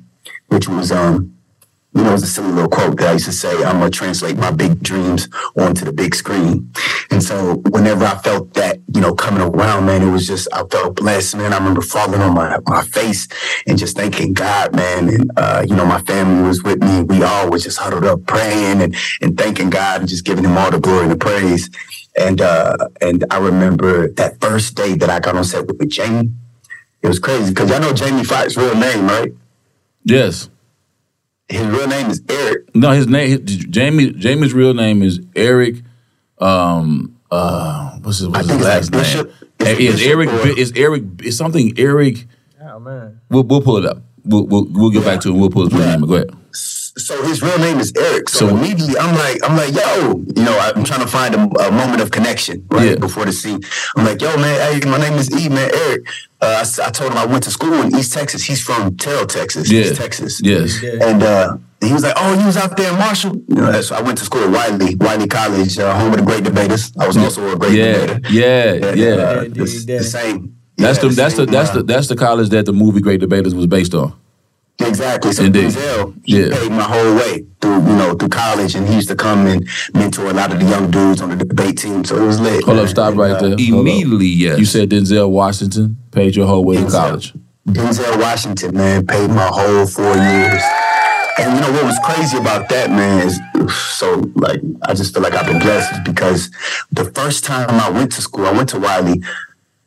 which 0.47 0.67
was, 0.67 0.91
um, 0.91 1.36
you 1.93 2.03
know, 2.03 2.09
it 2.09 2.13
was 2.13 2.23
a 2.23 2.27
silly 2.27 2.51
little 2.51 2.69
quote 2.69 2.97
that 2.97 3.09
I 3.09 3.13
used 3.13 3.25
to 3.25 3.31
say, 3.31 3.63
"I'm 3.63 3.79
gonna 3.79 3.89
translate 3.89 4.37
my 4.37 4.51
big 4.51 4.83
dreams 4.83 5.27
onto 5.57 5.85
the 5.85 5.93
big 5.93 6.13
screen." 6.13 6.71
And 7.09 7.23
so, 7.23 7.55
whenever 7.69 8.05
I 8.05 8.15
felt 8.17 8.53
that, 8.55 8.79
you 8.93 9.01
know, 9.01 9.15
coming 9.15 9.41
around, 9.41 9.85
man, 9.85 10.03
it 10.03 10.11
was 10.11 10.27
just 10.27 10.47
I 10.53 10.63
felt 10.65 10.95
blessed, 10.97 11.37
man. 11.37 11.53
I 11.53 11.57
remember 11.57 11.81
falling 11.81 12.21
on 12.21 12.35
my 12.35 12.59
my 12.67 12.83
face 12.83 13.27
and 13.65 13.77
just 13.77 13.95
thanking 13.97 14.33
God, 14.33 14.75
man. 14.75 15.09
And 15.09 15.31
uh, 15.37 15.65
you 15.67 15.75
know, 15.75 15.85
my 15.85 16.01
family 16.01 16.47
was 16.47 16.61
with 16.61 16.83
me. 16.83 17.03
We 17.03 17.23
all 17.23 17.49
was 17.49 17.63
just 17.63 17.79
huddled 17.79 18.05
up 18.05 18.25
praying 18.27 18.81
and 18.81 18.95
and 19.21 19.37
thanking 19.37 19.69
God 19.69 20.01
and 20.01 20.09
just 20.09 20.25
giving 20.25 20.43
Him 20.43 20.57
all 20.57 20.69
the 20.69 20.79
glory 20.79 21.03
and 21.03 21.11
the 21.11 21.17
praise. 21.17 21.69
And 22.17 22.41
uh, 22.41 22.75
and 23.01 23.25
I 23.31 23.37
remember 23.37 24.09
that 24.13 24.39
first 24.41 24.75
day 24.75 24.95
that 24.95 25.09
I 25.09 25.19
got 25.19 25.35
on 25.35 25.43
set 25.45 25.65
with, 25.67 25.89
Jamie. 25.89 26.31
It 27.01 27.07
was 27.07 27.19
crazy 27.19 27.53
because 27.53 27.69
y'all 27.69 27.79
know 27.79 27.93
Jamie 27.93 28.23
Foxx's 28.23 28.57
real 28.57 28.75
name, 28.75 29.07
right? 29.07 29.31
Yes. 30.03 30.49
His 31.49 31.65
real 31.67 31.87
name 31.87 32.07
is 32.09 32.21
Eric. 32.29 32.75
No, 32.75 32.91
his 32.91 33.07
name 33.07 33.45
Jamie. 33.45 34.11
Jamie's 34.11 34.53
real 34.53 34.73
name 34.73 35.01
is 35.01 35.19
Eric. 35.35 35.77
Um. 36.39 37.15
Uh. 37.31 37.97
What's 37.99 38.19
his, 38.19 38.27
what's 38.29 38.49
his 38.49 38.61
last 38.61 38.93
like 38.93 39.01
Bishop. 39.03 39.27
name? 39.27 39.35
Is 39.59 39.67
it 39.67 39.79
Is 39.81 39.95
Bishop 39.95 40.09
Eric? 40.11 40.29
or- 40.29 40.59
Is 40.59 40.73
Eric? 40.75 41.03
Is 41.23 41.37
something 41.37 41.73
Eric? 41.77 42.25
Oh 42.61 42.79
man. 42.79 43.19
We'll 43.29 43.43
we'll 43.43 43.61
pull 43.61 43.77
it 43.77 43.85
up. 43.85 44.01
We'll 44.25 44.45
we'll, 44.45 44.65
we'll 44.69 44.91
get 44.91 45.05
back 45.05 45.21
to 45.21 45.29
it. 45.29 45.33
We'll 45.33 45.49
pull 45.49 45.63
his 45.69 45.73
real 45.73 45.85
name. 45.87 46.01
Go 46.01 46.15
ahead. 46.15 46.29
so 46.51 47.23
his 47.23 47.41
real 47.41 47.57
name 47.59 47.79
is 47.79 47.93
Eric. 47.97 48.27
So, 48.29 48.47
So- 48.49 48.57
immediately 48.57 48.97
I'm 48.99 49.15
like, 49.15 49.39
I'm 49.43 49.55
like, 49.55 49.73
yo, 49.73 50.23
you 50.35 50.43
know, 50.43 50.57
I'm 50.59 50.83
trying 50.83 50.99
to 51.01 51.07
find 51.07 51.33
a, 51.33 51.39
a 51.67 51.71
moment 51.71 52.01
of 52.01 52.11
connection 52.11 52.65
right 52.71 52.89
Yeah. 52.89 52.95
before 52.97 53.23
the 53.25 53.31
scene. 53.31 53.61
I'm 53.95 54.05
like, 54.05 54.21
yo, 54.21 54.35
man, 54.37 54.81
hey, 54.81 54.89
my 54.89 54.97
name 54.99 55.13
is 55.13 55.31
E, 55.31 55.47
man, 55.49 55.69
Eric. 55.73 56.07
Uh, 56.41 56.45
I 56.45 56.61
s- 56.61 56.79
I, 56.79 56.89
told 56.91 57.11
him 57.11 57.17
I 57.17 57.25
went 57.25 57.43
to 57.45 57.51
school 57.51 57.73
in 57.81 57.95
East 57.97 58.13
Texas. 58.13 58.43
He's 58.43 58.61
from 58.61 58.95
Terrell, 58.97 59.25
Texas, 59.25 59.71
Yeah. 59.71 59.81
East 59.81 59.95
Texas. 59.95 60.39
Yes. 60.43 60.83
And 60.83 61.23
uh, 61.23 61.57
he 61.81 61.91
was 61.93 62.03
like, 62.03 62.13
"Oh, 62.15 62.39
you 62.39 62.45
was 62.45 62.57
out 62.57 62.77
there 62.77 62.91
in 62.93 62.99
Marshall." 62.99 63.35
You 63.47 63.55
know, 63.55 63.81
so 63.81 63.95
I 63.95 64.01
went 64.01 64.17
to 64.19 64.25
school 64.25 64.43
at 64.43 64.51
Wiley, 64.51 64.95
Wiley 64.95 65.27
College, 65.27 65.79
uh, 65.79 65.97
home 65.97 66.11
of 66.13 66.19
the 66.19 66.25
great 66.25 66.43
debaters. 66.43 66.91
I 66.99 67.07
was 67.07 67.17
also 67.17 67.51
a 67.53 67.55
great 67.57 67.73
Yeah. 67.73 68.05
debater. 68.05 68.19
Yeah. 68.29 68.73
And, 68.89 68.99
Yeah. 68.99 69.07
uh, 69.07 69.41
Yeah, 69.41 69.47
the, 69.49 69.83
the 69.97 70.03
same. 70.03 70.53
That's 70.77 71.01
yeah, 71.01 71.09
the 71.09 71.15
that's 71.15 71.33
the 71.35 71.45
that's 71.47 71.69
uh, 71.71 71.73
the 71.77 71.83
that's 71.83 72.07
the 72.07 72.15
college 72.15 72.49
that 72.49 72.65
the 72.67 72.73
movie 72.73 73.01
Great 73.01 73.19
Debaters 73.19 73.55
was 73.55 73.65
based 73.65 73.95
on. 73.95 74.13
Exactly. 74.79 75.33
So 75.33 75.43
Indeed. 75.43 75.71
Denzel, 75.71 76.13
he 76.23 76.39
Yeah. 76.41 76.55
paid 76.55 76.71
my 76.71 76.83
whole 76.83 77.15
way 77.15 77.45
through, 77.61 77.77
you 77.77 77.95
know, 77.95 78.13
through 78.13 78.29
college, 78.29 78.75
and 78.75 78.87
he 78.87 78.95
used 78.95 79.09
to 79.09 79.15
come 79.15 79.47
and 79.47 79.67
mentor 79.93 80.27
a 80.27 80.33
lot 80.33 80.53
of 80.53 80.59
the 80.59 80.65
young 80.65 80.91
dudes 80.91 81.21
on 81.21 81.29
the 81.29 81.35
debate 81.35 81.77
team. 81.79 82.03
So 82.05 82.15
it 82.21 82.25
was 82.25 82.39
lit. 82.39 82.63
Hold 82.63 82.79
up, 82.79 82.87
stop 82.87 83.09
And, 83.11 83.17
right 83.19 83.31
uh, 83.31 83.41
there. 83.41 83.53
Immediately, 83.53 84.27
yes. 84.27 84.59
You 84.59 84.65
said 84.65 84.89
Denzel 84.89 85.29
Washington 85.31 85.97
paid 86.11 86.35
your 86.35 86.45
whole 86.45 86.63
way 86.63 86.77
to 86.77 86.89
college. 86.89 87.33
Denzel 87.67 88.19
Washington, 88.21 88.75
man, 88.77 89.05
paid 89.07 89.29
my 89.31 89.47
whole 89.51 89.85
four 89.87 90.15
years. 90.15 90.61
And 91.39 91.53
you 91.53 91.61
know 91.61 91.71
what 91.71 91.83
was 91.85 91.99
crazy 92.03 92.37
about 92.37 92.67
that, 92.69 92.89
man, 92.89 93.27
is 93.27 93.39
so 93.99 94.23
like 94.35 94.59
I 94.83 94.93
just 94.95 95.13
feel 95.13 95.21
like 95.21 95.33
I've 95.33 95.45
been 95.45 95.59
blessed 95.59 96.03
because 96.03 96.49
the 96.91 97.05
first 97.05 97.43
time 97.45 97.69
I 97.69 97.89
went 97.91 98.11
to 98.13 98.21
school, 98.21 98.45
I 98.45 98.51
went 98.51 98.69
to 98.69 98.79
Wiley, 98.79 99.21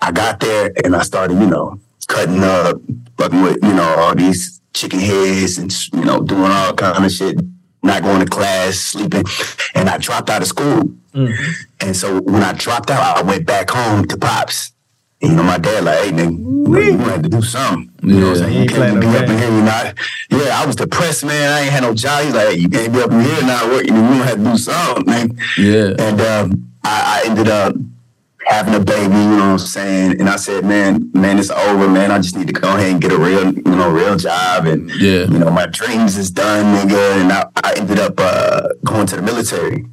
I 0.01 0.13
got 0.13 0.39
there 0.41 0.73
and 0.85 0.95
I 0.95 1.03
started, 1.03 1.41
you 1.41 1.47
know, 1.47 1.81
cutting 2.07 2.43
up, 2.45 2.77
fucking 3.19 3.43
with, 3.43 3.59
you 3.65 3.73
know, 3.73 3.83
all 3.99 4.15
these 4.15 4.60
chicken 4.73 5.01
heads 5.01 5.59
and 5.59 5.73
you 5.93 6.05
know, 6.05 6.21
doing 6.21 6.51
all 6.51 6.73
kind 6.75 7.05
of 7.05 7.13
shit, 7.13 7.39
not 7.83 8.03
going 8.03 8.21
to 8.21 8.27
class, 8.27 8.77
sleeping. 8.77 9.25
And 9.75 9.89
I 9.89 9.99
dropped 9.99 10.31
out 10.31 10.43
of 10.43 10.49
school. 10.49 10.95
And 11.81 11.97
so 11.97 12.21
when 12.21 12.43
I 12.43 12.53
dropped 12.53 12.91
out, 12.91 13.17
I 13.17 13.23
went 13.23 13.47
back 13.47 13.71
home 13.71 14.07
to 14.09 14.17
Pops. 14.17 14.73
And, 15.23 15.33
you 15.33 15.37
know, 15.37 15.43
my 15.43 15.59
dad 15.59 15.85
like, 15.85 15.99
hey, 15.99 16.11
nigga, 16.13 16.39
you, 16.39 16.93
you 16.93 16.97
gonna 16.97 17.29
do 17.29 17.43
something. 17.43 17.91
You 18.03 18.21
know 18.21 18.29
what 18.29 18.39
I'm 18.39 18.45
saying? 18.49 18.63
You 18.63 18.69
can't 18.69 19.01
be 19.01 19.07
up 19.09 19.29
in 19.29 19.39
here, 19.39 19.51
you 19.51 19.63
not. 19.63 19.95
Yeah, 20.31 20.61
I 20.63 20.65
was 20.65 20.77
depressed, 20.77 21.25
man. 21.25 21.53
I 21.53 21.61
ain't 21.61 21.71
had 21.71 21.83
no 21.83 21.93
job. 21.93 22.25
He's 22.25 22.35
like, 22.35 22.49
hey, 22.49 22.55
you 22.55 22.69
can't 22.71 22.93
be 22.93 23.01
up 23.03 23.11
in 23.11 23.21
here 23.21 23.43
not 23.43 23.69
working. 23.69 23.95
You 23.95 24.01
gonna 24.01 24.37
to 24.37 24.37
do 24.43 24.57
something, 24.57 25.05
man. 25.07 25.39
Yeah. 25.59 25.95
And 25.99 26.21
um, 26.23 26.73
I, 26.85 27.23
I 27.23 27.29
ended 27.29 27.49
up 27.49 27.75
having 28.51 28.75
a 28.75 28.81
baby, 28.81 29.15
you 29.15 29.37
know 29.37 29.53
what 29.53 29.53
I'm 29.53 29.59
saying? 29.59 30.21
And 30.21 30.29
I 30.29 30.35
said, 30.37 30.65
man, 30.65 31.09
man, 31.15 31.39
it's 31.39 31.51
over, 31.51 31.89
man. 31.89 32.11
I 32.11 32.19
just 32.19 32.37
need 32.37 32.49
to 32.49 32.53
go 32.53 32.77
ahead 32.77 32.91
and 32.91 33.01
get 33.01 33.13
a 33.13 33.17
real, 33.19 33.55
you 33.55 33.63
know, 33.63 33.91
real 33.91 34.17
job. 34.17 34.67
And, 34.67 34.91
Yeah. 34.91 35.25
you 35.25 35.39
know, 35.39 35.51
my 35.51 35.67
dreams 35.67 36.19
is 36.19 36.31
done, 36.33 36.65
nigga. 36.77 37.21
And 37.23 37.33
I, 37.33 37.45
I 37.63 37.75
ended 37.77 38.01
up 38.01 38.15
uh, 38.19 38.69
going 38.85 39.07
to 39.07 39.17
the 39.17 39.23
military. 39.23 39.87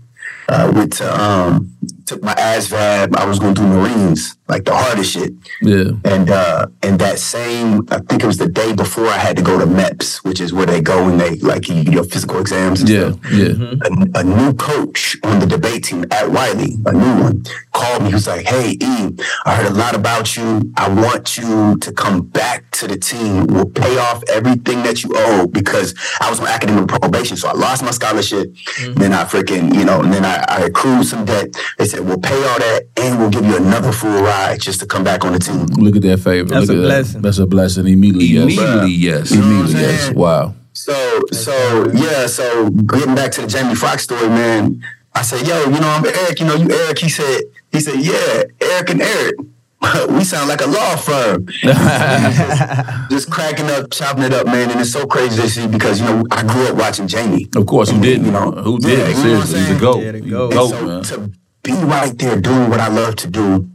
Uh, 0.49 0.72
went 0.74 0.93
to, 0.93 1.22
um, 1.24 1.77
took 2.06 2.22
my 2.24 2.34
ASVAB. 2.36 3.16
I 3.16 3.26
was 3.26 3.40
going 3.40 3.54
to 3.56 3.62
do 3.62 3.68
Marines, 3.68 4.38
like 4.48 4.66
the 4.66 4.76
hardest 4.76 5.12
shit. 5.12 5.34
Yeah. 5.62 5.92
And 6.06 6.30
uh, 6.30 6.68
and 6.84 7.00
that 7.00 7.20
same, 7.20 7.86
I 7.92 8.00
think 8.00 8.24
it 8.24 8.28
was 8.28 8.38
the 8.38 8.48
day 8.48 8.74
before 8.74 9.08
I 9.08 9.18
had 9.18 9.36
to 9.38 9.44
go 9.44 9.58
to 9.60 9.66
MEPS, 9.66 10.24
which 10.24 10.40
is 10.40 10.54
where 10.54 10.66
they 10.66 10.82
go 10.82 11.08
and 11.10 11.20
they 11.20 11.36
like 11.38 11.68
you 11.70 11.76
your 11.76 12.04
physical 12.04 12.40
exams. 12.40 12.82
And 12.82 12.90
Yeah. 12.90 13.12
stuff 13.12 13.32
Yeah. 13.32 13.74
a, 14.16 14.20
a 14.22 14.24
new 14.24 14.54
coach 14.54 15.18
on 15.24 15.40
the 15.40 15.46
debate 15.46 15.84
team 15.86 16.06
at 16.12 16.32
Wiley, 16.32 16.78
a 16.86 16.92
new 16.94 17.24
one, 17.24 17.44
called 17.74 18.04
me. 18.04 18.10
He 18.10 18.14
was 18.14 18.28
like, 18.28 18.46
Hey, 18.46 18.72
E, 18.82 19.10
I 19.46 19.56
heard 19.56 19.68
a 19.72 19.74
lot 19.76 19.96
about 19.96 20.36
you. 20.38 20.72
I 20.78 20.90
want 20.90 21.38
you 21.38 21.78
to 21.78 21.92
come 21.92 22.22
back 22.22 22.70
to 22.72 22.88
the 22.88 22.98
team. 22.98 23.48
We'll 23.48 23.66
pay 23.66 23.98
off 23.98 24.24
everything 24.30 24.84
that 24.84 25.04
you 25.04 25.12
owe 25.16 25.48
because 25.48 25.94
I 26.22 26.30
was 26.30 26.40
on 26.40 26.48
academic 26.48 26.88
probation. 26.88 27.38
So 27.38 27.48
I 27.50 27.54
lost 27.54 27.84
my 27.84 27.92
scholarship. 27.92 28.54
Then 28.96 29.14
I 29.14 29.24
freaking, 29.26 29.74
you 29.74 29.86
know, 29.86 30.02
and 30.02 30.14
then 30.14 30.26
I, 30.26 30.44
I 30.48 30.60
accrued 30.66 31.06
some 31.06 31.26
debt. 31.26 31.48
They 31.78 31.86
said, 31.86 32.02
We'll 32.02 32.18
pay 32.20 32.36
all 32.36 32.60
that 32.60 32.82
and 32.98 33.20
we'll 33.20 33.30
give 33.30 33.46
you 33.46 33.56
another 33.58 33.92
full 33.92 34.22
ride 34.22 34.60
just 34.60 34.80
to 34.82 34.86
come 34.86 35.04
back 35.04 35.24
on 35.24 35.34
the 35.34 35.40
team. 35.40 35.66
Look 35.66 35.96
at 35.96 36.02
that 36.04 36.18
favor. 36.20 36.50
That's 36.50 36.68
Look 36.68 36.78
a 36.78 36.82
at 36.82 36.84
blessing. 36.86 37.14
That. 37.14 37.22
That's 37.28 37.38
a 37.38 37.46
blessing. 37.48 37.88
Immediately, 37.88 38.26
yes. 38.26 38.44
Immediately, 38.44 38.92
yes. 38.92 39.32
Immediately, 39.32 39.82
yes. 39.82 40.12
Wow. 40.14 40.56
So, 40.74 41.22
so 41.32 41.92
yeah, 41.94 42.28
so 42.28 42.70
getting 42.70 43.16
back 43.16 43.32
to 43.34 43.42
the 43.42 43.48
Jamie 43.48 43.76
Foxx 43.76 44.04
story, 44.04 44.28
man. 44.30 44.84
I 45.14 45.22
said, 45.24 45.48
yo, 45.48 45.64
you 45.66 45.80
know, 45.80 45.88
I'm 45.88 46.06
Eric. 46.06 46.40
You 46.40 46.46
know, 46.46 46.56
you 46.56 46.70
Eric. 46.72 47.00
He 47.00 47.10
said, 47.10 47.42
he 47.72 47.80
said, 47.80 47.96
yeah, 48.00 48.44
Eric 48.62 48.90
and 48.92 49.02
Eric. 49.02 49.36
we 50.10 50.24
sound 50.24 50.50
like 50.50 50.62
a 50.62 50.66
law 50.68 50.96
firm. 50.96 51.46
Just 53.10 53.30
cracking 53.32 53.70
up, 53.70 53.92
chopping 53.92 54.24
it 54.24 54.34
up, 54.34 54.46
man. 54.48 54.72
And 54.72 54.80
it's 54.80 54.92
so 54.92 55.06
crazy 55.06 55.40
to 55.42 55.50
see 55.50 55.68
because 55.68 56.00
you 56.00 56.06
know 56.08 56.24
I 56.32 56.42
grew 56.44 56.68
up 56.68 56.76
watching 56.76 57.08
Jamie. 57.08 57.48
Of 57.56 57.66
course, 57.68 57.90
who 57.92 58.02
didn't? 58.02 58.26
You 58.26 58.32
know, 58.32 58.52
who 58.52 58.80
yeah, 58.82 58.88
didn't? 58.96 59.08
you 59.10 59.16
know 59.16 59.22
Seriously, 59.44 59.60
he's 59.60 59.66
a 59.66 59.66
saying? 59.68 59.80
goat. 59.80 60.00
Yeah, 60.04 60.12
goat. 60.30 60.52
goat, 60.54 60.74
And 60.74 60.88
man. 60.88 61.04
to 61.04 61.32
be 61.68 61.74
right 61.84 62.18
there 62.18 62.39
doing 62.39 62.70
what 62.70 62.80
I 62.80 62.88
love 62.88 63.15
to 63.18 63.28
do, 63.28 63.70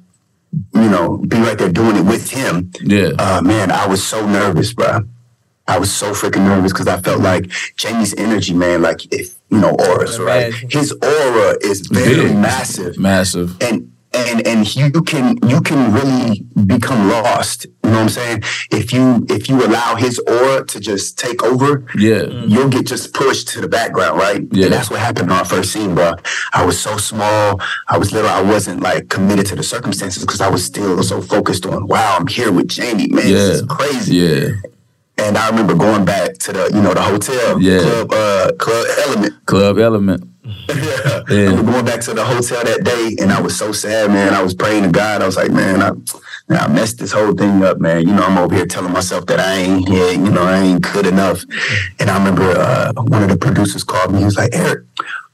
you 0.74 0.88
know, 0.88 1.18
be 1.18 1.36
right 1.38 1.58
there 1.58 1.68
doing 1.70 1.96
it 1.96 2.04
with 2.04 2.30
him. 2.30 2.70
Yeah. 2.82 3.10
Uh, 3.18 3.40
man, 3.42 3.70
I 3.70 3.86
was 3.86 4.02
so 4.02 4.26
nervous, 4.26 4.72
bro. 4.72 5.00
I 5.68 5.78
was 5.78 5.92
so 5.92 6.12
freaking 6.12 6.44
nervous 6.46 6.72
because 6.72 6.88
I 6.88 7.00
felt 7.00 7.20
like 7.20 7.50
Jamie's 7.76 8.14
energy, 8.14 8.52
man, 8.54 8.82
like 8.82 9.00
if 9.12 9.34
you 9.50 9.58
know 9.58 9.70
auras, 9.78 10.18
right? 10.18 10.52
His 10.52 10.92
aura 10.92 11.56
is 11.62 11.86
very 11.86 12.28
Big. 12.28 12.36
massive, 12.36 12.98
Massive. 12.98 13.56
and 13.62 13.91
and 14.14 14.46
and 14.46 14.76
you 14.76 14.90
can 15.02 15.38
you 15.48 15.60
can 15.60 15.92
really 15.92 16.40
become 16.66 17.08
lost. 17.08 17.66
You 17.84 17.90
know 17.90 17.96
what 17.96 18.02
I'm 18.02 18.08
saying? 18.08 18.42
If 18.70 18.92
you 18.92 19.26
if 19.28 19.48
you 19.48 19.64
allow 19.64 19.96
his 19.96 20.18
aura 20.20 20.64
to 20.66 20.80
just 20.80 21.18
take 21.18 21.42
over, 21.42 21.84
Yeah. 21.96 22.22
you'll 22.46 22.68
get 22.68 22.86
just 22.86 23.12
pushed 23.14 23.48
to 23.48 23.60
the 23.60 23.68
background, 23.68 24.18
right? 24.18 24.42
Yeah. 24.52 24.64
And 24.66 24.74
that's 24.74 24.90
what 24.90 25.00
happened 25.00 25.30
on 25.30 25.38
our 25.38 25.44
first 25.44 25.72
scene, 25.72 25.94
bro. 25.94 26.14
I 26.52 26.64
was 26.64 26.78
so 26.80 26.96
small. 26.96 27.60
I 27.88 27.98
was 27.98 28.12
little. 28.12 28.30
I 28.30 28.42
wasn't 28.42 28.80
like 28.80 29.08
committed 29.08 29.46
to 29.46 29.56
the 29.56 29.62
circumstances 29.62 30.22
because 30.24 30.40
I 30.40 30.48
was 30.48 30.64
still 30.64 31.02
so 31.02 31.20
focused 31.20 31.66
on, 31.66 31.86
wow, 31.86 32.16
I'm 32.18 32.26
here 32.26 32.52
with 32.52 32.68
Jamie. 32.68 33.08
Man, 33.08 33.26
Yeah. 33.26 33.32
this 33.34 33.60
is 33.60 33.62
crazy. 33.68 34.16
Yeah. 34.16 34.48
And 35.18 35.36
I 35.36 35.48
remember 35.50 35.74
going 35.74 36.04
back 36.04 36.38
to 36.38 36.52
the, 36.52 36.70
you 36.74 36.80
know, 36.80 36.94
the 36.94 37.02
hotel, 37.02 37.60
Yeah. 37.60 37.80
club, 37.80 38.12
uh, 38.12 38.52
club 38.58 38.86
element. 39.06 39.46
Club 39.46 39.78
element. 39.78 40.24
Yeah. 40.44 41.22
remember 41.28 41.72
going 41.72 41.84
back 41.84 42.00
to 42.02 42.14
the 42.14 42.24
hotel 42.24 42.64
that 42.64 42.84
day, 42.84 43.16
and 43.20 43.30
I 43.32 43.40
was 43.40 43.56
so 43.56 43.72
sad, 43.72 44.10
man. 44.10 44.34
I 44.34 44.42
was 44.42 44.54
praying 44.54 44.82
to 44.82 44.90
God. 44.90 45.22
I 45.22 45.26
was 45.26 45.36
like, 45.36 45.50
man, 45.50 45.80
I, 45.80 45.92
man, 46.48 46.60
I 46.60 46.68
messed 46.68 46.98
this 46.98 47.12
whole 47.12 47.32
thing 47.32 47.62
up, 47.62 47.78
man. 47.78 48.06
You 48.06 48.14
know, 48.14 48.24
I'm 48.24 48.38
over 48.38 48.54
here 48.54 48.66
telling 48.66 48.92
myself 48.92 49.26
that 49.26 49.38
I 49.40 49.54
ain't, 49.54 49.88
yeah, 49.88 50.10
you 50.10 50.30
know, 50.30 50.42
I 50.42 50.58
ain't 50.58 50.82
good 50.82 51.06
enough. 51.06 51.44
And 52.00 52.10
I 52.10 52.18
remember 52.18 52.42
uh, 52.42 52.92
one 52.96 53.22
of 53.22 53.28
the 53.28 53.36
producers 53.36 53.84
called 53.84 54.12
me. 54.12 54.18
He 54.18 54.24
was 54.24 54.36
like, 54.36 54.52
Eric, 54.52 54.84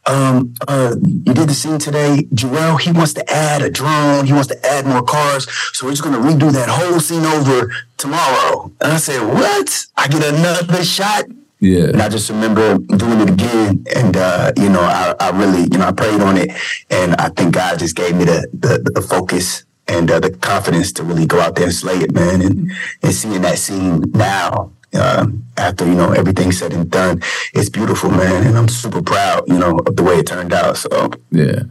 um, 0.06 0.54
uh, 0.66 0.96
you 1.02 1.34
did 1.34 1.48
the 1.48 1.54
scene 1.54 1.78
today. 1.78 2.26
Juel, 2.34 2.80
he 2.80 2.92
wants 2.92 3.14
to 3.14 3.30
add 3.32 3.62
a 3.62 3.70
drone. 3.70 4.26
He 4.26 4.32
wants 4.32 4.48
to 4.48 4.66
add 4.66 4.86
more 4.86 5.02
cars. 5.02 5.46
So 5.72 5.86
we're 5.86 5.92
just 5.92 6.04
going 6.04 6.14
to 6.14 6.20
redo 6.20 6.52
that 6.52 6.68
whole 6.68 7.00
scene 7.00 7.24
over 7.24 7.72
tomorrow. 7.96 8.72
And 8.80 8.92
I 8.92 8.96
said, 8.98 9.22
what? 9.26 9.86
I 9.96 10.08
get 10.08 10.22
another 10.22 10.84
shot? 10.84 11.24
And 11.60 11.96
Yeah. 11.96 12.04
I 12.04 12.08
just 12.08 12.30
remember 12.30 12.78
doing 12.78 13.20
it 13.20 13.30
again, 13.30 13.84
and 13.96 14.16
uh, 14.16 14.52
you 14.56 14.68
know, 14.68 14.80
I, 14.80 15.14
I 15.18 15.30
really, 15.38 15.62
you 15.72 15.78
know, 15.78 15.86
I 15.88 15.92
prayed 15.92 16.20
on 16.20 16.36
it, 16.36 16.50
and 16.90 17.16
I 17.16 17.28
think 17.30 17.54
God 17.54 17.78
just 17.78 17.96
gave 17.96 18.14
me 18.16 18.24
the 18.24 18.46
the, 18.52 18.90
the 18.94 19.02
focus 19.02 19.64
and 19.88 20.10
uh, 20.10 20.20
the 20.20 20.30
confidence 20.30 20.92
to 20.92 21.02
really 21.02 21.26
go 21.26 21.40
out 21.40 21.54
there 21.56 21.64
and 21.64 21.74
slay 21.74 21.96
it, 21.96 22.12
man. 22.12 22.42
And 22.42 22.70
and 23.02 23.12
seeing 23.12 23.42
that 23.42 23.58
scene 23.58 24.02
now, 24.12 24.70
uh, 24.94 25.26
after 25.56 25.84
you 25.84 25.94
know 25.94 26.12
everything's 26.12 26.58
said 26.58 26.72
and 26.72 26.88
done, 26.90 27.22
it's 27.54 27.68
beautiful, 27.70 28.10
man. 28.10 28.46
And 28.46 28.56
I'm 28.56 28.68
super 28.68 29.02
proud, 29.02 29.42
you 29.48 29.58
know, 29.58 29.78
of 29.86 29.96
the 29.96 30.02
way 30.04 30.18
it 30.20 30.26
turned 30.28 30.52
out. 30.52 30.76
So 30.76 31.10
Yeah. 31.32 31.62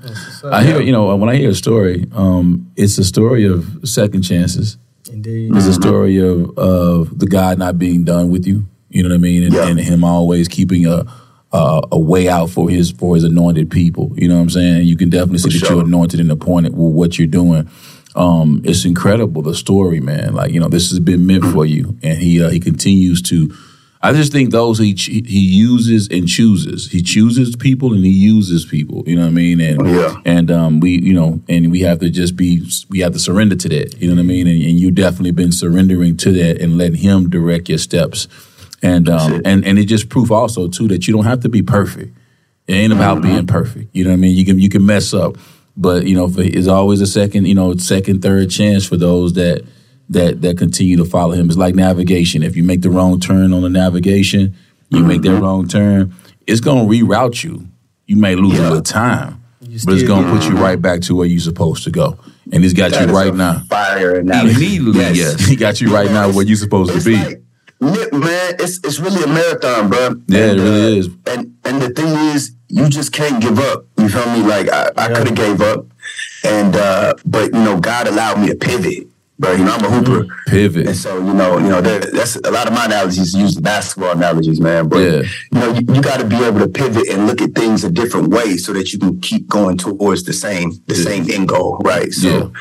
I 0.43 0.63
hear, 0.63 0.81
you 0.81 0.91
know, 0.91 1.15
when 1.15 1.29
I 1.29 1.35
hear 1.35 1.51
a 1.51 1.55
story, 1.55 2.05
um, 2.13 2.69
it's 2.75 2.97
a 2.97 3.03
story 3.05 3.45
of 3.45 3.65
second 3.85 4.23
chances. 4.23 4.77
Indeed. 5.09 5.55
It's 5.55 5.67
a 5.67 5.73
story 5.73 6.17
of 6.17 6.57
of 6.57 7.19
the 7.19 7.27
God 7.27 7.57
not 7.57 7.77
being 7.79 8.03
done 8.03 8.29
with 8.29 8.45
you. 8.45 8.65
You 8.89 9.03
know 9.03 9.09
what 9.09 9.15
I 9.15 9.19
mean, 9.19 9.43
and, 9.43 9.53
Yeah. 9.53 9.67
and 9.67 9.79
him 9.79 10.03
always 10.03 10.47
keeping 10.47 10.85
a, 10.85 11.05
a 11.51 11.81
a 11.91 11.99
way 11.99 12.27
out 12.29 12.49
for 12.49 12.69
his 12.69 12.91
for 12.91 13.15
his 13.15 13.23
anointed 13.23 13.69
people. 13.69 14.13
You 14.15 14.27
know 14.27 14.35
what 14.35 14.41
I'm 14.43 14.49
saying? 14.49 14.88
You 14.88 14.95
can 14.97 15.09
definitely 15.09 15.39
see 15.39 15.49
For 15.51 15.59
that 15.59 15.65
sure. 15.67 15.75
you're 15.77 15.85
anointed 15.85 16.19
and 16.19 16.31
appointed 16.31 16.73
with 16.73 16.93
what 16.93 17.17
you're 17.17 17.27
doing. 17.27 17.69
Um, 18.15 18.61
it's 18.65 18.83
incredible 18.85 19.41
the 19.43 19.53
story, 19.53 19.99
man. 19.99 20.33
Like 20.33 20.51
you 20.51 20.59
know, 20.59 20.69
this 20.69 20.89
has 20.89 20.99
been 20.99 21.25
meant 21.27 21.45
for 21.45 21.65
you, 21.65 21.97
and 22.01 22.17
he 22.17 22.41
uh, 22.43 22.49
he 22.49 22.59
continues 22.59 23.21
to. 23.23 23.53
I 24.01 24.13
just 24.13 24.31
think 24.31 24.51
those 24.51 24.77
he 24.77 24.93
he 24.95 25.39
uses 25.39 26.07
and 26.09 26.27
chooses. 26.27 26.89
He 26.91 27.01
chooses 27.01 27.55
people 27.55 27.93
and 27.93 28.05
he 28.05 28.11
uses 28.11 28.63
people. 28.65 29.03
You 29.07 29.15
know 29.15 29.23
what 29.23 29.29
I 29.29 29.31
mean? 29.33 29.59
And 29.59 29.88
Yeah. 29.88 30.15
and 30.23 30.51
um, 30.51 30.79
we 30.79 30.99
you 31.01 31.13
know 31.13 31.41
and 31.49 31.71
we 31.71 31.81
have 31.81 31.99
to 31.99 32.09
just 32.09 32.35
be 32.35 32.61
we 32.89 32.99
have 32.99 33.13
to 33.13 33.19
surrender 33.19 33.55
to 33.55 33.69
that. 33.69 33.99
You 33.99 34.07
know 34.07 34.13
what 34.15 34.21
I 34.21 34.23
mean? 34.25 34.47
And, 34.47 34.61
and 34.61 34.80
you 34.80 34.91
definitely 34.91 35.31
been 35.31 35.51
surrendering 35.51 36.15
to 36.18 36.31
that 36.34 36.61
and 36.61 36.77
letting 36.77 36.99
him 37.01 37.30
direct 37.30 37.69
your 37.69 37.80
steps. 37.80 38.27
And 38.84 39.10
um 39.10 39.41
and 39.45 39.66
and 39.66 39.80
it 39.80 39.86
just 39.86 40.10
proof 40.10 40.30
also 40.32 40.68
too 40.68 40.88
that 40.90 41.08
you 41.08 41.14
don't 41.14 41.26
have 41.26 41.41
to 41.41 41.49
be 41.49 41.62
perfect. 41.62 42.16
It 42.68 42.74
ain't 42.74 42.94
about 42.94 43.18
Mm-hmm. 43.20 43.28
being 43.34 43.48
perfect. 43.48 43.95
You 43.95 44.04
know 44.04 44.12
what 44.12 44.16
I 44.16 44.18
mean? 44.18 44.36
You 44.38 44.45
can 44.45 44.60
you 44.60 44.70
can 44.70 44.86
mess 44.86 45.14
up, 45.14 45.38
but 45.76 46.06
you 46.06 46.16
know, 46.16 46.30
it's 46.38 46.68
always 46.68 47.02
a 47.02 47.08
second, 47.08 47.45
you 47.48 47.56
know, 47.56 47.76
second, 47.78 48.22
third 48.22 48.49
chance 48.52 48.86
for 48.86 48.98
those 48.98 49.34
that 49.34 49.64
that 50.10 50.41
that 50.41 50.58
continue 50.58 50.95
to 50.98 51.06
follow 51.06 51.34
him. 51.34 51.48
It's 51.48 51.58
like 51.58 51.76
navigation. 51.76 52.44
If 52.44 52.56
you 52.56 52.64
make 52.64 52.82
the 52.82 52.90
wrong 52.91 53.20
turn 53.20 53.52
on 53.54 53.62
the 53.64 53.70
navigation, 53.70 54.56
you 54.90 55.04
make 55.04 55.22
Mm-hmm. 55.22 55.36
that 55.36 55.41
wrong 55.41 55.68
turn, 55.68 56.14
it's 56.45 56.62
gonna 56.62 56.84
reroute 56.86 57.44
you. 57.44 57.68
You 58.06 58.16
may 58.18 58.36
lose 58.36 58.54
a 58.60 58.62
Yeah. 58.62 58.68
little 58.70 58.82
time, 58.84 59.41
but 59.60 59.94
it's 59.95 60.04
gonna 60.04 60.30
put 60.32 60.48
you 60.48 60.56
right 60.56 60.80
back 60.82 61.02
to 61.02 61.16
where 61.16 61.26
you're 61.26 61.40
supposed 61.40 61.84
to 61.86 61.90
go. 61.90 62.18
And 62.54 62.64
he's 62.64 62.74
got 62.74 62.91
That 62.91 63.10
you 63.10 63.14
right 63.16 63.34
now. 63.36 63.64
fire 63.70 64.16
analogy. 64.20 64.56
Immediately, 64.56 64.99
yes. 65.20 65.45
He 65.45 65.56
got 65.66 65.82
you 65.82 65.94
right 65.94 66.10
now 66.12 66.32
where 66.32 66.45
you're 66.45 66.56
supposed 66.56 66.98
to 66.98 67.04
be. 67.04 67.16
like, 67.18 67.41
man, 67.80 68.56
it's 68.60 68.78
it's 68.80 68.99
really 68.99 69.24
a 69.24 69.28
marathon, 69.28 69.90
bro. 69.90 70.16
Yeah, 70.28 70.52
it 70.52 70.60
really 70.60 70.98
uh, 70.98 70.99
is. 70.99 71.10
And 71.28 71.56
and 71.64 71.82
the 71.82 71.90
thing 71.90 72.08
is, 72.36 72.52
you 72.70 72.90
just 72.90 73.12
can't 73.14 73.41
give 73.41 73.60
up. 73.60 73.86
You 73.98 74.10
feel 74.10 74.26
me? 74.34 74.41
Like 74.44 74.70
I, 74.70 74.91
I 74.98 75.08
could 75.14 75.28
have 75.28 75.36
gave 75.36 75.62
up, 75.62 75.86
and 76.44 76.76
uh, 76.76 77.14
but 77.26 77.54
you 77.54 77.60
know, 77.64 77.80
God 77.80 78.08
allowed 78.08 78.40
me 78.40 78.48
to 78.48 78.56
pivot. 78.56 79.08
But 79.40 79.60
you 79.60 79.66
know, 79.66 79.74
I'm 79.76 79.86
a 79.86 79.90
hooper. 79.90 80.26
Pivot. 80.48 80.88
And 80.88 80.95
so, 80.95 81.18
you 81.18 81.32
know, 81.32 81.60
you 81.60 81.70
know, 81.70 81.80
that, 81.80 82.12
that's 82.12 82.38
a 82.38 82.49
lot 82.49 82.66
of 82.66 82.74
my 82.74 82.86
analogies 82.86 83.36
use 83.36 83.54
the 83.54 83.62
basketball 83.62 84.14
analogies, 84.14 84.60
man. 84.60 84.90
But 84.90 84.98
Yeah. 84.98 85.22
you 85.52 85.60
know, 85.60 85.74
you, 85.74 85.82
you 85.94 86.02
got 86.02 86.20
to 86.20 86.26
be 86.26 86.38
able 86.44 86.58
to 86.62 86.68
pivot 86.68 87.08
and 87.08 87.28
look 87.28 87.40
at 87.40 87.52
things 87.54 87.84
a 87.84 87.91
different 87.91 88.30
way 88.30 88.58
so 88.58 88.74
that 88.74 88.91
you 88.94 88.98
can 88.98 89.20
keep 89.22 89.48
going 89.48 89.78
towards 89.78 90.24
the 90.24 90.34
same 90.34 90.72
the 90.88 90.95
same 90.95 91.30
end 91.30 91.49
goal, 91.49 91.78
right? 91.86 92.12
So, 92.12 92.52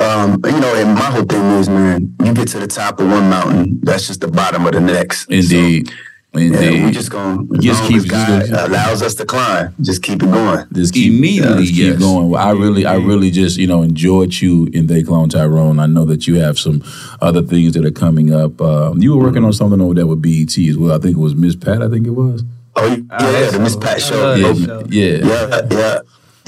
um, 0.00 0.40
you 0.44 0.60
know, 0.60 0.74
and 0.76 0.94
my 0.94 1.02
whole 1.10 1.24
thing 1.24 1.42
is, 1.58 1.68
man, 1.68 2.14
you 2.24 2.32
get 2.34 2.48
to 2.48 2.58
the 2.58 2.66
top 2.66 3.00
of 3.00 3.06
one 3.08 3.28
mountain, 3.30 3.80
that's 3.82 4.06
just 4.06 4.20
the 4.20 4.28
bottom 4.28 4.66
of 4.66 4.72
the 4.72 4.80
next. 4.80 5.30
Indeed. 5.30 5.90
Indeed. 6.32 6.52
Yeah, 6.78 6.86
we 6.86 6.92
just 6.92 7.10
gonna 7.10 7.44
Just 7.58 7.82
as 7.82 7.88
keep- 7.88 7.96
as 7.98 8.04
God 8.04 8.40
just- 8.46 8.52
allows 8.52 9.02
us 9.02 9.14
to 9.16 9.24
climb. 9.24 9.74
Just 9.80 10.02
keep 10.02 10.22
it 10.22 10.30
going. 10.30 10.64
Just 10.72 10.94
keep, 10.94 11.12
Immediately, 11.12 11.64
just 11.64 11.74
keep 11.74 11.86
yes. 11.94 11.98
going. 11.98 12.32
I 12.36 12.50
really, 12.52 12.86
I 12.86 12.94
really 12.96 13.32
just, 13.32 13.58
you 13.58 13.66
know, 13.66 13.82
enjoyed 13.82 14.32
you 14.40 14.68
in 14.72 14.86
They 14.86 15.02
Clone 15.02 15.28
Tyrone. 15.28 15.80
I 15.80 15.86
know 15.86 16.04
that 16.04 16.28
you 16.28 16.36
have 16.36 16.56
some 16.56 16.84
other 17.20 17.42
things 17.42 17.74
that 17.74 17.84
are 17.84 17.90
coming 17.90 18.32
up. 18.32 18.60
Um, 18.62 19.02
you 19.02 19.16
were 19.16 19.24
working 19.24 19.44
on 19.44 19.52
something 19.52 19.80
over 19.80 19.94
there 19.94 20.06
with 20.06 20.22
BET 20.22 20.56
as 20.68 20.78
well. 20.78 20.92
I 20.94 20.98
think 20.98 21.16
it 21.16 21.20
was 21.20 21.34
Miss 21.34 21.56
Pat. 21.56 21.82
I 21.82 21.88
think 21.88 22.06
it 22.06 22.10
was. 22.10 22.44
Oh 22.76 22.86
yeah, 22.86 22.96
yeah, 23.40 23.50
the 23.50 23.58
Miss 23.58 23.74
Pat 23.74 24.00
show. 24.00 24.34
Yeah, 24.36 24.52
Yeah, 24.52 24.82
yeah, 24.88 25.26
yeah, 25.26 25.60
yeah, 25.72 25.98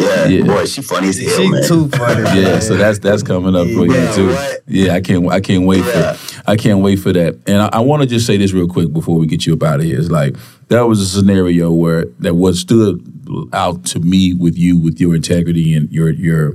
yeah. 0.02 0.26
Yeah. 0.26 0.44
Boy, 0.46 0.64
she 0.66 0.82
funny 0.82 1.08
as 1.08 1.18
hell, 1.18 1.36
She 1.36 1.48
man. 1.48 1.62
too 1.66 1.88
funny. 1.88 2.22
yeah. 2.40 2.48
man. 2.52 2.60
So 2.62 2.76
that's 2.76 2.98
that's 2.98 3.22
coming 3.22 3.54
up 3.56 3.66
for 3.68 3.86
you 3.86 3.94
Yeah, 3.94 4.12
too. 4.14 4.28
what? 4.28 4.60
Yeah, 4.66 4.94
I 4.94 5.00
can't, 5.00 5.28
I 5.30 5.40
can't 5.40 5.64
wait 5.66 5.84
Yeah. 5.84 6.12
for, 6.14 6.50
I 6.50 6.56
can't 6.56 6.80
wait 6.80 6.96
for 6.96 7.12
that. 7.12 7.38
And 7.46 7.62
I, 7.62 7.68
I 7.74 7.80
want 7.80 8.02
to 8.02 8.08
just 8.08 8.26
say 8.26 8.36
this 8.36 8.52
real 8.52 8.68
quick 8.68 8.92
before 8.92 9.16
we 9.18 9.26
get 9.26 9.46
you 9.46 9.54
up 9.54 9.62
out 9.62 9.80
of 9.80 9.86
here. 9.86 9.98
It's 9.98 10.10
like 10.10 10.36
that 10.68 10.82
was 10.82 11.00
a 11.00 11.06
scenario 11.06 11.70
where 11.72 12.06
that 12.20 12.34
what 12.34 12.54
stood 12.56 13.00
out 13.52 13.84
to 13.86 14.00
me 14.00 14.34
with 14.34 14.56
you, 14.58 14.76
with 14.78 15.00
your 15.00 15.14
integrity 15.14 15.74
and 15.74 15.90
your 15.92 16.10
your 16.10 16.54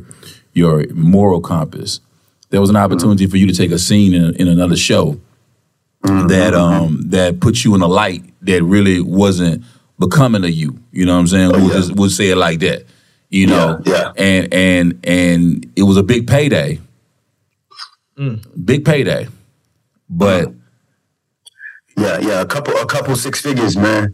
your 0.53 0.85
moral 0.93 1.39
compass. 1.41 1.99
There 2.49 2.61
was 2.61 2.69
an 2.69 2.75
opportunity 2.77 3.27
for 3.27 3.37
you 3.37 3.45
to 3.47 3.53
take 3.53 3.71
a 3.71 3.79
scene 3.79 4.13
in, 4.13 4.33
in 4.35 4.47
another 4.47 4.75
show 4.77 5.19
that 6.03 6.53
um 6.53 7.01
that 7.09 7.39
put 7.41 7.63
you 7.63 7.75
in 7.75 7.81
a 7.81 7.87
light 7.87 8.23
that 8.43 8.63
really 8.63 9.01
wasn't 9.01 9.63
becoming 9.99 10.43
of 10.43 10.51
you. 10.51 10.79
You 10.91 11.05
know 11.05 11.13
what 11.13 11.19
I'm 11.21 11.27
saying? 11.27 11.51
We'll 11.51 11.67
yeah. 11.67 11.73
just 11.73 11.95
we'll 11.95 12.09
say 12.09 12.29
it 12.29 12.37
like 12.37 12.59
that. 12.59 12.85
You 13.29 13.47
know, 13.47 13.81
yeah. 13.85 14.13
and 14.15 14.53
and 14.53 14.99
and 15.05 15.71
it 15.75 15.83
was 15.83 15.97
a 15.97 16.03
big 16.03 16.27
payday, 16.27 16.79
big 18.63 18.85
payday, 18.85 19.27
but 20.09 20.53
Yeah, 21.97 22.19
yeah, 22.19 22.41
a 22.41 22.45
couple, 22.45 22.75
a 22.77 22.85
couple 22.85 23.15
six 23.15 23.41
figures, 23.41 23.75
man. 23.75 24.13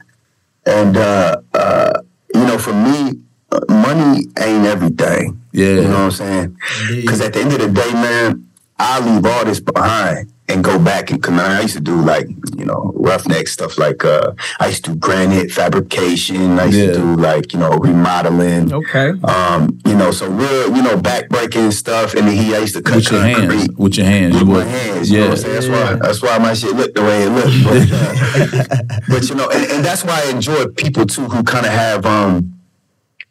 And 0.66 0.98
uh, 0.98 1.38
uh, 1.54 1.94
you 2.34 2.42
know, 2.46 2.58
for 2.58 2.74
me, 2.74 3.20
uh, 3.52 3.60
money 3.70 4.26
ain't 4.40 4.66
everything. 4.66 5.42
Yeah. 5.52 5.76
you 5.76 5.82
know 5.84 5.90
what 5.90 6.00
I'm 6.00 6.12
saying? 6.12 6.58
Because 6.90 7.22
at 7.22 7.34
the 7.34 7.42
end 7.42 7.54
of 7.54 7.60
the 7.60 7.68
day, 7.70 7.92
man, 7.94 8.50
I 8.80 9.00
leave 9.00 9.26
all 9.26 9.46
this 9.46 9.60
behind 9.60 10.33
and 10.54 10.64
go 10.64 10.78
back 10.80 11.12
and 11.12 11.22
come. 11.22 11.40
I 11.40 11.62
used 11.62 11.74
to 11.76 11.82
do 11.82 11.96
like 12.00 12.28
you 12.56 12.66
know 12.66 12.92
roughneck 12.96 13.48
stuff. 13.48 13.78
Like 13.78 14.06
uh, 14.06 14.34
I 14.60 14.68
used 14.68 14.86
to 14.86 14.92
do 14.92 14.98
granite 14.98 15.52
fabrication. 15.52 16.60
I 16.60 16.66
used 16.66 16.78
Yeah. 16.78 16.88
to 16.88 16.94
do 16.94 17.16
like 17.16 17.54
you 17.54 17.60
know 17.60 17.72
remodeling. 17.72 18.72
Okay. 18.74 19.10
Um, 19.24 19.80
you 19.86 19.96
know, 19.96 20.12
so 20.12 20.28
real, 20.30 20.76
you 20.76 20.82
know, 20.84 20.96
backbreaking 20.98 21.74
stuff. 21.74 22.14
And 22.14 22.28
then 22.28 22.36
he, 22.38 22.56
I 22.56 22.60
used 22.60 22.76
to 22.76 22.82
cut 22.82 22.96
with 22.98 23.12
your 23.12 23.22
hands, 23.22 23.68
with 23.78 23.98
your 23.98 24.06
hands, 24.06 24.34
with 24.34 24.42
you 24.44 24.48
my 24.48 24.54
were- 24.60 24.64
hands. 24.66 25.10
You 25.12 25.18
yeah. 25.18 25.24
know 25.26 25.30
what 25.32 25.40
I'm 25.40 25.44
saying? 25.44 25.54
That's 25.56 25.68
why 25.68 25.96
that's 26.08 26.22
why 26.22 26.38
my 26.38 26.54
shit 26.54 26.76
looked 26.76 26.96
the 26.96 27.02
way 27.04 27.24
it 27.24 27.30
looked. 27.30 27.64
But, 27.68 27.82
uh, 27.92 29.00
but 29.10 29.30
you 29.30 29.36
know, 29.36 29.50
and, 29.50 29.72
and 29.72 29.86
that's 29.86 30.04
why 30.04 30.22
I 30.26 30.30
enjoy 30.30 30.68
people 30.68 31.06
too 31.06 31.26
who 31.26 31.44
kind 31.44 31.66
of 31.66 31.72
have 31.72 32.06
um 32.06 32.54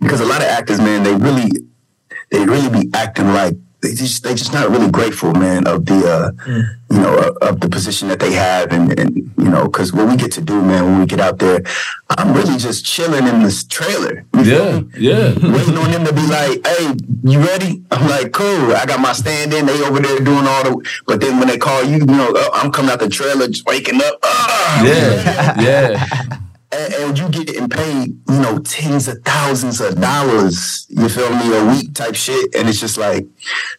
because 0.00 0.20
a 0.20 0.24
lot 0.26 0.40
of 0.42 0.48
actors, 0.48 0.78
man, 0.78 1.04
they 1.04 1.14
really 1.14 1.50
they 2.30 2.44
really 2.44 2.68
be 2.70 2.90
acting 2.94 3.28
like 3.28 3.54
they 3.82 3.94
just 3.94 4.22
they 4.22 4.34
just 4.34 4.52
not 4.52 4.70
really 4.70 4.90
grateful, 4.90 5.32
man, 5.34 5.66
of 5.66 5.84
the 5.86 5.98
uh 6.06 6.30
you 6.46 6.98
know 7.00 7.18
of, 7.18 7.36
of 7.38 7.60
the 7.60 7.68
position 7.68 8.08
that 8.08 8.20
they 8.20 8.32
have, 8.32 8.72
and 8.72 8.98
and 8.98 9.16
you 9.16 9.50
know 9.50 9.64
because 9.64 9.92
what 9.92 10.08
we 10.08 10.16
get 10.16 10.30
to 10.32 10.40
do, 10.40 10.62
man, 10.62 10.84
when 10.84 11.00
we 11.00 11.06
get 11.06 11.20
out 11.20 11.38
there, 11.38 11.60
I'm 12.10 12.32
really 12.32 12.56
just 12.58 12.84
chilling 12.84 13.26
in 13.26 13.42
this 13.42 13.64
trailer. 13.64 14.24
Yeah, 14.42 14.82
yeah. 14.98 15.34
waiting 15.34 15.78
on 15.78 15.92
them 15.92 16.04
to 16.04 16.12
be 16.12 16.26
like, 16.26 16.66
"Hey, 16.66 16.94
you 17.22 17.38
ready?" 17.38 17.80
I'm 17.92 18.08
like, 18.08 18.32
"Cool." 18.32 18.74
I 18.74 18.84
got 18.86 18.98
my 18.98 19.12
stand 19.12 19.54
in. 19.54 19.66
They 19.66 19.80
over 19.84 20.00
there 20.00 20.18
doing 20.18 20.46
all 20.46 20.64
the. 20.64 20.90
But 21.06 21.20
then 21.20 21.38
when 21.38 21.46
they 21.46 21.58
call 21.58 21.84
you, 21.84 21.98
you 21.98 22.06
know, 22.06 22.32
uh, 22.34 22.50
I'm 22.52 22.72
coming 22.72 22.90
out 22.90 22.98
the 22.98 23.08
trailer, 23.08 23.46
just 23.46 23.64
waking 23.66 24.02
up. 24.02 24.18
Ah! 24.24 24.82
Yeah, 24.84 25.62
yeah, 25.62 26.38
And, 26.74 26.94
and 26.94 27.18
you 27.18 27.28
getting 27.28 27.68
paid, 27.68 28.08
you 28.30 28.40
know, 28.40 28.58
tens 28.60 29.06
of 29.06 29.18
thousands 29.24 29.80
of 29.82 30.00
dollars. 30.00 30.86
You 30.88 31.08
feel 31.08 31.28
me? 31.28 31.54
A 31.54 31.66
week 31.66 31.92
type 31.94 32.14
shit, 32.14 32.54
and 32.54 32.66
it's 32.66 32.80
just 32.80 32.96
like, 32.96 33.26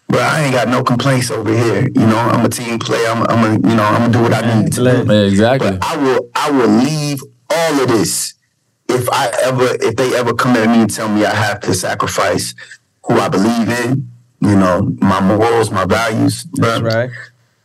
bro, 0.07 0.19
I 0.19 0.43
ain't 0.43 0.53
got 0.53 0.67
no 0.67 0.83
complaints 0.83 1.31
over 1.31 1.51
here. 1.51 1.87
You 1.87 2.05
know, 2.05 2.17
I'm 2.17 2.45
a 2.45 2.49
team 2.49 2.77
player. 2.77 3.07
I'm, 3.07 3.23
I'm 3.23 3.65
a, 3.65 3.69
you 3.69 3.75
know, 3.75 3.83
I'm 3.83 4.11
gonna 4.11 4.13
do 4.13 4.21
what 4.21 4.33
I 4.33 4.61
need 4.61 4.71
to 4.73 4.83
do. 4.83 5.11
yeah, 5.11 5.21
exactly. 5.23 5.71
But 5.71 5.83
I 5.83 5.97
will 5.97 6.29
I 6.35 6.51
will 6.51 6.67
leave 6.67 7.19
all 7.49 7.81
of 7.81 7.87
this 7.87 8.35
if 8.89 9.09
I 9.11 9.31
ever 9.43 9.69
if 9.81 9.95
they 9.95 10.15
ever 10.15 10.33
come 10.33 10.55
at 10.55 10.69
me 10.69 10.81
and 10.83 10.93
tell 10.93 11.09
me 11.09 11.25
I 11.25 11.33
have 11.33 11.61
to 11.61 11.73
sacrifice 11.73 12.53
who 13.05 13.15
I 13.15 13.27
believe 13.27 13.69
in, 13.69 14.07
you 14.41 14.55
know, 14.55 14.95
my 15.01 15.19
morals, 15.19 15.71
my 15.71 15.85
values. 15.85 16.43
That's 16.53 16.81
right. 16.81 17.09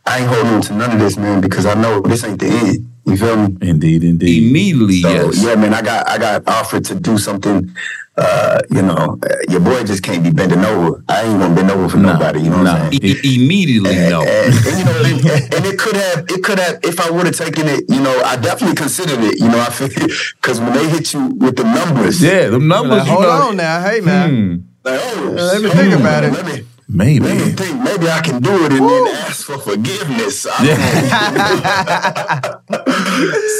I 0.05 0.19
ain't 0.19 0.27
holding 0.27 0.53
on 0.53 0.61
to 0.61 0.73
none 0.73 0.91
of 0.91 0.99
this, 0.99 1.17
man, 1.17 1.39
because 1.39 1.67
I 1.67 1.75
know 1.75 2.01
this 2.01 2.23
ain't 2.23 2.39
the 2.39 2.47
end. 2.47 2.88
You 3.09 3.17
feel 3.17 3.35
me? 3.37 3.57
Indeed, 3.61 4.03
indeed. 4.03 4.47
Immediately, 4.49 5.01
So 5.01 5.09
yes. 5.09 5.43
yeah, 5.43 5.55
man, 5.55 5.73
I 5.73 5.81
got 5.81 6.07
I 6.07 6.17
got 6.17 6.47
offered 6.47 6.85
to 6.85 6.95
do 6.95 7.17
something. 7.17 7.71
Uh, 8.17 8.59
you 8.69 8.81
know, 8.81 9.17
uh, 9.23 9.35
your 9.49 9.61
boy 9.61 9.81
just 9.85 10.03
can't 10.03 10.21
be 10.21 10.29
bending 10.29 10.59
over. 10.65 11.01
I 11.07 11.21
ain't 11.21 11.39
gonna 11.39 11.55
bend 11.55 11.71
over 11.71 11.87
for 11.87 11.97
Nah, 11.97 12.13
nobody. 12.13 12.41
You 12.41 12.49
know 12.49 12.57
what. 12.63 12.67
I'm 12.67 12.91
saying? 12.91 13.15
I- 13.15 13.27
I- 13.29 13.33
immediately, 13.35 13.95
no. 13.95 14.21
And, 14.23 14.53
and, 14.53 14.77
you 14.79 14.83
know, 14.85 14.99
and, 15.35 15.53
and 15.55 15.65
it 15.65 15.79
could 15.79 15.95
have, 15.95 16.25
it 16.27 16.43
could 16.43 16.59
have, 16.59 16.79
if 16.83 16.99
I 16.99 17.09
would 17.11 17.27
have 17.27 17.37
taken 17.37 17.69
it, 17.69 17.85
you 17.87 18.01
know, 18.01 18.21
I 18.25 18.35
definitely 18.35 18.75
considered 18.75 19.19
it. 19.21 19.39
You 19.39 19.47
know, 19.47 19.59
I 19.61 19.69
feel 19.69 19.87
because 20.35 20.59
when 20.59 20.73
they 20.73 20.89
hit 20.89 21.13
you 21.13 21.27
with 21.27 21.55
the 21.55 21.63
numbers, 21.63 22.21
Yeah, 22.21 22.49
the 22.49 22.59
numbers. 22.59 22.97
Like, 22.99 23.07
you 23.07 23.13
hold 23.13 23.23
know, 23.23 23.47
on 23.49 23.55
now. 23.57 23.81
Hey, 23.83 24.01
man. 24.01 24.29
Hmm, 24.29 24.55
like, 24.83 24.99
oh, 25.01 25.33
let 25.37 25.61
me 25.61 25.69
shit, 25.69 25.77
think 25.77 25.93
about 25.99 26.23
it. 26.25 26.65
Me, 26.91 27.19
maybe. 27.19 27.51
think. 27.51 27.81
Maybe 27.83 28.09
I 28.09 28.19
can 28.19 28.41
do 28.41 28.65
it 28.65 28.71
and 28.71 28.89
then 28.89 29.07
ask 29.15 29.45
for 29.45 29.59
forgiveness. 29.59 30.43
Don't 30.43 30.55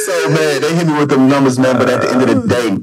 so 0.04 0.28
man, 0.30 0.60
they 0.60 0.74
hit 0.74 0.86
me 0.88 0.98
with 0.98 1.10
them 1.10 1.28
numbers, 1.28 1.56
man. 1.56 1.78
But 1.78 1.88
at 1.90 2.00
the 2.02 2.10
end 2.10 2.22
of 2.22 2.28
the 2.28 2.48
day, 2.48 2.76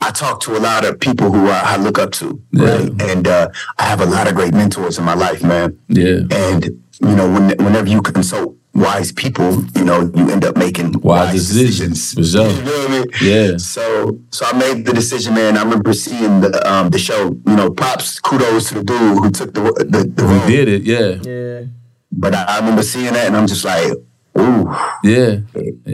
I 0.00 0.10
talk 0.10 0.40
to 0.42 0.56
a 0.56 0.58
lot 0.58 0.86
of 0.86 0.98
people 0.98 1.30
who 1.30 1.48
I, 1.48 1.74
I 1.74 1.76
look 1.76 1.98
up 1.98 2.12
to, 2.12 2.42
right? 2.54 2.90
And 3.02 3.28
uh, 3.28 3.50
I 3.78 3.82
have 3.82 4.00
a 4.00 4.06
lot 4.06 4.26
of 4.26 4.34
great 4.34 4.54
mentors 4.54 4.98
in 4.98 5.04
my 5.04 5.12
life, 5.12 5.42
man. 5.42 5.78
Yeah. 5.88 6.20
And 6.30 6.64
you 6.64 7.14
know, 7.14 7.30
when, 7.30 7.50
whenever 7.58 7.88
you 7.88 8.00
consult 8.00 8.56
wise 8.74 9.12
people, 9.12 9.64
you 9.76 9.84
know, 9.84 10.10
you 10.14 10.30
end 10.30 10.44
up 10.44 10.56
making 10.56 10.92
Wise 11.00 11.32
decisions, 11.34 12.14
for 12.14 12.22
sure. 12.24 12.48
You 12.48 12.62
feel 12.64 12.88
me? 12.88 13.04
Yeah. 13.20 13.56
So, 13.58 14.18
so 14.30 14.46
I 14.46 14.52
made 14.56 14.84
the 14.86 14.92
decision, 14.92 15.34
man. 15.34 15.56
I 15.56 15.62
remember 15.62 15.92
seeing 15.92 16.40
the 16.40 16.50
um, 16.70 16.90
the 16.90 16.98
show. 16.98 17.30
You 17.46 17.56
know, 17.56 17.70
props, 17.70 18.20
kudos 18.20 18.68
to 18.68 18.74
the 18.76 18.84
dude 18.84 19.18
who 19.18 19.30
took 19.30 19.54
the 19.54 19.62
the, 19.88 20.04
the 20.04 20.24
We 20.26 20.34
role. 20.34 20.46
did 20.46 20.68
it. 20.68 20.82
Yeah, 20.82 21.22
Yeah. 21.22 21.66
But 22.12 22.34
I, 22.34 22.44
I 22.44 22.58
remember 22.58 22.82
seeing 22.82 23.12
that, 23.12 23.26
and 23.26 23.36
I'm 23.36 23.46
just 23.46 23.64
like, 23.64 23.92
ooh. 24.38 24.68
yeah. 25.04 25.40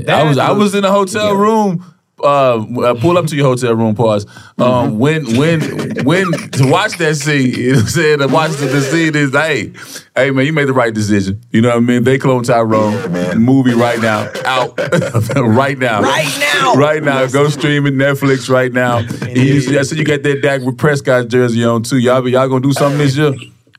I 0.09 0.23
was 0.25 0.39
I 0.39 0.51
was 0.53 0.75
in 0.75 0.85
a 0.85 0.91
hotel 0.91 1.35
room. 1.37 1.85
Uh, 2.23 2.65
uh, 2.81 2.95
pull 2.95 3.19
up 3.19 3.27
to 3.27 3.37
your 3.37 3.45
hotel 3.47 3.75
room. 3.75 3.95
Pause. 3.95 4.27
Um, 4.59 4.99
when 4.99 5.37
when 5.37 5.61
when 6.05 6.33
to 6.53 6.67
watch 6.67 6.97
that 6.97 7.17
scene, 7.17 7.51
you 7.55 7.73
know 7.73 7.77
what 7.77 7.83
I'm 7.83 7.89
saying? 7.89 8.19
To 8.21 8.27
watch 8.29 8.53
the, 8.53 8.67
the 8.67 8.81
scene 8.81 9.15
is 9.15 9.33
hey, 9.33 9.73
hey 10.17 10.31
man, 10.31 10.47
you 10.47 10.53
made 10.55 10.67
the 10.69 10.73
right 10.73 10.95
decision. 10.95 11.43
You 11.53 11.61
know 11.61 11.69
what 11.69 11.77
I 11.77 11.81
mean? 11.81 12.05
They 12.05 12.17
clone 12.19 12.43
Tyrone 12.43 12.93
Yeah, 13.15 13.35
movie 13.35 13.75
right 13.75 14.01
now 14.01 14.31
out 14.47 14.79
right 15.37 15.77
now 15.79 16.01
Right 16.01 16.37
now. 16.55 16.75
right 16.75 17.03
now. 17.03 17.27
Go 17.27 17.51
stream 17.51 17.87
it 17.87 17.93
Netflix 17.95 18.49
right 18.49 18.73
now. 18.73 19.01
You, 19.29 19.79
I 19.79 19.83
said 19.83 19.99
you 19.99 20.05
got 20.05 20.23
that 20.23 20.41
Dak 20.41 20.63
with 20.63 20.79
Prescott 20.79 21.29
jersey 21.29 21.65
on 21.65 21.83
too. 21.83 21.99
Y'all 21.99 22.23
be 22.23 22.31
y'all 22.31 22.49
gonna 22.49 22.61
do 22.63 22.73
something 22.73 22.99
this 22.99 23.15
year? 23.15 23.35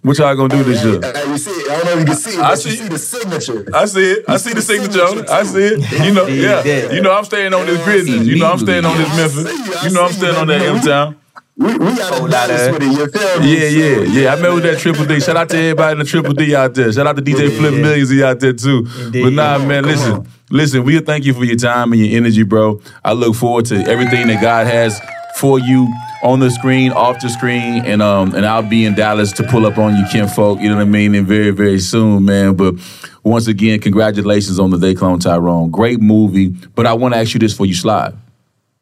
What 0.08 0.18
y'all 0.20 0.36
gonna 0.36 0.50
do 0.56 0.64
this 0.64 0.84
year? 0.84 1.02
Hey, 1.02 1.28
you 1.30 1.38
see 1.38 1.52
it? 1.52 1.70
I 1.70 1.76
don't 1.76 1.86
know 1.86 1.92
if 1.94 2.00
you 2.00 2.06
can 2.06 2.16
see 2.16 2.30
it, 2.32 2.40
I 2.40 2.50
but 2.56 2.66
you 2.66 2.72
see- 2.72 2.78
see 2.78 2.88
the 2.88 2.98
signature. 2.98 3.66
I 3.76 3.86
see 3.86 4.12
it. 4.12 4.26
I 4.30 4.38
see 4.38 4.54
the 4.54 4.62
signature 4.62 5.02
on 5.04 5.18
it. 5.20 5.30
I 5.30 5.44
see 5.44 5.60
it. 5.60 6.06
You 6.06 6.14
know, 6.14 6.28
yeah. 6.28 6.64
Yeah. 6.64 6.92
You 6.94 7.02
know, 7.02 7.12
I'm 7.12 7.26
staying 7.26 7.54
on 7.54 7.66
this 7.66 7.84
business. 7.86 8.26
You 8.26 8.38
know, 8.40 8.50
I'm 8.52 8.58
staying 8.60 8.86
on 8.86 8.98
this 8.98 9.16
Memphis. 9.18 9.84
You 9.84 9.90
know, 9.92 10.06
I'm 10.06 10.12
staying 10.14 10.36
on 10.38 10.48
that 10.48 10.62
M 10.62 10.80
Town. 10.80 11.18
We, 11.58 11.74
we 11.76 11.96
got 11.98 12.24
a 12.24 12.30
Dallas 12.30 12.72
with. 12.72 12.84
You 12.84 13.08
feel 13.08 13.40
me? 13.42 13.58
Yeah, 13.58 13.68
yeah, 13.68 14.22
yeah. 14.22 14.32
I 14.32 14.36
remember 14.36 14.62
that 14.62 14.80
Triple 14.80 15.06
D. 15.06 15.20
Shout 15.20 15.36
out 15.36 15.50
to 15.50 15.58
everybody 15.58 15.92
in 15.94 15.98
the 16.00 16.06
Triple 16.06 16.34
D 16.36 16.56
out 16.56 16.74
there. 16.76 16.92
Shout 16.94 17.08
out 17.08 17.16
to 17.18 17.22
DJ 17.22 17.50
Flipmillionz 17.50 18.24
out 18.24 18.40
there 18.40 18.54
too. 18.54 18.84
But 19.12 19.34
nah, 19.34 19.58
man, 19.58 19.84
listen, 19.84 20.28
listen. 20.52 20.84
We 20.84 21.00
thank 21.00 21.26
you 21.26 21.34
for 21.34 21.44
your 21.44 21.56
time 21.58 21.92
and 21.94 22.06
your 22.06 22.16
energy, 22.16 22.44
bro. 22.44 22.80
I 23.04 23.14
look 23.14 23.36
forward 23.36 23.66
to 23.66 23.76
everything 23.76 24.28
that 24.28 24.40
God 24.42 24.68
has 24.68 25.02
for 25.38 25.60
you 25.60 25.92
on 26.24 26.40
the 26.40 26.50
screen, 26.50 26.92
off 26.92 27.20
the 27.22 27.30
screen, 27.30 27.86
and 27.86 28.02
um, 28.02 28.34
and 28.36 28.46
I'll 28.46 28.68
be 28.68 28.86
in 28.86 28.96
Dallas 28.96 29.32
to 29.34 29.44
pull 29.44 29.66
up 29.66 29.78
on 29.78 29.96
you, 29.96 30.06
Kinfolk. 30.12 30.60
You 30.60 30.70
know 30.70 30.76
what 30.76 30.82
I 30.82 30.86
mean? 30.86 31.16
And 31.16 31.28
very, 31.28 31.52
very 31.52 31.80
soon, 31.80 32.26
man. 32.26 32.56
But 32.56 32.76
once 33.24 33.48
again, 33.48 33.80
congratulations 33.80 34.60
on 34.60 34.70
the 34.72 34.78
They 34.78 34.96
Clone 34.96 35.20
Tyrone. 35.20 35.70
Great 35.72 36.00
movie. 36.00 36.50
But 36.50 36.86
I 36.86 36.94
want 36.94 37.14
to 37.14 37.20
ask 37.20 37.34
you 37.34 37.40
this 37.40 37.56
for 37.56 37.66
you, 37.66 37.74
Slide. 37.74 38.16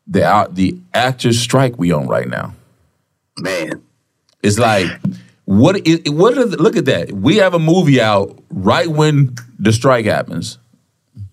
The 0.08 0.24
out 0.24 0.56
the 0.56 0.78
actors 0.94 1.40
strike 1.40 1.78
we 1.78 1.92
on 1.92 2.08
right 2.08 2.28
now. 2.28 2.54
Man. 3.40 3.82
It's 4.44 4.60
like 4.60 4.88
what 5.46 5.88
is 5.88 6.02
what 6.12 6.38
are 6.38 6.46
the, 6.46 6.58
look 6.58 6.76
at 6.76 6.86
that. 6.86 7.12
We 7.12 7.38
have 7.38 7.54
a 7.54 7.60
movie 7.60 8.02
out 8.02 8.38
right 8.50 8.88
when 8.88 9.36
the 9.58 9.74
strike 9.74 10.06
happens. 10.06 10.60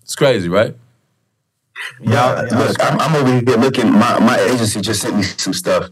It's 0.01 0.15
crazy, 0.15 0.49
right? 0.49 0.75
Yeah, 2.01 2.47
look, 2.51 2.77
I'm, 2.83 2.99
I'm 2.99 3.15
over 3.15 3.31
here 3.31 3.57
looking. 3.57 3.91
My 3.91 4.19
my 4.19 4.39
agency 4.39 4.81
just 4.81 5.01
sent 5.01 5.15
me 5.17 5.23
some 5.23 5.53
stuff. 5.53 5.89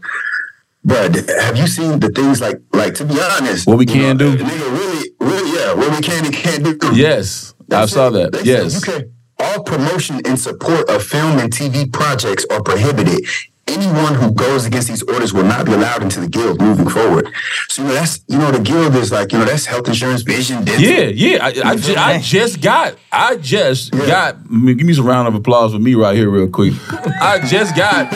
But 0.84 1.14
have 1.40 1.56
you 1.56 1.66
seen 1.66 2.00
the 2.00 2.08
things 2.10 2.40
like 2.40 2.60
like 2.72 2.94
to 2.94 3.04
be 3.04 3.20
honest? 3.20 3.66
What 3.66 3.78
we 3.78 3.86
can 3.86 4.16
know, 4.16 4.36
do? 4.36 4.44
Nigga, 4.44 4.78
really, 4.78 5.10
really, 5.20 5.58
yeah. 5.58 5.74
What 5.74 5.90
we 5.96 6.02
can 6.02 6.24
and 6.24 6.34
can't 6.34 6.64
do. 6.64 6.76
Yes, 6.94 7.54
I 7.70 7.80
They 7.82 7.86
saw 7.86 8.10
that. 8.10 8.32
they 8.32 8.38
said 8.38 8.46
Yes. 8.46 8.86
you 8.86 9.12
all 9.38 9.62
promotion 9.64 10.20
in 10.24 10.36
support 10.36 10.88
of 10.88 11.02
film 11.02 11.38
and 11.38 11.52
TV 11.52 11.92
projects 11.92 12.44
are 12.50 12.62
prohibited. 12.62 13.24
Anyone 13.72 14.14
who 14.14 14.32
goes 14.32 14.66
against 14.66 14.88
these 14.88 15.02
orders 15.02 15.32
will 15.32 15.44
not 15.44 15.64
be 15.64 15.72
allowed 15.72 16.02
into 16.02 16.20
the 16.20 16.28
guild 16.28 16.60
moving 16.60 16.88
forward. 16.88 17.28
So 17.68 17.82
you 17.82 17.88
know 17.88 17.94
that's 17.94 18.24
you 18.28 18.38
know 18.38 18.50
the 18.50 18.60
guild 18.60 18.94
is 18.96 19.10
like 19.10 19.32
you 19.32 19.38
know 19.38 19.44
that's 19.44 19.66
health 19.66 19.88
insurance, 19.88 20.22
vision, 20.22 20.64
dental. 20.64 20.82
Yeah, 20.82 21.04
yeah. 21.04 21.44
I, 21.44 21.70
I, 21.70 21.76
ju- 21.76 21.94
I 21.96 22.18
just 22.20 22.60
got, 22.60 22.96
I 23.10 23.36
just 23.36 23.92
got, 23.92 24.36
I 24.36 24.38
mean, 24.48 24.76
give 24.76 24.86
me 24.86 24.92
some 24.94 25.06
round 25.06 25.28
of 25.28 25.34
applause 25.34 25.72
for 25.72 25.78
me 25.78 25.94
right 25.94 26.14
here, 26.16 26.28
real 26.28 26.48
quick. 26.48 26.74
I 27.20 27.40
just 27.46 27.74
got 27.74 28.10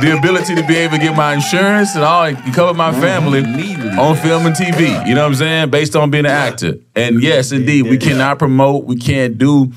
the 0.00 0.16
ability 0.16 0.54
to 0.54 0.66
be 0.66 0.76
able 0.76 0.96
to 0.96 1.02
get 1.02 1.16
my 1.16 1.34
insurance 1.34 1.94
and 1.94 2.04
all 2.04 2.24
and 2.24 2.54
cover 2.54 2.74
my 2.74 2.90
mm-hmm. 2.90 3.00
family 3.00 3.40
on 3.98 4.16
film 4.16 4.46
and 4.46 4.54
TV. 4.54 5.06
You 5.06 5.14
know 5.14 5.22
what 5.22 5.28
I'm 5.28 5.34
saying? 5.34 5.70
Based 5.70 5.96
on 5.96 6.10
being 6.10 6.26
an 6.26 6.32
actor. 6.32 6.74
And 6.94 7.22
yes, 7.22 7.52
indeed, 7.52 7.82
we 7.82 7.98
cannot 7.98 8.38
promote, 8.38 8.84
we 8.84 8.96
can't 8.96 9.38
do 9.38 9.72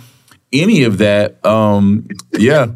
any 0.52 0.84
of 0.84 0.98
that. 1.00 1.44
Um, 1.46 2.08
yeah. 2.38 2.68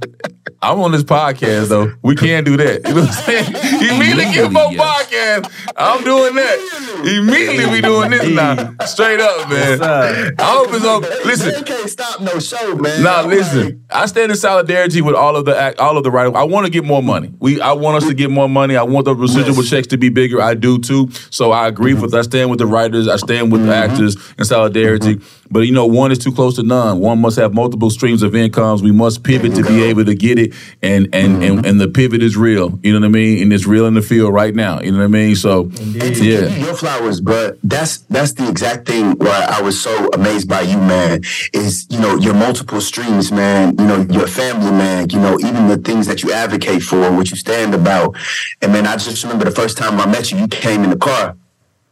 I'm 0.63 0.79
on 0.79 0.93
this 0.93 1.03
podcast 1.03 1.67
though. 1.67 1.93
We 2.01 2.15
can't 2.15 2.45
do 2.45 2.55
that. 2.55 2.87
You 2.87 2.93
know 2.93 3.01
what 3.01 3.09
I'm 3.09 3.23
saying? 3.25 3.47
Immediately 3.95 4.33
get 4.33 4.49
more 4.51 4.71
podcast. 4.71 5.51
I'm 5.75 6.03
doing 6.05 6.35
that. 6.35 7.03
Immediately 7.05 7.65
we 7.65 7.81
doing 7.81 8.11
this 8.11 8.29
now. 8.33 8.73
Straight 8.85 9.19
up, 9.19 9.49
man. 9.49 9.81
I 9.81 10.33
hope 10.39 10.69
it's 10.71 10.85
okay. 10.85 11.09
They 11.09 11.23
Listen, 11.25 11.63
can't 11.65 11.89
stop 11.89 12.21
no 12.21 12.39
show, 12.39 12.75
man. 12.75 13.03
Nah, 13.03 13.23
listen. 13.23 13.83
I 13.89 14.05
stand 14.05 14.31
in 14.31 14.37
solidarity 14.37 15.01
with 15.01 15.15
all 15.15 15.35
of 15.35 15.43
the 15.43 15.81
all 15.81 15.97
of 15.97 16.05
the 16.05 16.11
writers. 16.11 16.33
I 16.33 16.43
want 16.43 16.65
to 16.65 16.71
get 16.71 16.85
more 16.85 17.03
money. 17.03 17.33
We, 17.39 17.59
I 17.59 17.73
want 17.73 17.97
us 17.97 18.07
to 18.07 18.13
get 18.13 18.31
more 18.31 18.47
money. 18.47 18.77
I 18.77 18.83
want 18.83 19.03
the 19.03 19.15
residual 19.15 19.63
checks 19.63 19.87
to 19.87 19.97
be 19.97 20.07
bigger. 20.07 20.41
I 20.41 20.53
do 20.53 20.79
too. 20.79 21.11
So 21.29 21.51
I 21.51 21.67
agree 21.67 21.93
with. 21.93 22.13
I 22.13 22.21
stand 22.21 22.49
with 22.49 22.59
the 22.59 22.67
writers. 22.67 23.09
I 23.09 23.17
stand 23.17 23.51
with 23.51 23.65
the 23.65 23.75
actors 23.75 24.15
in 24.37 24.45
solidarity. 24.45 25.19
But 25.51 25.61
you 25.61 25.73
know, 25.73 25.85
one 25.85 26.11
is 26.11 26.19
too 26.19 26.31
close 26.31 26.55
to 26.55 26.63
none. 26.63 26.99
One 26.99 27.19
must 27.19 27.37
have 27.37 27.53
multiple 27.63 27.89
streams 27.89 28.21
of 28.23 28.35
incomes. 28.35 28.83
We 28.83 28.91
must 28.91 29.23
pivot 29.23 29.55
to 29.55 29.63
be 29.63 29.83
able 29.83 30.03
to 30.03 30.13
get 30.13 30.37
it, 30.37 30.53
and 30.81 31.07
and 31.13 31.35
mm-hmm. 31.35 31.59
and, 31.59 31.65
and 31.65 31.81
the 31.81 31.87
pivot 31.87 32.21
is 32.21 32.35
real. 32.35 32.77
You 32.83 32.91
know 32.91 32.99
what 32.99 33.05
I 33.05 33.09
mean? 33.09 33.41
And 33.41 33.53
it's 33.53 33.65
real 33.65 33.85
in 33.85 33.93
the 33.93 34.01
field 34.01 34.33
right 34.33 34.53
now. 34.53 34.81
You 34.81 34.91
know 34.91 34.97
what 34.97 35.05
I 35.05 35.07
mean? 35.07 35.35
So 35.37 35.63
give 35.63 36.19
you 36.19 36.33
yeah. 36.33 36.55
your 36.57 36.75
flowers, 36.75 37.21
but 37.21 37.57
that's 37.63 37.99
that's 38.15 38.33
the 38.33 38.49
exact 38.49 38.85
thing 38.85 39.13
why 39.13 39.47
I 39.49 39.61
was 39.61 39.79
so 39.79 40.09
amazed 40.09 40.49
by 40.49 40.61
you, 40.61 40.77
man. 40.77 41.21
Is 41.53 41.87
you 41.89 41.99
know 41.99 42.17
your 42.17 42.33
multiple 42.33 42.81
streams, 42.81 43.31
man. 43.31 43.77
You 43.79 43.85
know 43.85 44.01
your 44.09 44.27
family, 44.27 44.71
man. 44.71 45.09
You 45.09 45.19
know 45.19 45.39
even 45.39 45.69
the 45.69 45.77
things 45.77 46.05
that 46.07 46.21
you 46.21 46.33
advocate 46.33 46.83
for, 46.83 47.11
what 47.13 47.31
you 47.31 47.37
stand 47.37 47.73
about. 47.73 48.17
And 48.61 48.73
man, 48.73 48.85
I 48.85 48.97
just 48.97 49.23
remember 49.23 49.45
the 49.45 49.51
first 49.51 49.77
time 49.77 50.01
I 50.01 50.05
met 50.05 50.31
you, 50.31 50.37
you 50.37 50.47
came 50.49 50.83
in 50.83 50.89
the 50.89 50.97
car. 50.97 51.37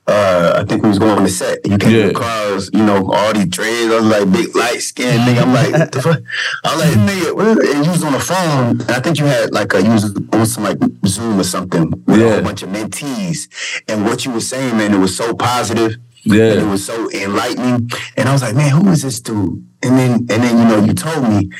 Uh, 0.07 0.53
I 0.57 0.63
think 0.67 0.81
we 0.83 0.89
was 0.89 0.99
going 0.99 1.11
on 1.11 1.23
the 1.23 1.29
set. 1.29 1.59
You 1.65 1.77
came 1.77 1.91
Yeah. 1.95 2.07
the 2.07 2.13
car, 2.13 2.27
I 2.27 2.51
was, 2.53 2.69
you 2.73 2.83
know, 2.83 3.11
all 3.11 3.33
these 3.33 3.45
dreads. 3.45 3.93
I 3.93 3.97
was 3.97 4.05
like 4.05 4.31
big 4.31 4.55
light 4.55 4.81
skin 4.81 5.19
nigga. 5.21 5.43
I'm 5.43 5.53
like, 5.53 5.71
what 5.71 5.91
the 5.91 6.01
fuck? 6.05 6.19
I 6.65 6.75
was 6.75 6.83
like, 6.85 7.07
nigga, 7.09 7.35
what? 7.35 7.47
and 7.75 7.85
you 7.85 7.91
was 7.91 8.03
on 8.03 8.13
the 8.13 8.19
phone. 8.19 8.81
And 8.81 8.91
I 8.91 8.99
think 8.99 9.19
you 9.19 9.25
had 9.25 9.51
like 9.53 9.73
a 9.73 9.81
you 9.81 9.91
was 9.91 10.03
on 10.33 10.45
some 10.45 10.63
like 10.63 10.79
Zoom 11.05 11.39
or 11.39 11.43
something 11.43 11.91
with 12.07 12.17
a 12.19 12.19
Yeah. 12.19 12.33
whole 12.33 12.41
bunch 12.41 12.63
of 12.63 12.69
mentees. 12.69 13.47
And 13.87 14.03
what 14.05 14.25
you 14.25 14.31
were 14.31 14.41
saying, 14.41 14.75
man, 14.75 14.93
it 14.93 14.97
was 14.97 15.15
so 15.15 15.33
positive. 15.35 15.97
Yeah. 16.23 16.51
And 16.53 16.61
it 16.61 16.71
was 16.71 16.83
so 16.85 17.09
enlightening. 17.11 17.89
And 18.17 18.27
I 18.27 18.33
was 18.33 18.41
like, 18.41 18.55
man, 18.55 18.69
who 18.71 18.89
is 18.89 19.03
this 19.03 19.21
dude? 19.21 19.63
And 19.83 19.97
then 19.99 20.11
and 20.13 20.27
then, 20.29 20.57
you 20.57 20.65
know, 20.65 20.83
you 20.83 20.93
told 20.93 21.29
me. 21.29 21.51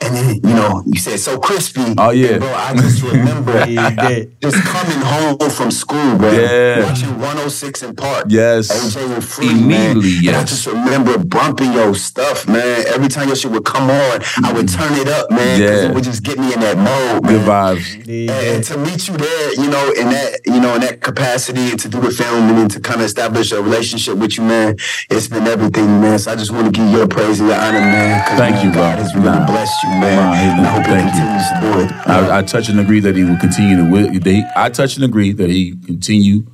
And 0.00 0.14
then, 0.14 0.34
you 0.34 0.54
know, 0.54 0.82
you 0.86 0.98
said 0.98 1.18
so 1.18 1.38
crispy. 1.38 1.94
Oh, 1.96 2.10
yeah. 2.10 2.32
And, 2.32 2.40
bro, 2.40 2.52
I 2.52 2.74
just 2.76 3.02
remember 3.02 3.64
just 4.42 4.56
coming 4.64 4.98
home 5.00 5.38
from 5.50 5.70
school, 5.70 6.18
bro. 6.18 6.30
Yeah. 6.30 6.84
Watching 6.84 7.10
106 7.18 7.82
& 7.84 7.96
Park. 7.96 8.26
Yes. 8.28 8.70
AJ 8.70 9.14
and 9.14 9.24
Free, 9.24 9.50
Immediately, 9.50 10.26
man. 10.26 10.28
And 10.28 10.36
I 10.36 10.44
just 10.44 10.66
remember 10.66 11.16
bumping 11.18 11.72
your 11.72 11.94
stuff, 11.94 12.46
man. 12.46 12.84
Every 12.88 13.08
time 13.08 13.28
your 13.28 13.36
shit 13.36 13.50
would 13.52 13.64
come 13.64 13.88
on, 13.88 14.20
I 14.44 14.52
would 14.52 14.68
turn 14.68 14.92
it 14.94 15.08
up, 15.08 15.30
man. 15.30 15.60
Yeah. 15.60 15.88
It 15.88 15.94
would 15.94 16.04
just 16.04 16.22
get 16.22 16.38
me 16.38 16.52
in 16.52 16.60
that 16.60 16.76
mode, 16.76 17.22
Good 17.24 17.46
man. 17.46 17.76
vibes. 17.76 18.06
Yeah, 18.06 18.32
And 18.56 18.64
to 18.64 18.76
meet 18.78 19.08
you 19.08 19.16
there, 19.16 19.54
you 19.54 19.70
know, 19.70 19.90
in 19.92 20.10
that, 20.10 20.40
you 20.44 20.60
know, 20.60 20.74
in 20.74 20.82
that 20.82 21.00
capacity, 21.00 21.70
and 21.70 21.78
to 21.80 21.88
do 21.88 22.00
the 22.00 22.10
film, 22.10 22.50
and 22.50 22.70
to 22.72 22.80
kind 22.80 23.00
of 23.00 23.06
establish 23.06 23.52
a 23.52 23.62
relationship 23.62 24.16
with 24.18 24.36
you, 24.36 24.44
man, 24.44 24.76
it's 25.08 25.28
been 25.28 25.46
everything, 25.46 26.00
man. 26.02 26.18
So 26.18 26.32
I 26.32 26.36
just 26.36 26.50
want 26.50 26.66
to 26.66 26.72
give 26.72 26.84
you 26.90 26.98
your 26.98 27.08
praise 27.08 27.40
and 27.40 27.48
your 27.48 27.58
honor, 27.58 27.80
man. 27.80 28.22
Thank 28.36 28.56
man, 28.56 28.66
you, 28.66 28.72
bro. 28.72 28.82
God 28.82 28.98
has 28.98 29.14
really 29.14 29.24
Nah. 29.30 29.46
blessed 29.46 29.82
you, 29.83 29.83
man. 29.88 30.16
Nah, 30.16 30.34
he- 30.34 30.66
I 30.66 30.70
hope 30.74 30.84
thank 30.84 31.10
he 31.12 31.18
you. 31.20 31.24
to 31.24 31.88
do 31.88 31.94
it. 31.94 32.08
I, 32.08 32.38
I 32.38 32.42
touch 32.42 32.68
and 32.68 32.80
agree 32.80 33.00
that 33.00 33.16
he 33.16 33.24
will 33.24 33.36
continue 33.38 33.76
to 33.76 33.90
will. 33.90 34.12
That 34.12 34.26
he, 34.26 34.42
I 34.56 34.68
touch 34.70 34.96
and 34.96 35.04
agree 35.04 35.32
that 35.32 35.50
he 35.50 35.72
continue. 35.86 36.46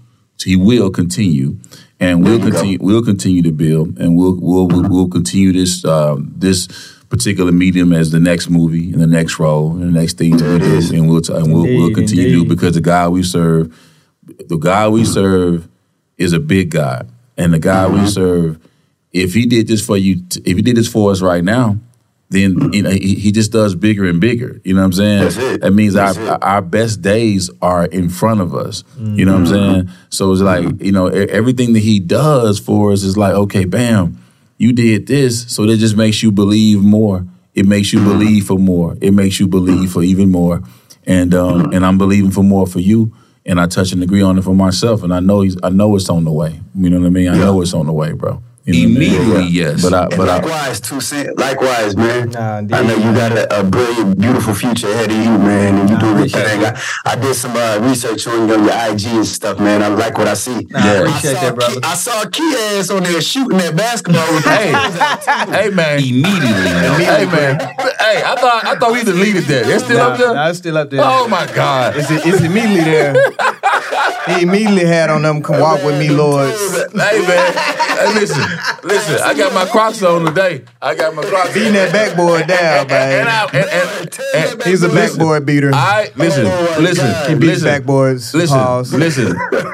He 0.42 0.56
will 0.56 0.90
continue, 0.90 1.58
and 2.00 2.24
we'll 2.24 2.38
There 2.38 2.50
go. 2.50 2.56
continue. 2.56 2.78
We'll 2.80 3.02
continue 3.04 3.42
to 3.42 3.52
build, 3.52 3.98
and 3.98 4.16
we'll 4.16 4.36
we'll 4.40 4.66
we'll, 4.68 4.88
we'll 4.88 5.08
continue 5.08 5.52
this 5.52 5.84
um, 5.84 6.32
this 6.36 6.66
particular 7.10 7.52
medium 7.52 7.92
as 7.92 8.10
the 8.12 8.20
next 8.20 8.48
movie 8.48 8.92
and 8.92 9.02
the 9.02 9.06
next 9.06 9.38
role 9.38 9.72
and 9.72 9.82
the 9.82 10.00
next 10.00 10.16
thing 10.16 10.36
that 10.36 10.44
we 10.44 10.58
There 10.58 10.78
it 10.78 10.88
do, 10.90 10.96
and 10.96 11.08
we'll 11.10 11.20
t- 11.20 11.34
and 11.34 11.52
we'll, 11.52 11.64
we'll 11.64 11.88
Indeed, 11.88 11.94
continue 11.94 12.24
to 12.24 12.30
do 12.30 12.44
because 12.46 12.74
the 12.74 12.80
God 12.80 13.12
we 13.12 13.22
serve, 13.22 13.76
the 14.48 14.56
God 14.56 14.92
we 14.92 15.04
serve, 15.04 15.68
is 16.16 16.32
a 16.32 16.40
big 16.40 16.70
God, 16.70 17.10
and 17.36 17.52
the 17.52 17.58
God 17.58 17.90
Mm-hmm. 17.90 18.02
we 18.04 18.08
serve, 18.08 18.58
if 19.12 19.34
He 19.34 19.44
did 19.44 19.66
this 19.68 19.84
for 19.84 19.96
you, 19.98 20.22
t- 20.26 20.40
if 20.46 20.56
He 20.56 20.62
did 20.62 20.76
this 20.76 20.88
for 20.88 21.10
us 21.10 21.20
right 21.20 21.44
now. 21.44 21.78
Then 22.30 22.72
you 22.72 22.82
know 22.82 22.90
he, 22.90 23.16
he 23.16 23.32
just 23.32 23.50
does 23.50 23.74
bigger 23.74 24.04
and 24.04 24.20
bigger. 24.20 24.60
You 24.64 24.74
know 24.74 24.80
what 24.82 24.86
I'm 24.86 24.92
saying? 24.92 25.22
That's 25.24 25.36
it. 25.36 25.60
That 25.62 25.72
means 25.72 25.96
our 25.96 26.10
it. 26.12 26.42
our 26.42 26.62
best 26.62 27.02
days 27.02 27.50
are 27.60 27.86
in 27.86 28.08
front 28.08 28.40
of 28.40 28.54
us. 28.54 28.84
You 28.98 29.24
know 29.24 29.32
what 29.32 29.40
I'm 29.40 29.46
saying? 29.46 29.90
So 30.10 30.30
it's 30.32 30.40
like 30.40 30.80
you 30.80 30.92
know 30.92 31.08
e- 31.12 31.28
everything 31.28 31.72
that 31.72 31.80
he 31.80 31.98
does 31.98 32.60
for 32.60 32.92
us 32.92 33.02
is 33.02 33.16
like 33.16 33.34
okay, 33.34 33.64
bam, 33.64 34.22
you 34.58 34.72
did 34.72 35.08
this, 35.08 35.52
so 35.52 35.66
that 35.66 35.78
just 35.78 35.96
makes 35.96 36.22
you 36.22 36.30
believe 36.30 36.80
more. 36.82 37.26
It 37.54 37.66
makes 37.66 37.92
you 37.92 38.00
believe 38.04 38.46
for 38.46 38.58
more. 38.58 38.96
It 39.00 39.12
makes 39.12 39.40
you 39.40 39.48
believe 39.48 39.90
for 39.90 40.04
even 40.04 40.30
more. 40.30 40.62
And 41.06 41.34
um, 41.34 41.72
and 41.72 41.84
I'm 41.84 41.98
believing 41.98 42.30
for 42.30 42.44
more 42.44 42.66
for 42.66 42.78
you. 42.78 43.12
And 43.44 43.58
I 43.58 43.66
touch 43.66 43.90
and 43.90 44.02
agree 44.02 44.22
on 44.22 44.38
it 44.38 44.42
for 44.44 44.54
myself. 44.54 45.02
And 45.02 45.12
I 45.12 45.18
know 45.18 45.40
he's 45.40 45.56
I 45.64 45.70
know 45.70 45.96
it's 45.96 46.08
on 46.08 46.24
the 46.24 46.30
way. 46.30 46.60
You 46.76 46.90
know 46.90 47.00
what 47.00 47.06
I 47.06 47.10
mean? 47.10 47.28
I 47.28 47.36
know 47.38 47.60
it's 47.60 47.74
on 47.74 47.86
the 47.86 47.92
way, 47.92 48.12
bro. 48.12 48.40
You 48.72 48.88
know 48.88 48.94
what 48.94 48.96
I 48.96 49.00
mean? 49.00 49.12
Immediately, 49.20 49.46
yes. 49.48 49.82
But 49.82 49.94
I 49.94 50.08
but 50.16 50.28
I 50.28 50.36
likewise, 50.36 50.80
2Cent. 50.80 51.38
Likewise, 51.38 51.96
man. 51.96 52.30
Nah, 52.30 52.56
I 52.58 52.82
know 52.82 52.96
you 52.96 53.12
got 53.14 53.32
a, 53.32 53.60
a 53.60 53.64
brilliant, 53.64 54.18
beautiful 54.20 54.54
future 54.54 54.88
ahead 54.90 55.10
of 55.10 55.16
you, 55.16 55.38
man, 55.38 55.78
and 55.78 55.88
you 55.90 55.94
Nah, 55.96 56.00
doing 56.00 56.16
your 56.18 56.26
appreciate 56.26 56.46
thing. 56.46 56.64
I, 56.64 57.12
I 57.12 57.16
did 57.16 57.34
some 57.34 57.56
uh, 57.56 57.78
research 57.82 58.26
on 58.26 58.48
your, 58.48 58.58
your 58.58 58.92
IG 58.92 59.06
and 59.06 59.26
stuff, 59.26 59.58
man. 59.58 59.82
I 59.82 59.88
like 59.88 60.18
what 60.18 60.28
I 60.28 60.34
see. 60.34 60.66
Nah, 60.70 60.78
I 60.80 60.88
appreciate 60.96 61.34
saw 61.34 61.40
that, 61.42 61.54
brother. 61.54 61.80
Key, 61.80 61.86
I 61.86 61.94
saw 61.94 62.24
Key 62.30 62.54
ass 62.78 62.90
on 62.90 63.02
there 63.02 63.20
shooting 63.20 63.58
that 63.58 63.76
basketball. 63.76 64.26
With 64.34 64.44
Hey, 64.44 64.72
hey 65.52 65.70
man. 65.70 65.98
Immediately, 65.98 66.48
man. 66.48 67.00
Hey 67.00 67.24
man. 67.26 67.60
Hey, 67.60 68.22
I 68.24 68.34
thought 68.38 68.64
I 68.64 68.76
thought 68.76 68.92
we 68.92 69.04
deleted 69.04 69.44
that. 69.44 69.68
It's 69.68 69.84
still 69.84 70.00
up 70.00 70.18
there? 70.18 70.34
Nah, 70.34 70.48
it's 70.48 70.58
still 70.58 70.76
up 70.78 70.90
there. 70.90 71.00
Oh 71.02 71.28
my 71.28 71.46
God. 71.54 71.96
Is 71.96 72.10
It's, 72.10 72.26
it's 72.26 72.40
immediately 72.42 72.84
there. 72.84 73.14
he 74.26 74.42
immediately 74.42 74.84
had 74.84 75.10
on 75.10 75.22
them 75.22 75.42
come 75.42 75.60
walk 75.60 75.82
with 75.84 75.98
me, 75.98 76.10
lords. 76.10 76.58
Hey 76.92 77.20
man, 77.26 77.52
hey, 77.54 78.14
listen, 78.14 78.42
listen. 78.84 79.18
I 79.22 79.34
got 79.34 79.52
my 79.54 79.64
Crocs 79.66 80.02
on 80.02 80.24
today. 80.24 80.64
I 80.82 80.94
got 80.94 81.14
my 81.14 81.22
Crocs. 81.22 81.54
Beating 81.54 81.72
that 81.74 81.92
backboard 81.92 82.46
down, 82.46 82.80
and, 82.82 82.92
and, 82.92 83.26
man. 83.26 83.28
I, 83.28 83.44
and, 83.44 83.70
and, 84.34 84.52
and, 84.52 84.62
He's 84.64 84.82
a 84.82 84.88
backboard 84.88 85.46
beater. 85.46 85.70
I 85.74 86.10
listen, 86.16 86.46
Oh, 86.46 86.76
listen, 86.80 87.06
God. 87.06 87.28
He 87.30 87.34
beats 87.34 87.62
listen, 87.62 87.68
backboards. 87.68 88.34
Listen, 88.34 88.58
Pause. 88.58 88.94
listen. 88.94 89.26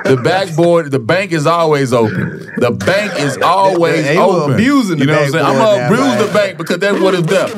The 0.07 0.21
backboard, 0.23 0.91
the 0.91 0.99
bank 1.01 1.33
is 1.33 1.47
always 1.47 1.93
open. 1.93 2.53
The 2.59 2.71
bank 2.71 3.19
is 3.19 3.37
always 3.39 4.05
They 4.05 4.17
were 4.17 4.23
open. 4.23 4.55
abusing 4.55 4.99
the 4.99 5.05
you 5.05 5.11
know 5.11 5.19
what 5.19 5.27
I'm 5.27 5.33
saying? 5.33 5.45
I'm 5.45 5.55
gonna 5.55 5.79
now, 5.79 5.87
abuse 5.87 6.19
the 6.19 6.25
man. 6.27 6.35
bank 6.35 6.59
because 6.59 6.79
that's 6.79 7.01
what 7.01 7.15
it's 7.15 7.27
done. 7.27 7.51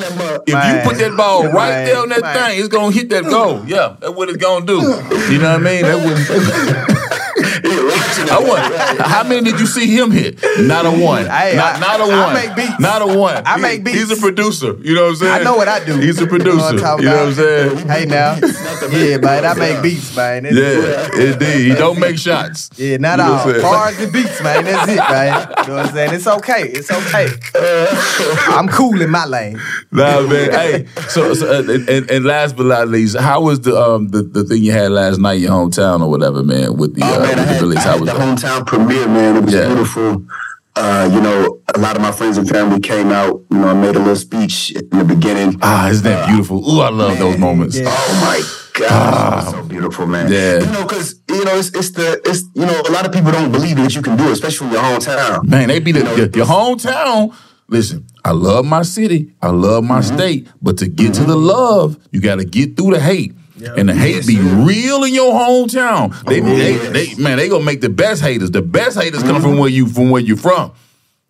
If 0.47 0.53
Man. 0.53 0.75
you 0.83 0.89
put 0.89 0.97
that 0.99 1.15
ball 1.15 1.43
right 1.45 1.69
Man. 1.69 1.85
there 1.85 1.97
on 1.99 2.09
that 2.09 2.21
Man. 2.21 2.49
thing, 2.49 2.59
it's 2.59 2.67
gonna 2.69 2.91
hit 2.91 3.09
that 3.09 3.23
goal. 3.25 3.63
Yeah, 3.65 3.95
that's 3.99 4.13
what 4.13 4.29
it's 4.29 4.37
gonna 4.37 4.65
do. 4.65 4.79
You 5.31 5.37
know 5.39 5.51
what 5.51 5.61
I 5.61 5.63
mean? 5.63 5.83
That 5.83 6.03
what, 6.03 6.78
I 8.31 8.39
want. 8.43 9.01
How 9.01 9.23
many 9.23 9.41
did 9.49 9.59
you 9.59 9.65
see 9.65 9.87
him 9.87 10.11
hit? 10.11 10.39
Not 10.59 10.85
a 10.85 10.91
one. 10.91 11.25
Hey, 11.25 11.55
not, 11.55 11.75
I- 11.75 11.79
not 11.79 11.99
a 11.99 12.03
I 12.03 12.25
one. 12.25 12.33
make 12.33 12.55
beats. 12.55 12.79
Not 12.79 13.01
a 13.01 13.17
one. 13.17 13.43
I 13.45 13.55
He- 13.55 13.61
make 13.61 13.83
beats. 13.83 13.97
He's 13.97 14.11
a 14.11 14.17
producer. 14.17 14.75
You 14.81 14.93
know 14.95 15.03
what 15.03 15.09
I'm 15.11 15.15
saying? 15.15 15.33
I 15.33 15.43
know 15.43 15.55
what 15.55 15.67
I 15.67 15.83
do. 15.83 15.97
He's 15.99 16.19
a 16.21 16.25
You 16.25 16.37
know 16.37 16.55
what 16.55 16.75
producer. 16.75 16.85
I'm 16.85 16.99
You 16.99 17.05
know, 17.05 17.15
what 17.17 17.27
I'm 17.27 17.33
saying? 17.33 17.87
Hey 17.89 18.05
now, 18.05 18.35
yeah, 18.91 19.17
man, 19.17 19.45
I 19.45 19.53
make 19.55 19.81
beats, 19.81 20.15
man. 20.15 20.43
That's 20.43 20.55
it. 20.55 21.17
Yeah, 21.17 21.33
indeed. 21.33 21.69
He 21.71 21.75
don't 21.75 21.99
make 21.99 22.17
shots. 22.17 22.69
Yeah, 22.77 22.97
not 22.97 23.19
You 23.19 23.25
know 23.25 23.33
all. 23.33 23.49
I'm? 23.49 23.61
Bars 23.61 23.99
and 23.99 24.13
beats, 24.13 24.41
man. 24.43 24.65
That's 24.65 24.91
it, 24.91 24.97
man. 24.97 25.47
You 25.49 25.67
know 25.67 25.75
what 25.75 25.85
I'm 25.87 25.93
saying? 25.93 26.13
It's 26.13 26.27
okay. 26.27 26.63
It's 26.69 26.91
okay. 26.91 27.27
I'm 28.55 28.67
cool 28.67 29.01
in 29.01 29.09
my 29.09 29.25
lane. 29.25 29.59
Nah, 29.91 30.21
man. 30.21 30.51
Hey, 30.51 30.85
so, 31.09 31.33
so 31.33 31.47
uh, 31.51 31.59
and, 31.71 31.89
and, 31.89 32.11
and 32.11 32.25
last 32.25 32.55
but 32.55 32.65
not 32.67 32.87
least, 32.89 33.17
how 33.17 33.41
was 33.41 33.61
the 33.61 33.75
um 33.79 34.09
the, 34.09 34.21
the 34.23 34.43
thing 34.43 34.63
you 34.63 34.71
had 34.71 34.91
last 34.91 35.19
night, 35.19 35.39
your 35.39 35.51
hometown 35.51 36.01
or 36.01 36.09
whatever, 36.09 36.43
man, 36.43 36.68
with 36.73 36.95
the 36.95 37.01
Oh, 37.03 37.15
uh, 37.15 37.19
man, 37.19 37.39
I 37.39 37.41
with 37.41 37.49
had, 37.49 37.57
the 37.61 37.65
release? 37.67 37.77
I 37.79 37.81
How 37.81 37.97
was 37.99 38.09
the 38.09 38.17
that? 38.17 38.37
hometown 38.37 38.65
premiere, 38.65 39.07
man. 39.07 39.37
It 39.37 39.43
was 39.45 39.53
Yeah. 39.53 39.67
beautiful. 39.67 40.23
Uh, 40.75 41.09
you 41.11 41.19
know, 41.19 41.59
a 41.75 41.79
lot 41.79 41.95
of 41.95 42.01
my 42.01 42.11
friends 42.11 42.37
and 42.37 42.47
family 42.47 42.79
came 42.79 43.11
out. 43.11 43.41
You 43.51 43.57
know, 43.57 43.67
I 43.67 43.73
made 43.73 43.95
a 43.95 43.99
little 43.99 44.15
speech 44.15 44.71
in 44.71 44.97
the 44.97 45.03
beginning. 45.03 45.57
Ah, 45.61 45.89
isn't 45.89 46.03
that 46.03 46.27
beautiful? 46.27 46.57
Ooh, 46.69 46.79
I 46.81 46.89
love 46.89 47.17
those 47.19 47.37
moments. 47.37 47.77
Oh 47.83 48.19
my 48.21 48.41
gosh, 48.79 49.43
it's 49.43 49.51
so 49.51 49.63
beautiful, 49.63 50.07
man. 50.07 50.31
Yeah. 50.31 50.59
You 50.59 50.71
know, 50.71 50.83
because 50.83 51.15
you 51.27 51.43
know, 51.43 51.57
it's, 51.57 51.69
it's 51.75 51.91
the 51.91 52.21
it's 52.23 52.43
you 52.55 52.65
know, 52.65 52.81
a 52.87 52.91
lot 52.91 53.05
of 53.05 53.11
people 53.11 53.31
don't 53.31 53.51
believe 53.51 53.75
that 53.77 53.93
you 53.93 54.01
can 54.01 54.15
do 54.15 54.25
it, 54.29 54.31
especially 54.31 54.67
from 54.67 54.71
your 54.71 54.81
hometown. 54.83 55.43
Man, 55.45 55.67
they 55.67 55.79
be 55.79 55.91
the, 55.91 56.01
your, 56.15 56.29
your 56.29 56.45
hometown. 56.45 57.33
Listen, 57.67 58.07
I 58.23 58.31
love 58.31 58.65
my 58.65 58.81
city. 58.83 59.33
I 59.41 59.49
love 59.49 59.83
my 59.83 60.01
state. 60.01 60.47
But 60.61 60.77
to 60.77 60.87
get 60.87 61.13
to 61.15 61.23
the 61.23 61.35
love, 61.35 61.97
you 62.11 62.21
got 62.21 62.35
to 62.39 62.45
get 62.45 62.77
through 62.77 62.91
the 62.93 62.99
hate. 63.01 63.33
And 63.61 63.89
the 63.89 63.93
hate 63.93 64.25
be 64.25 64.39
real 64.39 65.03
in 65.03 65.13
your 65.13 65.33
hometown. 65.33 66.23
They, 66.25 66.39
they, 66.39 66.77
they, 66.77 67.15
man, 67.21 67.37
they 67.37 67.49
gonna 67.49 67.63
make 67.63 67.81
the 67.81 67.89
best 67.89 68.21
haters. 68.21 68.51
The 68.51 68.61
best 68.61 68.99
haters 68.99 69.23
come 69.23 69.41
from 69.41 69.57
where 69.57 69.69
you 69.69 69.87
from 69.87 70.09
where 70.09 70.21
you 70.21 70.35
from. 70.35 70.71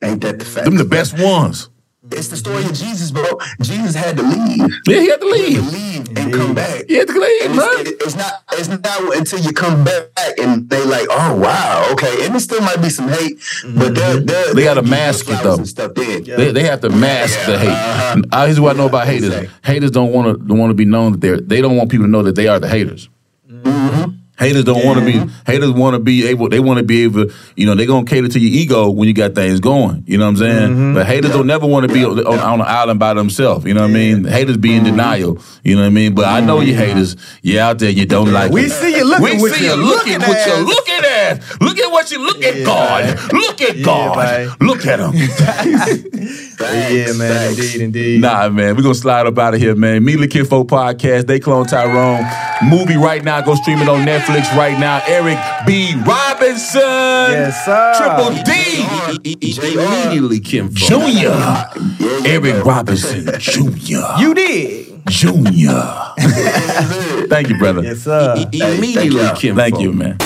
Ain't 0.02 0.22
that 0.22 0.40
the 0.40 0.46
fact? 0.46 0.66
Them 0.66 0.78
the 0.78 0.86
best 0.86 1.18
ones. 1.20 1.70
It's 2.12 2.28
the 2.30 2.38
story 2.38 2.64
of 2.66 2.74
Jesus, 2.74 3.12
bro. 3.12 3.24
Jesus 3.62 3.96
had 3.96 4.18
to 4.18 4.24
leave. 4.24 4.60
Yeah, 4.88 5.00
he 5.00 5.08
had 5.10 5.22
to 5.22 5.28
leave. 5.28 5.72
leave 5.72 6.18
and 6.18 6.34
come 6.34 6.56
back. 6.56 6.86
He 6.88 6.96
had 6.96 7.08
to 7.08 7.14
leave, 7.20 7.42
And 7.46 7.56
man. 7.56 7.68
it's, 7.80 7.90
it- 7.92 8.02
it's 8.02 8.16
not. 8.16 8.34
It's 8.54 8.68
not 8.68 9.16
until 9.18 9.40
you 9.40 9.52
come 9.54 9.84
back 9.84 10.04
and 10.42 10.70
they 10.70 10.84
like, 10.84 11.08
oh 11.12 11.36
wow, 11.36 11.88
okay. 11.94 12.26
And 12.26 12.34
there 12.34 12.40
still 12.40 12.62
might 12.62 12.82
be 12.82 12.90
some 12.90 13.08
hate, 13.08 13.40
but 13.76 13.94
they're, 13.96 14.20
they're, 14.20 14.54
They 14.54 14.64
gotta 14.64 14.82
mask 14.82 15.28
it, 15.30 15.42
though. 15.44 15.56
And 15.58 15.68
stuff 15.68 15.94
then. 15.94 16.24
They, 16.24 16.52
they 16.52 16.64
have 16.64 16.82
to 16.82 16.90
mask 16.90 17.46
the 17.46 17.58
hate. 17.60 17.70
Uh-huh. 17.70 18.22
Uh, 18.32 18.46
here's 18.48 18.60
what 18.60 18.76
I 18.76 18.80
know 18.80 18.88
about 18.88 19.08
haters. 19.08 19.48
Haters 19.64 19.92
don't 19.92 20.12
want 20.12 20.48
to 20.48 20.54
want 20.54 20.72
to 20.72 20.74
be 20.74 20.86
known 20.86 21.12
that 21.14 21.22
they're 21.22 21.40
they 21.40 21.62
don't 21.62 21.78
want 21.78 21.90
people 21.92 22.06
to 22.08 22.12
know 22.12 22.24
that 22.24 22.36
they 22.36 22.48
are 22.48 22.60
the 22.60 22.68
haters. 22.68 23.08
Haters 24.40 24.64
don't 24.64 24.86
want 24.86 25.00
to 25.00 25.06
be 25.06 25.34
haters 25.46 25.72
want 25.72 25.96
to 25.96 26.00
be 26.00 26.26
able 26.28 26.48
they 26.48 26.62
want 26.62 26.78
to 26.78 26.84
be 26.84 27.04
able 27.04 27.26
you 27.58 27.66
know 27.66 27.76
they're 27.76 27.86
gonna 27.86 28.06
cater 28.06 28.30
to 28.30 28.40
your 28.40 28.62
ego 28.62 28.90
when 28.90 29.10
you 29.10 29.14
got 29.14 29.36
things 29.36 29.60
going 29.60 30.06
you 30.08 30.18
know 30.18 30.24
what 30.24 30.30
I'm 30.30 30.38
saying? 30.38 30.72
Mm-hmm. 30.72 30.94
But 30.94 31.08
haters 31.08 31.32
don't 31.32 31.46
never 31.46 31.68
want 31.68 31.86
to 31.90 31.94
be 31.94 32.06
on, 32.06 32.18
on 32.26 32.62
an 32.62 32.66
island 32.66 33.02
by 33.02 33.14
themselves 33.14 33.66
you 33.66 33.74
know 33.74 33.82
what 33.82 33.90
I 33.90 33.94
mean? 33.94 34.24
Haters 34.24 34.56
be 34.56 34.76
in 34.76 34.84
mm-hmm. 34.84 34.96
denial 34.96 35.40
you 35.66 35.76
know 35.76 35.82
what 35.82 35.88
I 35.88 35.90
mean? 35.90 36.16
But 36.16 36.26
I 36.26 36.40
know 36.40 36.62
you 36.62 36.72
mm-hmm. 36.72 36.82
haters 36.82 37.18
you 37.42 37.60
out 37.60 37.80
there 37.80 37.90
you 37.90 38.06
don't 38.06 38.32
like 38.32 38.54
We 38.54 38.64
it. 38.64 38.72
see 38.72 38.96
you 38.96 39.04
looking 39.04 39.42
we 39.42 39.50
see 39.50 39.66
you 39.66 39.76
looking 39.76 40.20
looking 40.20 40.30
with 40.30 40.48
your 40.48 40.60
looking 40.60 41.04
ass 41.04 41.60
look 41.60 41.78
at 41.78 41.92
what 41.92 42.10
you 42.10 42.26
look 42.26 42.42
at 42.42 42.66
God. 42.66 43.34
Look 43.34 43.62
at 43.62 43.84
God. 43.84 44.18
man. 44.18 44.56
look 44.62 44.86
at 44.86 45.00
him 45.02 45.12
Yeah, 46.60 47.14
man. 47.14 47.50
Indeed, 47.50 47.82
indeed. 47.82 48.22
Nah, 48.22 48.50
man, 48.50 48.76
we're 48.76 48.84
gonna 48.84 48.94
slide 48.94 49.26
up 49.26 49.38
out 49.38 49.54
of 49.54 49.62
here, 49.62 49.76
man. 49.76 49.96
Immediately 49.98 50.28
Kinfolk 50.28 50.68
podcast, 50.68 51.28
they 51.28 51.40
clone 51.40 51.66
Tyrone. 51.66 52.26
Movie 52.64 52.98
right 52.98 53.24
now, 53.24 53.42
go 53.42 53.56
stream 53.56 53.80
it 53.80 53.88
on 53.88 54.06
Netflix 54.06 54.29
right 54.56 54.78
now. 54.80 55.02
Eric 55.08 55.38
B. 55.66 55.96
Robinson. 56.06 56.82
Yes, 56.82 57.66
sir. 57.66 57.94
Triple 57.98 58.44
D. 58.44 59.74
Immediately 59.74 60.40
Kim 60.40 60.74
Junior. 60.74 61.66
Eric 62.26 62.64
Robinson 62.64 63.40
Jr. 63.40 64.20
You 64.20 64.34
did. 64.34 65.02
Junior. 65.08 65.82
Thank 67.30 67.50
you, 67.50 67.58
brother. 67.58 67.82
Yes, 67.82 68.00
sir. 68.00 68.36
Immediately 68.52 69.30
Kim 69.38 69.56
Thank 69.56 69.80
you, 69.80 69.94
man. 69.94 70.18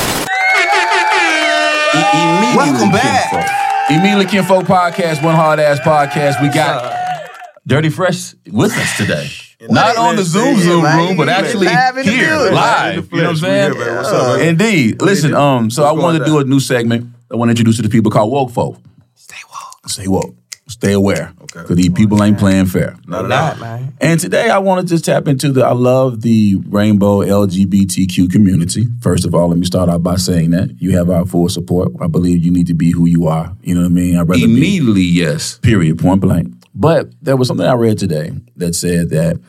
Immediately 1.94 2.58
Welcome 2.58 2.92
back. 2.92 3.32
Folk. 3.32 3.98
Immediately 3.98 4.26
Kinfolk 4.26 4.66
podcast, 4.66 5.24
one 5.24 5.36
hard 5.36 5.60
ass 5.60 5.80
podcast. 5.80 6.42
We 6.42 6.50
got 6.50 7.30
Dirty 7.68 7.90
Fresh 7.90 8.36
with 8.52 8.72
us 8.78 8.98
today. 8.98 9.30
Not 9.70 9.98
on 9.98 10.16
the 10.16 10.24
Zoom 10.24 10.58
Zoom 10.60 10.84
man. 10.84 10.98
room, 11.08 11.18
but 11.18 11.30
actually 11.30 11.68
live 11.68 11.98
in 11.98 12.06
the 12.06 12.12
here, 12.12 12.36
live. 12.52 13.12
You 13.12 13.18
know 13.18 13.24
what 13.24 13.30
I'm 13.32 13.36
saying? 13.38 13.74
Yeah, 13.74 13.80
man. 13.80 13.96
What's 13.98 14.10
up, 14.10 14.38
man? 14.40 14.48
Indeed. 14.50 15.02
Listen, 15.02 15.34
um, 15.34 15.70
so 15.70 15.84
I 15.84 15.92
What's 15.92 16.04
wanted 16.04 16.20
to 16.20 16.26
going 16.26 16.44
do 16.44 16.48
a 16.48 16.50
new 16.50 16.60
segment. 16.60 17.08
I 17.32 17.36
want 17.36 17.50
to 17.50 17.52
introduce 17.52 17.78
you 17.78 17.84
to 17.84 17.90
people 17.90 18.12
called 18.12 18.32
woke 18.32 18.52
folk. 18.52 18.78
Stay 19.16 19.36
woke. 19.50 19.90
Stay 19.90 20.08
woke. 20.08 20.36
Stay 20.68 20.94
aware. 20.94 21.34
Okay. 21.42 21.62
Because 21.62 21.76
these 21.76 21.90
people 21.90 22.24
ain't 22.24 22.38
playing 22.40 22.68
fair. 22.68 22.96
Not 23.06 23.30
at 23.30 23.62
all. 23.62 23.80
And 24.00 24.20
today 24.20 24.50
I 24.50 24.60
want 24.60 24.88
to 24.88 24.94
just 24.94 25.04
tap 25.04 25.28
into 25.28 25.52
the 25.52 25.64
I 25.66 25.74
love 25.74 26.22
the 26.22 26.56
rainbow 26.68 27.20
LGBTQ 27.20 28.32
community. 28.32 28.88
First 29.02 29.26
of 29.26 29.36
all, 29.36 29.50
let 29.50 29.58
me 29.58 29.66
start 29.66 29.90
out 29.90 30.04
by 30.04 30.16
saying 30.16 30.52
that 30.52 30.82
you 30.82 30.98
have 30.98 31.10
our 31.10 31.26
full 31.26 31.50
support. 31.50 31.92
I 32.02 32.08
believe 32.08 32.44
you 32.46 32.52
need 32.52 32.68
to 32.68 32.74
be 32.74 32.92
who 32.92 33.06
you 33.08 33.28
are. 33.28 33.56
You 33.62 33.76
know 33.76 33.82
what 33.82 33.88
I 33.88 33.90
mean? 33.90 34.16
I'd 34.16 34.28
rather 34.28 34.40
be 34.40 34.44
Immediately, 34.46 35.02
yes. 35.02 35.58
period, 35.60 36.00
point 36.00 36.22
blank. 36.22 36.54
But 36.76 37.12
there 37.22 37.38
was 37.38 37.48
something 37.48 37.66
I 37.66 37.74
read 37.74 37.98
today 37.98 38.32
that 38.56 38.74
said 38.76 39.10
that 39.10 39.40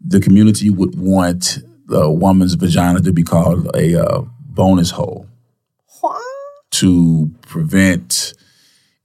the 0.00 0.20
community 0.20 0.70
would 0.70 0.98
want 0.98 1.58
the 1.86 2.10
woman's 2.10 2.54
vagina 2.54 3.00
to 3.00 3.12
be 3.12 3.22
called 3.22 3.74
a 3.74 4.02
uh, 4.02 4.22
bonus 4.40 4.90
hole 4.90 5.26
to 6.72 7.30
prevent 7.42 8.34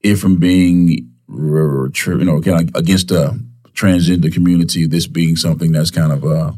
it 0.01 0.15
from 0.15 0.37
being, 0.37 0.89
you 1.29 2.25
know, 2.25 2.41
kind 2.41 2.69
of 2.69 2.75
against 2.75 3.07
the 3.09 3.39
transgender 3.73 4.33
community. 4.33 4.85
This 4.85 5.07
being 5.07 5.35
something 5.35 5.71
that's 5.71 5.91
kind 5.91 6.11
of, 6.11 6.25
uh, 6.25 6.51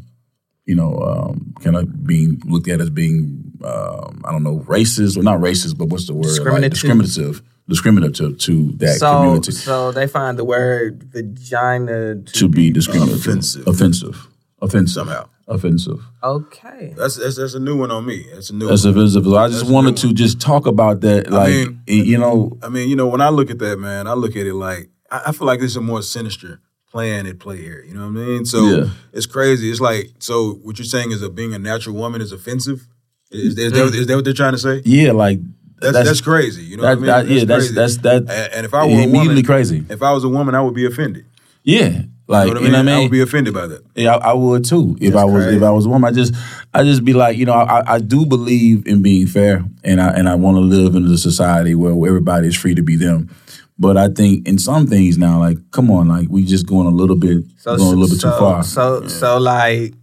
you 0.66 0.74
know, 0.74 0.96
um, 0.98 1.54
kind 1.60 1.76
of 1.76 2.06
being 2.06 2.40
looked 2.46 2.68
at 2.68 2.80
as 2.80 2.90
being, 2.90 3.52
um, 3.64 4.22
I 4.24 4.32
don't 4.32 4.42
know, 4.42 4.60
racist 4.60 5.16
or 5.16 5.22
not 5.22 5.38
racist, 5.40 5.76
but 5.76 5.86
what's 5.88 6.06
the 6.06 6.14
word? 6.14 6.24
Like 6.24 6.70
Discriminative. 6.70 6.70
discriminative, 6.72 7.42
discriminative 7.68 8.38
to 8.38 8.72
that 8.78 8.96
So, 8.98 9.14
community 9.16 9.52
so 9.52 9.92
they 9.92 10.06
find 10.06 10.38
the 10.38 10.44
word 10.44 11.02
vagina 11.12 12.16
to, 12.16 12.32
to 12.32 12.48
be 12.48 12.70
discriminative, 12.70 13.20
Offensive. 13.20 13.66
offensive, 13.66 14.28
offensive, 14.62 14.94
Somehow. 14.94 15.28
offensive. 15.48 16.00
Okay. 16.22 16.94
That's, 16.96 17.16
that's 17.16 17.36
that's 17.36 17.54
a 17.54 17.60
new 17.60 17.76
one 17.78 17.90
on 17.90 18.06
me. 18.06 18.24
That's 18.32 18.50
a 18.50 18.54
new 18.54 18.66
That's 18.66 18.84
one. 18.84 18.94
offensive. 18.94 19.24
So 19.24 19.36
I 19.36 19.48
just 19.48 19.60
That's 19.60 19.70
wanted 19.70 20.02
new. 20.02 20.08
to 20.10 20.14
just 20.14 20.40
talk 20.40 20.66
about 20.66 21.00
that, 21.02 21.30
like 21.30 21.50
mean- 21.52 21.80
you 21.86 22.18
know, 22.18 22.56
I 22.62 22.68
mean, 22.68 22.88
you 22.88 22.96
know, 22.96 23.06
when 23.06 23.20
I 23.20 23.28
look 23.28 23.50
at 23.50 23.58
that, 23.58 23.78
man, 23.78 24.06
I 24.06 24.14
look 24.14 24.36
at 24.36 24.46
it 24.46 24.54
like 24.54 24.88
I, 25.10 25.24
I 25.26 25.32
feel 25.32 25.46
like 25.46 25.58
there's 25.58 25.76
a 25.76 25.80
more 25.82 26.00
sinister 26.02 26.60
plan 26.94 27.26
at 27.26 27.40
play 27.40 27.60
here. 27.60 27.84
You 27.86 27.92
know 27.92 28.02
what 28.08 28.20
I 28.22 28.24
mean? 28.24 28.44
So 28.44 28.64
Yeah. 28.68 28.84
it's 29.12 29.26
crazy. 29.26 29.68
It's 29.68 29.80
like 29.80 30.12
so. 30.20 30.52
What 30.62 30.78
you're 30.78 30.84
saying 30.86 31.10
is 31.10 31.20
that 31.20 31.34
being 31.34 31.52
a 31.52 31.58
natural 31.58 31.96
woman 31.96 32.20
is 32.22 32.30
offensive. 32.30 32.86
Is, 33.32 33.58
is, 33.58 33.72
that, 33.72 33.92
is 33.94 34.06
that 34.06 34.14
what 34.14 34.24
they're 34.24 34.32
trying 34.32 34.52
to 34.52 34.58
say? 34.58 34.80
yeah, 34.84 35.10
like 35.10 35.40
That's 35.80 35.92
that's, 36.08 36.20
crazy. 36.20 36.62
You 36.62 36.76
know 36.76 36.84
that- 36.84 37.00
what 37.00 37.08
I 37.10 37.22
mean? 37.22 37.26
that- 37.28 37.34
yeah, 37.34 37.44
that's- 37.44 37.72
crazy. 37.74 37.74
that's- 37.74 37.96
that- 38.28 38.52
And, 38.54 38.64
if 38.64 38.72
I 38.72 38.84
were 38.84 38.90
a 38.90 38.94
immediately 38.94 39.28
woman, 39.28 39.44
crazy. 39.44 39.84
If 39.88 40.02
I 40.04 40.12
was 40.12 40.22
a 40.22 40.28
woman, 40.28 40.54
I 40.54 40.60
would 40.60 40.74
be 40.74 40.86
offended. 40.86 41.24
Yeah, 41.64 42.02
like 42.28 42.46
You 42.46 42.54
know 42.54 42.60
what 42.60 42.68
I 42.68 42.70
mean? 42.70 42.72
what 42.72 42.78
I 42.78 42.82
mean. 42.82 43.02
would 43.02 43.10
be 43.10 43.20
offended 43.22 43.54
by 43.54 43.66
that. 43.66 43.82
Yeah, 43.96 44.14
I, 44.14 44.30
I 44.30 44.32
would 44.34 44.64
too 44.64 44.96
if 45.00 45.16
I 45.16 45.24
was 45.24 45.46
if 45.46 45.62
I 45.64 45.70
was 45.70 45.86
a 45.86 45.88
woman. 45.88 46.08
I 46.08 46.12
just 46.14 46.32
I 46.72 46.84
just 46.84 47.04
be 47.04 47.12
like, 47.12 47.36
you 47.36 47.44
know, 47.46 47.54
I, 47.54 47.94
I 47.94 47.98
do 47.98 48.24
believe 48.24 48.86
in 48.86 49.02
being 49.02 49.26
fair, 49.26 49.64
and 49.82 50.00
I 50.00 50.08
and 50.10 50.28
I 50.28 50.36
want 50.36 50.56
to 50.58 50.60
live 50.60 50.94
in 50.94 51.04
a 51.10 51.18
society 51.18 51.74
where 51.74 51.92
everybody 52.08 52.46
is 52.48 52.54
free 52.54 52.74
to 52.76 52.82
be 52.82 52.94
them. 52.96 53.30
But 53.78 53.96
I 53.96 54.08
think 54.08 54.46
in 54.46 54.58
some 54.58 54.86
things 54.86 55.18
now, 55.18 55.40
like, 55.40 55.58
come 55.72 55.90
on, 55.90 56.06
like 56.08 56.28
we 56.30 56.44
just 56.44 56.66
going 56.66 56.86
a 56.86 56.90
little 56.90 57.16
bit 57.16 57.44
So, 57.58 57.76
going 57.76 57.88
a 57.94 57.96
little 57.98 58.14
bit 58.14 58.20
so, 58.20 58.30
too 58.30 58.38
far. 58.38 58.62
So, 58.62 59.08
so 59.08 59.38
like 59.38 59.94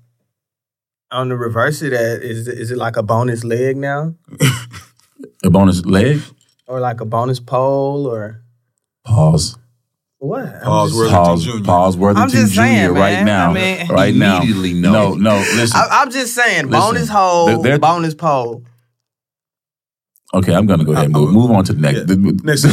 on 1.11 1.29
the 1.29 1.37
reverse 1.37 1.81
of 1.81 1.91
that, 1.91 2.21
is 2.21 2.47
is 2.47 2.71
it 2.71 2.77
like 2.77 2.97
a 2.97 3.03
bonus 3.03 3.43
leg 3.43 3.77
now, 3.77 4.13
a 5.43 5.49
bonus 5.49 5.85
leg. 5.85 6.21
or 6.67 6.79
like 6.79 7.01
a 7.01 7.05
bonus 7.05 7.39
pole, 7.39 8.07
or 8.07 8.41
Pause. 9.05 9.57
what? 10.19 10.45
I'm 10.45 10.61
Pause. 10.63 10.89
just- 10.91 10.97
Worthington 10.99 11.23
Pause. 11.25 11.43
Jr. 11.45 11.63
Pause. 11.65 11.97
Worthington 11.97 12.23
I'm 12.23 12.29
just 12.29 12.53
Jr. 12.53 12.61
saying, 12.61 12.89
right 12.93 13.13
man. 13.13 13.25
now. 13.25 13.49
I 13.51 13.53
mean- 13.53 13.87
right 13.87 14.13
now. 14.15 14.37
Immediately 14.37 14.73
no. 14.73 14.91
No, 14.91 15.13
no. 15.15 15.35
Listen. 15.55 15.79
I, 15.79 15.87
I'm 16.01 16.11
just 16.11 16.35
saying, 16.35 16.67
Listen, 16.67 16.71
bonus 16.71 17.09
hole, 17.09 17.45
they're- 17.47 17.57
they're- 17.61 17.79
bonus 17.79 18.15
pole. 18.15 18.63
Okay, 20.33 20.53
I'm 20.55 20.65
gonna 20.65 20.85
go 20.85 20.93
ahead 20.93 21.05
and 21.05 21.13
move, 21.13 21.31
move 21.33 21.51
on 21.51 21.65
to 21.65 21.73
the 21.73 21.81
next. 21.81 21.97
Yeah. 21.99 22.03
the- 22.05 22.15
Next. 22.45 22.63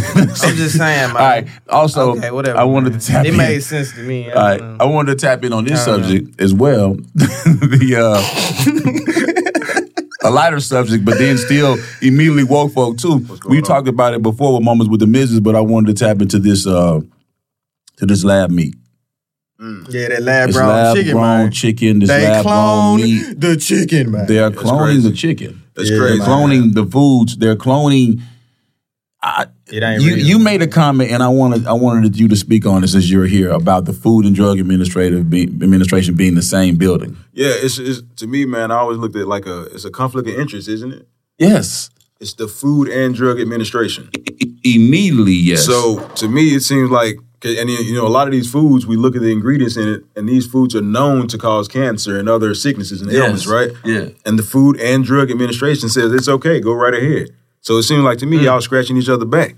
I'm 0.45 0.55
just 0.55 0.77
saying. 0.79 1.11
All 1.11 1.17
right. 1.17 1.49
Also, 1.69 2.13
okay, 2.17 2.31
whatever. 2.31 2.57
I 2.57 2.63
wanted 2.63 2.91
man. 2.93 3.01
to 3.01 3.07
tap 3.07 3.27
It 3.27 3.31
in. 3.31 3.37
made 3.37 3.61
sense 3.65 3.93
to 3.95 4.03
me. 4.03 4.31
All 4.31 4.41
right, 4.41 4.61
I 4.81 4.85
wanted 4.85 5.19
to 5.19 5.27
tap 5.27 5.43
in 5.45 5.53
on 5.53 5.65
this 5.65 5.83
I 5.83 5.87
don't 5.91 6.03
subject 6.05 6.41
as 6.41 6.55
well. 6.55 6.95
the 7.15 7.97
uh, 10.23 10.29
a 10.29 10.31
lighter 10.31 10.61
subject, 10.61 11.05
but 11.05 11.19
then 11.19 11.37
still 11.37 11.79
immediately 12.03 12.45
woke 12.45 12.73
folk 12.73 12.97
too. 12.99 13.27
We 13.49 13.59
on? 13.59 13.63
talked 13.65 13.89
about 13.89 14.15
it 14.15 14.23
before 14.23 14.55
with 14.55 14.63
moments 14.65 14.91
with 14.91 15.01
the 15.01 15.07
misses, 15.07 15.41
but 15.41 15.55
I 15.57 15.61
wanted 15.61 15.97
to 15.97 16.05
tap 16.05 16.21
into 16.23 16.39
this 16.39 16.67
uh, 16.67 17.01
to 17.97 18.07
this 18.07 18.23
lab 18.25 18.51
meat. 18.51 18.75
yeah, 19.59 20.09
that 20.11 20.23
lab 20.23 20.49
It's 20.51 20.59
grown 20.59 20.95
chicken, 20.95 21.13
grown 21.13 21.23
man. 21.25 21.51
chicken. 21.51 21.99
This 21.99 22.09
They 22.09 22.29
lab 22.29 22.45
grown 22.45 22.97
meat. 23.01 23.41
the 23.41 23.57
chicken, 23.57 24.11
man. 24.13 24.27
They 24.27 24.39
are 24.39 24.51
cloning 24.51 25.03
the 25.03 25.13
chicken. 25.13 25.63
That's 25.79 25.91
Yeah, 25.91 25.99
crazy. 25.99 26.19
They're 26.19 26.27
cloning 26.27 26.75
the 26.75 26.85
foods. 26.85 27.37
They're 27.37 27.57
cloning. 27.57 28.21
I, 29.23 29.47
It 29.69 29.83
ain't 29.83 30.03
you 30.03 30.15
real. 30.15 30.27
you 30.27 30.39
made 30.39 30.61
a 30.63 30.67
comment, 30.67 31.11
and 31.11 31.23
I 31.23 31.29
wanted 31.29 31.67
I 31.67 31.73
wanted 31.73 32.19
you 32.19 32.29
to 32.29 32.37
speak 32.37 32.67
on 32.67 32.83
it 32.85 32.89
since 32.89 33.09
you're 33.11 33.27
here 33.27 33.51
about 33.51 33.85
the 33.85 33.93
Food 33.93 34.27
and 34.27 34.35
Drug 34.35 34.59
Administrative 34.59 35.29
be, 35.31 35.43
Administration 35.45 36.15
being 36.17 36.35
the 36.35 36.43
same 36.43 36.77
building. 36.77 37.17
Yeah, 37.33 37.51
it's, 37.55 37.79
it's 37.79 38.03
to 38.17 38.27
me, 38.27 38.45
man. 38.45 38.71
I 38.71 38.77
always 38.77 38.99
looked 38.99 39.17
at 39.17 39.23
it 39.23 39.27
like 39.29 39.47
a 39.47 39.63
it's 39.75 39.85
a 39.85 39.91
conflict 39.91 40.29
of 40.29 40.35
interest, 40.39 40.69
isn't 40.69 40.93
it? 40.93 41.09
Yes, 41.39 41.91
It's 42.21 42.35
the 42.35 42.49
Food 42.49 42.89
and 42.89 43.15
Drug 43.15 43.41
Administration. 43.41 44.11
Immediately, 44.65 45.35
yes. 45.35 45.65
So 45.65 46.01
to 46.17 46.29
me, 46.29 46.55
it 46.55 46.61
seems 46.63 46.91
like, 46.91 47.17
'cause- 47.17 47.25
and 47.45 47.71
you 47.71 47.95
know, 47.95 48.07
a 48.07 48.09
lot 48.09 48.27
of 48.27 48.33
these 48.33 48.51
foods, 48.51 48.87
we 48.87 48.97
look 48.97 49.15
at 49.15 49.23
the 49.23 49.31
ingredients 49.31 49.77
in 49.77 49.89
it, 49.89 50.05
and 50.17 50.29
these 50.29 50.47
foods 50.47 50.75
are 50.75 50.83
known 50.83 51.29
to 51.29 51.39
cause 51.39 51.69
cancer 51.69 52.19
and 52.19 52.29
other 52.29 52.55
sicknesses 52.55 53.01
and 53.01 53.13
ailments, 53.13 53.47
right? 53.47 53.71
Yeah. 53.85 54.09
And 54.27 54.39
the 54.39 54.43
Food 54.43 54.81
and 54.81 55.05
Drug 55.05 55.31
Administration 55.31 55.89
says 55.89 56.13
it's 56.13 56.29
okay, 56.29 56.61
go 56.61 56.73
right 56.73 56.95
ahead. 56.95 57.31
So 57.61 57.77
it 57.77 57.85
seems 57.85 58.03
like 58.03 58.19
to 58.19 58.27
me, 58.27 58.39
mm. 58.39 58.45
y'all 58.45 58.61
scratching 58.61 58.97
each 58.97 59.09
other 59.09 59.25
back. 59.25 59.57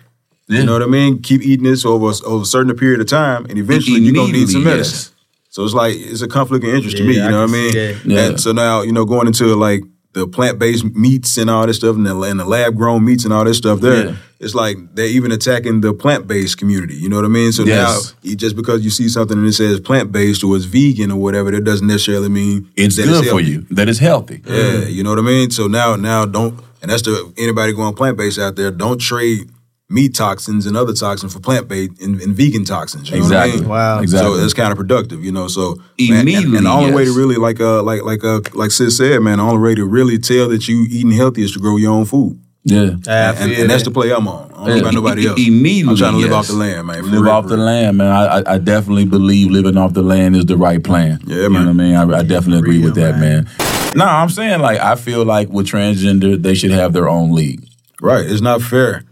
You 0.48 0.65
know 0.65 0.73
what 0.73 0.82
I 0.82 0.86
mean? 0.86 1.23
Keep 1.23 1.43
eating 1.43 1.65
this 1.65 1.85
over 1.85 2.12
over 2.27 2.43
a 2.43 2.47
certain 2.47 2.74
period 2.77 3.01
of 3.01 3.07
time, 3.07 3.47
and 3.47 3.57
eventually 3.57 4.01
you're 4.01 4.12
gonna 4.12 4.32
need 4.32 4.48
some 4.48 4.62
Immediately, 4.62 4.78
medicine. 4.78 5.15
So 5.48 5.65
it's 5.65 5.74
like 5.74 5.94
it's 5.97 6.23
a 6.23 6.28
conflict 6.28 6.65
of 6.65 6.74
interest 6.74 6.97
to 6.97 7.05
me. 7.05 7.15
You 7.15 7.23
I 7.23 7.31
know 7.31 7.43
what 7.43 7.51
I 7.51 7.52
mean? 7.52 7.73
see. 7.73 7.97
Yeah. 8.05 8.20
And 8.27 8.40
so 8.40 8.51
now 8.51 8.82
you 8.82 8.90
know 8.90 9.05
going 9.05 9.28
into 9.28 9.55
like 9.55 9.82
the 10.12 10.27
plant 10.27 10.59
based 10.59 10.85
meats 10.85 11.36
and 11.36 11.48
all 11.48 11.69
this 11.69 11.77
stuff, 11.77 11.94
and 11.94 12.05
the, 12.05 12.20
and 12.23 12.40
the 12.40 12.44
lab 12.44 12.74
grown 12.74 13.05
meats 13.05 13.24
and 13.24 13.32
all 13.32 13.44
this 13.44 13.59
stuff. 13.59 13.81
There, 13.81 14.07
Yeah. 14.07 14.16
It's 14.41 14.55
like 14.55 14.77
they're 14.95 15.07
even 15.07 15.31
attacking 15.33 15.83
the 15.83 15.93
plant 15.93 16.27
based 16.27 16.57
community. 16.59 16.95
You 16.97 17.09
know 17.09 17.17
what 17.17 17.25
I 17.27 17.29
mean? 17.29 17.53
So 17.53 17.62
Yes. 17.65 18.15
now 18.25 18.35
just 18.35 18.57
because 18.57 18.83
you 18.83 18.91
see 18.91 19.09
something 19.09 19.37
and 19.39 19.47
it 19.47 19.53
says 19.53 19.79
plant 19.81 20.11
based 20.12 20.43
or 20.43 20.57
it's 20.57 20.65
vegan 20.65 21.11
or 21.12 21.19
whatever, 21.21 21.51
that 21.51 21.62
doesn't 21.65 21.87
necessarily 21.87 22.29
mean 22.31 22.69
It's 22.75 22.97
that 22.97 23.05
good 23.05 23.27
for 23.27 23.41
you. 23.41 23.67
That 23.71 23.89
it's 23.89 23.99
healthy. 23.99 24.43
Yeah, 24.47 24.87
you 24.87 25.03
know 25.05 25.11
what 25.11 25.19
I 25.19 25.23
mean. 25.23 25.51
So 25.51 25.67
now, 25.67 25.95
now 25.97 26.25
don't, 26.25 26.59
and 26.83 26.91
that's 26.91 27.03
the 27.03 27.33
anybody 27.37 27.73
going 27.75 27.95
plant 27.95 28.17
based 28.17 28.39
out 28.39 28.57
there. 28.57 28.71
Don't 28.71 28.99
trade 28.99 29.51
meat 29.93 30.15
toxins 30.15 30.67
and 30.67 30.77
other 30.77 30.93
toxins 30.95 31.33
for 31.35 31.41
plant 31.41 31.67
based 31.69 32.01
and, 32.01 32.19
and 32.23 32.35
vegan 32.35 32.65
toxins. 32.65 33.11
You 33.11 33.17
know 33.19 33.23
Exactly. 33.25 33.51
what 33.53 33.59
I 33.59 33.61
mean? 33.61 33.69
Wow. 33.69 34.01
Exactly. 34.01 34.39
So 34.39 34.45
it's 34.45 34.55
counterproductive, 34.55 35.23
you 35.23 35.33
know. 35.33 35.49
So 35.49 35.75
man, 35.75 35.81
and- 35.99 36.11
Immediately, 36.29 36.57
and, 36.59 36.67
the 36.67 36.71
only 36.71 36.93
way 36.95 37.05
to 37.05 37.12
really 37.15 37.37
like 37.37 37.61
uh 37.61 37.83
like 37.83 38.03
like 38.05 38.25
uh 38.25 38.41
like 38.55 38.71
sis 38.71 38.97
said, 38.97 39.21
man, 39.21 39.37
the 39.39 39.45
only 39.45 39.61
way 39.61 39.75
to 39.75 39.85
really 39.85 40.17
tell 40.19 40.49
that 40.49 40.67
you 40.69 40.87
eating 40.89 41.11
healthy 41.12 41.43
is 41.43 41.53
to 41.53 41.59
grow 41.59 41.77
your 41.77 41.93
own 41.93 42.05
food, 42.07 42.41
Yeah. 42.62 42.91
I 43.09 43.32
and, 43.43 43.53
and 43.53 43.70
that's 43.70 43.85
the 43.85 43.91
play 43.91 44.12
I'm 44.12 44.28
on. 44.28 44.51
I 44.53 44.55
don't 44.55 44.66
know 44.69 44.78
about 44.81 44.95
nobody 44.95 45.27
else. 45.28 45.41
Immediately, 45.41 45.91
I'm 45.93 45.97
trying 45.97 46.12
to 46.12 46.19
live 46.19 46.31
yes. 46.31 46.39
off 46.39 46.47
the 46.49 46.53
land, 46.55 46.87
man. 46.87 47.03
for 47.03 47.09
Live 47.09 47.23
real, 47.23 47.32
off 47.32 47.45
for 47.45 47.51
the 47.51 47.57
land, 47.57 47.97
man. 47.97 48.09
I, 48.12 48.24
I 48.41 48.55
I 48.55 48.59
definitely 48.59 49.07
believe 49.07 49.51
living 49.51 49.78
off 49.78 49.95
the 49.95 50.03
land 50.03 50.37
is 50.37 50.45
the 50.45 50.57
right 50.59 50.82
plan. 50.82 51.20
Yeah, 51.24 51.37
You 51.37 51.43
know 51.45 51.49
man. 51.51 51.65
what 51.66 51.70
I 51.70 51.73
mean? 51.73 51.95
I, 51.95 52.19
I 52.19 52.23
definitely 52.23 52.59
agree 52.59 52.77
Real, 52.78 52.87
with 52.87 52.95
that, 52.97 53.19
man. 53.19 53.49
No, 53.97 54.05
I'm 54.05 54.28
saying 54.28 54.61
like 54.61 54.78
I 54.78 54.95
feel 54.97 55.24
like 55.24 55.49
with 55.49 55.66
transgender, 55.66 56.41
they 56.41 56.55
should 56.55 56.70
have 56.70 56.93
their 56.93 57.09
own 57.09 57.32
league. 57.35 57.66
Right? 58.01 58.24
It's 58.27 58.43
not 58.43 58.61
fair. 58.62 59.05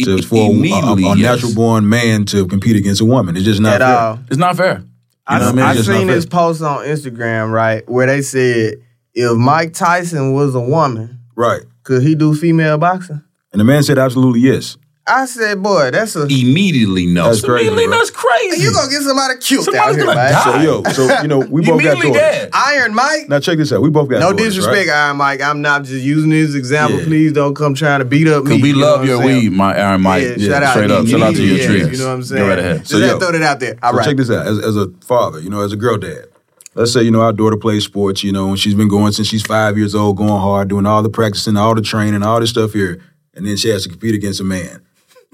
To, 0.00 0.20
for 0.22 0.36
a, 0.36 0.40
a, 0.48 0.92
a 0.94 1.16
yes. 1.16 1.18
natural 1.18 1.54
born 1.54 1.88
man 1.88 2.24
to 2.26 2.46
compete 2.48 2.74
against 2.76 3.00
a 3.00 3.04
woman, 3.04 3.36
it's 3.36 3.44
just 3.44 3.60
not 3.60 3.74
At 3.74 3.86
fair. 3.86 3.96
all. 3.96 4.18
It's 4.28 4.38
not 4.38 4.56
fair. 4.56 4.78
You 4.78 4.84
I, 5.28 5.38
know 5.38 5.44
what 5.46 5.52
I 5.52 5.56
mean? 5.56 5.64
I 5.64 5.70
It's 5.70 5.78
just 5.80 5.88
not 5.88 5.98
seen 5.98 6.06
this 6.08 6.26
post 6.26 6.62
on 6.62 6.84
Instagram, 6.84 7.52
right, 7.52 7.88
where 7.88 8.06
they 8.06 8.20
said 8.22 8.74
if 9.14 9.36
Mike 9.38 9.72
Tyson 9.72 10.32
was 10.32 10.54
a 10.54 10.60
woman, 10.60 11.20
Right. 11.36 11.62
Could 11.84 12.02
he 12.02 12.14
do 12.14 12.34
female 12.34 12.78
boxing? 12.78 13.22
And 13.52 13.60
the 13.60 13.64
man 13.64 13.82
said 13.84 13.98
absolutely 13.98 14.40
yes. 14.40 14.76
I 15.06 15.26
said, 15.26 15.62
boy, 15.62 15.90
that's 15.90 16.16
a 16.16 16.22
Immediately, 16.22 17.04
no. 17.04 17.24
That's 17.26 17.42
crazy. 17.44 17.66
Immediately, 17.66 17.86
bro. 17.88 17.98
that's 17.98 18.10
crazy. 18.10 18.62
you 18.62 18.72
gonna 18.72 18.90
get 18.90 19.02
somebody 19.02 19.34
killed 19.38 19.68
out 19.68 19.74
Somebody's 19.74 19.96
here, 19.96 20.04
gonna 20.06 20.16
man. 20.16 20.32
die. 20.32 20.44
So 20.44 20.56
yo, 20.60 20.82
so 20.84 21.20
you 21.20 21.28
know, 21.28 21.38
we 21.40 21.60
both 21.60 21.82
got 21.82 21.92
Immediately 21.98 22.00
daughters. 22.18 22.20
dead. 22.20 22.50
Iron 22.54 22.94
Mike. 22.94 23.28
Now 23.28 23.38
check 23.38 23.58
this 23.58 23.70
out. 23.70 23.82
We 23.82 23.90
both 23.90 24.08
got 24.08 24.20
No 24.20 24.30
daughters, 24.32 24.54
disrespect, 24.54 24.88
right? 24.88 24.96
Iron 24.96 25.18
Mike. 25.18 25.42
I'm 25.42 25.60
not 25.60 25.84
just 25.84 26.02
using 26.02 26.30
this 26.30 26.54
example. 26.54 27.00
Yeah. 27.00 27.04
Please 27.04 27.32
don't 27.34 27.54
come 27.54 27.74
trying 27.74 27.98
to 27.98 28.06
beat 28.06 28.26
up 28.28 28.44
me. 28.44 28.52
Cause 28.52 28.62
we 28.62 28.68
you 28.70 28.76
know 28.76 28.80
love 28.80 29.00
what 29.00 29.06
your 29.08 29.16
I'm 29.20 29.28
saying? 29.28 29.40
weed, 29.42 29.52
my 29.52 29.76
Aaron 29.76 30.00
Mike. 30.00 30.22
Yeah, 30.22 30.34
Yeah, 30.38 30.48
shout 30.48 30.62
out 30.62 30.70
straight 30.70 30.86
to 30.88 30.96
up. 31.00 31.06
Shout 31.06 31.20
out 31.20 31.34
to 31.34 31.42
your 31.44 31.56
Yeah, 31.58 31.66
trees. 31.66 31.90
You 31.92 31.98
know 31.98 32.08
what 32.08 32.14
I'm 32.14 32.22
saying? 32.22 32.42
Go 32.42 32.48
right 32.48 32.58
ahead. 32.58 32.78
Just 32.78 32.90
So, 32.92 32.98
had 33.00 33.06
yo, 33.10 33.18
throw 33.18 33.32
that 33.32 33.42
out 33.42 33.60
there. 33.60 33.78
All 33.82 33.92
so 33.92 33.98
right. 33.98 34.04
check 34.06 34.16
this 34.16 34.30
out. 34.30 34.46
As, 34.46 34.58
as 34.58 34.76
a 34.76 34.88
father, 35.04 35.38
you 35.38 35.50
know, 35.50 35.60
as 35.60 35.72
a 35.74 35.76
girl 35.76 35.98
dad, 35.98 36.28
let's 36.74 36.92
say 36.92 37.02
you 37.02 37.10
know 37.10 37.22
our 37.22 37.32
daughter 37.32 37.56
plays 37.56 37.84
sports. 37.84 38.22
You 38.22 38.32
know, 38.32 38.48
and 38.50 38.58
she's 38.58 38.74
been 38.74 38.88
going 38.88 39.12
since 39.12 39.28
she's 39.28 39.42
five 39.42 39.76
years 39.78 39.94
old, 39.94 40.16
going 40.16 40.30
hard, 40.30 40.68
doing 40.68 40.86
all 40.86 41.02
the 41.02 41.10
practicing, 41.10 41.56
all 41.56 41.74
the 41.74 41.82
training, 41.82 42.22
all 42.22 42.40
this 42.40 42.50
stuff 42.50 42.72
here, 42.72 43.02
and 43.34 43.46
then 43.46 43.56
she 43.56 43.68
has 43.70 43.84
to 43.84 43.88
compete 43.88 44.14
against 44.14 44.40
a 44.40 44.44
man. 44.44 44.84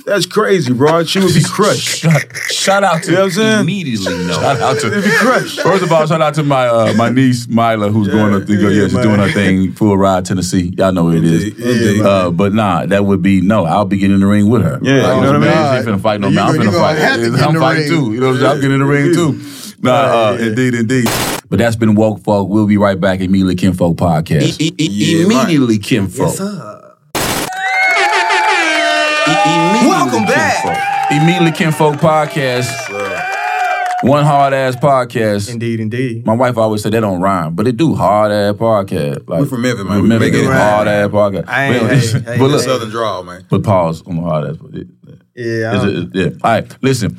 That's 0.07 0.25
crazy, 0.25 0.73
bro. 0.73 1.05
She 1.05 1.19
would 1.19 1.35
be 1.35 1.43
crushed. 1.45 1.99
Shout, 2.01 2.37
shout 2.51 2.85
out 2.85 3.03
to 3.03 3.11
You 3.11 3.17
know 3.17 3.21
what 3.21 3.25
I'm 3.27 3.31
saying? 3.33 3.61
Immediately, 3.61 4.27
no. 4.27 4.33
Shout 4.33 4.61
out 4.61 4.81
to 4.81 4.91
She'd 4.95 5.05
be 5.05 5.15
crushed. 5.17 5.61
First 5.61 5.83
of 5.83 5.93
all, 5.93 6.07
shout 6.07 6.23
out 6.23 6.35
to 6.35 6.43
my 6.43 6.67
uh, 6.67 6.95
my 6.95 7.11
niece 7.11 7.47
Mila, 7.49 7.91
who's 7.91 8.09
going 8.09 8.35
up. 8.35 8.49
Yeah, 8.49 8.69
yeah, 8.69 8.85
she's 8.85 8.95
man. 8.95 9.03
doing 9.03 9.19
her 9.21 9.31
thing, 9.31 9.73
full 9.73 9.99
ride 9.99 10.25
Tennessee. 10.25 10.73
Y'all 10.79 10.93
know 10.93 11.05
what 11.05 11.17
it 11.17 11.25
is. 11.25 11.45
Indeed, 11.45 11.61
indeed. 11.67 12.01
Uh, 12.01 12.31
but 12.31 12.55
nah, 12.55 12.87
that 12.87 13.05
would 13.05 13.21
be 13.21 13.43
no. 13.43 13.67
I'll 13.67 13.85
be 13.85 13.99
getting 13.99 14.15
in 14.15 14.21
the 14.21 14.27
ring 14.27 14.49
with 14.49 14.63
her. 14.63 14.79
Yeah, 14.83 14.95
you 14.95 15.03
know 15.03 15.19
what 15.19 15.37
I 15.37 15.39
mean. 15.39 15.51
She 15.85 15.91
ain't 15.91 15.99
finna 15.99 16.03
fight 16.03 16.21
no 16.21 16.31
man. 16.31 16.47
I'm 16.49 16.57
gonna- 16.57 16.71
finna 16.71 16.81
fight. 16.81 16.99
have 16.99 17.17
to 17.17 17.31
get 17.31 17.39
in 17.39 17.45
I'm 17.45 17.61
fighting 17.61 17.89
too. 17.89 18.13
You 18.15 18.21
know 18.21 18.27
what 18.29 18.33
I'm 18.37 18.39
saying? 18.41 18.51
I'm 18.53 18.61
getting 18.63 18.75
in 18.75 18.81
the 18.81 18.87
ring 18.87 19.13
too. 19.13 19.39
Nah, 19.83 19.91
uh, 20.33 20.37
indeed, 20.41 20.75
indeed. 20.75 21.07
But 21.49 21.59
that's 21.59 21.77
been 21.77 21.95
woke 21.95 22.23
folk. 22.23 22.49
We'll 22.49 22.67
be 22.67 22.77
right 22.77 23.01
back. 23.01 23.21
Immediately 23.21 23.57
Kinfolk 23.57 23.97
podcast. 23.97 24.61
I- 24.61 24.65
I- 24.65 24.73
I- 24.79 24.89
Yeah, 24.91 25.25
immediately, 25.25 25.79
kinfolk. 25.79 26.35
I- 26.39 26.93
immediately, 29.47 29.89
Welcome 29.89 30.25
back. 30.27 30.63
kinfolk. 30.63 30.83
Immediately 31.23 31.53
Kinfolk 31.53 31.97
podcast. 31.97 32.69
One 34.03 34.25
hard 34.25 34.55
ass 34.55 34.77
podcast. 34.77 35.51
Indeed, 35.51 35.81
indeed. 35.81 36.25
My 36.25 36.35
wife 36.35 36.57
always 36.57 36.83
said 36.83 36.93
they 36.93 37.01
don't 37.01 37.21
rhyme, 37.21 37.55
but 37.55 37.67
it 37.67 37.77
do 37.77 37.95
hard 37.95 38.33
ass 38.33 38.55
podcast. 38.55 39.29
Like 39.29 39.41
We 39.43 39.47
from 39.47 39.63
Memphis, 39.63 39.85
man. 39.85 39.97
We 39.97 40.09
We 40.09 40.19
make 40.19 40.33
it 40.33 40.41
it 40.41 40.47
hard 40.47 40.89
ass 40.89 41.09
podcast. 41.11 41.45
I 41.49 41.65
ain't- 41.65 41.81
but, 41.83 41.91
hey, 41.91 41.99
hey, 42.07 42.21
but 42.25 42.33
hey. 42.37 42.39
look, 42.47 42.63
Southern 42.63 42.91
drawl, 42.91 43.25
man. 43.25 43.45
but 43.51 43.63
pause 43.63 44.03
on 44.07 44.17
the 44.17 44.23
hard 44.23 44.45
ass. 44.51 44.57
It- 44.73 44.87
Yeah. 45.37 45.75
is 45.75 45.83
I'm- 45.83 45.89
it- 45.97 46.09
yeah. 46.15 46.25
All 46.45 46.51
right, 46.53 46.67
listen. 46.83 47.19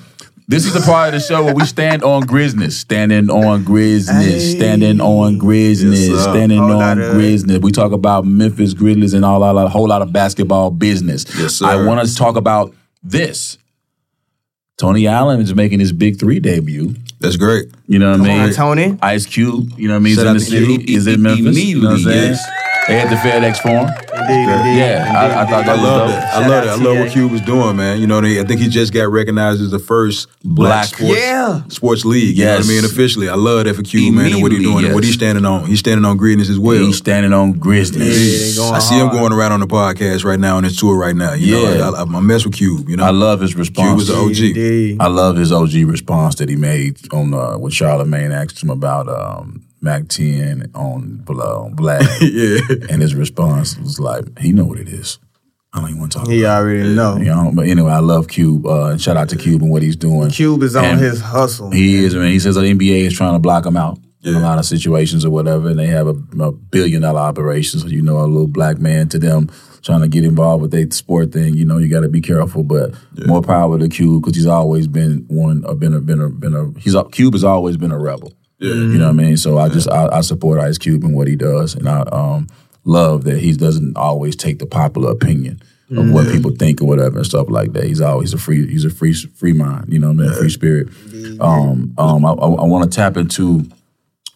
This 0.52 0.65
is 0.65 0.73
the 0.73 0.82
part 0.82 1.14
of 1.14 1.22
the 1.22 1.26
show 1.26 1.45
where 1.45 1.53
we 1.56 1.64
stand 1.65 2.03
on 2.03 2.23
Grizzness, 2.23 2.73
standing 2.73 3.30
on 3.30 3.64
Grizzness, 3.64 4.22
Hey. 4.22 4.40
standing 4.40 4.99
on 4.99 5.40
Grizzness, 5.40 6.10
Yes, 6.10 6.23
sir. 6.26 6.32
standing 6.34 6.57
Whole 6.57 6.72
on 6.73 6.78
lot 6.78 6.98
of- 6.98 7.15
Grizzness. 7.15 7.61
We 7.61 7.72
talk 7.72 7.94
about 7.94 8.26
Memphis 8.26 8.73
Grizzlies 8.73 9.14
and 9.14 9.23
all, 9.23 9.41
all, 9.44 9.57
a 9.57 9.69
whole 9.69 9.88
lot 9.88 10.02
of 10.02 10.11
basketball 10.11 10.69
business. 10.69 11.26
Yes, 11.40 11.53
sir. 11.56 11.65
I 11.68 11.86
want 11.86 12.06
to 12.06 12.14
talk 12.14 12.36
about 12.36 12.73
this. 13.02 13.57
Tony 14.78 15.07
Allen 15.07 15.40
is 15.40 15.56
making 15.56 15.80
his 15.80 15.94
BIG3 15.94 16.41
debut. 16.41 16.95
That's 17.22 17.38
great. 17.38 17.68
You 17.88 17.99
know 17.99 18.11
what 18.11 18.19
I 18.19 18.23
mean? 18.23 18.40
on, 18.41 18.52
Tony. 18.52 18.98
Ice 19.02 19.26
Cube, 19.28 19.72
you 19.78 19.88
know 19.88 19.94
what 19.94 19.98
I 19.98 19.99
mean? 19.99 20.10
He's 20.10 20.15
Shout 20.18 20.26
in 20.26 20.30
out 20.32 20.34
the 20.34 20.40
to 20.40 20.52
city. 20.52 20.65
Cube. 20.65 20.82
He's 20.90 21.07
in 21.07 21.22
Memphis. 21.22 21.57
You 21.64 21.82
know 21.82 21.90
what 21.91 21.95
I'm 21.95 22.02
Immediately, 22.02 22.11
saying? 22.11 22.32
yes. 22.34 22.88
They 22.90 22.99
had 22.99 23.10
the 23.10 23.15
FedEx 23.15 23.57
for 23.61 24.11
him. 24.30 24.39
Indeed, 24.39 24.53
indeed. 24.57 24.77
Yeah, 24.80 25.14
I, 25.15 25.41
I 25.41 25.45
thought 25.45 25.64
I 25.64 25.65
that 25.65 25.73
was 25.73 25.81
love 25.84 26.10
dope. 26.10 26.18
it. 26.18 26.23
I 26.23 26.39
love 26.48 26.52
out 26.52 26.64
it. 26.64 26.69
I 26.69 26.76
love 26.84 26.98
what 26.99 27.11
Cube 27.11 27.31
was 27.31 27.41
doing, 27.41 27.76
man. 27.77 27.99
You 27.99 28.07
know, 28.07 28.22
they, 28.22 28.39
I 28.39 28.43
think 28.43 28.61
he 28.61 28.68
just 28.69 28.93
got 28.93 29.10
recognized 29.10 29.61
as 29.61 29.72
the 29.72 29.80
first 29.80 30.27
black, 30.43 30.56
Black. 30.69 30.85
sports, 30.85 31.19
Yeah. 31.19 31.61
sports 31.69 32.06
league. 32.06 32.38
You 32.38 32.45
know 32.45 32.52
what 32.52 32.57
Yes. 32.60 32.69
I 32.69 32.73
mean? 32.73 32.85
Officially. 32.85 33.30
I 33.30 33.35
love 33.35 33.65
that 33.65 33.76
for 33.76 33.84
Cube, 33.84 34.14
man, 34.15 34.31
and 34.34 34.41
what 34.41 34.52
he 34.52 34.57
Immediately, 34.57 34.64
doing 34.73 34.85
and 34.85 34.93
what 34.93 35.03
yes. 35.03 35.10
he's 35.10 35.15
standing 35.15 35.45
on. 35.45 35.65
He's 35.68 35.80
standing 35.80 36.06
on 36.06 36.18
greatness 36.18 36.49
as 36.49 36.60
well. 36.60 36.85
He's 36.85 36.98
standing 36.98 37.34
on 37.34 37.53
Grizzness. 37.56 38.57
Yeah, 38.57 38.64
I 38.76 38.80
see 38.80 38.95
him 38.99 39.10
going 39.10 39.34
around 39.34 39.52
on 39.52 39.60
the 39.60 39.68
podcast 39.68 40.23
right 40.23 40.39
now 40.39 40.57
on 40.57 40.64
his 40.64 40.77
tour 40.77 40.98
right 40.98 41.15
now. 41.15 41.34
You 41.34 41.57
Yeah. 41.57 41.77
know, 41.77 41.93
I, 41.93 41.99
I, 42.02 42.18
I 42.18 42.19
mess 42.22 42.45
with 42.45 42.56
Cube. 42.56 42.89
You 42.89 42.98
know, 42.98 43.03
I 43.03 43.11
love 43.11 43.41
his 43.41 43.52
Cube 43.52 43.60
response. 43.60 43.95
was 43.98 44.07
the 44.07 44.15
OG. 44.15 44.38
Indeed. 44.57 44.98
I 45.02 45.07
love 45.07 45.38
his 45.38 45.52
OG 45.52 45.73
response 45.85 46.35
that 46.35 46.49
he 46.49 46.56
made 46.56 46.98
on 47.14 47.34
uh, 47.34 47.57
when 47.57 47.72
Charlemagne 47.72 48.31
asked 48.31 48.61
him 48.61 48.69
about 48.69 49.07
um, 49.07 49.64
Mack 49.82 50.08
10 50.08 50.72
on, 50.76 51.24
on 51.28 51.74
Black. 51.74 52.02
yeah. 52.22 52.60
and 52.90 53.02
his 53.02 53.16
response 53.16 53.78
was 53.78 53.99
like, 53.99 54.40
he 54.40 54.52
know 54.52 54.66
what 54.66 54.80
it 54.80 54.88
is. 54.88 55.20
I 55.74 55.80
don't 55.80 55.90
even 55.90 55.99
want 56.02 56.12
to 56.12 56.18
talk 56.18 56.28
about 56.28 56.34
it. 56.34 56.38
He 56.38 56.45
already 56.45 56.95
know. 56.95 57.18
You 57.18 57.26
know, 57.26 57.52
but 57.53 57.68
anyway, 57.68 57.91
I 57.91 57.99
love 57.99 58.28
Cube. 58.28 58.66
Uh, 58.66 58.88
and 58.88 59.02
shout 59.02 59.16
out 59.16 59.30
to 59.30 59.38
Cube 59.38 59.62
and 59.62 59.72
what 59.72 59.82
he's 59.82 59.95
doing. 59.95 60.30
Cube 60.30 60.64
is 60.64 60.76
on 60.76 60.84
And 60.84 60.99
his 60.99 61.22
hustle. 61.22 61.72
He 61.72 62.03
is, 62.03 62.14
man. 62.14 62.30
He 62.30 62.40
says 62.40 62.56
the 62.56 62.62
NBA 62.62 63.06
is 63.06 63.14
trying 63.16 63.34
to 63.34 63.40
block 63.40 63.66
him 63.66 63.78
out 63.78 63.98
in 64.24 64.36
a 64.36 64.40
lot 64.40 64.60
of 64.60 64.66
situations 64.66 65.26
or 65.26 65.32
whatever, 65.32 65.70
and 65.70 65.80
they 65.80 65.88
have 65.88 66.08
a, 66.08 66.16
a 66.41 66.52
billion 66.52 67.02
dollar 67.02 67.22
operation. 67.22 67.80
So 67.80 67.88
you 67.88 68.02
know, 68.02 68.18
a 68.18 68.28
little 68.28 68.48
black 68.48 68.80
man 68.80 69.08
to 69.10 69.20
them 69.20 69.49
trying 69.82 70.02
to 70.02 70.08
get 70.08 70.26
involved 70.26 70.62
with 70.62 70.72
their 70.72 70.90
sport 70.91 71.32
thing. 71.32 71.56
You 71.56 71.66
know, 71.66 71.78
you 71.78 71.88
got 71.88 72.02
to 72.02 72.10
be 72.10 72.22
careful. 72.22 72.64
But 72.64 72.94
more 73.26 73.41
power 73.41 73.80
to 73.80 73.88
Cube 73.88 74.24
because 74.24 74.36
he's 74.36 74.45
always 74.45 74.88
been 74.88 75.26
one, 75.30 75.64
uh, 75.66 75.74
been 75.74 75.94
a, 75.94 76.02
been 76.02 76.20
a, 76.20 76.30
been 76.30 76.53
a. 76.53 76.78
He's 76.80 76.95
Cube 77.12 77.34
has 77.34 77.45
always 77.45 77.78
been 77.78 77.91
a 77.91 77.99
rebel. 77.99 78.34
Yeah. 78.62 78.74
You 78.74 78.98
know 79.00 79.06
what 79.06 79.20
I 79.20 79.24
mean? 79.24 79.38
So 79.38 79.58
I 79.58 79.70
just 79.70 79.90
I, 79.90 80.08
I 80.08 80.22
support 80.22 80.60
Ice 80.60 80.78
Cube 80.78 81.04
and 81.04 81.16
what 81.16 81.28
he 81.28 81.36
does, 81.36 81.74
and 81.74 81.90
I 81.90 82.02
um, 82.12 82.48
love 82.84 83.24
that 83.24 83.40
he 83.40 83.54
doesn't 83.54 83.98
always 83.98 84.36
take 84.36 84.60
the 84.60 84.68
popular 84.68 85.12
opinion 85.12 85.62
of 85.98 86.10
what 86.12 86.32
people 86.32 86.52
think 86.52 86.82
or 86.82 86.86
whatever 86.86 87.18
and 87.18 87.26
stuff 87.26 87.50
like 87.50 87.74
that. 87.74 87.84
He's 87.84 88.00
always 88.00 88.34
a 88.34 88.38
free 88.38 88.68
he's 88.68 88.86
a 88.86 88.90
free 88.90 89.14
free 89.14 89.54
mind. 89.54 89.92
You 89.92 90.00
know 90.00 90.08
what 90.08 90.24
I 90.24 90.28
mean? 90.28 90.34
Free 90.34 90.50
spirit. 90.50 90.90
Um, 91.42 91.94
um, 91.98 92.24
I, 92.26 92.30
I, 92.30 92.48
I 92.48 92.66
want 92.66 92.90
to 92.90 92.96
tap 92.96 93.18
into 93.18 93.68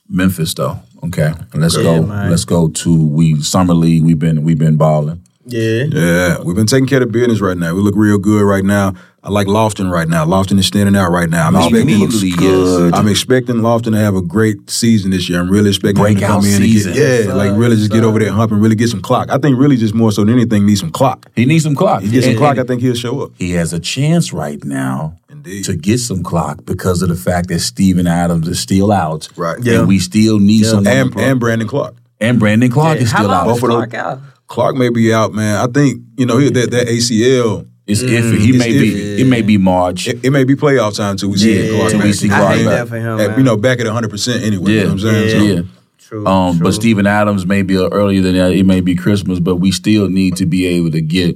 Memphis 0.09 0.53
though. 0.53 0.79
Okay, 1.03 1.31
let's 1.53 1.77
go. 1.77 2.03
man. 2.03 2.29
Let's 2.29 2.45
go 2.45 2.67
to 2.67 3.07
we 3.07 3.39
summer 3.41 3.73
league. 3.73 4.03
We've 4.03 4.19
been 4.19 4.43
we've 4.43 4.57
been 4.57 4.75
balling. 4.75 5.21
Yeah. 5.47 5.83
Yeah, 5.91 6.41
we've 6.41 6.55
been 6.55 6.65
taking 6.65 6.87
care 6.87 7.01
of 7.03 7.11
business 7.11 7.39
right 7.41 7.57
now. 7.57 7.73
We 7.75 7.81
look 7.81 7.95
real 7.95 8.17
good 8.17 8.43
right 8.43 8.63
now. 8.63 8.93
I 9.23 9.29
like 9.29 9.47
Lofton 9.47 9.91
right 9.91 10.07
now. 10.07 10.23
Lofton 10.25 10.59
is 10.59 10.67
standing 10.67 10.95
out 10.95 11.09
right 11.11 11.29
now. 11.29 11.47
I'm 11.47 11.55
expecting. 11.55 11.81
Immediately, 11.89 12.29
yes. 12.39 12.93
I'm 12.93 13.07
expecting 13.07 13.55
Lofton 13.55 13.91
to 13.93 13.97
have 13.97 14.15
a 14.15 14.21
great 14.21 14.69
season 14.69 15.09
this 15.11 15.27
year. 15.29 15.39
I'm 15.39 15.49
really 15.49 15.69
expecting 15.69 15.97
him 15.97 16.05
to 16.07 16.13
Breakout 16.19 16.29
come 16.41 16.45
in 16.45 16.57
season. 16.61 16.91
and 16.91 16.99
get, 16.99 17.25
yeah, 17.25 17.33
like 17.33 17.51
really 17.57 17.75
just 17.75 17.91
get 17.91 18.03
over 18.03 18.19
there 18.19 18.27
and 18.27 18.37
hump 18.37 18.51
and 18.51 18.61
really 18.61 18.75
get 18.75 18.89
some 18.89 19.01
clock. 19.01 19.29
I 19.31 19.37
think 19.39 19.57
really 19.57 19.77
just 19.77 19.95
more 19.95 20.11
so 20.11 20.23
than 20.23 20.33
anything 20.33 20.65
needs 20.67 20.79
some 20.79 20.91
clock. 20.91 21.27
He 21.35 21.45
needs 21.45 21.63
some 21.63 21.75
clock. 21.75 22.03
He 22.03 22.09
gets 22.11 22.27
some 22.27 22.37
clock. 22.37 22.59
I 22.59 22.63
think 22.63 22.81
he'll 22.81 22.93
show 22.93 23.21
up. 23.21 23.31
he 23.35 23.51
has 23.53 23.73
a 23.73 23.79
chance 23.79 24.31
right 24.31 24.63
now 24.63 25.17
Indeed. 25.29 25.65
to 25.65 25.75
get 25.75 25.99
some 25.99 26.21
clock 26.21 26.63
because 26.65 27.01
of 27.01 27.09
the 27.09 27.15
fact 27.15 27.49
that 27.49 27.59
Steven 27.59 28.05
Adams 28.05 28.47
is 28.47 28.59
still 28.59 28.91
out. 28.91 29.27
Right. 29.35 29.57
And 29.57 29.65
Yeah. 29.65 29.83
we 29.85 29.97
still 29.99 30.37
need 30.39 30.65
some 30.65 30.85
And, 30.85 31.15
and 31.19 31.39
Brandon 31.39 31.67
Clarke. 31.67 31.95
and 32.21 32.39
Brandon 32.39 32.69
Clarke 32.69 32.99
is 32.99 33.11
How 33.11 33.19
still 33.19 33.29
long 33.31 33.47
out. 33.47 33.55
is 33.55 33.61
Both 33.61 33.63
of 33.63 33.69
those- 33.69 33.89
Clarke 33.89 33.93
out? 33.95 34.21
Clarke 34.47 34.75
may 34.75 34.89
be 34.89 35.13
out, 35.13 35.33
man. 35.33 35.57
I 35.57 35.67
think 35.71 36.01
you 36.17 36.25
know 36.25 36.37
he- 36.37 36.49
that 36.49 36.71
that 36.71 36.87
ACL. 36.87 37.67
It's 37.87 38.01
iffy. 38.01 38.39
He 38.39 38.49
It's 38.49 38.57
may 38.57 38.71
be. 38.71 38.91
iffy. 38.91 39.19
It 39.19 39.25
may 39.27 39.41
be 39.43 39.57
March. 39.59 40.07
It, 40.07 40.25
it 40.25 40.31
may 40.31 40.43
be 40.43 40.55
playoff 40.55 40.95
time 40.97 41.17
till 41.17 41.29
we 41.29 41.37
see 41.37 41.53
Yeah, 41.67 41.77
Clarke. 41.77 41.91
till 41.91 41.99
we 41.99 42.05
back. 42.05 42.13
see 42.15 42.29
I 42.31 42.37
Clarke 42.39 42.55
hate 42.57 42.65
back. 42.65 42.73
that 42.79 42.87
for 42.87 42.95
him. 42.97 43.19
At- 43.19 43.29
man. 43.29 43.37
you 43.37 43.43
know, 43.45 43.57
back 43.57 43.79
at 43.79 43.85
100 43.85 44.09
percent 44.09 44.43
anyway. 44.43 44.71
You 44.71 44.79
know 44.79 44.85
what 44.85 44.91
I'm 44.93 44.99
saying? 44.99 45.25
yeah. 45.27 45.37
So- 45.37 45.43
yeah. 45.55 45.61
True, 45.99 46.25
Um, 46.27 46.57
true. 46.57 46.63
but 46.65 46.73
Steven 46.73 47.05
Adams 47.07 47.45
may 47.47 47.61
be 47.63 47.77
earlier 47.77 48.21
than 48.21 48.35
that. 48.35 48.51
It 48.53 48.65
may 48.65 48.79
be 48.81 48.95
Christmas, 48.95 49.39
but 49.39 49.55
we 49.57 49.71
still 49.71 50.07
need 50.09 50.35
to 50.37 50.45
be 50.47 50.65
able 50.67 50.91
to 50.91 51.01
get 51.01 51.35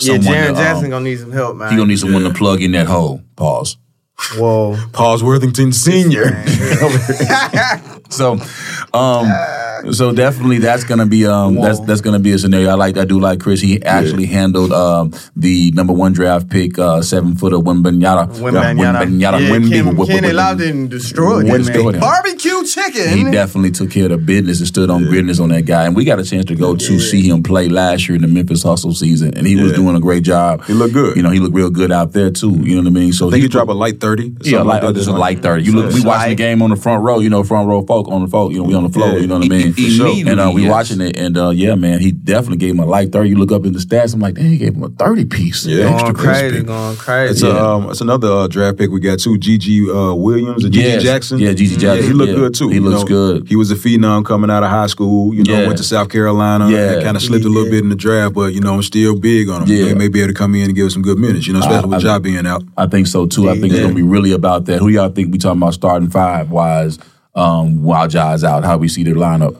Yeah, 0.00 0.16
someone 0.16 0.34
Jaren 0.34 0.42
to, 0.44 0.48
um, 0.50 0.54
Jackson 0.56 0.90
gonna 0.90 1.04
need 1.04 1.20
some 1.20 1.32
help, 1.32 1.56
man. 1.56 1.70
He 1.70 1.76
gonna 1.76 1.88
need 1.88 1.98
someone 1.98 2.22
to 2.24 2.30
plug 2.34 2.62
in 2.62 2.72
that 2.72 2.86
hole. 2.86 3.20
Pause. 3.36 3.76
Whoa. 4.38 4.78
Paul's 4.92 5.22
Worthington 5.22 5.72
Senior. 5.72 6.42
So, 8.12 8.38
um, 8.94 9.26
so 9.92 10.12
definitely 10.12 10.58
that's 10.58 10.84
gonna 10.84 11.06
be 11.06 11.26
um 11.26 11.56
that's 11.56 11.80
that's 11.80 12.00
gonna 12.00 12.18
be 12.20 12.32
a 12.32 12.38
scenario. 12.38 12.68
I 12.70 12.74
like 12.74 12.96
I 12.98 13.04
do 13.04 13.18
like 13.18 13.40
Chris. 13.40 13.60
He 13.60 13.82
actually 13.82 14.26
handled 14.26 14.72
um 14.72 15.12
the 15.34 15.72
number 15.72 15.92
one 15.92 16.12
draft 16.12 16.48
pick, 16.50 16.78
uh, 16.78 17.02
seven 17.02 17.34
footer 17.34 17.56
Wimbenyata. 17.56 18.28
Wembanyama. 18.38 19.20
Yeah, 19.20 19.32
Wemby- 19.32 19.68
Kim- 19.70 19.86
Wemby- 19.96 20.06
Kenny 20.06 20.28
Wemby- 20.28 20.88
destroyed 20.88 21.46
him, 21.46 21.56
destroyed 21.58 21.94
him. 21.96 22.00
Barbecue 22.00 22.62
chicken. 22.64 23.16
He 23.18 23.24
definitely 23.32 23.72
took 23.72 23.90
care 23.90 24.04
of 24.04 24.10
the 24.10 24.18
business 24.18 24.58
and 24.60 24.68
stood 24.68 24.88
on 24.90 25.10
business 25.10 25.40
on 25.40 25.48
that 25.48 25.62
guy. 25.64 25.86
And 25.86 25.96
we 25.96 26.04
got 26.04 26.20
a 26.20 26.24
chance 26.24 26.44
to 26.46 26.54
go 26.54 26.76
to 26.76 26.98
see 27.00 27.28
him 27.28 27.42
play 27.42 27.68
last 27.68 28.08
year 28.08 28.16
in 28.16 28.22
the 28.22 28.28
Memphis 28.28 28.62
Hustle 28.62 28.94
season, 28.94 29.34
and 29.36 29.46
he 29.46 29.56
was 29.56 29.72
doing 29.72 29.96
a 29.96 30.00
great 30.00 30.22
job. 30.22 30.64
He 30.64 30.74
looked 30.74 30.94
good. 30.94 31.16
You 31.16 31.22
know, 31.22 31.30
he 31.30 31.40
looked 31.40 31.54
real 31.56 31.70
good 31.70 31.90
out 31.90 32.12
there 32.12 32.30
too. 32.30 32.50
You 32.62 32.76
know 32.76 32.82
what 32.82 32.86
I 32.88 33.00
mean? 33.00 33.12
So 33.12 33.28
I 33.28 33.30
think 33.32 33.42
he 33.42 33.48
dropped 33.48 33.70
a 33.70 33.74
light 33.74 34.00
30. 34.00 34.34
Yeah, 34.42 34.58
something 34.58 34.66
like 34.68 34.94
just 34.94 35.08
a 35.08 35.12
light 35.12 35.42
thirty. 35.42 35.64
You 35.64 35.72
look, 35.72 35.92
we 35.92 36.02
watching 36.02 36.30
the 36.30 36.34
game 36.36 36.62
on 36.62 36.70
the 36.70 36.76
front 36.76 37.02
row. 37.02 37.18
You 37.18 37.30
know, 37.30 37.42
front 37.42 37.68
row 37.68 37.82
folk 38.04 38.12
on 38.12 38.22
the 38.22 38.28
folk. 38.28 38.52
You 38.52 38.58
know, 38.58 38.64
we 38.64 38.74
on 38.74 38.82
the 38.84 38.88
floor. 38.88 39.12
Yeah. 39.12 39.18
You 39.18 39.26
know 39.26 39.36
what 39.38 39.44
I 39.46 39.48
mean? 39.48 39.72
For 39.72 39.80
sure. 39.80 40.30
And 40.30 40.40
uh, 40.40 40.50
we 40.54 40.62
Yes. 40.62 40.70
watching 40.70 41.00
it, 41.00 41.16
and 41.16 41.36
uh, 41.36 41.50
yeah, 41.50 41.74
man, 41.74 42.00
he 42.00 42.12
definitely 42.12 42.58
gave 42.58 42.70
him 42.70 42.80
a 42.80 42.86
light 42.86 43.12
thirty. 43.12 43.30
You 43.30 43.36
look 43.36 43.52
up 43.52 43.64
in 43.64 43.72
the 43.72 43.78
stats, 43.78 44.14
I'm 44.14 44.20
like, 44.20 44.34
dang, 44.34 44.50
he 44.50 44.58
gave 44.58 44.74
him 44.74 44.82
a 44.84 44.88
thirty 44.88 45.24
piece. 45.24 45.66
Yeah. 45.66 45.90
extra 45.90 46.12
Going 46.12 46.14
crazy, 46.14 46.48
crispy. 46.48 46.66
going 46.66 46.96
crazy. 46.96 47.30
It's, 47.32 47.42
um, 47.42 47.90
it's 47.90 48.00
another 48.00 48.28
uh, 48.30 48.46
draft 48.46 48.78
pick 48.78 48.90
we 48.90 49.00
got 49.00 49.18
too. 49.18 49.36
GG 49.38 49.88
uh, 49.88 50.14
Williams 50.14 50.64
or 50.64 50.68
GG 50.68 50.74
Yes. 50.76 51.02
Jackson. 51.02 51.38
Yeah, 51.38 51.50
GG 51.50 51.78
Jackson. 51.78 52.06
he 52.06 52.12
looked 52.12 52.30
Yeah. 52.32 52.36
good 52.38 52.54
too. 52.54 52.68
He 52.68 52.76
you 52.76 52.80
looks 52.82 53.00
know. 53.02 53.06
good. 53.38 53.48
He 53.48 53.56
was 53.56 53.70
a 53.70 53.76
phenom 53.76 54.24
coming 54.24 54.50
out 54.50 54.62
of 54.62 54.70
high 54.70 54.86
school. 54.86 55.34
You 55.34 55.44
know, 55.44 55.52
Yeah. 55.58 55.66
went 55.66 55.78
to 55.78 55.84
South 55.84 56.08
Carolina. 56.08 56.70
Yeah. 56.70 57.02
kind 57.02 57.16
of 57.16 57.22
slipped 57.22 57.44
a 57.44 57.48
little 57.48 57.70
bit 57.70 57.82
in 57.82 57.88
the 57.88 57.96
draft, 57.96 58.34
but 58.34 58.54
you 58.54 58.60
know, 58.60 58.74
I'm 58.74 58.82
still 58.82 59.18
big 59.18 59.48
on 59.48 59.62
him. 59.62 59.68
Yeah. 59.68 59.86
He 59.86 59.94
may 59.94 60.08
be 60.08 60.20
able 60.20 60.28
to 60.28 60.34
come 60.34 60.54
in 60.54 60.64
and 60.66 60.74
give 60.74 60.86
us 60.86 60.92
some 60.92 61.02
good 61.02 61.18
minutes. 61.18 61.46
You 61.46 61.52
know, 61.54 61.60
especially 61.60 61.90
with 61.90 62.04
I- 62.04 62.08
Ja 62.08 62.18
being 62.18 62.46
out. 62.46 62.62
I 62.76 62.86
think 62.86 63.06
so 63.06 63.26
too. 63.26 63.48
I 63.50 63.54
think 63.58 63.72
it's 63.72 63.82
gonna 63.82 63.94
be 63.94 64.02
really 64.02 64.32
about 64.32 64.66
that. 64.66 64.78
Who 64.78 64.88
y'all 64.88 65.08
think 65.10 65.32
we 65.32 65.38
talking 65.38 65.60
about 65.60 65.74
starting 65.74 66.08
five 66.10 66.50
wise 66.50 66.98
um, 67.34 67.82
while 67.82 68.08
Ja's 68.08 68.44
out? 68.44 68.64
How 68.64 68.76
we 68.78 68.88
see 68.88 69.02
their 69.04 69.14
lineup? 69.14 69.56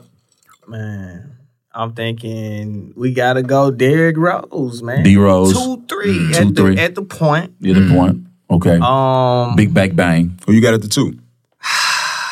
Man, 0.67 1.37
I'm 1.73 1.93
thinking 1.93 2.93
we 2.95 3.13
gotta 3.13 3.41
go 3.43 3.71
Derrick 3.71 4.17
Rose, 4.17 4.81
man. 4.83 5.03
D 5.03 5.17
Rose. 5.17 5.53
Two, 5.53 5.83
three 5.87 6.17
Mm, 6.17 6.33
at, 6.35 6.41
two, 6.43 6.51
the, 6.51 6.61
three. 6.61 6.77
at 6.77 6.95
the 6.95 7.01
point. 7.03 7.53
Yeah, 7.59 7.73
the 7.79 7.93
point. 7.93 8.25
Okay. 8.49 8.77
Um, 8.81 9.55
Big 9.55 9.73
back 9.73 9.95
bang. 9.95 10.37
Who 10.45 10.53
you 10.53 10.61
got 10.61 10.73
at 10.73 10.81
the 10.81 10.87
two? 10.87 11.17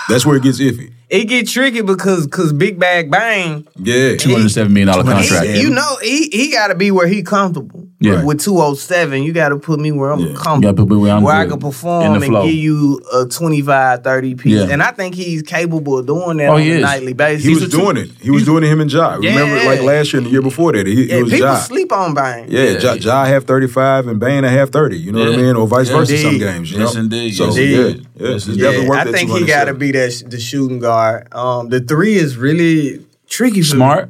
That's 0.09 0.26
where 0.26 0.35
it 0.35 0.43
gets 0.43 0.59
iffy. 0.59 0.91
it 1.09 1.26
get 1.26 1.47
tricky 1.47 1.81
because 1.81 2.26
because 2.27 2.51
Big 2.53 2.77
Bag 2.80 3.09
Bang, 3.09 3.65
Yeah. 3.77 4.18
Two 4.18 4.34
hundred 4.34 4.49
seven 4.49 4.73
million 4.73 4.88
dollar 4.89 5.03
contract. 5.03 5.47
he, 5.47 5.61
you 5.61 5.69
know, 5.69 5.97
he 6.01 6.27
he 6.30 6.51
got 6.51 6.68
to 6.68 6.76
be 6.76 6.91
where 6.91 7.07
he 7.07 7.23
comfortable. 7.23 7.80
Yeah. 8.03 8.23
With 8.23 8.39
207, 8.41 9.21
you 9.21 9.31
got 9.31 9.49
to 9.49 9.57
put 9.57 9.79
me 9.79 9.91
where 9.91 10.09
I'm 10.11 10.19
You 10.19 10.27
gotta 10.33 10.39
comfortable. 10.43 10.87
put 10.87 10.93
me 10.95 11.01
where 11.03 11.11
I'm 11.13 11.21
where 11.21 11.35
I 11.35 11.45
can 11.45 11.59
perform 11.59 12.15
and 12.21 12.33
give 12.33 12.53
you 12.55 12.99
a 13.13 13.25
25, 13.27 14.03
30 14.03 14.35
piece. 14.35 14.53
Yeah. 14.59 14.67
And 14.71 14.81
I 14.81 14.89
think 14.91 15.13
he's 15.13 15.43
capable 15.43 15.99
of 15.99 16.07
doing 16.07 16.37
that 16.37 16.49
Oh, 16.49 16.55
on 16.55 16.61
a 16.61 16.63
is. 16.65 16.81
nightly 16.81 17.13
basis. 17.13 17.45
He 17.45 17.53
was 17.53 17.69
doing 17.69 17.97
it. 17.97 18.09
He 18.19 18.31
was 18.31 18.43
doing 18.43 18.63
it. 18.63 18.67
Him 18.71 18.81
and 18.81 18.91
Ja. 18.91 19.13
Remember, 19.15 19.55
like 19.65 19.81
last 19.83 20.11
year 20.13 20.17
and 20.19 20.25
the 20.25 20.31
year 20.31 20.41
before 20.41 20.71
that, 20.73 20.87
he, 20.87 21.03
Yeah, 21.09 21.17
it 21.17 21.23
was 21.23 21.31
people 21.31 21.47
Ja. 21.49 21.59
sleep 21.59 21.91
on 21.91 22.15
Bane. 22.15 22.47
Yeah, 22.49 22.79
ja, 22.79 22.93
ja 22.93 23.23
have 23.25 23.43
35 23.45 24.07
and 24.07 24.19
Bane 24.19 24.43
half 24.45 24.71
30. 24.71 24.97
You 24.97 25.11
know 25.11 25.19
what 25.19 25.33
I 25.33 25.37
mean? 25.37 25.55
Or 25.55 25.67
vice 25.67 25.89
Yeah. 25.89 25.97
versa 25.97 26.17
some 26.17 26.37
games. 26.39 26.71
You 26.71 26.79
Yes, 26.79 26.95
indeed. 26.95 27.35
So, 27.35 27.45
Yes, 27.45 27.57
yeah, 27.57 27.63
indeed. 27.63 28.07
yeah. 28.19 28.29
Yes, 28.29 28.47
indeed. 28.47 28.61
definitely 28.61 28.89
worth 28.89 29.07
I 29.07 29.11
think 29.11 29.29
he 29.31 29.45
got 29.45 29.65
to 29.65 29.73
be 29.75 29.91
that 29.91 30.11
sh- 30.11 30.23
the 30.27 30.39
shooting 30.39 30.79
guard. 30.79 31.27
Um, 31.33 31.69
the 31.69 31.79
three 31.79 32.15
is 32.15 32.35
really 32.35 33.01
tricky. 33.29 33.61
For 33.61 33.75
Smart. 33.75 34.09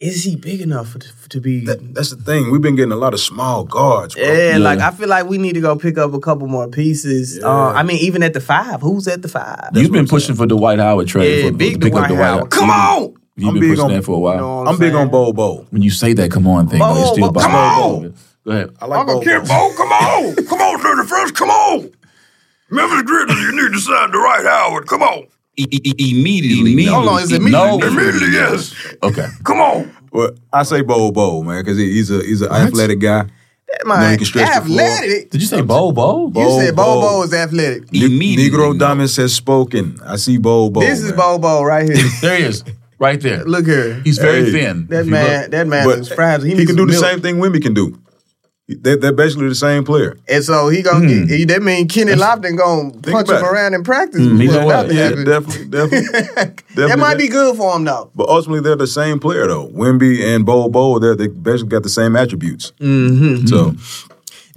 Is 0.00 0.22
he 0.22 0.36
big 0.36 0.60
enough 0.60 0.90
for, 0.90 0.98
to 1.00 1.40
be? 1.40 1.64
That- 1.64 1.92
that's 1.92 2.10
the 2.10 2.22
thing. 2.22 2.52
We've 2.52 2.60
been 2.62 2.76
getting 2.76 2.92
a 2.92 2.96
lot 2.96 3.14
of 3.14 3.20
small 3.20 3.64
guards, 3.64 4.14
bro. 4.14 4.22
yeah, 4.24 4.50
Yeah. 4.52 4.58
like 4.58 4.78
I 4.78 4.92
feel 4.92 5.08
like 5.08 5.26
we 5.26 5.38
need 5.38 5.54
to 5.54 5.60
go 5.60 5.74
pick 5.74 5.98
up 5.98 6.14
a 6.14 6.20
couple 6.20 6.46
more 6.46 6.68
pieces. 6.68 7.40
Uh, 7.42 7.48
I 7.74 7.82
mean, 7.82 7.98
even 7.98 8.22
at 8.22 8.32
the 8.32 8.40
five, 8.40 8.80
who's 8.80 9.08
at 9.08 9.22
the 9.22 9.28
five? 9.28 9.70
You've 9.74 9.90
been 9.90 10.06
pushing 10.06 10.36
for 10.36 10.46
the 10.46 10.56
Dwight 10.56 10.78
Howard 10.78 11.08
trade 11.08 11.42
Yeah, 11.42 11.50
for, 11.50 11.56
big 11.56 11.72
to 11.74 11.78
pick 11.80 11.94
up 11.94 12.06
Dwight 12.06 12.10
the 12.10 12.16
Howard. 12.24 12.50
Come 12.50 12.70
on! 12.70 13.14
You've 13.34 13.48
I'm 13.48 13.54
been 13.54 13.60
big 13.62 13.70
pushing 13.70 13.84
on- 13.86 13.90
that 13.92 14.04
for 14.04 14.14
a 14.14 14.18
while. 14.20 14.34
You 14.34 14.40
know 14.40 14.56
what 14.58 14.68
I'm 14.68 14.78
big 14.78 14.94
on 14.94 15.08
Bol 15.10 15.32
Bol. 15.32 15.66
When 15.70 15.82
you 15.82 15.90
say 15.90 16.12
that, 16.12 16.30
come 16.30 16.46
on 16.46 16.68
thing, 16.68 16.78
though, 16.78 16.92
it's 16.96 17.08
Bo, 17.08 17.14
still 17.14 17.26
Bo, 17.26 17.32
Bo- 17.32 17.40
come 17.40 17.54
on! 17.56 18.02
Bo. 18.02 18.14
Go 18.44 18.50
ahead. 18.52 18.70
I 18.80 18.86
like 18.86 19.04
Bol 19.06 19.14
Bol. 19.16 19.24
Bo, 19.24 19.74
come 19.76 19.92
on. 19.92 20.34
Come 20.46 20.60
on, 20.60 20.78
31st, 20.80 21.34
come 21.34 21.50
on. 21.50 21.90
Memphis 22.70 23.02
Grizzlies, 23.02 23.40
you 23.40 23.52
need 23.62 23.72
to 23.74 23.80
sign 23.80 24.10
the 24.12 24.18
Dwight 24.18 24.44
Howard. 24.44 24.86
Come 24.86 25.02
on. 25.02 25.26
E- 25.58 25.66
e- 25.72 25.92
e- 25.98 26.18
immediately. 26.20 26.84
Hold 26.86 27.08
on, 27.08 27.22
is 27.22 27.32
it 27.32 27.42
No. 27.42 27.78
Immediately, 27.80 28.28
yes. 28.32 28.72
Okay. 29.02 29.26
Come 29.44 29.60
on. 29.60 29.90
Well, 30.12 30.30
I 30.52 30.62
say 30.62 30.82
Bol 30.82 31.10
Bol, 31.12 31.42
man, 31.42 31.62
because 31.62 31.76
he's 31.78 32.10
a 32.10 32.22
he's 32.24 32.42
an 32.42 32.52
athletic 32.52 33.00
guy. 33.00 33.24
That 33.24 33.80
No, 33.84 33.94
man, 33.96 34.10
he 34.12 34.16
can 34.18 34.26
stretch 34.26 34.54
the 34.54 34.64
floor. 34.66 34.80
athletic. 34.80 35.30
Did 35.30 35.40
you 35.42 35.46
say 35.48 35.60
Bol 35.60 35.92
Bol? 35.92 36.32
You 36.34 36.60
said 36.60 36.76
Bo. 36.76 36.84
Bol 36.84 37.00
Bol 37.02 37.22
is 37.24 37.34
athletic. 37.34 37.82
Immediately. 37.92 38.56
Negro 38.56 38.78
Diamonds 38.78 39.16
has 39.16 39.34
spoken. 39.34 39.98
I 40.06 40.16
see 40.16 40.38
Bol 40.38 40.70
Bol. 40.70 40.80
This 40.82 41.00
is 41.00 41.08
man. 41.10 41.16
Bol 41.16 41.38
Bol 41.40 41.64
right 41.66 41.86
here. 41.88 42.06
There 42.22 42.36
he 42.38 42.44
is, 42.44 42.64
right 42.98 43.20
there. 43.20 43.44
Look 43.44 43.66
here. 43.66 44.00
He's 44.04 44.16
very 44.18 44.44
Hey, 44.46 44.52
thin. 44.52 44.86
That 44.88 45.06
man, 45.06 45.42
look- 45.42 45.50
that 45.50 45.66
man 45.66 45.84
But 45.86 45.98
is 45.98 46.08
fragile. 46.08 46.44
He, 46.46 46.52
He, 46.52 46.58
needs 46.58 46.68
can 46.70 46.76
do 46.76 46.86
the 46.86 46.94
same 46.94 47.20
thing 47.20 47.36
Wemby 47.36 47.60
can 47.60 47.74
do. 47.74 47.98
They, 48.70 48.96
they're 48.96 49.12
basically 49.12 49.48
the 49.48 49.54
same 49.54 49.82
player. 49.82 50.18
And 50.28 50.44
so 50.44 50.68
he 50.68 50.82
gonna 50.82 51.00
Hmm. 51.00 51.24
get, 51.26 51.38
he, 51.38 51.44
that 51.46 51.62
mean 51.62 51.88
Kenny 51.88 52.12
Lofton 52.12 52.58
gonna 52.58 52.90
punch 53.00 53.30
him 53.30 53.36
it. 53.36 53.42
around 53.42 53.72
in 53.72 53.82
practice. 53.82 54.20
Hmm, 54.20 54.36
he's 54.38 54.52
before 54.52 54.70
yeah, 54.70 54.82
happen. 55.04 55.24
definitely, 55.24 55.64
definitely. 55.70 56.86
that 56.86 56.98
might 56.98 57.16
be 57.16 57.28
good 57.28 57.56
for 57.56 57.74
him 57.76 57.84
though. 57.84 58.10
But 58.14 58.28
ultimately, 58.28 58.60
they're 58.60 58.76
the 58.76 58.86
same 58.86 59.20
player 59.20 59.46
though. 59.46 59.68
Wemby 59.68 60.20
and 60.22 60.44
Bol 60.44 60.68
Bol, 60.68 61.00
they're 61.00 61.16
they 61.16 61.28
basically 61.28 61.70
got 61.70 61.82
the 61.82 61.88
same 61.88 62.14
attributes. 62.14 62.72
Mm-hmm. 62.78 63.46
So 63.46 63.74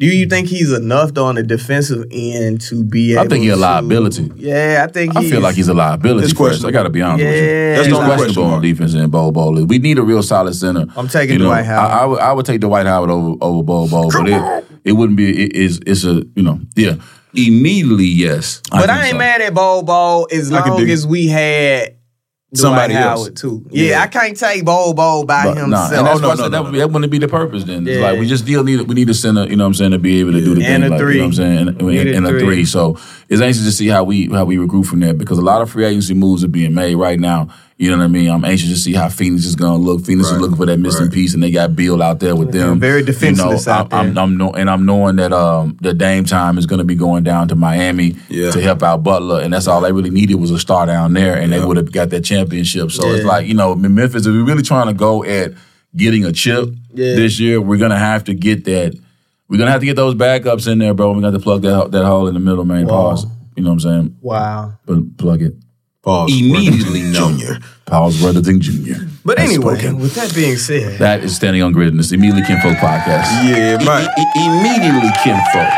Do 0.01 0.07
you 0.07 0.25
think 0.25 0.47
he's 0.47 0.71
enough 0.71 1.13
though 1.13 1.27
on 1.27 1.35
the 1.35 1.43
defensive 1.43 2.05
end 2.09 2.59
to 2.61 2.83
be 2.83 3.13
able 3.13 3.21
I 3.21 3.27
think 3.27 3.43
he's 3.43 3.51
a 3.53 3.55
to- 3.55 3.61
liability. 3.61 4.31
Yeah, 4.35 4.83
I 4.87 4.91
think 4.91 5.15
I 5.15 5.21
feel 5.29 5.41
like 5.41 5.53
he's 5.55 5.67
a 5.67 5.75
liability. 5.75 6.25
It's 6.25 6.33
Chris. 6.33 6.63
I 6.65 6.71
got 6.71 6.83
to 6.83 6.89
be 6.89 7.03
honest 7.03 7.23
with 7.23 7.35
you. 7.35 7.39
Yeah, 7.39 7.75
That's 7.75 7.85
He's 7.85 7.95
the 7.95 8.01
only 8.01 8.07
question 8.07 8.23
questionable 8.25 8.53
on 8.55 8.61
defense 8.63 8.93
and 8.95 9.11
Bol 9.11 9.31
Bol. 9.31 9.63
We 9.65 9.77
need 9.77 9.99
a 9.99 10.01
real 10.01 10.23
solid 10.23 10.55
center. 10.55 10.87
I'm 10.97 11.07
taking 11.07 11.33
You 11.33 11.39
know, 11.39 11.45
Dwight 11.45 11.65
Howard. 11.65 11.91
I, 11.91 11.97
I 11.99 12.05
would 12.05 12.19
I 12.19 12.33
would 12.33 12.45
take 12.47 12.61
Dwight 12.61 12.87
Howard 12.87 13.11
over 13.11 13.35
over 13.41 13.61
Bol 13.61 13.87
Bol, 13.89 14.11
but 14.11 14.27
it, 14.27 14.65
it 14.85 14.91
wouldn't 14.93 15.17
be. 15.17 15.43
It, 15.45 15.55
it's 15.55 15.79
it's 15.85 16.03
a 16.03 16.23
you 16.35 16.41
know 16.41 16.59
yeah. 16.75 16.95
Immediately, 17.33 18.07
yes. 18.07 18.61
But 18.71 18.89
I, 18.89 18.93
think 18.95 19.03
ain't 19.05 19.11
so. 19.11 19.17
mad 19.19 19.41
at 19.41 19.53
Bol 19.53 19.83
Bol 19.83 20.27
as 20.31 20.51
I 20.51 20.61
can 20.61 20.71
long 20.71 20.79
dig 20.79 20.89
it. 20.89 20.93
as 20.93 21.05
we 21.07 21.27
had 21.27 21.95
Somebody 22.53 22.93
Dwight 22.93 23.05
else. 23.05 23.19
Howard 23.21 23.35
too. 23.37 23.65
Yeah, 23.71 24.01
I 24.01 24.07
can't 24.07 24.37
take 24.37 24.65
Bol 24.65 24.93
Bol 24.93 25.23
by 25.23 25.45
But, 25.45 25.53
nah, 25.55 25.61
himself. 25.61 25.91
and 25.93 26.05
that's 26.07 26.19
Oh, 26.19 26.21
no, 26.21 26.27
why 26.27 26.33
no, 26.35 26.43
no, 26.43 26.49
that, 26.49 26.63
would 26.63 26.71
be, 26.73 26.79
that 26.79 26.91
wouldn't 26.91 27.09
be 27.11 27.17
the 27.17 27.29
purpose. 27.29 27.63
Then 27.63 27.87
it's 27.87 27.97
Yeah. 27.97 28.03
like 28.11 28.19
we 28.19 28.27
just 28.27 28.43
still 28.43 28.63
need 28.65 28.81
we 28.81 28.95
need 28.95 29.09
a 29.09 29.13
center. 29.13 29.45
You 29.47 29.55
know 29.55 29.63
what 29.63 29.67
I'm 29.69 29.73
saying 29.75 29.91
to 29.91 29.99
be 29.99 30.19
able 30.19 30.33
to 30.33 30.41
do 30.41 30.55
the 30.55 30.65
And 30.65 30.83
thing. 30.83 30.91
a 30.91 30.95
like, 30.95 30.99
three. 30.99 31.13
You 31.13 31.19
know 31.21 31.25
what 31.27 31.29
I'm 31.29 31.33
saying 31.35 31.67
and, 31.69 31.81
Need 31.81 32.07
a 32.07 32.15
and 32.17 32.25
a 32.27 32.29
three. 32.29 32.39
three. 32.41 32.65
So 32.65 32.97
it's 33.29 33.41
anxious 33.41 33.63
to 33.63 33.71
see 33.71 33.87
how 33.87 34.03
we 34.03 34.27
how 34.27 34.43
we 34.43 34.57
recruit 34.57 34.83
from 34.83 34.99
there 34.99 35.13
because 35.13 35.37
a 35.37 35.41
lot 35.41 35.61
of 35.61 35.69
free 35.69 35.85
agency 35.85 36.13
moves 36.13 36.43
are 36.43 36.49
being 36.49 36.73
made 36.73 36.95
right 36.95 37.19
now. 37.19 37.47
You 37.81 37.89
know 37.89 37.97
what 37.97 38.03
I 38.03 38.07
mean? 38.09 38.29
I'm 38.29 38.45
anxious 38.45 38.69
to 38.69 38.75
see 38.77 38.93
how 38.93 39.09
Phoenix 39.09 39.43
is 39.43 39.55
going 39.55 39.81
to 39.81 39.83
look. 39.83 40.05
Phoenix 40.05 40.29
is 40.29 40.37
looking 40.39 40.55
for 40.55 40.67
that 40.67 40.77
missing 40.77 41.05
Right. 41.07 41.11
piece, 41.13 41.33
and 41.33 41.41
they 41.41 41.49
got 41.49 41.75
Beal 41.75 41.99
out 42.03 42.19
there 42.19 42.35
with 42.35 42.51
them. 42.51 42.79
very 42.79 42.99
You 42.99 43.05
know, 43.07 43.11
defenseless 43.11 43.67
out 43.67 43.91
I'm, 43.91 43.99
I'm, 44.09 44.13
there. 44.13 44.23
I'm 44.23 44.37
know, 44.37 44.51
and 44.53 44.69
I'm 44.69 44.85
knowing 44.85 45.15
that 45.15 45.33
um 45.33 45.77
the 45.81 45.91
Dame 45.91 46.23
time 46.25 46.59
is 46.59 46.67
going 46.67 46.77
to 46.77 46.83
be 46.85 46.93
going 46.93 47.23
down 47.23 47.47
to 47.47 47.55
Miami 47.55 48.15
Yeah. 48.29 48.51
to 48.51 48.61
help 48.61 48.83
out 48.83 49.01
Butler, 49.01 49.41
and 49.41 49.51
that's 49.51 49.65
all 49.67 49.81
they 49.81 49.91
really 49.91 50.11
needed 50.11 50.35
was 50.35 50.51
a 50.51 50.59
star 50.59 50.85
down 50.85 51.13
there, 51.13 51.35
and 51.35 51.51
they 51.51 51.59
would 51.59 51.77
have 51.77 51.91
got 51.91 52.11
that 52.11 52.21
championship. 52.21 52.91
So 52.91 53.07
it's 53.13 53.25
like 53.25 53.47
you 53.47 53.55
know, 53.55 53.73
Memphis, 53.73 54.27
if 54.27 54.31
we're 54.31 54.43
really 54.43 54.61
trying 54.61 54.85
to 54.85 54.93
go 54.93 55.23
at 55.23 55.53
getting 55.95 56.23
a 56.23 56.31
chip 56.31 56.69
Yeah. 56.93 57.15
this 57.15 57.39
year, 57.39 57.59
we're 57.59 57.77
gonna 57.79 57.97
have 57.97 58.25
to 58.25 58.35
get 58.35 58.65
that. 58.65 58.93
We're 59.49 59.57
gonna 59.57 59.71
have 59.71 59.79
to 59.79 59.87
get 59.87 59.95
those 59.95 60.13
backups 60.13 60.71
in 60.71 60.77
there, 60.77 60.93
bro. 60.93 61.13
We 61.13 61.21
got 61.23 61.31
to 61.31 61.39
plug 61.39 61.63
that 61.63 61.91
that 61.93 62.05
hole 62.05 62.27
in 62.27 62.35
the 62.35 62.39
middle, 62.39 62.63
man. 62.63 62.85
Pause. 62.87 63.25
You 63.57 63.63
know 63.63 63.69
what 63.71 63.73
I'm 63.73 63.79
saying? 63.79 64.17
wow. 64.21 64.73
But 64.85 65.17
plug 65.17 65.41
it. 65.41 65.55
Pause. 66.01 66.31
Immediately, 66.31 67.01
no. 67.03 67.29
Junior. 67.29 67.59
Pause. 67.85 68.23
Worthington 68.23 68.61
Jr. 68.61 69.03
But 69.25 69.37
has 69.37 69.49
anyway, 69.49 69.77
spoken. 69.79 69.99
with 69.99 70.15
that 70.15 70.33
being 70.33 70.55
said, 70.57 70.97
that 70.99 71.23
is 71.23 71.35
standing 71.35 71.61
on 71.61 71.71
grid 71.73 71.89
and 71.89 71.99
it's 71.99 72.11
immediately 72.11 72.43
Kinfolk 72.43 72.77
podcast. 72.77 73.27
Yeah, 73.43 73.77
man. 73.83 74.07
Immediately, 74.35 75.09
Kinfolk. 75.23 75.71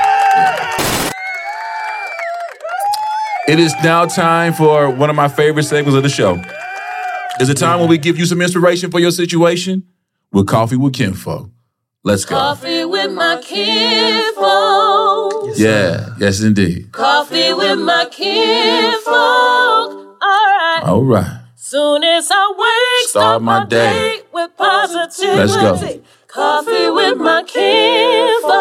It 3.47 3.59
is 3.59 3.73
now 3.83 4.05
time 4.05 4.53
for 4.53 4.89
one 4.89 5.09
of 5.09 5.15
my 5.17 5.27
favorite 5.27 5.63
segments 5.63 5.97
of 5.97 6.03
the 6.03 6.09
show. 6.09 6.41
It's 7.39 7.49
a 7.49 7.53
time 7.53 7.79
when 7.81 7.89
we 7.89 7.97
give 7.97 8.17
you 8.17 8.25
some 8.25 8.41
inspiration 8.41 8.89
for 8.91 8.99
your 8.99 9.11
situation 9.11 9.83
with 10.31 10.47
Coffee 10.47 10.77
with 10.77 10.93
Kinfolk. 10.93 11.49
Let's 12.05 12.25
go. 12.25 12.35
Coffee 12.35 12.85
with 12.85 13.11
my 13.13 13.41
kinfolk. 13.41 13.63
Yeah, 15.57 16.15
yes, 16.19 16.41
indeed. 16.41 16.91
Coffee 16.91 17.53
with 17.53 17.79
my 17.79 18.05
kinfolk. 18.11 20.02
All 20.81 20.81
right. 20.81 20.89
All 20.89 21.03
right. 21.03 21.39
Soon 21.55 22.03
as 22.03 22.29
I 22.31 22.53
wake, 22.57 23.09
Start 23.09 23.41
my 23.41 23.65
day. 23.65 24.21
with 24.33 24.55
positivity. 24.57 25.37
Let's 25.37 25.55
go. 25.55 26.01
Coffee 26.27 26.89
with 26.89 27.17
my 27.17 27.43
kinfolk. 27.43 28.53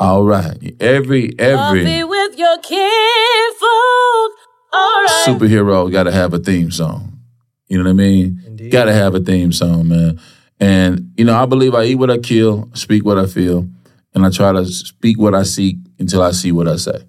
All 0.00 0.24
right. 0.24 0.74
Every 0.80 1.28
Coffee 1.30 1.38
every 1.38 2.04
with 2.04 2.38
your 2.38 2.58
kinfolk. 2.58 4.32
All 4.72 5.02
right. 5.02 5.24
superhero 5.26 5.90
got 5.90 6.04
to 6.04 6.12
have 6.12 6.32
a 6.32 6.38
theme 6.38 6.70
song. 6.70 7.18
You 7.66 7.78
know 7.78 7.84
what 7.84 7.90
I 7.90 7.94
mean? 7.94 8.68
Got 8.70 8.84
to 8.84 8.92
have 8.92 9.14
a 9.14 9.20
theme 9.20 9.52
song, 9.52 9.88
man. 9.88 10.20
And 10.58 11.12
you 11.16 11.24
know, 11.24 11.34
I 11.34 11.46
believe 11.46 11.74
I 11.74 11.84
eat 11.84 11.96
what 11.96 12.10
I 12.10 12.18
kill, 12.18 12.70
speak 12.74 13.04
what 13.04 13.18
I 13.18 13.26
feel, 13.26 13.68
and 14.14 14.24
I 14.24 14.30
try 14.30 14.52
to 14.52 14.64
speak 14.66 15.18
what 15.18 15.34
I 15.34 15.42
seek 15.42 15.76
until 15.98 16.22
I 16.22 16.30
see 16.30 16.52
what 16.52 16.68
I 16.68 16.76
say. 16.76 17.04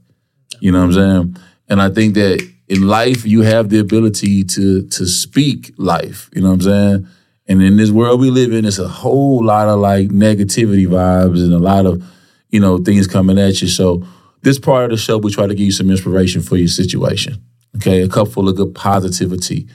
You 0.60 0.72
know 0.72 0.80
what 0.80 0.86
I'm 0.86 0.94
saying? 0.94 1.38
And 1.68 1.82
I 1.82 1.90
think 1.90 2.16
that 2.16 2.48
in 2.72 2.88
life 2.88 3.26
you 3.26 3.42
have 3.42 3.68
the 3.68 3.80
ability 3.80 4.46
to 4.46 4.84
to 4.84 5.06
speak 5.06 5.74
life. 5.78 6.30
You 6.34 6.42
know 6.42 6.48
what 6.48 6.54
I'm 6.54 6.62
saying? 6.62 7.08
And 7.48 7.62
in 7.62 7.76
this 7.76 7.92
world 7.92 8.22
we 8.22 8.30
live 8.30 8.54
in, 8.54 8.64
it's 8.64 8.80
a 8.80 8.88
whole 8.88 9.44
lot 9.44 9.68
of 9.68 9.80
like 9.80 10.08
negativity 10.08 10.88
vibes 10.88 11.44
and 11.44 11.54
a 11.54 11.60
lot 11.60 11.86
of, 11.86 12.02
you 12.50 12.62
know, 12.62 12.78
things 12.78 13.08
coming 13.08 13.38
at 13.38 13.62
you. 13.62 13.68
So 13.68 14.06
this 14.44 14.58
part 14.58 14.86
of 14.86 14.92
the 14.92 14.98
show, 14.98 15.18
we 15.18 15.32
try 15.34 15.48
to 15.48 15.54
give 15.54 15.66
you 15.66 15.74
some 15.74 15.92
inspiration 15.92 16.42
for 16.42 16.56
your 16.56 16.70
situation. 16.70 17.44
Okay, 17.76 18.02
a 18.04 18.08
cup 18.08 18.30
full 18.30 18.48
of 18.48 18.56
good 18.56 18.74
positivity. 18.74 19.68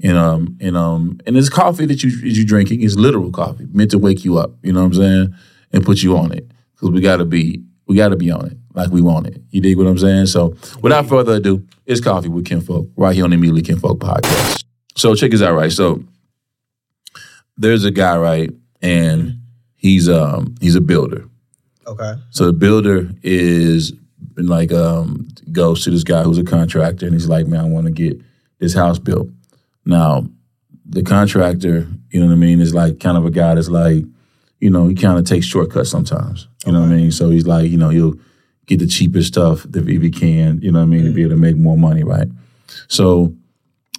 And 0.00 0.16
um 0.16 0.56
and 0.60 0.76
um 0.76 1.18
and 1.26 1.34
this 1.34 1.48
coffee 1.48 1.86
that 1.86 2.04
you 2.04 2.10
you 2.10 2.46
drinking 2.46 2.82
is 2.82 2.96
literal 2.96 3.32
coffee, 3.32 3.66
meant 3.72 3.90
to 3.90 3.98
wake 3.98 4.24
you 4.24 4.38
up. 4.38 4.52
You 4.62 4.72
know 4.72 4.80
what 4.82 4.86
I'm 4.86 4.94
saying? 4.94 5.34
And 5.72 5.84
put 5.84 6.04
you 6.04 6.16
on 6.16 6.30
it 6.30 6.48
because 6.74 6.90
we 6.90 7.00
gotta 7.00 7.24
be 7.24 7.64
we 7.88 7.96
gotta 7.96 8.16
be 8.16 8.30
on 8.30 8.46
it 8.46 8.56
like 8.78 8.90
we 8.90 9.02
want 9.02 9.26
it. 9.26 9.42
You 9.50 9.60
dig 9.60 9.76
what 9.76 9.88
I'm 9.88 9.98
saying? 9.98 10.26
So 10.26 10.56
without 10.80 11.08
further 11.08 11.34
ado, 11.34 11.66
it's 11.84 12.00
coffee 12.00 12.28
with 12.28 12.46
Kim 12.46 12.60
Kinfolk 12.60 12.86
right 12.96 13.14
here 13.14 13.24
on 13.24 13.30
the 13.30 13.34
Immediately 13.34 13.62
Kinfolk 13.62 13.98
podcast. 13.98 14.62
So 14.96 15.16
check 15.16 15.32
this 15.32 15.42
out, 15.42 15.54
right? 15.54 15.72
So 15.72 16.04
there's 17.56 17.84
a 17.84 17.90
guy, 17.90 18.16
right, 18.16 18.50
and 18.80 19.40
he's 19.74 20.08
um 20.08 20.54
he's 20.60 20.76
a 20.76 20.80
builder. 20.80 21.24
Okay. 21.88 22.14
So 22.30 22.46
the 22.46 22.52
builder 22.52 23.10
is 23.22 23.92
like 24.36 24.70
um 24.70 25.28
goes 25.50 25.82
to 25.84 25.90
this 25.90 26.04
guy 26.04 26.22
who's 26.22 26.38
a 26.38 26.44
contractor 26.44 27.06
and 27.06 27.14
he's 27.14 27.28
like, 27.28 27.48
man, 27.48 27.60
I 27.60 27.68
want 27.68 27.86
to 27.86 27.92
get 27.92 28.20
this 28.60 28.74
house 28.74 29.00
built. 29.00 29.28
Now, 29.84 30.28
the 30.84 31.02
contractor, 31.02 31.88
you 32.10 32.20
know 32.20 32.26
what 32.26 32.32
I 32.32 32.36
mean, 32.36 32.60
is 32.60 32.74
like 32.74 33.00
kind 33.00 33.16
of 33.16 33.26
a 33.26 33.30
guy 33.30 33.56
that's 33.56 33.68
like, 33.68 34.04
you 34.60 34.70
know, 34.70 34.86
he 34.86 34.94
kind 34.94 35.18
of 35.18 35.24
takes 35.24 35.46
shortcuts 35.46 35.90
sometimes. 35.90 36.46
You 36.64 36.72
know 36.72 36.80
what 36.80 36.90
I 36.90 36.94
mean? 36.96 37.10
So 37.10 37.30
he's 37.30 37.46
like, 37.46 37.70
you 37.70 37.78
know, 37.78 37.88
he'll 37.88 38.14
get 38.68 38.78
the 38.78 38.86
cheapest 38.86 39.28
stuff 39.28 39.66
if 39.74 39.86
he 39.86 40.10
can, 40.10 40.60
you 40.60 40.70
know 40.70 40.78
what 40.78 40.84
I 40.84 40.88
mean, 40.88 41.04
to 41.06 41.10
be 41.10 41.22
able 41.22 41.30
to 41.30 41.36
make 41.36 41.56
more 41.56 41.76
money, 41.76 42.04
right? 42.04 42.28
So 42.86 43.34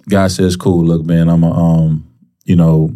guy 0.07 0.27
says, 0.27 0.55
Cool, 0.55 0.85
look, 0.85 1.05
man, 1.05 1.27
I'm 1.27 1.43
a 1.43 1.51
um, 1.51 2.07
you 2.45 2.55
know, 2.55 2.95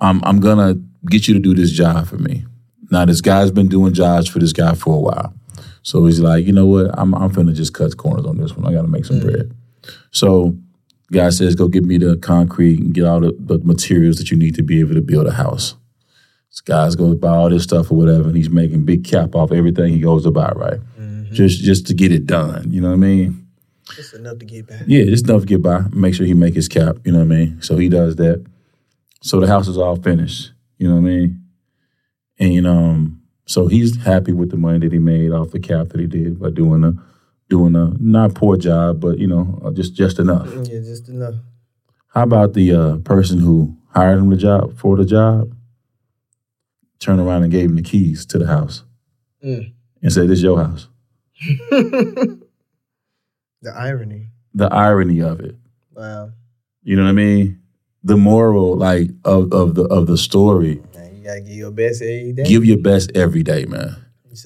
I'm 0.00 0.22
I'm 0.24 0.40
gonna 0.40 0.74
get 1.08 1.28
you 1.28 1.34
to 1.34 1.40
do 1.40 1.54
this 1.54 1.70
job 1.70 2.06
for 2.06 2.18
me. 2.18 2.44
Now 2.90 3.04
this 3.04 3.20
guy's 3.20 3.50
been 3.50 3.68
doing 3.68 3.94
jobs 3.94 4.28
for 4.28 4.38
this 4.38 4.52
guy 4.52 4.74
for 4.74 4.96
a 4.96 5.00
while. 5.00 5.32
So 5.82 6.04
he's 6.06 6.20
like, 6.20 6.44
you 6.44 6.52
know 6.52 6.66
what? 6.66 6.90
I'm 6.98 7.14
I'm 7.14 7.30
finna 7.30 7.54
just 7.54 7.72
cut 7.72 7.96
corners 7.96 8.26
on 8.26 8.36
this 8.36 8.54
one. 8.54 8.66
I 8.66 8.74
gotta 8.74 8.88
make 8.88 9.04
some 9.04 9.20
bread. 9.20 9.54
So 10.10 10.56
guy 11.12 11.30
says, 11.30 11.54
go 11.54 11.68
get 11.68 11.84
me 11.84 11.98
the 11.98 12.16
concrete 12.16 12.80
and 12.80 12.92
get 12.92 13.04
all 13.04 13.20
the, 13.20 13.36
the 13.38 13.58
materials 13.58 14.16
that 14.16 14.30
you 14.30 14.36
need 14.36 14.56
to 14.56 14.62
be 14.62 14.80
able 14.80 14.94
to 14.94 15.00
build 15.00 15.26
a 15.28 15.32
house. 15.32 15.76
This 16.56 16.62
guy's 16.62 16.96
goes 16.96 17.16
buy 17.16 17.36
all 17.36 17.50
this 17.50 17.64
stuff 17.64 17.92
or 17.92 17.98
whatever, 17.98 18.28
and 18.28 18.36
he's 18.36 18.48
making 18.48 18.86
big 18.86 19.04
cap 19.04 19.34
off 19.34 19.52
everything 19.52 19.92
he 19.92 20.00
goes 20.00 20.22
to 20.22 20.30
buy, 20.30 20.50
right? 20.56 20.80
Just 21.30 21.62
just 21.62 21.86
to 21.88 21.94
get 21.94 22.12
it 22.12 22.24
done. 22.24 22.70
You 22.70 22.80
know 22.80 22.88
what 22.88 22.94
I 22.94 22.98
mean? 22.98 23.46
Just 23.94 24.14
enough 24.14 24.38
to 24.38 24.46
get 24.46 24.66
back. 24.66 24.82
Yeah, 24.86 25.04
just 25.04 25.28
enough 25.28 25.42
to 25.42 25.46
get 25.46 25.62
by. 25.62 25.82
Make 25.92 26.14
sure 26.14 26.24
he 26.24 26.32
make 26.32 26.54
his 26.54 26.66
cap. 26.66 26.96
You 27.04 27.12
know 27.12 27.18
what 27.18 27.24
I 27.24 27.28
mean? 27.28 27.62
So 27.62 27.76
he 27.76 27.90
does 27.90 28.16
that. 28.16 28.44
So 29.22 29.38
the 29.38 29.46
house 29.46 29.68
is 29.68 29.76
all 29.76 29.96
finished. 29.96 30.52
You 30.78 30.88
know 30.88 30.94
what 30.94 31.00
I 31.00 31.12
mean? 31.12 31.42
And 32.38 32.66
um, 32.66 33.22
so 33.44 33.66
he's 33.66 34.02
happy 34.02 34.32
with 34.32 34.50
the 34.50 34.56
money 34.56 34.78
that 34.78 34.92
he 34.92 34.98
made 34.98 35.30
off 35.30 35.50
the 35.50 35.60
cap 35.60 35.88
that 35.88 36.00
he 36.00 36.06
did 36.06 36.40
by 36.40 36.50
doing 36.50 36.84
a 36.84 36.94
doing 37.48 37.76
a 37.76 37.92
not 38.00 38.34
poor 38.34 38.56
job, 38.56 39.00
but 39.00 39.18
you 39.18 39.26
know, 39.26 39.60
uh, 39.64 39.72
just 39.72 39.94
just 39.94 40.18
enough. 40.18 40.48
Yeah, 40.54 40.80
just 40.80 41.08
enough. 41.08 41.34
How 42.08 42.22
about 42.22 42.54
the 42.54 42.72
uh, 42.72 42.96
person 42.98 43.38
who 43.38 43.76
hired 43.92 44.18
him 44.18 44.30
the 44.30 44.36
job 44.36 44.78
for 44.78 44.96
the 44.96 45.04
job? 45.04 45.52
Turned 46.98 47.20
around 47.20 47.42
and 47.42 47.52
gave 47.52 47.68
him 47.70 47.76
the 47.76 47.82
keys 47.82 48.24
to 48.26 48.38
the 48.38 48.46
house 48.46 48.82
Mm. 49.44 49.72
and 50.02 50.12
said, 50.12 50.28
"This 50.28 50.38
is 50.38 50.42
your 50.42 50.58
house." 50.58 50.88
The 53.62 53.72
irony. 53.74 54.28
The 54.54 54.72
irony 54.72 55.20
of 55.20 55.40
it. 55.40 55.56
Wow. 55.94 56.30
You 56.82 56.96
know 56.96 57.02
what 57.04 57.08
I 57.08 57.12
mean? 57.12 57.60
The 58.04 58.16
moral, 58.16 58.76
like 58.76 59.10
of 59.24 59.52
of 59.52 59.74
the 59.74 59.84
of 59.84 60.06
the 60.06 60.16
story. 60.16 60.80
Man, 60.94 61.16
you 61.16 61.24
gotta 61.24 61.40
give 61.40 61.56
your 61.56 61.72
best 61.72 62.02
every 62.02 62.32
day. 62.32 62.44
Give 62.44 62.64
your 62.64 62.78
best 62.78 63.10
every 63.16 63.42
day, 63.42 63.64
man. 63.64 63.96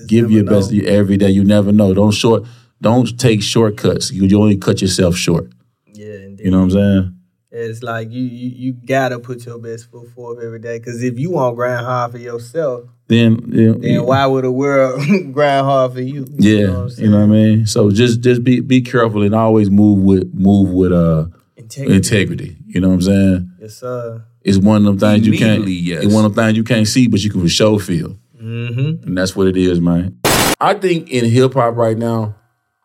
Give 0.06 0.30
your 0.30 0.44
best 0.44 0.72
every 0.72 1.16
day. 1.18 1.30
You 1.30 1.44
never 1.44 1.72
know. 1.72 1.92
Don't 1.92 2.12
short. 2.12 2.44
Don't 2.80 3.18
take 3.20 3.42
shortcuts. 3.42 4.10
You, 4.10 4.24
you 4.24 4.40
only 4.40 4.56
cut 4.56 4.80
yourself 4.80 5.16
short. 5.16 5.50
Yeah, 5.92 6.14
indeed. 6.14 6.44
You 6.44 6.50
know 6.52 6.58
what 6.58 6.64
I'm 6.64 6.70
saying? 6.70 7.16
It's 7.52 7.82
like 7.82 8.12
you, 8.12 8.22
you 8.22 8.48
you 8.50 8.72
gotta 8.72 9.18
put 9.18 9.44
your 9.44 9.58
best 9.58 9.90
foot 9.90 10.08
forward 10.10 10.44
every 10.44 10.60
day. 10.60 10.78
Cause 10.78 11.02
if 11.02 11.18
you 11.18 11.30
want 11.32 11.56
grind 11.56 11.84
hard 11.84 12.12
for 12.12 12.18
yourself, 12.18 12.84
Then, 13.08 13.42
yeah, 13.48 13.72
then 13.76 14.06
why 14.06 14.24
would 14.26 14.44
the 14.44 14.52
world 14.52 15.00
grind 15.32 15.66
hard 15.66 15.92
for 15.94 16.00
you? 16.00 16.26
yeah, 16.38 16.86
you 16.96 17.08
know 17.10 17.18
what 17.18 17.24
I 17.24 17.26
mean. 17.26 17.66
So 17.66 17.90
just 17.90 18.20
just 18.20 18.44
be 18.44 18.60
be 18.60 18.80
careful 18.82 19.22
and 19.22 19.34
always 19.34 19.68
move 19.68 19.98
with 19.98 20.32
move 20.32 20.70
with 20.70 20.92
uh 20.92 21.26
Integrity. 21.56 21.96
integrity. 21.96 22.56
You 22.66 22.80
know 22.80 22.88
what 22.88 22.94
I'm 22.94 23.02
saying? 23.02 23.50
Yes, 23.60 23.74
sir. 23.76 24.24
It's 24.42 24.58
one 24.58 24.76
of 24.78 24.84
them 24.84 24.98
things 24.98 25.26
you 25.26 25.32
can't. 25.36 25.62
Immediately, 25.62 25.72
yes. 25.74 26.04
It's 26.04 26.14
one 26.14 26.24
of 26.24 26.34
them 26.34 26.44
things 26.46 26.56
you 26.56 26.64
can't 26.64 26.86
see, 26.86 27.06
but 27.08 27.20
you 27.22 27.30
can 27.30 27.40
for 27.42 27.48
sure 27.48 27.78
feel. 27.80 28.16
Mm-hmm. 28.40 29.06
And 29.08 29.18
that's 29.18 29.34
what 29.36 29.46
it 29.48 29.56
is, 29.56 29.80
man. 29.80 30.18
I 30.60 30.74
think 30.74 31.10
in 31.10 31.24
hip 31.26 31.54
hop 31.54 31.74
right 31.76 31.98
now, 31.98 32.36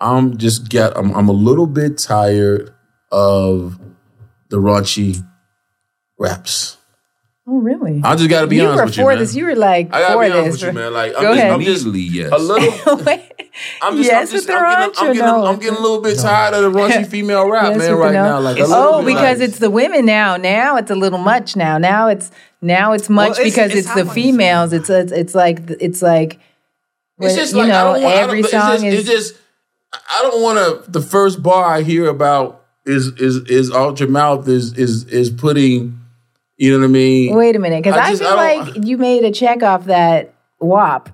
I'm 0.02 0.38
just 0.38 0.70
get 0.70 0.98
I'm, 0.98 1.12
I'm 1.16 1.30
a 1.30 1.34
little 1.34 1.68
bit 1.68 1.98
tired 1.98 2.74
of 3.12 3.80
the 4.50 4.58
raunchy 4.58 5.26
raps. 6.18 6.78
Oh, 7.48 7.60
really? 7.60 8.02
I 8.04 8.16
just 8.16 8.28
gotta 8.30 8.48
be 8.48 8.56
you 8.56 8.64
honest 8.66 8.78
were 8.80 8.86
with 8.86 8.98
you, 8.98 9.04
for 9.04 9.10
man. 9.10 9.20
this. 9.20 9.36
You 9.36 9.46
were 9.46 9.56
like 9.56 9.94
I 9.94 10.00
gotta 10.00 10.14
for 10.16 10.20
be 10.26 10.32
honest 10.32 10.46
this. 10.46 10.64
with 10.64 10.76
you, 10.76 10.82
man. 10.82 10.94
Like 10.94 11.12
Go 11.14 11.18
I'm 11.20 11.24
just, 11.24 11.38
ahead. 11.38 11.52
I'm 11.52 11.62
just 11.62 11.86
Immediately, 11.86 12.20
yes. 12.20 12.32
a 12.36 12.38
little. 12.40 13.00
I'm 13.82 13.98
just, 13.98 14.10
Yes 14.10 14.30
I'm 14.30 14.34
just, 14.34 14.34
with 14.34 14.48
the 14.48 14.54
I'm 14.54 14.90
getting, 14.90 14.96
I'm 14.98 15.14
getting, 15.14 15.22
no? 15.22 15.46
I'm 15.46 15.60
getting 15.60 15.78
a 15.78 15.80
little 15.82 16.02
bit 16.02 16.18
tired 16.18 16.56
of 16.56 16.74
the 16.74 16.80
raunchy 16.80 17.06
female 17.08 17.48
rap, 17.50 17.70
Yes 17.70 17.78
man, 17.78 17.94
right 17.94 18.14
no? 18.14 18.24
now. 18.24 18.40
Like, 18.40 18.58
a 18.58 18.66
oh, 18.68 19.00
bit 19.04 19.14
because 19.14 19.40
like- 19.40 19.50
it's 19.50 19.60
the 19.60 19.70
women 19.70 20.06
now. 20.08 20.38
Now 20.38 20.78
it's 20.78 20.90
a 20.90 20.96
little 20.96 21.20
much. 21.20 21.56
Now, 21.56 21.78
now 21.78 22.08
it's 22.08 22.32
now 22.62 22.94
it's 22.94 23.10
much 23.12 23.38
Well, 23.38 23.42
it's- 23.42 23.54
because 23.54 23.70
it's 23.72 23.80
it's, 23.82 23.88
how 23.90 24.04
the 24.04 24.10
females. 24.12 24.74
It's 24.74 24.90
it's, 24.90 25.12
it's 25.12 25.36
like 25.36 25.60
it's 25.80 26.02
like 26.02 26.40
It's 27.20 27.36
just 27.36 27.54
you 27.54 27.60
like 27.60 27.68
know 27.70 27.92
I 27.92 27.94
don't 27.94 28.04
want, 28.04 28.16
I 28.16 28.22
every 28.22 28.42
don't, 28.42 28.52
song 28.52 28.74
it's 28.74 28.82
just, 28.82 28.94
is 28.96 29.00
It's 29.10 29.30
just 29.30 29.42
I 30.10 30.22
don't 30.24 30.42
want 30.42 30.86
to. 30.86 30.92
The 30.92 31.02
first 31.02 31.44
bar 31.44 31.64
I 31.64 31.84
hear 31.84 32.08
about 32.08 32.65
is 32.86 33.08
is 33.20 33.38
is 33.50 33.72
Ultra 33.72 34.08
Mouth 34.08 34.48
is 34.48 34.74
is 34.78 35.06
is 35.06 35.30
putting. 35.30 36.00
You 36.58 36.72
know 36.72 36.80
what 36.80 36.86
I 36.86 36.88
mean? 36.88 37.36
Wait 37.36 37.56
a 37.58 37.60
minute, 37.60 37.84
because 37.84 38.00
I 38.00 38.06
I, 38.06 38.10
just- 38.12 38.22
feel 38.22 38.32
I 38.32 38.56
like 38.56 38.86
you 38.86 38.98
made 38.98 39.26
a 39.26 39.32
check 39.32 39.62
off 39.62 39.86
that 39.86 40.34
WAP. 40.62 41.10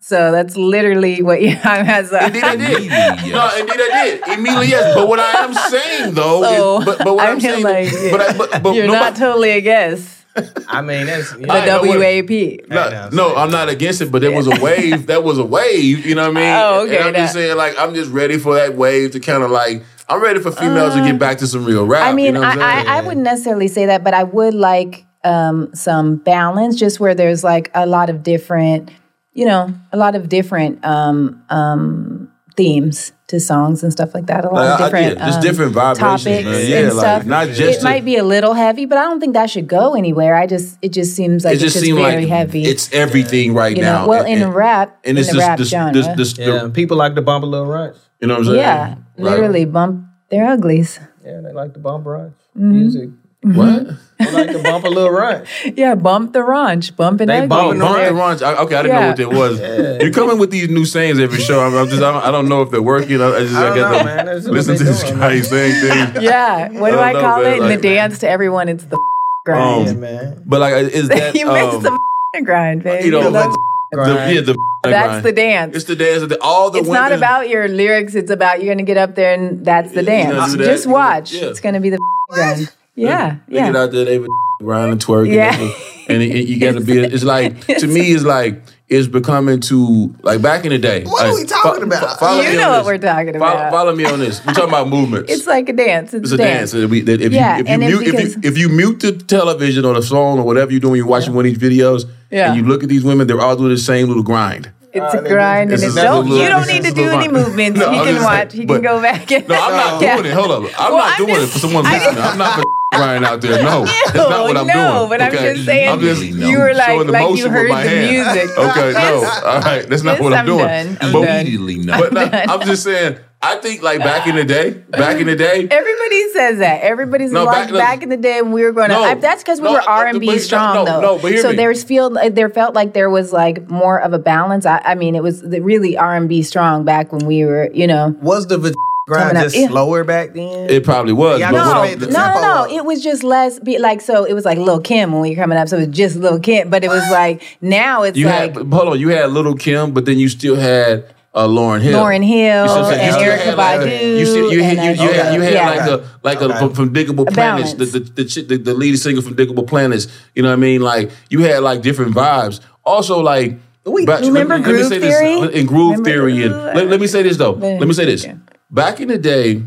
So 0.00 0.30
that's 0.32 0.56
literally 0.56 1.20
what 1.22 1.42
you 1.42 1.50
has. 1.56 2.12
Indeed, 2.12 2.44
I 2.44 2.56
did. 2.56 2.84
Yes. 2.84 3.26
No, 3.26 3.60
indeed, 3.60 3.76
I 3.92 4.04
did. 4.04 4.38
Immediately, 4.38 4.68
yes. 4.68 4.94
But 4.94 5.08
what 5.08 5.18
I 5.20 5.32
am 5.44 5.52
saying 5.52 6.14
though, 6.14 6.42
So, 6.42 6.78
is, 6.78 6.84
but, 6.86 6.98
but 7.04 7.14
what 7.16 7.26
I 7.26 7.32
I'm 7.32 7.40
saying, 7.40 7.62
like 7.64 7.90
but, 8.10 8.20
I, 8.20 8.38
but, 8.38 8.62
but 8.62 8.74
You're 8.74 8.86
no, 8.86 8.92
not 8.94 9.16
totally 9.16 9.50
against 9.50 10.24
I 10.68 10.80
mean, 10.80 11.06
that's 11.06 11.32
the 11.32 11.38
know 11.40 11.80
what- 11.82 11.98
WAP. 11.98 12.68
No, 12.68 13.08
no, 13.12 13.34
I'm 13.36 13.50
not 13.50 13.68
against 13.68 14.00
it, 14.00 14.12
but 14.12 14.20
there 14.22 14.32
was 14.32 14.46
a 14.46 14.62
wave. 14.62 15.08
That 15.08 15.24
was 15.24 15.38
a 15.38 15.44
wave. 15.44 16.06
You 16.06 16.14
know 16.14 16.30
what 16.30 16.36
I 16.38 16.40
mean? 16.40 16.54
Oh, 16.56 16.84
okay, 16.86 16.98
And 16.98 17.08
I'm 17.08 17.14
just 17.14 17.32
saying, 17.34 17.56
like, 17.56 17.74
I'm 17.78 17.94
just 17.94 18.10
ready 18.10 18.38
for 18.38 18.54
that 18.54 18.74
wave 18.76 19.10
to 19.12 19.20
kind 19.20 19.42
of 19.42 19.50
like. 19.50 19.82
I'm 20.08 20.22
ready 20.22 20.40
for 20.40 20.52
females 20.52 20.94
to 20.94 21.00
get 21.00 21.18
back 21.18 21.38
to 21.38 21.46
some 21.46 21.64
real 21.64 21.86
rap. 21.86 22.02
Uh, 22.06 22.10
I 22.10 22.12
mean, 22.12 22.26
you 22.26 22.32
know 22.32 22.40
what 22.40 22.58
I'm 22.58 22.60
I. 22.60 22.84
I, 22.94 22.98
I 22.98 23.00
wouldn't 23.02 23.24
necessarily 23.24 23.68
say 23.68 23.86
that, 23.86 24.04
but 24.04 24.14
I 24.14 24.22
would 24.22 24.54
like 24.54 25.04
um, 25.24 25.74
some 25.74 26.16
balance, 26.16 26.76
just 26.76 27.00
where 27.00 27.14
there's 27.14 27.42
like 27.42 27.70
a 27.74 27.86
lot 27.86 28.08
of 28.10 28.22
different, 28.22 28.90
you 29.34 29.44
know, 29.46 29.74
a 29.92 29.96
lot 29.96 30.14
of 30.14 30.28
different 30.28 30.84
um, 30.84 31.42
um, 31.50 32.30
themes 32.56 33.12
to 33.26 33.40
songs 33.40 33.82
and 33.82 33.92
stuff 33.92 34.14
like 34.14 34.26
that. 34.26 34.44
A 34.44 34.48
lot 34.48 34.54
Like, 34.54 34.64
of 34.64 34.70
I- 34.70 34.74
I- 34.74 34.86
different, 35.02 35.18
yeah, 35.18 35.26
just 35.26 35.38
um, 35.38 35.42
different 35.42 35.72
vibrations, 35.72 36.22
topics 36.24 36.44
man. 36.48 36.70
Yeah, 36.70 36.76
and 36.78 36.88
like, 36.96 36.96
stuff. 37.04 37.26
not 37.26 37.48
just 37.48 37.60
it 37.60 37.78
to- 37.78 37.84
might 37.84 38.04
be 38.04 38.16
a 38.16 38.22
little 38.22 38.54
heavy, 38.54 38.86
but 38.86 38.98
I 38.98 39.02
don't 39.02 39.18
think 39.18 39.34
that 39.34 39.50
should 39.50 39.66
go 39.66 39.94
anywhere. 39.96 40.36
I 40.36 40.46
just 40.46 40.78
it 40.80 40.92
just 40.92 41.16
seems 41.16 41.44
like 41.44 41.56
it 41.56 41.58
just 41.58 41.74
it's 41.76 41.84
seems 41.84 41.98
very 41.98 42.20
like 42.22 42.28
heavy. 42.28 42.62
it's 42.64 42.92
everything 42.92 43.52
right 43.54 43.76
you 43.76 43.82
know, 43.82 44.02
now. 44.02 44.06
well, 44.08 44.22
And- 44.22 44.32
in 44.34 44.42
and- 44.44 44.54
rap, 44.54 44.96
and 45.04 45.18
in 45.18 45.20
it's 45.22 45.26
the 45.32 45.34
just 45.38 45.48
rap 45.48 45.58
this, 45.58 45.68
genre, 45.70 45.92
this, 45.92 46.06
this, 46.16 46.38
yeah. 46.38 46.62
the, 46.62 46.70
People 46.70 46.96
like 46.96 47.16
to 47.16 47.22
bump 47.22 47.42
a 47.42 47.46
little 47.48 47.66
ranch. 47.66 47.96
you 48.20 48.28
know 48.28 48.34
what 48.34 48.40
I'm 48.40 48.44
saying? 48.46 48.58
yeah, 48.58 48.94
Right. 49.18 49.30
literally 49.32 49.64
bump 49.64 50.04
their 50.30 50.46
uglies. 50.46 50.98
Yeah, 51.24 51.40
they 51.40 51.52
like 51.52 51.72
to 51.74 51.80
bump 51.80 52.06
ranch 52.06 52.34
Mm-hmm. 52.56 52.70
music. 52.72 53.10
What? 53.42 53.86
They 54.18 54.32
like 54.32 54.50
to 54.50 54.62
bump 54.62 54.84
a 54.86 54.88
little 54.88 55.10
ranch. 55.10 55.46
Yeah, 55.76 55.94
bump 55.94 56.32
the 56.32 56.38
raunch, 56.40 56.96
bump 56.96 57.20
and 57.20 57.28
They 57.28 57.36
ugly. 57.36 57.48
bump 57.48 57.78
bump 57.78 57.98
the 58.08 58.14
ranch. 58.14 58.40
I- 58.42 58.54
Okay, 58.62 58.74
I 58.76 58.82
didn't 58.82 59.00
know 59.00 59.08
what 59.08 59.16
that 59.18 59.28
was. 59.30 59.60
Yeah. 59.60 59.98
You're 60.00 60.10
coming 60.12 60.38
with 60.38 60.50
these 60.50 60.70
new 60.70 60.86
sayings 60.86 61.20
every 61.20 61.38
show. 61.38 61.60
I'm, 61.60 61.74
I'm 61.76 61.86
just, 61.86 62.02
I 62.02 62.12
don't, 62.12 62.24
I 62.24 62.30
don't 62.30 62.48
know 62.48 62.62
if 62.62 62.70
they're 62.70 62.80
working. 62.80 63.20
I, 63.20 63.28
I 63.36 63.40
just, 63.40 63.54
I 63.54 63.58
I, 63.60 63.68
don't 63.68 63.76
got 63.76 63.92
know, 63.92 63.98
to 63.98 64.04
man. 64.04 64.26
That's 64.26 64.46
listen 64.46 64.76
to 64.78 64.84
this 64.84 65.02
doing, 65.02 65.18
guy 65.18 65.34
man. 65.34 65.44
saying 65.44 65.74
things. 66.12 66.22
Yeah, 66.24 66.68
what 66.80 66.90
do 66.92 66.98
I 66.98 67.10
I, 67.10 67.12
know, 67.12 67.20
call 67.20 67.42
man, 67.42 67.52
it? 67.52 67.56
In 67.56 67.62
like- 67.68 67.80
the 67.82 67.88
dance 67.88 68.18
to 68.20 68.28
everyone, 68.28 68.68
it's 68.70 68.84
the 68.86 68.98
grind. 69.44 69.86
Yeah, 69.86 69.92
man. 69.94 70.42
But 70.46 70.60
like, 70.60 70.72
is 70.92 71.08
that 71.12 71.34
you 71.34 71.46
missed 71.46 71.86
um, 71.86 71.98
the 72.32 72.42
grind, 72.42 72.82
baby. 72.84 73.04
you 73.04 73.10
know, 73.10 73.30
That's- 73.30 73.54
the, 73.92 74.32
yeah, 74.34 74.40
the 74.40 74.56
that's 74.90 75.06
grind. 75.08 75.24
the 75.24 75.32
dance. 75.32 75.76
It's 75.76 75.84
the 75.86 75.96
dance. 75.96 76.22
Of 76.22 76.28
the, 76.30 76.40
all 76.42 76.70
the 76.70 76.78
women. 76.78 76.84
It's 76.84 76.88
women, 76.90 77.10
not 77.10 77.12
about 77.12 77.48
your 77.48 77.68
lyrics. 77.68 78.14
It's 78.14 78.30
about 78.30 78.62
you're 78.62 78.74
gonna 78.74 78.82
get 78.84 78.96
up 78.96 79.14
there 79.14 79.34
and 79.34 79.64
that's 79.64 79.92
the 79.92 80.02
Yeah, 80.04 80.18
you 80.18 80.24
gonna 80.24 80.34
dance. 80.40 80.52
do 80.52 80.58
that, 80.58 80.64
Just 80.64 80.84
you 80.86 80.92
gonna- 80.92 81.04
watch. 81.16 81.32
yeah. 81.32 81.44
It's 81.46 81.60
gonna 81.60 81.80
be 81.80 81.90
the 81.90 81.98
grind. 82.30 82.72
Yeah, 82.94 83.36
They 83.48 83.56
get 83.58 83.76
out 83.76 83.92
there, 83.92 84.04
they 84.06 84.18
would 84.18 84.30
grind 84.60 84.92
and 84.92 85.00
twerk. 85.04 85.30
yeah. 85.32 85.54
And 85.54 85.72
and 86.08 86.22
it, 86.22 86.34
it- 86.34 86.48
you 86.48 86.58
got 86.58 86.72
to 86.74 86.80
be. 86.80 86.98
It's 87.04 87.24
like 87.24 87.66
to 87.66 87.86
me, 87.86 88.12
it's 88.12 88.24
like 88.24 88.62
it's 88.88 89.08
becoming 89.08 89.58
to 89.62 90.14
like 90.22 90.40
back 90.40 90.64
in 90.64 90.70
the 90.70 90.78
day. 90.78 91.02
What 91.04 91.26
are 91.26 91.34
we 91.34 91.44
talking 91.44 91.82
about? 91.82 92.20
follow 92.20 92.40
you 92.40 92.56
know 92.56 92.70
what 92.70 92.78
this. 92.78 92.86
we're 92.86 92.98
talking 92.98 93.34
about. 93.36 93.72
follow 93.72 93.94
me 93.94 94.04
on 94.04 94.20
this. 94.20 94.40
We're 94.46 94.54
talking 94.54 94.68
about 94.70 94.88
movements. 94.88 95.30
It's 95.32 95.46
like 95.46 95.68
a 95.68 95.72
dance. 95.72 96.14
It's, 96.14 96.30
It's 96.30 96.32
a 96.32 96.36
dance. 96.36 96.70
That 96.70 96.88
we- 96.88 97.00
that 97.02 97.20
If 97.20 97.32
Yeah, 97.32 97.56
you, 97.56 97.62
if 97.64 97.68
you 97.68 97.72
and 97.74 97.80
mute 97.82 98.02
if 98.14 98.34
you, 98.36 98.40
if 98.48 98.56
you 98.58 98.68
mute 98.68 99.00
the 99.00 99.12
television 99.12 99.84
or 99.84 99.94
the 99.94 100.02
phone 100.02 100.38
or 100.38 100.44
whatever 100.44 100.70
you're 100.70 100.78
doing, 100.80 100.96
you're 100.96 101.06
watching 101.06 101.34
one 101.34 101.44
of 101.44 101.58
these 101.58 101.70
videos, 101.80 102.04
Yeah. 102.30 102.52
and 102.52 102.56
you 102.56 102.62
look 102.66 102.82
at 102.84 102.88
these 102.88 103.02
women, 103.02 103.26
they're 103.26 103.40
all 103.40 103.56
doing 103.56 103.70
the 103.70 103.76
same 103.76 104.06
little 104.06 104.22
grind. 104.22 104.70
It's 104.96 105.14
uh, 105.14 105.22
a 105.22 105.28
grind, 105.28 105.70
and 105.70 105.72
it's 105.74 105.82
is 105.82 105.96
a 105.96 106.02
don't. 106.02 106.26
You 106.28 106.48
don't 106.48 106.66
need 106.66 106.84
to 106.84 106.92
do 106.92 107.10
any 107.10 107.28
movements. 107.40 107.78
No, 107.78 107.90
you 107.92 107.98
I'm 108.00 108.06
can 108.14 108.22
watch. 108.22 108.52
saying, 108.52 108.62
You 108.62 108.66
can 108.66 108.82
go 108.82 109.00
back. 109.02 109.30
And, 109.36 109.48
No, 109.48 109.54
I'm 109.60 109.72
not 109.72 110.02
Yeah. 110.06 110.16
doing 110.16 110.26
it. 110.30 110.34
Hold 110.34 110.50
up. 110.50 110.80
I'm 110.80 110.92
Well, 110.92 110.98
not 110.98 111.20
I'm 111.20 111.26
doing 111.26 111.34
just- 111.40 111.48
it 111.48 111.52
for 111.52 111.58
someone 111.58 111.86
I 111.86 111.92
listening. 111.98 112.22
I'm 112.22 112.38
not 112.38 112.54
for 112.60 112.64
grind 112.92 113.24
out 113.24 113.40
there. 113.42 113.62
No, 113.62 113.84
that's 113.84 114.14
not 114.14 114.42
what 114.44 114.56
I'm 114.56 114.66
no, 114.66 114.98
doing. 114.98 115.08
but 115.10 115.22
I'm 115.22 115.32
just 115.32 115.64
saying. 115.66 115.88
I'm 115.90 116.00
just 116.00 116.22
you 116.22 116.58
were 116.58 116.72
like, 116.74 117.06
like 117.08 117.36
you 117.36 117.48
heard 117.50 117.70
the 117.70 117.76
hand. 117.76 118.10
music. 118.34 118.58
Okay, 118.58 118.92
no, 118.92 119.24
all 119.44 119.60
right, 119.60 119.86
that's 119.88 120.02
not 120.02 120.20
what 120.20 120.32
I'm, 120.32 120.38
I'm 120.40 120.46
doing. 120.46 120.66
done. 120.66 120.98
I'm 121.00 121.12
but 121.12 121.28
immediately 121.28 121.76
no. 121.78 121.98
But 121.98 122.12
no, 122.12 122.22
I'm 122.32 122.66
just 122.66 122.82
saying. 122.84 123.18
I 123.46 123.56
think 123.60 123.82
like 123.82 123.98
back 124.00 124.26
in 124.26 124.34
the 124.36 124.44
day, 124.44 124.70
back 124.90 125.20
in 125.20 125.26
the 125.26 125.36
day, 125.36 125.68
Everybody 125.70 126.28
says 126.30 126.58
that. 126.58 126.82
Everybody's 126.82 127.32
No, 127.32 127.44
like 127.44 127.68
back- 127.68 127.74
back, 127.78 128.02
in 128.02 128.08
the 128.08 128.16
day 128.16 128.42
when 128.42 128.52
we 128.52 128.62
were 128.62 128.72
going 128.72 128.88
to. 128.90 128.94
No, 128.94 129.14
that's 129.14 129.42
because 129.42 129.60
we 129.60 129.66
no, 129.68 129.74
were 129.74 129.80
R 129.82 130.06
and 130.06 130.14
but 130.14 130.20
B 130.20 130.38
strong 130.38 130.74
no, 130.74 130.84
though. 130.84 131.00
no, 131.00 131.18
but 131.18 131.32
hear 131.32 131.42
so 131.42 131.50
me. 131.50 131.56
there's 131.56 131.84
feel 131.84 132.10
there 132.10 132.50
felt 132.50 132.74
like 132.74 132.92
there 132.94 133.08
was 133.10 133.32
like 133.32 133.70
more 133.70 134.00
of 134.00 134.12
a 134.12 134.18
balance. 134.18 134.66
I, 134.66 134.78
I 134.84 134.94
mean, 134.94 135.14
it 135.14 135.22
was 135.22 135.42
really 135.42 135.96
R 135.96 136.14
and 136.16 136.28
B 136.28 136.42
strong 136.42 136.84
back 136.84 137.12
when 137.12 137.24
we 137.26 137.44
were, 137.44 137.70
you 137.72 137.86
know. 137.86 138.14
Was 138.20 138.46
the 138.48 138.58
v- 138.58 138.74
grind 139.06 139.28
Coming 139.36 139.42
just 139.44 139.56
yeah. 139.56 139.68
slower 139.68 140.02
back 140.02 140.32
then? 140.34 140.68
it 140.68 140.82
probably 140.84 141.12
was. 141.12 141.38
Yeah, 141.38 141.52
but 141.52 141.58
No, 141.58 141.94
the 141.94 142.06
no, 142.06 142.34
no, 142.34 142.40
no. 142.66 142.74
It 142.76 142.84
was 142.84 143.02
just 143.04 143.22
less. 143.22 143.58
Be 143.60 143.78
like 143.78 144.00
so. 144.00 144.24
It 144.24 144.34
was 144.34 144.44
like 144.44 144.58
Lil 144.58 144.80
Kim 144.80 145.12
when 145.12 145.20
we 145.22 145.30
were 145.30 145.36
coming 145.36 145.56
up. 145.58 145.68
So 145.68 145.76
it 145.78 145.86
was 145.88 145.96
just 145.96 146.16
Lil 146.16 146.40
Kim. 146.40 146.68
But 146.70 146.82
it 146.84 146.88
was 146.88 147.08
like 147.10 147.42
now 147.60 148.02
it's 148.02 148.18
you 148.18 148.26
like 148.26 148.56
had 148.56 148.66
hold 148.72 148.88
on, 148.88 148.98
you 149.00 149.08
had 149.10 149.30
Lil 149.30 149.54
Kim, 149.54 149.92
but 149.92 150.04
then 150.06 150.18
you 150.18 150.28
still 150.28 150.56
had 150.56 151.14
uh, 151.36 151.46
Lauryn 151.46 151.82
Hill. 151.82 151.98
Lauryn 152.00 152.24
Hill 152.24 152.62
You 152.64 152.68
see 152.68 152.80
what 152.80 152.94
You 152.96 153.00
and 153.02 153.12
still 153.14 153.28
Erykah 153.28 153.44
had 153.44 153.56
like 153.58 153.80
Badu. 153.80 154.18
You, 154.18 154.26
still, 154.26 154.52
you, 154.52 154.62
had, 154.64 154.76
you, 154.78 155.04
you, 155.04 155.10
uh, 155.10 155.14
had, 155.14 155.34
you 155.34 155.40
had 155.42 155.52
yeah. 155.52 155.68
like 155.70 155.90
a 155.90 156.08
like 156.22 156.40
a 156.40 156.58
from, 156.58 156.72
from 156.74 156.94
Diggable 156.94 157.28
A 157.28 157.30
Planets, 157.30 157.74
the 157.74 157.84
balance. 157.86 157.92
the, 157.92 158.22
the, 158.24 158.42
the 158.42 158.56
the 158.58 158.74
lead 158.74 158.96
singer 158.96 159.20
from 159.22 159.36
Diggable 159.36 159.66
Planets. 159.66 160.08
You 160.34 160.42
know 160.42 160.48
what 160.48 160.54
I 160.54 160.56
mean? 160.56 160.80
Like 160.80 161.10
you 161.30 161.40
had 161.42 161.62
like 161.62 161.82
different 161.82 162.14
vibes. 162.14 162.60
Also, 162.84 163.20
like 163.20 163.58
We- 163.84 164.06
back- 164.06 164.22
remember 164.22 164.56
let, 164.58 164.66
me- 164.66 164.72
let 164.72 164.72
me 164.72 164.78
Groove 164.78 164.88
say 164.88 164.98
Theory? 165.00 165.40
this 165.48 165.60
in 165.60 165.66
Groove 165.66 165.90
Remember 165.98 166.10
Theory, 166.10 166.42
and 166.44 166.54
let, 166.54 166.86
let 166.88 167.00
me 167.00 167.06
say 167.06 167.22
this 167.22 167.36
though. 167.36 167.52
Let 167.52 167.86
me 167.86 167.92
say 167.92 168.06
this. 168.06 168.26
Back 168.70 169.00
in 169.00 169.08
the 169.08 169.18
day, 169.18 169.62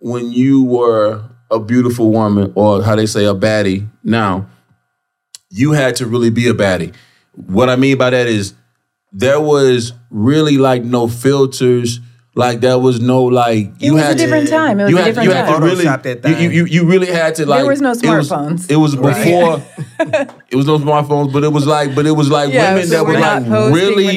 when 0.00 0.32
you 0.32 0.64
were 0.64 1.22
a 1.52 1.60
beautiful 1.60 2.10
woman, 2.10 2.52
or 2.56 2.82
how 2.82 2.96
they 2.96 3.06
say 3.06 3.24
a 3.26 3.34
baddie, 3.34 3.88
now 4.02 4.46
you 5.50 5.72
had 5.72 5.94
to 5.96 6.06
really 6.06 6.30
be 6.30 6.48
a 6.48 6.54
baddie. 6.54 6.94
What 7.34 7.68
I 7.70 7.76
mean 7.76 7.96
by 7.96 8.10
that 8.10 8.26
is 8.26 8.54
there 9.12 9.40
was 9.40 9.92
really 10.10 10.58
like 10.58 10.82
no 10.84 11.08
filters. 11.08 12.00
Like 12.34 12.60
there 12.60 12.78
was 12.78 12.98
no 12.98 13.24
like 13.24 13.72
you 13.78 13.92
was 13.92 14.02
a 14.02 14.06
had 14.06 14.16
to- 14.16 14.24
different 14.24 14.48
time. 14.48 14.80
It 14.80 14.84
was 14.84 14.90
you 14.92 14.98
a 14.98 15.02
had, 15.02 15.06
different 15.08 15.28
you 15.28 15.34
had 15.34 15.46
time. 15.46 15.60
to 15.60 15.66
really 15.66 15.84
that 15.84 16.40
you, 16.40 16.48
you, 16.48 16.64
you 16.64 16.64
you 16.64 16.86
really 16.90 17.08
had 17.08 17.34
to 17.34 17.44
like 17.44 17.60
there 17.60 17.68
was 17.70 17.82
no 17.82 17.90
it 17.90 18.02
was- 18.02 18.30
smartphones. 18.30 18.70
It 18.70 18.76
was, 18.76 18.96
before 19.10 19.62
it 20.50 20.56
was 20.56 20.66
no 20.66 20.78
smartphones, 20.78 21.30
but 21.30 21.44
it 21.44 21.52
was 21.52 21.66
like 21.66 21.94
but 21.94 22.06
it 22.06 22.12
was 22.12 22.30
like 22.30 22.50
Yeah, 22.50 22.72
women 22.72 22.88
so 22.88 22.94
that 22.94 23.02
were 23.04 23.12
we're 23.12 23.20
like 23.20 23.46
posting, 23.46 23.74
really 23.74 24.16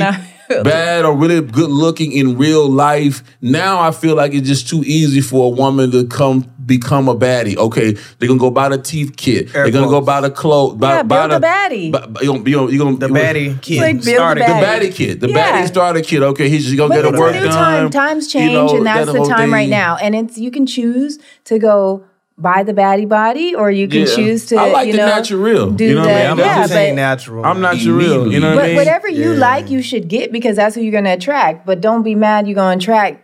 we're 0.50 0.64
bad 0.64 1.04
or 1.04 1.14
really 1.18 1.42
good 1.42 1.70
looking 1.70 2.14
in 2.14 2.38
real 2.38 2.70
life. 2.70 3.22
Now 3.42 3.82
I 3.82 3.92
feel 3.92 4.16
like 4.16 4.34
it's 4.34 4.48
just 4.48 4.70
too 4.70 4.82
easy 4.86 5.20
for 5.20 5.48
a 5.48 5.50
woman 5.50 5.92
to 5.92 6.06
come 6.08 6.50
become 6.66 7.08
a 7.08 7.16
baddie. 7.16 7.56
Okay, 7.58 7.92
they're 8.20 8.28
gonna 8.28 8.40
go 8.40 8.50
buy 8.50 8.70
the 8.70 8.78
teeth 8.78 9.16
kit. 9.16 9.54
Air 9.56 9.64
they're 9.64 9.72
gonna 9.72 9.88
go 9.88 10.02
buy 10.02 10.22
the 10.22 10.32
clothes. 10.32 10.76
Buy, 10.76 10.96
Yeah, 10.96 11.04
buy 11.04 11.28
build 11.28 11.42
the 11.42 11.46
baddie. 11.48 11.92
bu- 11.92 12.08
bu- 12.08 12.24
you 12.26 12.32
gonna, 12.44 12.72
you 12.72 12.78
gonna, 12.80 12.98
gonna, 12.98 13.14
The 13.14 13.20
baddie 13.20 13.62
kid 13.62 13.82
like 13.82 14.04
build 14.04 14.38
the 14.38 14.42
baddie. 14.42 14.64
baddie 14.64 14.94
kid, 14.96 15.22
the 15.22 15.30
Yeah. 15.30 15.62
baddie 15.64 15.68
starter 15.68 16.02
kid. 16.02 16.24
Okay, 16.24 16.50
he's 16.50 16.66
just 16.66 16.78
gonna 16.78 16.90
But 16.90 16.96
get 17.02 17.06
it's 17.06 17.18
a 17.18 17.20
work 17.20 17.36
a 17.36 17.40
new 17.40 17.46
done. 17.46 17.54
time. 17.54 17.90
Times 17.92 18.28
change, 18.28 18.52
you 18.52 18.58
know, 18.58 18.78
and 18.78 18.86
that's 18.86 19.06
that 19.06 19.12
the 19.14 19.18
whole 19.20 19.28
time 19.28 19.54
right 19.54 19.70
now. 19.70 19.98
And 20.02 20.16
it's 20.16 20.38
you 20.38 20.52
can 20.52 20.66
choose 20.66 21.20
to 21.46 21.60
go 21.60 22.04
buy 22.38 22.64
the 22.64 22.74
baddie 22.74 23.08
body, 23.08 23.56
or 23.56 23.72
you 23.72 23.88
can 23.88 24.02
Yeah. 24.02 24.06
choose 24.08 24.46
to. 24.48 24.58
I 24.58 24.70
like 24.70 24.88
you 24.88 24.92
the 24.92 24.98
know, 24.98 25.06
natural. 25.08 25.72
Do 25.72 25.86
You 25.86 25.96
know 25.96 26.02
what 26.02 26.10
I 26.10 26.14
mean? 26.16 26.26
I'm 26.32 26.40
yeah, 26.40 26.62
just 26.64 26.74
saying 26.74 26.96
but, 26.96 27.02
natural. 27.02 27.46
I'm 27.46 27.62
not 27.62 27.80
your 27.82 27.96
real. 27.96 28.30
You 28.30 28.42
know 28.42 28.56
what 28.56 28.64
I 28.66 28.68
mean? 28.68 28.76
But 28.76 28.82
whatever 28.86 29.08
you 29.08 29.32
Yeah. 29.34 29.40
like, 29.40 29.70
you 29.70 29.82
should 29.82 30.10
get 30.10 30.34
because 30.34 30.58
that's 30.58 30.76
who 30.76 30.82
you're 30.82 30.92
going 30.92 31.06
to 31.06 31.12
attract. 31.14 31.66
But 31.66 31.80
don't 31.80 32.04
be 32.04 32.14
mad 32.14 32.46
you're 32.46 32.56
going 32.56 32.78
to 32.80 32.84
attract 32.84 33.22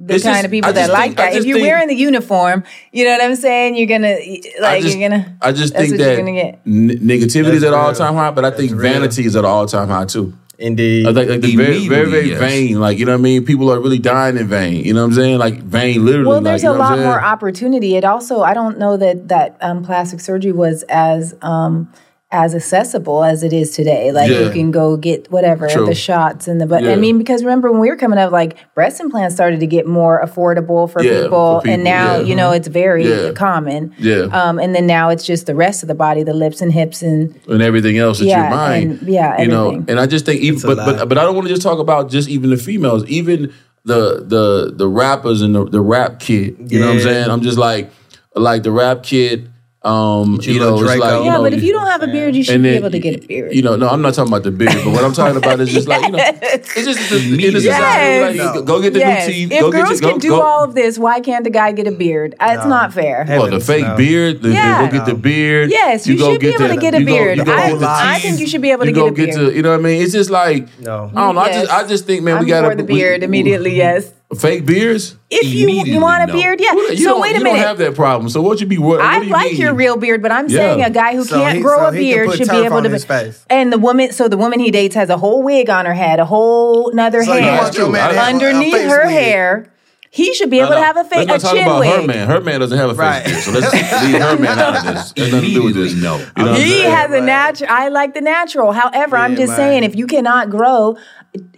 the 0.00 0.14
It's 0.14 0.24
kind 0.24 0.36
just- 0.36 0.44
of 0.46 0.50
people 0.50 0.72
that 0.72 0.90
like 0.90 1.02
think- 1.08 1.16
that. 1.18 1.32
If 1.34 1.44
you're 1.44 1.56
think- 1.58 1.66
wearing 1.68 1.88
the 1.88 1.94
uniform, 1.96 2.62
you 2.92 3.04
know 3.04 3.10
what 3.12 3.22
I'm 3.24 3.34
saying. 3.36 3.76
You're 3.76 3.88
gonna 3.88 4.16
like 4.60 4.82
just- 4.82 4.96
you're 4.96 5.08
gonna. 5.08 5.36
I 5.42 5.52
just 5.52 5.74
think 5.74 5.90
what 5.92 5.98
you're 6.00 6.08
that 6.08 6.16
gonna 6.18 6.32
get. 6.32 6.60
n- 6.66 6.98
negativity 7.02 7.54
is 7.54 7.64
at 7.64 7.74
all 7.74 7.92
time 7.92 8.14
high, 8.14 8.30
but 8.30 8.44
I 8.44 8.50
think 8.50 8.70
That's 8.70 8.80
real. 8.82 8.92
vanity 8.92 9.24
is 9.26 9.36
at 9.36 9.44
all 9.44 9.66
time 9.66 9.88
high 9.88 10.04
too. 10.04 10.32
Indeed. 10.60 11.06
I 11.06 11.12
think 11.14 11.30
like 11.30 11.40
the 11.40 11.54
very, 11.54 11.86
very, 11.86 12.10
very 12.10 12.28
yes. 12.30 12.38
vain. 12.40 12.80
Like 12.80 12.98
you 12.98 13.04
know 13.06 13.12
what 13.12 13.18
I 13.18 13.22
mean. 13.22 13.44
People 13.44 13.70
are 13.72 13.78
really 13.78 14.00
dying 14.00 14.36
in 14.36 14.48
vain. 14.48 14.84
You 14.84 14.92
know 14.92 15.02
what 15.02 15.10
I'm 15.10 15.14
saying? 15.14 15.38
Like 15.38 15.62
vain, 15.62 16.04
literally. 16.04 16.26
Well, 16.26 16.36
like, 16.38 16.44
there's 16.44 16.62
you 16.64 16.70
a 16.70 16.72
what 16.72 16.80
lot 16.80 16.98
more 16.98 17.20
opportunity. 17.22 17.94
It 17.96 18.04
also, 18.04 18.40
I 18.42 18.54
don't 18.54 18.76
know 18.76 18.96
that 18.96 19.28
that 19.28 19.56
um, 19.60 19.84
plastic 19.84 20.18
surgery 20.20 20.50
was 20.50 20.82
as 20.88 21.34
um, 21.42 21.88
as 22.30 22.54
accessible 22.54 23.24
as 23.24 23.42
it 23.42 23.54
is 23.54 23.70
today. 23.70 24.12
Like 24.12 24.30
Yeah. 24.30 24.40
you 24.40 24.50
can 24.50 24.70
go 24.70 24.98
get 24.98 25.30
whatever 25.32 25.66
True. 25.66 25.86
the 25.86 25.94
shots 25.94 26.46
and 26.46 26.60
the 26.60 26.66
but. 26.66 26.82
Yeah. 26.82 26.92
I 26.92 26.96
mean, 26.96 27.16
because 27.16 27.42
remember 27.42 27.72
when 27.72 27.80
we 27.80 27.88
were 27.88 27.96
coming 27.96 28.18
up, 28.18 28.32
like 28.32 28.56
breast 28.74 29.00
implants 29.00 29.34
started 29.34 29.60
to 29.60 29.66
get 29.66 29.86
more 29.86 30.20
affordable 30.22 30.90
for, 30.90 31.02
Yeah, 31.02 31.22
people, 31.22 31.60
for 31.60 31.62
people, 31.62 31.72
and 31.72 31.84
now 31.84 32.16
yeah. 32.16 32.20
you 32.26 32.36
know 32.36 32.50
it's 32.52 32.68
very 32.68 33.08
Yeah. 33.08 33.32
common. 33.32 33.94
Yeah. 33.98 34.24
Um, 34.30 34.58
and 34.58 34.74
then 34.74 34.86
now 34.86 35.08
it's 35.08 35.24
just 35.24 35.46
the 35.46 35.54
rest 35.54 35.82
of 35.82 35.88
the 35.88 35.94
body, 35.94 36.22
the 36.22 36.34
lips 36.34 36.60
and 36.60 36.70
hips, 36.70 37.00
and 37.00 37.34
and 37.48 37.62
everything 37.62 37.96
else 37.96 38.18
that 38.18 38.26
Yeah, 38.26 38.42
you're 38.42 38.50
buying. 38.58 38.90
and- 38.90 39.08
yeah, 39.08 39.40
you 39.40 39.48
know. 39.48 39.82
And 39.88 39.98
I 39.98 40.04
just 40.04 40.26
think 40.26 40.42
even, 40.42 40.56
It's 40.56 40.64
but 40.66 40.76
but 40.84 41.08
but 41.08 41.16
I 41.16 41.22
don't 41.22 41.34
want 41.34 41.48
to 41.48 41.52
just 41.54 41.62
talk 41.62 41.78
about 41.78 42.10
just 42.10 42.28
even 42.28 42.50
the 42.50 42.58
females, 42.58 43.06
even 43.06 43.52
the 43.86 44.22
the 44.26 44.74
the 44.76 44.86
rappers 44.86 45.40
and 45.40 45.54
the, 45.54 45.64
the 45.64 45.80
rap 45.80 46.18
kid. 46.20 46.56
You 46.70 46.78
know 46.80 46.88
what 46.88 46.96
I'm 46.96 47.00
saying? 47.00 47.30
I'm 47.30 47.40
just 47.40 47.56
like 47.56 47.88
like 48.36 48.64
the 48.64 48.70
rap 48.72 49.02
kid. 49.02 49.48
Um, 49.80 50.40
you 50.42 50.54
you 50.54 50.58
know, 50.58 50.74
little 50.74 50.80
it's 50.80 50.88
like 50.88 50.98
Draco. 50.98 51.18
you 51.20 51.24
yeah. 51.26 51.32
know, 51.34 51.42
but 51.42 51.54
if 51.54 51.62
you 51.62 51.72
don't 51.72 51.86
have 51.86 52.02
a 52.02 52.08
beard, 52.08 52.34
you 52.34 52.42
should 52.42 52.56
and 52.56 52.64
be 52.64 52.70
able 52.70 52.90
to 52.90 52.98
get 52.98 53.22
a 53.22 53.26
beard. 53.26 53.54
You 53.54 53.62
know, 53.62 53.76
no, 53.76 53.88
I'm 53.88 54.02
not 54.02 54.12
talking 54.12 54.32
about 54.32 54.42
the 54.42 54.50
beard, 54.50 54.72
but 54.84 54.90
what 54.92 55.04
I'm 55.04 55.12
talking 55.12 55.36
about 55.36 55.60
is 55.60 55.72
just 55.72 55.86
like 55.86 56.02
you 56.02 56.10
know, 56.10 56.18
it's 56.20 56.74
just 56.74 57.10
the, 57.10 57.16
in 57.46 57.54
the 57.54 57.60
society, 57.60 58.38
Yes. 58.38 58.56
like, 58.56 58.64
go 58.64 58.82
get 58.82 58.92
the 58.92 58.98
yes. 58.98 59.28
new 59.28 59.32
teeth. 59.34 59.52
If 59.52 59.60
go 59.60 59.70
get 59.70 59.86
girls 59.86 60.00
your, 60.00 60.00
go, 60.00 60.10
can 60.10 60.18
do 60.18 60.28
go, 60.30 60.42
all 60.42 60.64
of 60.64 60.74
this, 60.74 60.98
why 60.98 61.20
can't 61.20 61.44
the 61.44 61.50
guy 61.50 61.70
get 61.70 61.86
a 61.86 61.92
beard? 61.92 62.34
Uh, 62.40 62.54
It's 62.56 62.66
not 62.66 62.92
fair. 62.92 63.24
Well, 63.28 63.50
the 63.50 63.60
fake 63.60 63.84
no. 63.84 63.96
beard, 63.96 64.42
the, 64.42 64.48
the- 64.48 64.54
Yeah. 64.54 64.90
go 64.90 64.96
get 64.98 65.06
the 65.06 65.14
beard. 65.14 65.70
Yes, 65.70 66.08
you, 66.08 66.18
go 66.18 66.32
should 66.32 66.40
be 66.40 66.48
able 66.48 66.58
the- 66.66 66.74
to 66.74 66.80
get 66.80 66.94
a 66.94 66.98
you 66.98 67.06
go- 67.06 67.12
beard. 67.12 67.38
you 67.38 67.44
go 67.44 67.52
I, 67.52 67.70
get 67.70 67.82
I 67.84 68.18
think 68.18 68.40
you 68.40 68.48
should 68.48 68.62
be 68.62 68.72
able 68.72 68.82
to 68.84 68.88
you 68.90 68.94
get 68.96 69.06
a 69.08 69.12
beard. 69.12 69.26
get 69.30 69.36
to, 69.36 69.54
you 69.54 69.62
know 69.62 69.70
what 69.70 69.78
I 69.78 69.82
mean? 69.84 70.02
It's 70.02 70.12
just 70.12 70.30
like, 70.30 70.66
No. 70.80 71.08
I 71.14 71.20
don't 71.20 71.34
know. 71.36 71.40
I 71.40 71.52
just, 71.52 71.70
I 71.70 71.86
just 71.86 72.04
think, 72.04 72.24
man, 72.24 72.40
we 72.40 72.46
got 72.46 72.64
for 72.64 72.74
the 72.74 72.82
beard 72.82 73.22
immediately. 73.22 73.76
Yes, 73.76 74.12
fake 74.36 74.66
beards. 74.66 75.16
if 75.30 75.44
you, 75.46 75.68
you 75.70 76.00
want 76.00 76.22
a 76.24 76.26
no. 76.26 76.32
beard, 76.34 76.60
yeah. 76.60 76.72
You 76.72 76.96
so 76.98 77.20
wait 77.20 77.30
a 77.34 77.38
you 77.38 77.44
minute. 77.44 77.56
don't 77.56 77.66
have 77.66 77.78
that 77.78 77.94
problem. 77.94 78.28
So 78.28 78.42
what 78.42 78.60
you 78.60 78.66
be? 78.66 78.76
What, 78.78 79.00
I 79.00 79.14
what 79.14 79.20
do 79.20 79.26
you 79.26 79.32
like 79.32 79.52
mean? 79.52 79.60
your 79.60 79.74
real 79.74 79.96
beard, 79.96 80.20
but 80.22 80.30
I'm 80.32 80.48
Yeah. 80.48 80.58
saying 80.58 80.82
a 80.84 80.90
guy 80.90 81.14
who 81.16 81.24
So 81.24 81.38
can't 81.40 81.56
he- 81.56 81.62
grow 81.62 81.78
so 81.78 81.86
a 81.86 81.92
beard 81.92 82.32
should 82.34 82.48
be 82.48 82.56
able 82.64 82.76
on 82.76 82.82
to. 82.82 82.90
his 82.90 83.04
face. 83.04 83.44
And 83.48 83.72
the 83.72 83.78
woman, 83.78 84.12
so 84.12 84.28
the 84.28 84.36
woman 84.36 84.60
he 84.60 84.70
dates 84.70 84.94
has 84.94 85.08
a 85.08 85.16
whole 85.16 85.42
wig 85.42 85.70
on 85.70 85.86
her 85.86 85.94
head, 85.94 86.20
a 86.20 86.26
whole 86.26 86.90
another 86.90 87.24
So 87.24 87.32
hair 87.32 87.62
want 87.62 87.74
your 87.76 87.88
man 87.90 88.10
to 88.10 88.16
have 88.16 88.26
a- 88.28 88.30
a 88.30 88.34
underneath 88.34 88.74
her 88.74 89.06
wig. 89.06 89.14
hair. 89.14 89.72
He 90.10 90.32
should 90.32 90.48
be 90.48 90.58
able 90.58 90.70
no. 90.70 90.76
to 90.76 90.82
have 90.82 90.96
a, 90.96 91.04
fa- 91.04 91.16
Let's 91.16 91.24
a 91.28 91.32
not 91.32 91.40
talk 91.42 91.52
chin 91.52 91.62
about 91.64 91.80
wig. 91.80 91.90
her 92.00 92.06
man. 92.06 92.28
Her 92.28 92.40
man 92.40 92.60
doesn't 92.60 92.78
have 92.78 92.88
a 92.88 92.94
face 92.94 92.98
Right. 92.98 93.24
beard, 93.26 93.38
so 93.42 93.50
let's 93.52 93.72
leave 93.74 94.22
her 94.22 94.38
man 94.38 94.58
out 94.58 94.76
of 94.78 94.84
this. 94.94 95.12
There's 95.12 95.32
nothing 95.32 95.48
to 95.50 95.54
do 95.54 95.62
with 95.64 95.74
this. 95.74 95.94
No. 95.94 96.16
You 96.16 96.44
know 96.46 96.54
He 96.54 96.70
saying? 96.70 96.90
has 96.92 97.10
a 97.12 97.20
natural. 97.20 97.70
I 97.70 97.88
like 97.88 98.14
the 98.14 98.22
natural. 98.22 98.72
However, 98.72 99.18
I'm 99.18 99.36
just 99.36 99.48
man. 99.50 99.56
saying, 99.58 99.84
if 99.84 99.94
you 99.96 100.06
cannot 100.06 100.48
grow 100.48 100.96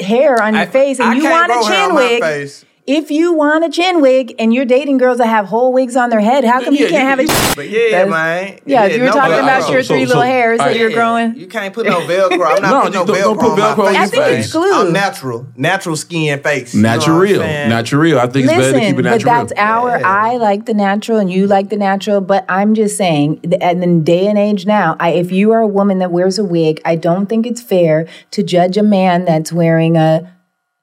hair 0.00 0.42
on 0.42 0.54
your 0.54 0.62
I- 0.64 0.66
face 0.66 0.98
and 1.00 1.10
I 1.10 1.14
you 1.14 1.24
want 1.24 1.50
a 1.52 1.68
chin 1.68 1.94
wig. 1.94 2.66
If 2.96 3.10
you 3.10 3.32
want 3.32 3.64
a 3.64 3.70
chin 3.70 4.00
wig 4.00 4.34
and 4.38 4.52
you're 4.52 4.64
dating 4.64 4.98
girls 4.98 5.18
that 5.18 5.26
have 5.26 5.46
whole 5.46 5.72
wigs 5.72 5.94
on 5.96 6.10
their 6.10 6.20
head, 6.20 6.44
how 6.44 6.60
come 6.64 6.74
Yeah, 6.74 6.80
you 6.82 6.88
can't 6.88 7.02
you- 7.02 7.08
have 7.08 7.18
a? 7.20 7.22
you- 7.22 7.54
But 7.56 7.68
yeah, 7.70 7.90
That's- 7.90 8.08
man. 8.10 8.58
Yeah, 8.66 8.86
you 8.86 9.00
were 9.00 9.06
no 9.06 9.12
talking 9.12 9.32
Velcro. 9.36 9.42
about 9.42 9.68
uh, 9.68 9.72
your 9.72 9.82
So- 9.82 9.94
three 9.94 10.04
so- 10.04 10.08
little 10.08 10.22
hairs 10.22 10.58
that 10.58 10.76
you're 10.76 10.90
growing. 10.90 11.34
You 11.36 11.46
can't 11.46 11.72
put 11.72 11.86
no 11.86 12.00
Velcro. 12.00 12.32
I'm 12.56 12.62
not 12.62 12.62
No, 12.62 12.80
putting 12.80 12.92
no 12.94 13.04
don't- 13.06 13.16
Velcro, 13.16 13.22
don't 13.22 13.38
put 13.38 13.50
on 13.52 13.58
my 13.58 13.64
Velcro 13.74 13.86
face. 13.88 13.96
I 13.98 14.06
think 14.06 14.26
it's 14.38 14.54
man. 14.54 14.62
glue. 14.62 14.80
I'm 14.86 14.92
natural. 14.92 15.46
Natural 15.56 15.96
skin 15.96 16.40
face. 16.40 16.74
You 16.74 16.82
know 16.82 16.88
Natural, 16.90 17.16
what 17.18 17.28
I'm 17.30 17.36
saying? 17.40 17.68
natural. 17.68 18.18
I 18.18 18.26
think 18.26 18.44
it's 18.46 18.54
better 18.54 18.72
to 18.72 18.80
keep 18.80 18.98
it 18.98 19.02
natural. 19.02 19.18
but 19.18 19.24
that's 19.48 19.52
our. 19.56 20.04
I 20.04 20.36
like 20.36 20.66
the 20.66 20.74
natural, 20.74 21.18
and 21.18 21.30
you 21.30 21.46
like 21.46 21.68
the 21.68 21.76
natural. 21.76 22.20
But 22.20 22.44
I'm 22.48 22.74
just 22.74 22.96
saying, 22.96 23.40
th- 23.42 23.54
and 23.60 23.82
in 23.84 24.02
day 24.04 24.26
and 24.26 24.38
age 24.38 24.66
now, 24.66 24.96
I, 24.98 25.10
if 25.10 25.30
you 25.32 25.52
are 25.52 25.60
a 25.60 25.66
woman 25.68 25.98
that 25.98 26.10
wears 26.10 26.38
a 26.38 26.44
wig, 26.44 26.80
I 26.84 26.96
don't 26.96 27.26
think 27.26 27.46
it's 27.46 27.62
fair 27.62 28.06
to 28.32 28.42
judge 28.42 28.76
a 28.76 28.82
man 28.82 29.24
that's 29.24 29.52
wearing 29.52 29.96
a 29.96 30.30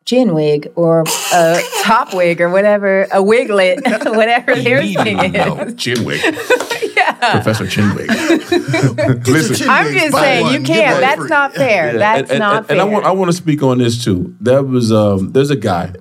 chin 0.08 0.34
wig 0.34 0.72
or 0.76 1.04
a 1.34 1.62
top 1.84 2.14
wig 2.16 2.42
or 2.42 2.50
whatever, 2.50 3.04
a 3.12 3.22
wiglet, 3.22 3.80
whatever 4.06 4.56
their 4.56 4.82
thing 4.82 4.96
Immediately, 5.20 5.28
no. 5.32 5.58
is. 5.60 5.76
Chin 5.76 6.04
wig. 6.06 6.22
Professor 7.20 7.66
Chinwig. 7.66 8.08
Listen, 9.28 9.70
I'm 9.70 9.92
just 9.94 10.16
saying 10.16 10.44
one, 10.44 10.54
you 10.54 10.62
can't. 10.62 11.00
That's 11.02 11.20
free. 11.20 11.30
not 11.30 11.54
fair. 11.56 11.94
Yeah, 11.94 11.98
That's 11.98 12.22
and, 12.24 12.32
and- 12.32 12.40
not 12.40 12.58
and, 12.58 12.66
fair. 12.68 12.76
And 12.76 12.82
I 12.82 12.86
want 12.94 13.06
I 13.06 13.12
want 13.12 13.30
to 13.32 13.38
speak 13.38 13.64
on 13.64 13.78
this 13.80 14.04
too. 14.04 14.36
There 14.40 14.62
was 14.64 14.92
um 14.92 15.32
there's 15.32 15.50
a 15.50 15.56
guy 15.56 15.94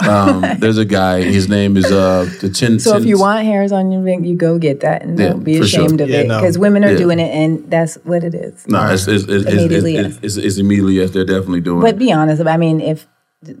Um, 0.00 0.42
there's 0.58 0.76
a 0.78 0.84
guy. 0.84 1.22
His 1.22 1.48
name 1.48 1.76
is 1.76 1.86
uh 1.90 2.28
the 2.40 2.50
Chin. 2.50 2.78
So 2.80 2.96
if 2.96 3.04
you 3.06 3.18
want 3.18 3.44
hairs 3.44 3.70
on 3.72 3.92
your 3.92 4.02
neck, 4.02 4.20
you 4.22 4.36
go 4.36 4.58
get 4.58 4.80
that 4.80 5.02
and 5.02 5.18
Yeah, 5.18 5.28
don't 5.30 5.44
be 5.44 5.58
for 5.60 5.66
sure. 5.66 5.84
ashamed 5.84 6.00
of 6.00 6.08
Yeah, 6.10 6.20
it 6.20 6.26
no. 6.28 6.40
because 6.40 6.58
women 6.58 6.84
are 6.84 6.92
Yeah. 6.92 6.98
doing 6.98 7.18
it 7.18 7.32
and 7.32 7.70
that's 7.70 7.94
what 8.04 8.24
it 8.24 8.34
is. 8.34 8.66
no, 8.66 8.86
it's 8.92 9.06
it's 9.06 9.24
it's, 9.24 9.44
it's, 9.44 9.52
Immediately, 9.52 9.96
it's, 9.96 10.18
it's, 10.22 10.36
it's 10.36 10.56
immediately 10.58 10.94
yes, 10.94 11.10
they're 11.12 11.24
definitely 11.24 11.60
doing 11.62 11.80
But 11.80 11.94
it. 11.94 11.98
be 11.98 12.12
honest, 12.12 12.42
I 12.44 12.56
mean, 12.56 12.80
if 12.80 13.06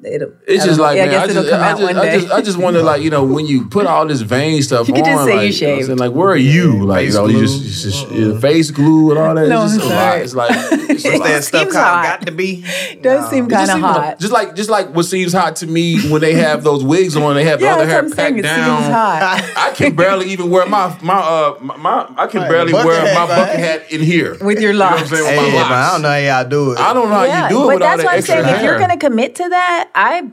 it'll, 0.04 0.32
It's 0.46 0.64
just 0.64 0.78
don't 0.78 0.86
like 0.86 0.96
Yeah, 0.96 1.02
I 1.04 1.06
man, 1.06 1.20
I 1.20 1.26
just, 1.26 1.48
come 1.50 1.60
I 1.62 1.70
just, 1.72 1.82
I 1.98 2.18
just, 2.18 2.32
I 2.32 2.42
just 2.42 2.58
wonder, 2.58 2.82
like 2.82 3.02
you 3.02 3.10
know, 3.10 3.24
when 3.24 3.46
you 3.46 3.66
put 3.66 3.86
all 3.86 4.06
this 4.06 4.20
vein 4.22 4.62
stuff 4.68 4.88
You 4.88 4.94
on, 4.94 5.04
just 5.04 5.24
say 5.24 5.24
like, 5.24 5.26
you 5.26 5.26
you 5.26 5.26
know 5.26 5.36
what 5.36 5.46
I'm 5.46 5.52
shaved. 5.52 5.86
saying? 5.86 5.98
like 5.98 6.12
where 6.12 6.28
are 6.30 6.36
you? 6.36 6.84
Like 6.86 7.06
you 7.08 7.12
know, 7.14 7.26
you 7.26 7.40
just, 7.40 7.62
you 7.62 7.90
just 7.90 8.10
yeah, 8.10 8.38
face 8.40 8.70
glue 8.70 9.10
and 9.10 9.18
all 9.18 9.34
that. 9.34 9.48
No, 9.48 9.64
it's 9.64 9.74
just 9.76 9.86
I'm 9.86 9.92
a 9.92 9.94
lot. 9.94 10.18
It's 10.18 10.34
like 10.34 10.50
it's 10.90 11.04
a 11.04 11.18
that 11.18 11.44
stuff 11.44 11.62
Seems 11.62 11.72
called? 11.74 11.84
hot. 11.86 12.20
Got 12.20 12.26
to 12.26 12.32
be. 12.32 12.64
does 13.02 13.30
seem 13.30 13.48
kind 13.48 13.70
of 13.70 13.80
hot. 13.80 13.96
like- 13.98 14.18
just 14.18 14.32
like 14.32 14.54
just 14.56 14.70
like 14.70 14.88
what 14.94 15.04
seems 15.04 15.32
hot 15.32 15.56
to 15.56 15.66
me 15.66 16.00
when 16.10 16.20
they 16.20 16.34
have 16.34 16.64
those 16.64 16.82
wigs 16.84 17.16
on, 17.16 17.34
they 17.34 17.44
have 17.44 17.60
the 17.60 17.68
other 17.68 17.86
hair 17.86 17.98
I'm 18.00 18.10
packed 18.10 18.42
down. 18.42 18.92
I 19.56 19.72
can 19.74 19.94
barely 19.94 20.30
even 20.30 20.50
wear 20.50 20.66
my 20.66 20.96
my 21.02 21.14
uh 21.18 21.56
my, 21.60 21.76
my 21.76 22.14
I 22.16 22.26
can 22.26 22.42
barely 22.48 22.72
wear 22.72 23.06
hat, 23.06 23.14
my 23.14 23.26
bucket 23.36 23.58
hat 23.60 23.92
in 23.92 24.00
here. 24.00 24.36
with 24.40 24.60
your 24.60 24.72
You 24.72 24.82
I'm 24.82 24.90
locks. 24.96 25.10
saying? 25.10 25.22
With 25.24 25.30
Hey, 25.32 25.52
my 25.52 25.68
man, 25.68 25.72
I 25.72 25.92
don't 25.92 26.02
know 26.02 26.08
how 26.08 26.16
y'all 26.16 26.48
do 26.48 26.72
it. 26.72 26.78
I 26.78 26.92
don't 26.94 27.08
know 27.10 27.14
how 27.16 27.42
you 27.42 27.48
do 27.48 27.62
it 27.62 27.66
but 27.66 27.74
with 27.74 27.82
all 27.82 27.88
that's 27.88 28.02
that 28.02 28.04
what 28.06 28.14
I'm 28.14 28.22
saying. 28.22 28.56
If 28.56 28.62
you're 28.62 28.78
going 28.78 28.90
to 28.90 28.96
commit 28.96 29.34
to 29.36 29.48
that, 29.48 29.75
I. 29.94 30.30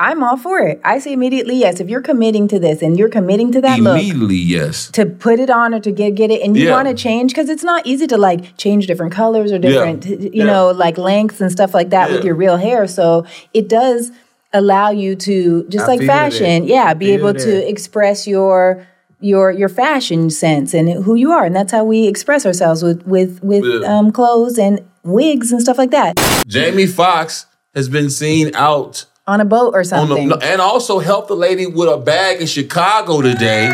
I'm 0.00 0.22
all 0.22 0.36
for 0.36 0.60
it. 0.60 0.80
I 0.84 1.00
say 1.00 1.12
immediately 1.12 1.56
yes. 1.56 1.80
If 1.80 1.88
you're 1.88 2.00
committing 2.02 2.46
to 2.48 2.60
this 2.60 2.82
and 2.82 2.96
you're 2.96 3.08
committing 3.08 3.50
to 3.50 3.60
that 3.62 3.80
look, 3.80 4.00
Immediately, 4.00 4.36
yes. 4.36 4.92
to 4.92 5.04
put 5.06 5.40
it 5.40 5.50
on 5.50 5.74
or 5.74 5.80
to 5.80 5.90
get 5.90 6.14
get 6.14 6.30
it 6.30 6.40
and 6.42 6.56
you 6.56 6.66
Yeah. 6.66 6.72
want 6.74 6.86
to 6.86 6.94
change 6.94 7.32
because 7.32 7.48
it's 7.48 7.64
not 7.64 7.84
easy 7.84 8.06
to 8.06 8.16
like 8.16 8.56
change 8.56 8.86
different 8.86 9.10
colors 9.12 9.50
or 9.50 9.58
different 9.58 10.06
you 10.06 10.30
Yeah. 10.32 10.44
know 10.44 10.70
like 10.70 10.98
lengths 10.98 11.40
and 11.40 11.50
stuff 11.50 11.74
like 11.74 11.90
that 11.90 12.12
with 12.12 12.22
your 12.24 12.36
real 12.36 12.58
hair 12.58 12.86
so 12.86 13.26
it 13.52 13.68
does 13.68 14.12
allow 14.52 14.90
you 14.90 15.16
to 15.16 15.66
just 15.68 15.86
I 15.88 15.96
like 15.96 16.02
fashion 16.06 16.60
that. 16.62 16.68
yeah 16.68 16.94
be 16.94 17.10
able 17.10 17.32
that. 17.32 17.42
to 17.42 17.68
express 17.68 18.28
your 18.28 18.86
your 19.20 19.50
your 19.50 19.68
fashion 19.68 20.30
sense 20.30 20.74
and 20.74 20.88
who 21.02 21.16
you 21.16 21.32
are 21.32 21.44
and 21.44 21.56
that's 21.56 21.72
how 21.72 21.82
we 21.82 22.06
express 22.06 22.46
ourselves 22.46 22.84
with 22.84 23.04
with 23.04 23.42
with 23.42 23.64
Yeah. 23.64 23.98
um 23.98 24.12
clothes 24.12 24.58
and 24.60 24.80
wigs 25.02 25.50
and 25.50 25.60
stuff 25.60 25.76
like 25.76 25.90
that 25.90 26.14
Jamie 26.46 26.86
Foxx 26.86 27.46
has 27.78 27.88
been 27.88 28.10
seen 28.10 28.54
out 28.56 29.06
on 29.26 29.40
a 29.40 29.44
boat 29.44 29.72
or 29.72 29.78
on 29.78 29.84
something 29.84 30.28
the 30.28 30.38
and 30.42 30.60
also 30.60 30.98
helped 30.98 31.28
the 31.28 31.36
lady 31.36 31.64
with 31.64 31.88
a 31.88 31.96
bag 31.96 32.40
in 32.40 32.46
Chicago 32.46 33.22
today. 33.22 33.72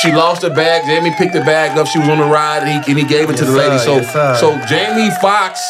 She 0.00 0.12
lost 0.12 0.42
her 0.42 0.50
bag. 0.50 0.84
Jamie 0.86 1.14
picked 1.14 1.34
the 1.34 1.40
bag 1.40 1.76
up. 1.76 1.86
She 1.88 1.98
was 1.98 2.08
on 2.08 2.18
the 2.18 2.24
ride, 2.24 2.62
and 2.62 2.84
he, 2.84 2.90
and 2.92 2.98
he 2.98 3.04
gave 3.04 3.28
it 3.28 3.36
to 3.38 3.44
Yes, 3.44 3.52
the 3.52 3.56
lady. 3.58 3.78
so, 3.78 3.96
Yes, 3.96 4.40
so 4.40 4.66
Jamie 4.66 5.10
Foxx 5.20 5.60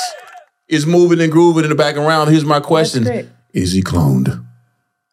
is 0.69 0.87
moving 0.87 1.21
and 1.21 1.33
grooving 1.33 1.65
in 1.65 1.71
the 1.71 1.77
back 1.77 1.97
around. 1.97 2.29
Here's 2.29 2.45
my 2.45 2.61
question: 2.61 3.03
great. 3.05 3.27
Is 3.53 3.73
he 3.73 3.83
cloned? 3.83 4.45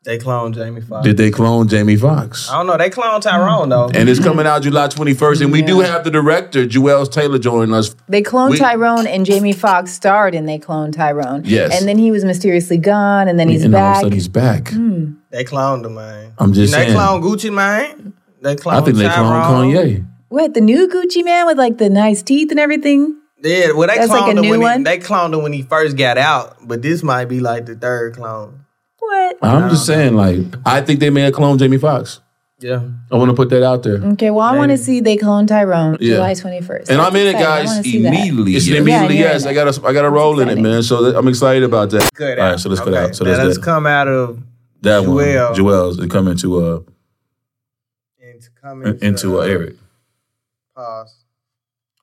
They 0.06 0.19
cloned 0.19 0.53
Jamie 0.53 0.82
Foxx. 0.82 1.03
Did 1.03 1.18
they 1.18 1.32
clone 1.32 1.68
Jamie 1.68 1.95
Foxx? 1.95 2.48
I 2.49 2.57
don't 2.57 2.68
know. 2.68 2.77
They 2.77 2.91
cloned 2.91 3.22
Tyrone 3.22 3.69
though. 3.69 3.90
And 3.94 4.07
it's 4.07 4.19
coming 4.19 4.45
out 4.45 4.61
July 4.61 4.88
21st, 4.88 5.41
and 5.41 5.52
we 5.52 5.64
do 5.64 5.80
have 5.80 6.03
the 6.03 6.11
director 6.11 6.65
Juel 6.68 7.11
Taylor 7.11 7.40
joining 7.40 7.73
us. 7.73 7.95
They 8.07 8.22
cloned 8.22 8.52
We- 8.52 8.57
Tyrone 8.60 9.07
and 9.07 9.26
Jamie 9.26 9.52
Foxx 9.53 9.91
starred 9.91 10.36
in 10.36 10.45
They 10.45 10.60
Cloned 10.60 10.94
Tyrone. 10.94 11.41
Yes. 11.45 11.77
And 11.80 11.88
then 11.90 11.98
he 11.98 12.11
was 12.11 12.23
mysteriously 12.23 12.77
gone 12.77 13.27
and 13.27 13.40
then 13.40 13.49
he's 13.49 13.64
and 13.64 13.73
all 13.76 13.82
of 13.82 13.86
a 13.88 13.90
back. 13.94 14.02
sudden 14.02 14.11
he's 14.14 14.27
back. 14.27 14.69
Hmm. 14.69 15.14
They 15.32 15.44
cloned 15.44 15.86
him, 15.86 15.95
man. 15.95 16.34
I'm 16.38 16.53
just 16.53 16.73
And 16.73 16.84
they 16.84 16.88
saying. 16.94 16.98
cloned 16.99 17.23
Gucci 17.23 17.52
Mane. 17.53 18.14
They 18.41 18.56
cloned 18.56 18.73
I 18.73 18.82
think 18.82 18.98
they 18.98 19.06
cloned 19.06 19.15
Tyrone. 19.15 19.73
Kanye. 19.73 20.07
What, 20.30 20.53
the 20.53 20.61
new 20.61 20.88
Gucci 20.88 21.23
Mane 21.23 21.48
with 21.48 21.57
like 21.57 21.80
the 21.80 21.90
nice 21.90 22.22
teeth 22.22 22.52
and 22.52 22.60
everything? 22.60 23.15
Yeah, 23.41 23.72
well, 23.72 23.88
they 23.88 23.95
That's 23.95 24.11
cloned 24.11 24.22
like 24.22 24.36
a 24.36 24.38
him 24.38 24.41
new 24.44 24.49
when 24.52 24.60
one? 24.61 24.77
He, 24.80 24.84
they 24.84 24.98
cloned 24.99 25.34
him 25.34 25.41
when 25.44 25.53
he 25.53 25.64
first 25.64 25.98
got 25.98 26.18
out, 26.19 26.57
but 26.68 26.82
this 26.84 27.02
might 27.03 27.26
be 27.26 27.40
like 27.40 27.65
the 27.65 27.76
third 27.76 28.15
clone. 28.15 28.65
What? 29.40 29.44
I'm 29.44 29.70
just 29.70 29.86
saying, 29.86 30.16
like, 30.16 30.38
I 30.66 30.82
think 30.82 31.00
they 31.00 31.10
may 31.10 31.22
have 31.22 31.34
cloned 31.34 31.60
Jamie 31.60 31.78
Foxx. 31.78 32.20
Yeah. 32.60 32.82
I 33.12 33.16
want 33.18 33.30
to 33.30 33.36
put 33.36 33.50
that 33.50 33.64
out 33.64 33.84
there. 33.84 33.96
Okay, 34.14 34.32
well, 34.32 34.46
I 34.48 34.56
want 34.58 34.72
to 34.72 34.78
see 34.78 35.02
They 35.02 35.18
clone 35.18 35.46
Tyrone 35.46 35.98
Yeah. 36.00 36.16
July 36.16 36.34
21st. 36.34 36.90
And 36.90 37.00
That's 37.00 37.10
I'm 37.10 37.16
in 37.18 37.28
it, 37.28 37.30
exciting. 37.32 37.38
I 37.38 37.58
guys. 37.60 37.68
wanna 37.68 37.84
see 37.84 38.02
that. 38.04 38.08
Immediately, 38.14 38.56
it's 38.56 38.68
Yeah, 38.68 38.78
immediately 38.80 39.18
you're 39.18 39.28
yes. 39.28 39.44
in 39.44 39.50
I 39.50 39.54
got 39.54 39.74
to, 39.74 39.86
I 39.86 39.94
got 39.94 40.04
to 40.04 40.10
roll 40.10 40.40
in 40.40 40.48
it, 40.50 40.58
man. 40.60 40.82
So 40.82 41.04
that, 41.04 41.18
I'm 41.18 41.28
excited 41.28 41.64
about 41.64 41.90
that. 41.92 42.10
Good. 42.16 42.40
All 42.40 42.52
right, 42.52 42.60
so 42.60 42.70
let's 42.70 42.80
cut 42.82 42.94
okay. 42.94 43.04
out. 43.04 43.16
So 43.16 43.26
now 43.26 43.32
let's, 43.32 43.44
let's 43.44 43.58
that, 43.58 43.64
come 43.66 43.86
out 43.86 44.08
of 44.08 44.42
that 44.82 45.02
Jewel. 45.04 45.16
one, 45.16 45.56
Juel's, 45.56 46.00
and 46.00 46.10
come 46.10 46.28
into 46.30 46.58
uh 46.60 46.80
into 48.20 48.50
coming 48.62 48.98
into 49.02 49.40
uh, 49.40 49.44
Eric. 49.44 49.76
pause. 50.76 51.24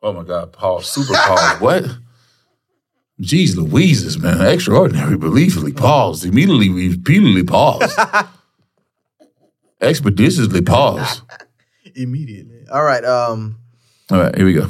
Oh 0.03 0.13
my 0.13 0.23
God, 0.23 0.53
pause, 0.53 0.87
super 0.87 1.15
pause. 1.15 1.61
what? 1.61 1.85
Jeez 3.23 3.55
Louises, 3.57 4.19
man. 4.19 4.41
Extraordinary, 4.41 5.17
believably 5.17 5.77
paused. 5.77 6.25
Immediately, 6.25 6.69
repeatedly 6.69 7.45
paused. 7.45 7.97
Expeditiously 9.81 10.63
paused. 10.63 11.23
Immediately. 11.95 12.67
All 12.71 12.83
right. 12.83 13.05
Um. 13.05 13.59
All 14.11 14.19
right, 14.19 14.35
here 14.37 14.45
we 14.45 14.55
go. 14.55 14.69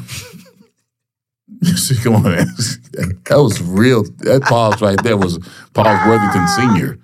Come 2.03 2.17
on, 2.17 2.23
man. 2.25 2.47
That 3.25 3.39
was 3.39 3.63
real. 3.63 4.03
That 4.03 4.43
pause 4.43 4.83
right 4.83 5.03
there 5.03 5.17
was 5.17 5.39
Paul 5.73 6.09
Worthington 6.09 6.49
Sr. 6.49 6.99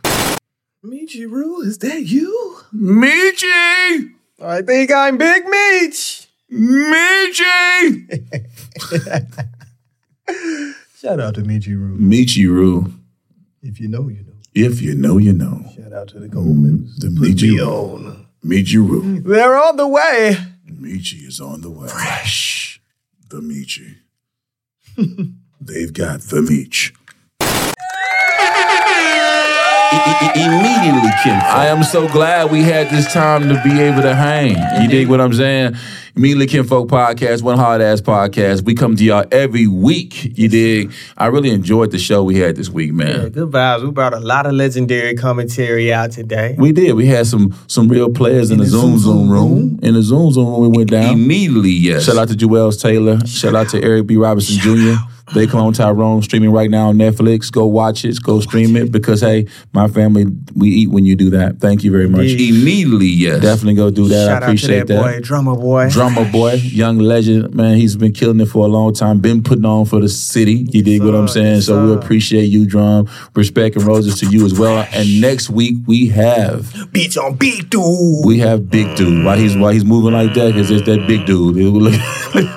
Michi 0.85 1.31
Rule, 1.31 1.62
is 1.62 1.79
that 1.79 2.03
you? 2.03 2.59
Michi! 2.75 4.12
I 4.41 4.62
think 4.62 4.93
I'm 4.93 5.16
Big 5.16 5.45
Meech. 5.47 6.29
Michi! 6.53 8.05
Shout 11.01 11.20
out 11.20 11.37
to 11.37 11.43
Michi 11.43 11.77
Rule. 11.77 11.97
Michi 11.97 12.45
Rule. 12.51 12.91
If 13.62 13.79
you 13.79 13.87
know, 13.87 14.09
you 14.09 14.25
know. 14.25 14.33
If 14.53 14.83
you 14.83 14.97
know, 14.97 15.16
you 15.19 15.33
know. 15.33 15.65
Shout 15.77 15.93
out 15.93 16.09
to 16.09 16.19
the 16.19 16.27
Goldmans. 16.29 16.97
The 16.97 17.07
Michi 17.07 17.57
Rule. 17.57 18.16
Michi 18.45 18.75
Rule. 18.75 19.20
They're 19.23 19.57
on 19.57 19.77
the 19.77 19.87
way. 19.87 20.37
Michi 20.69 21.25
is 21.25 21.41
on 21.41 21.61
the 21.61 21.70
way. 21.70 21.87
Fresh. 21.87 22.81
The 23.31 23.37
Michi. 23.37 23.99
They've 25.61 25.93
got 25.93 26.23
the 26.23 26.43
Meech. 26.43 26.93
Immediately, 29.90 31.10
Kim. 31.23 31.35
I 31.35 31.66
am 31.69 31.82
so 31.82 32.09
glad 32.09 32.51
we 32.51 32.62
had 32.62 32.90
this 32.90 33.12
time 33.12 33.48
to 33.48 33.60
be 33.62 33.81
able 33.81 34.02
to 34.02 34.15
hang. 34.15 34.56
You 34.82 34.89
dig 34.89 35.09
what 35.09 35.20
I'm 35.20 35.32
saying? 35.32 35.77
Immediately 36.15 36.47
Kim 36.48 36.65
Kinfolk 36.65 36.89
Podcast, 36.89 37.43
one 37.43 37.56
hard 37.56 37.81
ass 37.81 38.01
podcast. 38.01 38.65
We 38.65 38.74
come 38.74 38.97
to 38.97 39.05
y'all 39.05 39.24
every 39.31 39.66
week. 39.66 40.36
You 40.36 40.48
dig? 40.48 40.93
I 41.16 41.27
really 41.27 41.51
enjoyed 41.51 41.93
the 41.93 41.98
show 41.98 42.24
we 42.24 42.36
had 42.39 42.56
this 42.56 42.69
week, 42.69 42.93
man. 42.93 43.23
Yeah, 43.23 43.28
good 43.28 43.51
vibes. 43.51 43.85
We 43.85 43.90
brought 43.93 44.15
a 44.15 44.20
lot 44.20 44.44
of 44.44 44.52
legendary 44.52 45.15
commentary 45.15 45.93
out 45.93 46.10
today. 46.10 46.56
We 46.59 46.73
did. 46.73 46.94
We 46.94 47.06
had 47.06 47.27
some 47.27 47.55
some 47.69 47.89
real 47.89 48.10
players 48.10 48.51
in, 48.51 48.59
the, 48.59 48.66
Zoom 48.66 48.98
Zoom 48.98 49.31
room. 49.31 49.78
In 49.82 49.94
the 49.94 50.02
Zoom 50.02 50.32
Zoom 50.32 50.47
room, 50.48 50.73
we 50.73 50.78
went 50.78 50.90
down. 50.90 51.15
Immediately, 51.15 51.70
yes. 51.70 52.05
Shout 52.05 52.16
out 52.16 52.28
to 52.28 52.35
Juel 52.35 52.78
Taylor. 52.78 53.24
Shout 53.24 53.55
out 53.55 53.69
to 53.69 53.82
Eric 53.82 54.06
B. 54.09 54.16
Robinson 54.16 54.59
Jr. 54.59 55.01
They 55.34 55.46
Clone 55.46 55.72
Tyrone 55.72 56.22
streaming 56.22 56.50
right 56.50 56.70
now 56.70 56.88
on 56.88 56.96
Netflix. 56.96 57.50
Go 57.52 57.66
watch 57.66 58.05
it. 58.05 58.22
Go 58.22 58.40
stream 58.40 58.76
it 58.76 58.90
because 58.90 59.20
hey, 59.20 59.46
my 59.72 59.88
family, 59.88 60.26
we 60.55 60.68
eat 60.70 60.90
when 60.90 61.05
you 61.05 61.16
do 61.16 61.30
that. 61.30 61.59
Thank 61.60 61.84
you 61.84 61.90
very 61.90 62.09
much. 62.09 62.26
Immediately, 62.26 63.06
yes. 63.06 63.42
Definitely 63.42 63.74
go 63.74 63.90
do 63.90 64.09
that. 64.09 64.26
Shout 64.26 64.30
I 64.30 64.34
out 64.36 64.38
to 64.40 64.44
appreciate 64.46 64.86
that 64.86 65.02
boy, 65.02 65.20
Drumma 65.20 65.56
Boy. 65.56 65.90
Drumma 65.90 66.24
Boy, 66.30 66.52
young 66.55 66.98
legend, 66.98 67.55
man. 67.55 67.76
He's 67.76 67.96
been 67.96 68.12
killing 68.12 68.40
it 68.40 68.46
for 68.46 68.64
a 68.64 68.68
long 68.68 68.94
time. 68.94 69.18
Been 69.20 69.42
putting 69.42 69.64
on 69.64 69.84
for 69.84 70.00
the 70.00 70.09
city. 70.09 70.66
You 70.70 70.82
dig 70.82 71.02
what 71.02 71.14
I'm 71.14 71.28
saying? 71.28 71.62
so 71.62 71.86
we 71.86 71.92
appreciate 71.94 72.44
you, 72.46 72.66
drum. 72.66 73.09
Respect 73.34 73.76
and 73.76 73.84
roses 73.84 74.18
to 74.20 74.26
you 74.26 74.44
as 74.46 74.59
well. 74.59 74.86
And 74.92 75.20
next 75.20 75.50
week 75.50 75.76
we 75.86 76.09
have 76.09 76.72
Beats 76.92 77.16
on 77.16 77.36
big 77.36 77.70
dude. 77.70 78.24
we 78.24 78.38
have 78.38 78.70
Big 78.70 78.96
Dude. 78.96 79.24
Why 79.24 79.36
he's 79.36 79.56
why 79.56 79.72
he's 79.72 79.84
moving 79.84 80.12
like 80.12 80.34
that? 80.34 80.52
Because 80.52 80.70
it's 80.70 80.86
that 80.86 81.06
Big 81.06 81.26
Dude. 81.26 81.56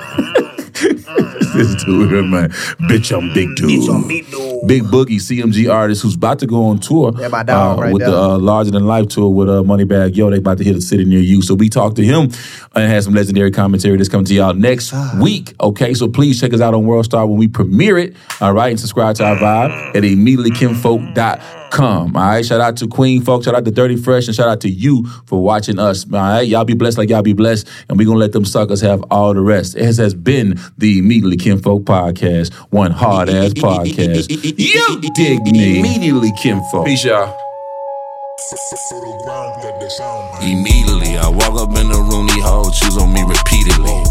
this 1.54 1.84
dude 1.84 2.10
here, 2.12 2.24
man. 2.24 2.50
Bitch, 2.90 3.16
I'm 3.18 3.34
Big 3.34 3.56
Dude. 3.56 4.68
Big 4.68 4.84
Boogie, 4.84 5.16
CMG 5.20 5.72
artist 5.74 6.04
who's 6.04 6.16
about 6.16 6.38
to 6.40 6.48
go 6.48 6.66
on 6.66 6.78
tour 6.80 7.12
Yeah, 7.18 7.30
my 7.30 7.42
dog 7.44 7.78
uh, 7.78 7.82
right 7.82 7.94
with 7.94 8.02
there. 8.02 8.12
the 8.12 8.18
uh, 8.22 8.38
Larger 8.38 8.72
Than 8.72 8.86
Life 8.86 9.08
tour 9.08 9.30
with 9.30 9.50
uh, 9.50 9.64
Moneybag 9.64 10.16
Yo. 10.16 10.30
They 10.30 10.38
about 10.38 10.60
to 10.60 10.64
hit 10.64 10.76
a 10.76 10.82
city 10.82 11.04
near 11.06 11.20
you. 11.20 11.42
So 11.42 11.56
we 11.56 11.68
talked 11.70 11.96
to 11.96 12.04
him 12.04 12.30
and 12.76 12.92
had 12.92 13.04
some 13.04 13.14
legendary 13.14 13.50
commentary 13.52 13.98
that's 13.98 14.10
coming 14.10 14.26
to 14.26 14.34
y'all 14.34 14.54
next 14.54 14.94
Ah. 14.94 15.18
week. 15.22 15.54
Okay, 15.60 15.94
so 15.96 16.08
please 16.08 16.40
check 16.40 16.54
us 16.54 16.62
out 16.62 16.74
on 16.74 16.86
World 16.86 17.06
Star 17.06 17.26
when 17.26 17.38
we 17.38 17.48
premiere 17.48 17.98
it. 17.98 18.16
All 18.40 18.54
right, 18.54 18.70
and 18.70 18.80
subscribe 18.80 19.16
to 19.18 19.26
our 19.26 19.36
vibe 19.38 19.96
at 19.96 20.04
immediatelykinfolk.com. 20.04 21.61
All 21.80 22.10
right, 22.14 22.46
shout 22.46 22.62
out 22.62 22.78
to 22.78 22.88
Queen 22.88 23.22
folks. 23.22 23.46
shout 23.46 23.56
out 23.56 23.66
to 23.66 23.72
Dirty 23.72 23.96
Fresh, 23.96 24.28
and 24.28 24.36
shout 24.36 24.48
out 24.48 24.62
to 24.62 24.70
you 24.70 25.06
for 25.26 25.42
watching 25.42 25.80
us. 25.80 26.06
All 26.06 26.20
right, 26.20 26.42
y'all 26.42 26.66
be 26.66 26.74
blessed 26.74 26.98
like 26.98 27.10
y'all 27.10 27.22
be 27.22 27.34
blessed, 27.34 27.68
and 27.88 27.98
we're 27.98 28.06
gonna 28.08 28.20
let 28.20 28.34
them 28.34 28.46
suckers 28.46 28.82
have 28.82 29.04
all 29.10 29.34
the 29.34 29.42
rest. 29.42 29.76
It 29.76 29.96
has 29.98 30.14
been 30.14 30.60
the 30.78 31.00
Immediately 31.00 31.38
Kinfolk 31.38 31.84
podcast, 31.84 32.54
one 32.72 32.92
hard 32.92 33.30
ass 33.30 33.54
podcast. 33.54 34.30
You 34.30 35.02
dig 35.16 35.44
me? 35.44 35.80
Immediately, 35.80 36.32
Kinfolk. 36.42 36.86
Peace, 36.86 37.06
y'all. 37.06 37.38
Immediately, 40.42 41.18
I 41.18 41.30
walk 41.30 41.60
up 41.62 41.78
in 41.78 41.90
the 41.90 42.08
room, 42.12 42.28
he 42.30 42.42
hold 42.42 42.74
shoes 42.74 42.98
on 42.98 43.14
me 43.14 43.22
repeatedly. 43.24 44.02